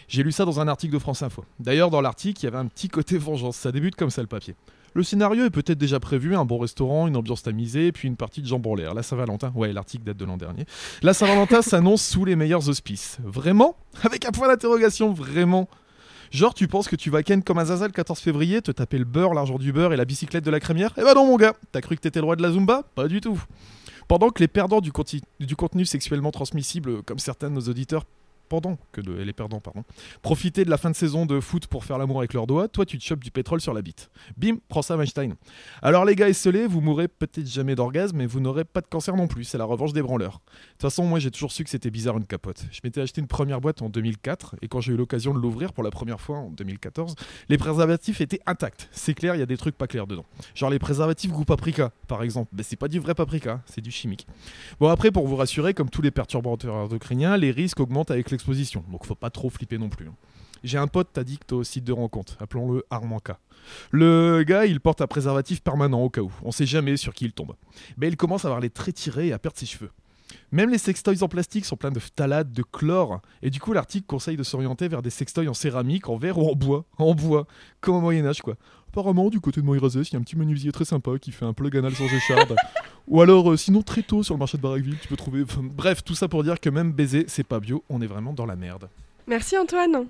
J'ai 0.08 0.22
lu 0.22 0.32
ça 0.32 0.44
dans 0.44 0.60
un 0.60 0.68
article 0.68 0.92
de 0.92 0.98
France 0.98 1.22
Info. 1.22 1.44
D'ailleurs, 1.58 1.90
dans 1.90 2.00
l'article, 2.00 2.40
il 2.42 2.44
y 2.44 2.48
avait 2.48 2.58
un 2.58 2.66
petit 2.66 2.88
côté 2.88 3.18
vengeance. 3.18 3.56
Ça 3.56 3.72
débute 3.72 3.96
comme 3.96 4.10
ça 4.10 4.22
le 4.22 4.28
papier. 4.28 4.54
Le 4.92 5.04
scénario 5.04 5.44
est 5.44 5.50
peut-être 5.50 5.78
déjà 5.78 6.00
prévu, 6.00 6.34
un 6.34 6.44
bon 6.44 6.58
restaurant, 6.58 7.06
une 7.06 7.16
ambiance 7.16 7.44
tamisée, 7.44 7.92
puis 7.92 8.08
une 8.08 8.16
partie 8.16 8.42
de 8.42 8.46
jambon 8.48 8.74
l'air. 8.74 8.92
La 8.92 9.04
Saint-Valentin, 9.04 9.52
ouais, 9.54 9.72
l'article 9.72 10.02
date 10.02 10.16
de 10.16 10.24
l'an 10.24 10.36
dernier. 10.36 10.66
La 11.02 11.14
Saint-Valentin 11.14 11.62
s'annonce 11.62 12.02
sous 12.02 12.24
les 12.24 12.34
meilleurs 12.34 12.68
auspices. 12.68 13.18
Vraiment? 13.22 13.76
Avec 14.02 14.24
un 14.24 14.32
point 14.32 14.48
d'interrogation, 14.48 15.12
vraiment? 15.12 15.68
Genre, 16.30 16.54
tu 16.54 16.68
penses 16.68 16.86
que 16.86 16.94
tu 16.94 17.10
vas 17.10 17.24
ken 17.24 17.42
comme 17.42 17.58
un 17.58 17.64
le 17.64 17.88
14 17.88 18.20
février, 18.20 18.62
te 18.62 18.70
taper 18.70 18.98
le 18.98 19.04
beurre, 19.04 19.34
l'argent 19.34 19.58
du 19.58 19.72
beurre 19.72 19.92
et 19.92 19.96
la 19.96 20.04
bicyclette 20.04 20.44
de 20.44 20.50
la 20.50 20.60
crémière? 20.60 20.94
Eh 20.96 21.02
ben 21.02 21.14
non, 21.14 21.26
mon 21.26 21.36
gars, 21.36 21.54
t'as 21.72 21.80
cru 21.80 21.96
que 21.96 22.00
t'étais 22.00 22.20
le 22.20 22.24
roi 22.24 22.36
de 22.36 22.42
la 22.42 22.52
Zumba? 22.52 22.84
Pas 22.94 23.08
du 23.08 23.20
tout. 23.20 23.42
Pendant 24.06 24.30
que 24.30 24.40
les 24.40 24.48
perdants 24.48 24.80
du 24.80 24.92
contenu 24.92 25.84
sexuellement 25.84 26.30
transmissible, 26.30 27.02
comme 27.02 27.18
certains 27.18 27.50
de 27.50 27.54
nos 27.54 27.62
auditeurs, 27.62 28.04
pendant 28.50 28.76
que 28.92 29.00
de- 29.00 29.12
les 29.12 29.32
perdants, 29.32 29.60
pardon, 29.60 29.84
profitaient 30.22 30.64
de 30.66 30.70
la 30.70 30.76
fin 30.76 30.90
de 30.90 30.96
saison 30.96 31.24
de 31.24 31.38
foot 31.40 31.68
pour 31.68 31.84
faire 31.84 31.96
l'amour 31.96 32.18
avec 32.18 32.34
leurs 32.34 32.46
doigts, 32.48 32.68
toi 32.68 32.84
tu 32.84 32.98
te 32.98 33.04
chopes 33.04 33.22
du 33.24 33.30
pétrole 33.30 33.60
sur 33.60 33.72
la 33.72 33.80
bite. 33.80 34.10
Bim, 34.36 34.56
prends 34.68 34.82
ça 34.82 34.96
Weinstein. 34.96 35.34
Alors 35.82 36.04
les 36.04 36.16
gars 36.16 36.28
esselés, 36.28 36.66
vous 36.66 36.80
mourrez 36.80 37.06
peut-être 37.08 37.46
jamais 37.46 37.76
d'orgasme, 37.76 38.16
mais 38.16 38.26
vous 38.26 38.40
n'aurez 38.40 38.64
pas 38.64 38.80
de 38.80 38.86
cancer 38.88 39.14
non 39.16 39.28
plus, 39.28 39.44
c'est 39.44 39.56
la 39.56 39.64
revanche 39.64 39.92
des 39.92 40.02
branleurs. 40.02 40.40
De 40.50 40.72
toute 40.72 40.82
façon, 40.82 41.04
moi 41.04 41.20
j'ai 41.20 41.30
toujours 41.30 41.52
su 41.52 41.62
que 41.64 41.70
c'était 41.70 41.90
bizarre 41.90 42.18
une 42.18 42.26
capote. 42.26 42.64
Je 42.72 42.80
m'étais 42.82 43.00
acheté 43.00 43.20
une 43.20 43.28
première 43.28 43.60
boîte 43.60 43.80
en 43.82 43.88
2004, 43.88 44.56
et 44.62 44.68
quand 44.68 44.80
j'ai 44.80 44.92
eu 44.92 44.96
l'occasion 44.96 45.32
de 45.32 45.38
l'ouvrir 45.38 45.72
pour 45.72 45.84
la 45.84 45.90
première 45.90 46.20
fois 46.20 46.38
en 46.38 46.50
2014, 46.50 47.14
les 47.48 47.56
préservatifs 47.56 48.20
étaient 48.20 48.40
intacts. 48.46 48.88
C'est 48.90 49.14
clair, 49.14 49.36
il 49.36 49.38
y 49.38 49.42
a 49.42 49.46
des 49.46 49.56
trucs 49.56 49.78
pas 49.78 49.86
clairs 49.86 50.08
dedans. 50.08 50.26
Genre 50.56 50.70
les 50.70 50.80
préservatifs 50.80 51.30
goût 51.30 51.44
paprika, 51.44 51.92
par 52.08 52.24
exemple. 52.24 52.48
Ben, 52.52 52.64
c'est 52.68 52.76
pas 52.76 52.88
du 52.88 52.98
vrai 52.98 53.14
paprika, 53.14 53.62
c'est 53.66 53.80
du 53.80 53.92
chimique. 53.92 54.26
Bon 54.80 54.88
après, 54.88 55.12
pour 55.12 55.28
vous 55.28 55.36
rassurer, 55.36 55.72
comme 55.72 55.88
tous 55.88 56.02
les 56.02 56.10
perturbateurs 56.10 56.74
endocriniens, 56.74 57.36
les 57.36 57.52
risques 57.52 57.78
augmentent 57.78 58.10
avec 58.10 58.30
Donc 58.90 59.04
faut 59.04 59.14
pas 59.14 59.30
trop 59.30 59.50
flipper 59.50 59.78
non 59.78 59.88
plus. 59.88 60.08
hein. 60.08 60.14
J'ai 60.62 60.78
un 60.78 60.88
pote 60.88 61.16
addict 61.16 61.52
au 61.52 61.64
site 61.64 61.84
de 61.84 61.92
rencontre, 61.92 62.36
appelons-le 62.38 62.84
Armanca. 62.90 63.38
Le 63.90 64.42
gars, 64.42 64.66
il 64.66 64.80
porte 64.80 65.00
un 65.00 65.06
préservatif 65.06 65.62
permanent 65.62 66.02
au 66.02 66.10
cas 66.10 66.20
où. 66.20 66.32
On 66.42 66.52
sait 66.52 66.66
jamais 66.66 66.96
sur 66.98 67.14
qui 67.14 67.24
il 67.24 67.32
tombe. 67.32 67.54
Mais 67.96 68.08
il 68.08 68.16
commence 68.16 68.44
à 68.44 68.48
avoir 68.48 68.60
les 68.60 68.70
traits 68.70 68.94
tirés 68.94 69.28
et 69.28 69.32
à 69.32 69.38
perdre 69.38 69.56
ses 69.58 69.66
cheveux. 69.66 69.90
Même 70.52 70.70
les 70.70 70.78
sextoys 70.78 71.22
en 71.22 71.28
plastique 71.28 71.64
sont 71.64 71.76
pleins 71.76 71.90
de 71.90 71.98
phtalates, 71.98 72.52
de 72.52 72.62
chlore, 72.62 73.20
et 73.42 73.50
du 73.50 73.58
coup 73.58 73.72
l'article 73.72 74.06
conseille 74.06 74.36
de 74.36 74.42
s'orienter 74.42 74.86
vers 74.86 75.02
des 75.02 75.10
sextoys 75.10 75.48
en 75.48 75.54
céramique, 75.54 76.08
en 76.08 76.16
verre 76.16 76.38
ou 76.38 76.48
en 76.48 76.54
bois, 76.54 76.84
en 76.98 77.14
bois, 77.14 77.46
comme 77.80 77.96
au 77.96 78.00
Moyen-Âge 78.00 78.40
quoi. 78.40 78.54
Apparemment, 78.92 79.30
du 79.30 79.38
côté 79.38 79.60
de 79.60 79.66
Moirazès, 79.66 80.02
il 80.02 80.12
y 80.14 80.16
a 80.16 80.18
un 80.18 80.22
petit 80.22 80.36
menuisier 80.36 80.72
très 80.72 80.84
sympa 80.84 81.12
qui 81.20 81.30
fait 81.30 81.44
un 81.44 81.52
plug 81.52 81.76
anal 81.76 81.94
sans 81.94 82.06
écharde. 82.06 82.56
ou 83.06 83.20
alors, 83.20 83.52
euh, 83.52 83.56
sinon, 83.56 83.82
très 83.82 84.02
tôt 84.02 84.24
sur 84.24 84.34
le 84.34 84.40
marché 84.40 84.56
de 84.56 84.62
Baraqueville, 84.62 84.98
tu 85.00 85.06
peux 85.06 85.16
trouver. 85.16 85.44
bref, 85.62 86.02
tout 86.02 86.16
ça 86.16 86.26
pour 86.26 86.42
dire 86.42 86.58
que 86.58 86.70
même 86.70 86.90
baiser, 86.90 87.24
c'est 87.28 87.46
pas 87.46 87.60
bio, 87.60 87.84
on 87.88 88.02
est 88.02 88.08
vraiment 88.08 88.32
dans 88.32 88.46
la 88.46 88.56
merde. 88.56 88.88
Merci 89.28 89.56
Antoine. 89.56 90.06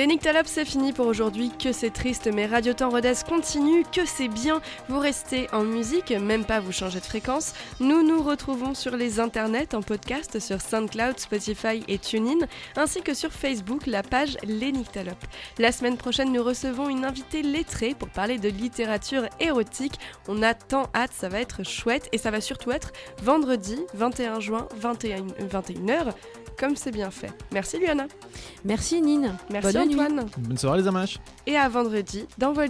Les 0.00 0.18
c'est 0.46 0.64
fini 0.64 0.94
pour 0.94 1.06
aujourd'hui. 1.06 1.50
Que 1.62 1.72
c'est 1.72 1.90
triste, 1.90 2.30
mais 2.32 2.46
Radio 2.46 2.72
Temps 2.72 2.88
Rodez 2.88 3.12
continue. 3.28 3.84
Que 3.84 4.06
c'est 4.06 4.28
bien. 4.28 4.62
Vous 4.88 4.98
restez 4.98 5.46
en 5.52 5.62
musique, 5.62 6.10
même 6.10 6.46
pas 6.46 6.58
vous 6.58 6.72
changer 6.72 7.00
de 7.00 7.04
fréquence. 7.04 7.52
Nous 7.80 8.02
nous 8.02 8.22
retrouvons 8.22 8.72
sur 8.72 8.96
les 8.96 9.20
internets 9.20 9.74
en 9.74 9.82
podcast 9.82 10.40
sur 10.40 10.62
SoundCloud, 10.62 11.18
Spotify 11.18 11.84
et 11.86 11.98
TuneIn, 11.98 12.46
ainsi 12.76 13.02
que 13.02 13.12
sur 13.12 13.30
Facebook, 13.30 13.86
la 13.86 14.02
page 14.02 14.38
Les. 14.42 14.72
La 15.58 15.70
semaine 15.70 15.98
prochaine, 15.98 16.32
nous 16.32 16.42
recevons 16.42 16.88
une 16.88 17.04
invitée 17.04 17.42
lettrée 17.42 17.94
pour 17.94 18.08
parler 18.08 18.38
de 18.38 18.48
littérature 18.48 19.28
érotique. 19.38 20.00
On 20.28 20.42
a 20.42 20.54
tant 20.54 20.88
hâte, 20.94 21.12
ça 21.12 21.28
va 21.28 21.40
être 21.40 21.62
chouette 21.62 22.08
et 22.12 22.18
ça 22.18 22.30
va 22.30 22.40
surtout 22.40 22.72
être 22.72 22.92
vendredi 23.22 23.76
21 23.92 24.40
juin 24.40 24.66
21, 24.76 25.26
21h, 25.50 26.14
comme 26.58 26.76
c'est 26.76 26.90
bien 26.90 27.10
fait. 27.10 27.32
Merci 27.52 27.78
Luana. 27.78 28.06
Merci 28.64 29.00
Nine. 29.00 29.36
Merci 29.50 29.72
Bonne 29.72 29.88
nuit. 29.88 29.94
Antoine. 29.94 30.26
Bonne 30.38 30.58
soirée 30.58 30.80
les 30.80 30.88
amaches 30.88 31.18
Et 31.46 31.56
à 31.56 31.68
vendredi 31.68 32.26
dans 32.38 32.52
vos 32.52 32.62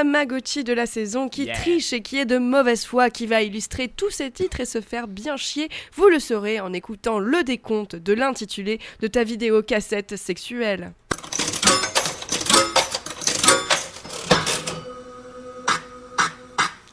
Tamagotchi 0.00 0.64
de 0.64 0.72
la 0.72 0.86
saison, 0.86 1.28
qui 1.28 1.46
triche 1.46 1.92
et 1.92 2.00
qui 2.00 2.16
est 2.16 2.24
de 2.24 2.38
mauvaise 2.38 2.86
foi, 2.86 3.10
qui 3.10 3.26
va 3.26 3.42
illustrer 3.42 3.86
tous 3.86 4.08
ces 4.08 4.30
titres 4.30 4.60
et 4.60 4.64
se 4.64 4.80
faire 4.80 5.06
bien 5.06 5.36
chier. 5.36 5.68
Vous 5.92 6.08
le 6.08 6.18
saurez 6.18 6.58
en 6.58 6.72
écoutant 6.72 7.18
le 7.18 7.42
décompte 7.42 7.96
de 7.96 8.14
l'intitulé 8.14 8.78
de 9.00 9.08
ta 9.08 9.24
vidéo 9.24 9.62
cassette 9.62 10.16
sexuelle. 10.16 10.94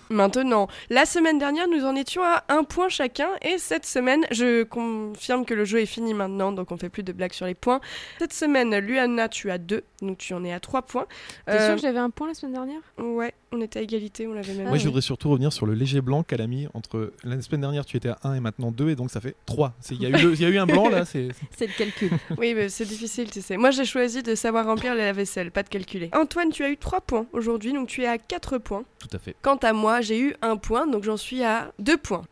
Maintenant, 0.10 0.68
la 0.90 1.06
semaine 1.06 1.38
dernière, 1.38 1.68
nous 1.68 1.84
en 1.86 1.96
étions 1.96 2.24
à 2.24 2.44
un 2.50 2.64
point 2.64 2.90
chacun 2.90 3.30
et 3.42 3.58
cette 3.58 3.86
semaine, 3.86 4.26
je 4.32 4.64
confirme 4.64 5.46
que 5.46 5.54
le 5.54 5.66
jeu 5.66 5.80
est 5.82 5.86
fini 5.86 6.14
maintenant, 6.14 6.52
donc 6.52 6.72
on 6.72 6.78
fait 6.78 6.90
plus 6.90 7.04
de 7.04 7.12
blagues 7.12 7.34
sur 7.34 7.46
les 7.46 7.56
points. 7.56 7.82
Cette 8.20 8.34
semaine, 8.34 8.76
Luana, 8.78 9.28
tu 9.30 9.52
as 9.52 9.58
deux, 9.58 9.84
donc 10.02 10.18
tu 10.18 10.34
en 10.34 10.44
es 10.44 10.54
à 10.54 10.60
trois 10.60 10.82
points. 10.82 11.06
T'es 11.46 11.54
Euh, 11.54 11.66
sûr 11.68 11.76
que 11.76 11.82
j'avais 11.82 12.00
un 12.00 12.10
point 12.10 12.28
la 12.28 12.34
semaine 12.34 12.54
dernière? 12.54 12.80
Ouais, 12.98 13.34
on 13.52 13.62
était 13.62 13.80
à 13.80 13.82
égalité, 13.82 14.28
on 14.28 14.34
l'avait 14.34 14.54
même. 14.54 14.62
Ah 14.62 14.64
Moi, 14.66 14.74
ouais. 14.74 14.80
je 14.80 14.86
voudrais 14.86 15.02
surtout 15.02 15.30
revenir 15.30 15.52
sur 15.52 15.66
le 15.66 15.74
léger 15.74 16.02
blanc 16.02 16.24
qu'elle 16.24 16.42
a 16.42 16.48
mis 16.48 16.68
entre 16.74 17.12
la 17.24 17.42
semaine 17.42 17.62
dernière, 17.62 17.86
tu 17.86 17.98
étais 17.98 18.10
à 18.10 18.18
1 18.24 18.36
et 18.36 18.40
maintenant 18.40 18.72
2, 18.72 18.90
et 18.90 18.96
donc 18.96 19.12
ça 19.12 19.20
fait 19.22 19.36
3. 19.46 19.74
Il 19.92 20.02
y, 20.04 20.06
y 20.42 20.46
a 20.46 20.50
eu 20.50 20.58
un 20.58 20.66
blanc 20.66 20.90
là, 20.90 21.06
c'est. 21.06 21.30
C'est 21.58 21.68
le 21.68 21.74
calcul. 21.78 22.12
Oui, 22.38 22.54
mais 22.54 22.70
c'est 22.70 22.86
difficile, 22.86 23.30
tu 23.32 23.42
sais. 23.42 23.58
Moi, 23.58 23.72
j'ai 23.72 23.86
choisi 23.86 24.22
de 24.22 24.36
savoir 24.36 24.66
remplir 24.66 24.94
la 24.96 25.12
vaisselle, 25.12 25.50
pas 25.52 25.64
de 25.64 25.70
calculer. 25.70 26.10
Antoine, 26.14 26.50
tu 26.52 26.64
as 26.64 26.70
eu 26.70 26.78
3 26.78 27.02
points 27.02 27.26
aujourd'hui, 27.34 27.74
donc 27.74 27.88
tu 27.88 28.04
es 28.04 28.08
à 28.08 28.18
4 28.18 28.58
points. 28.60 28.84
Tout 29.00 29.08
à 29.14 29.20
fait. 29.20 29.36
Quant 29.42 29.56
à 29.58 29.74
moi, 29.74 29.97
j'ai 30.02 30.20
eu 30.20 30.36
un 30.42 30.58
point, 30.58 30.88
donc 30.88 31.04
j'en 31.04 31.18
suis 31.18 31.44
à 31.44 31.72
2 31.80 31.98
points. 31.98 32.26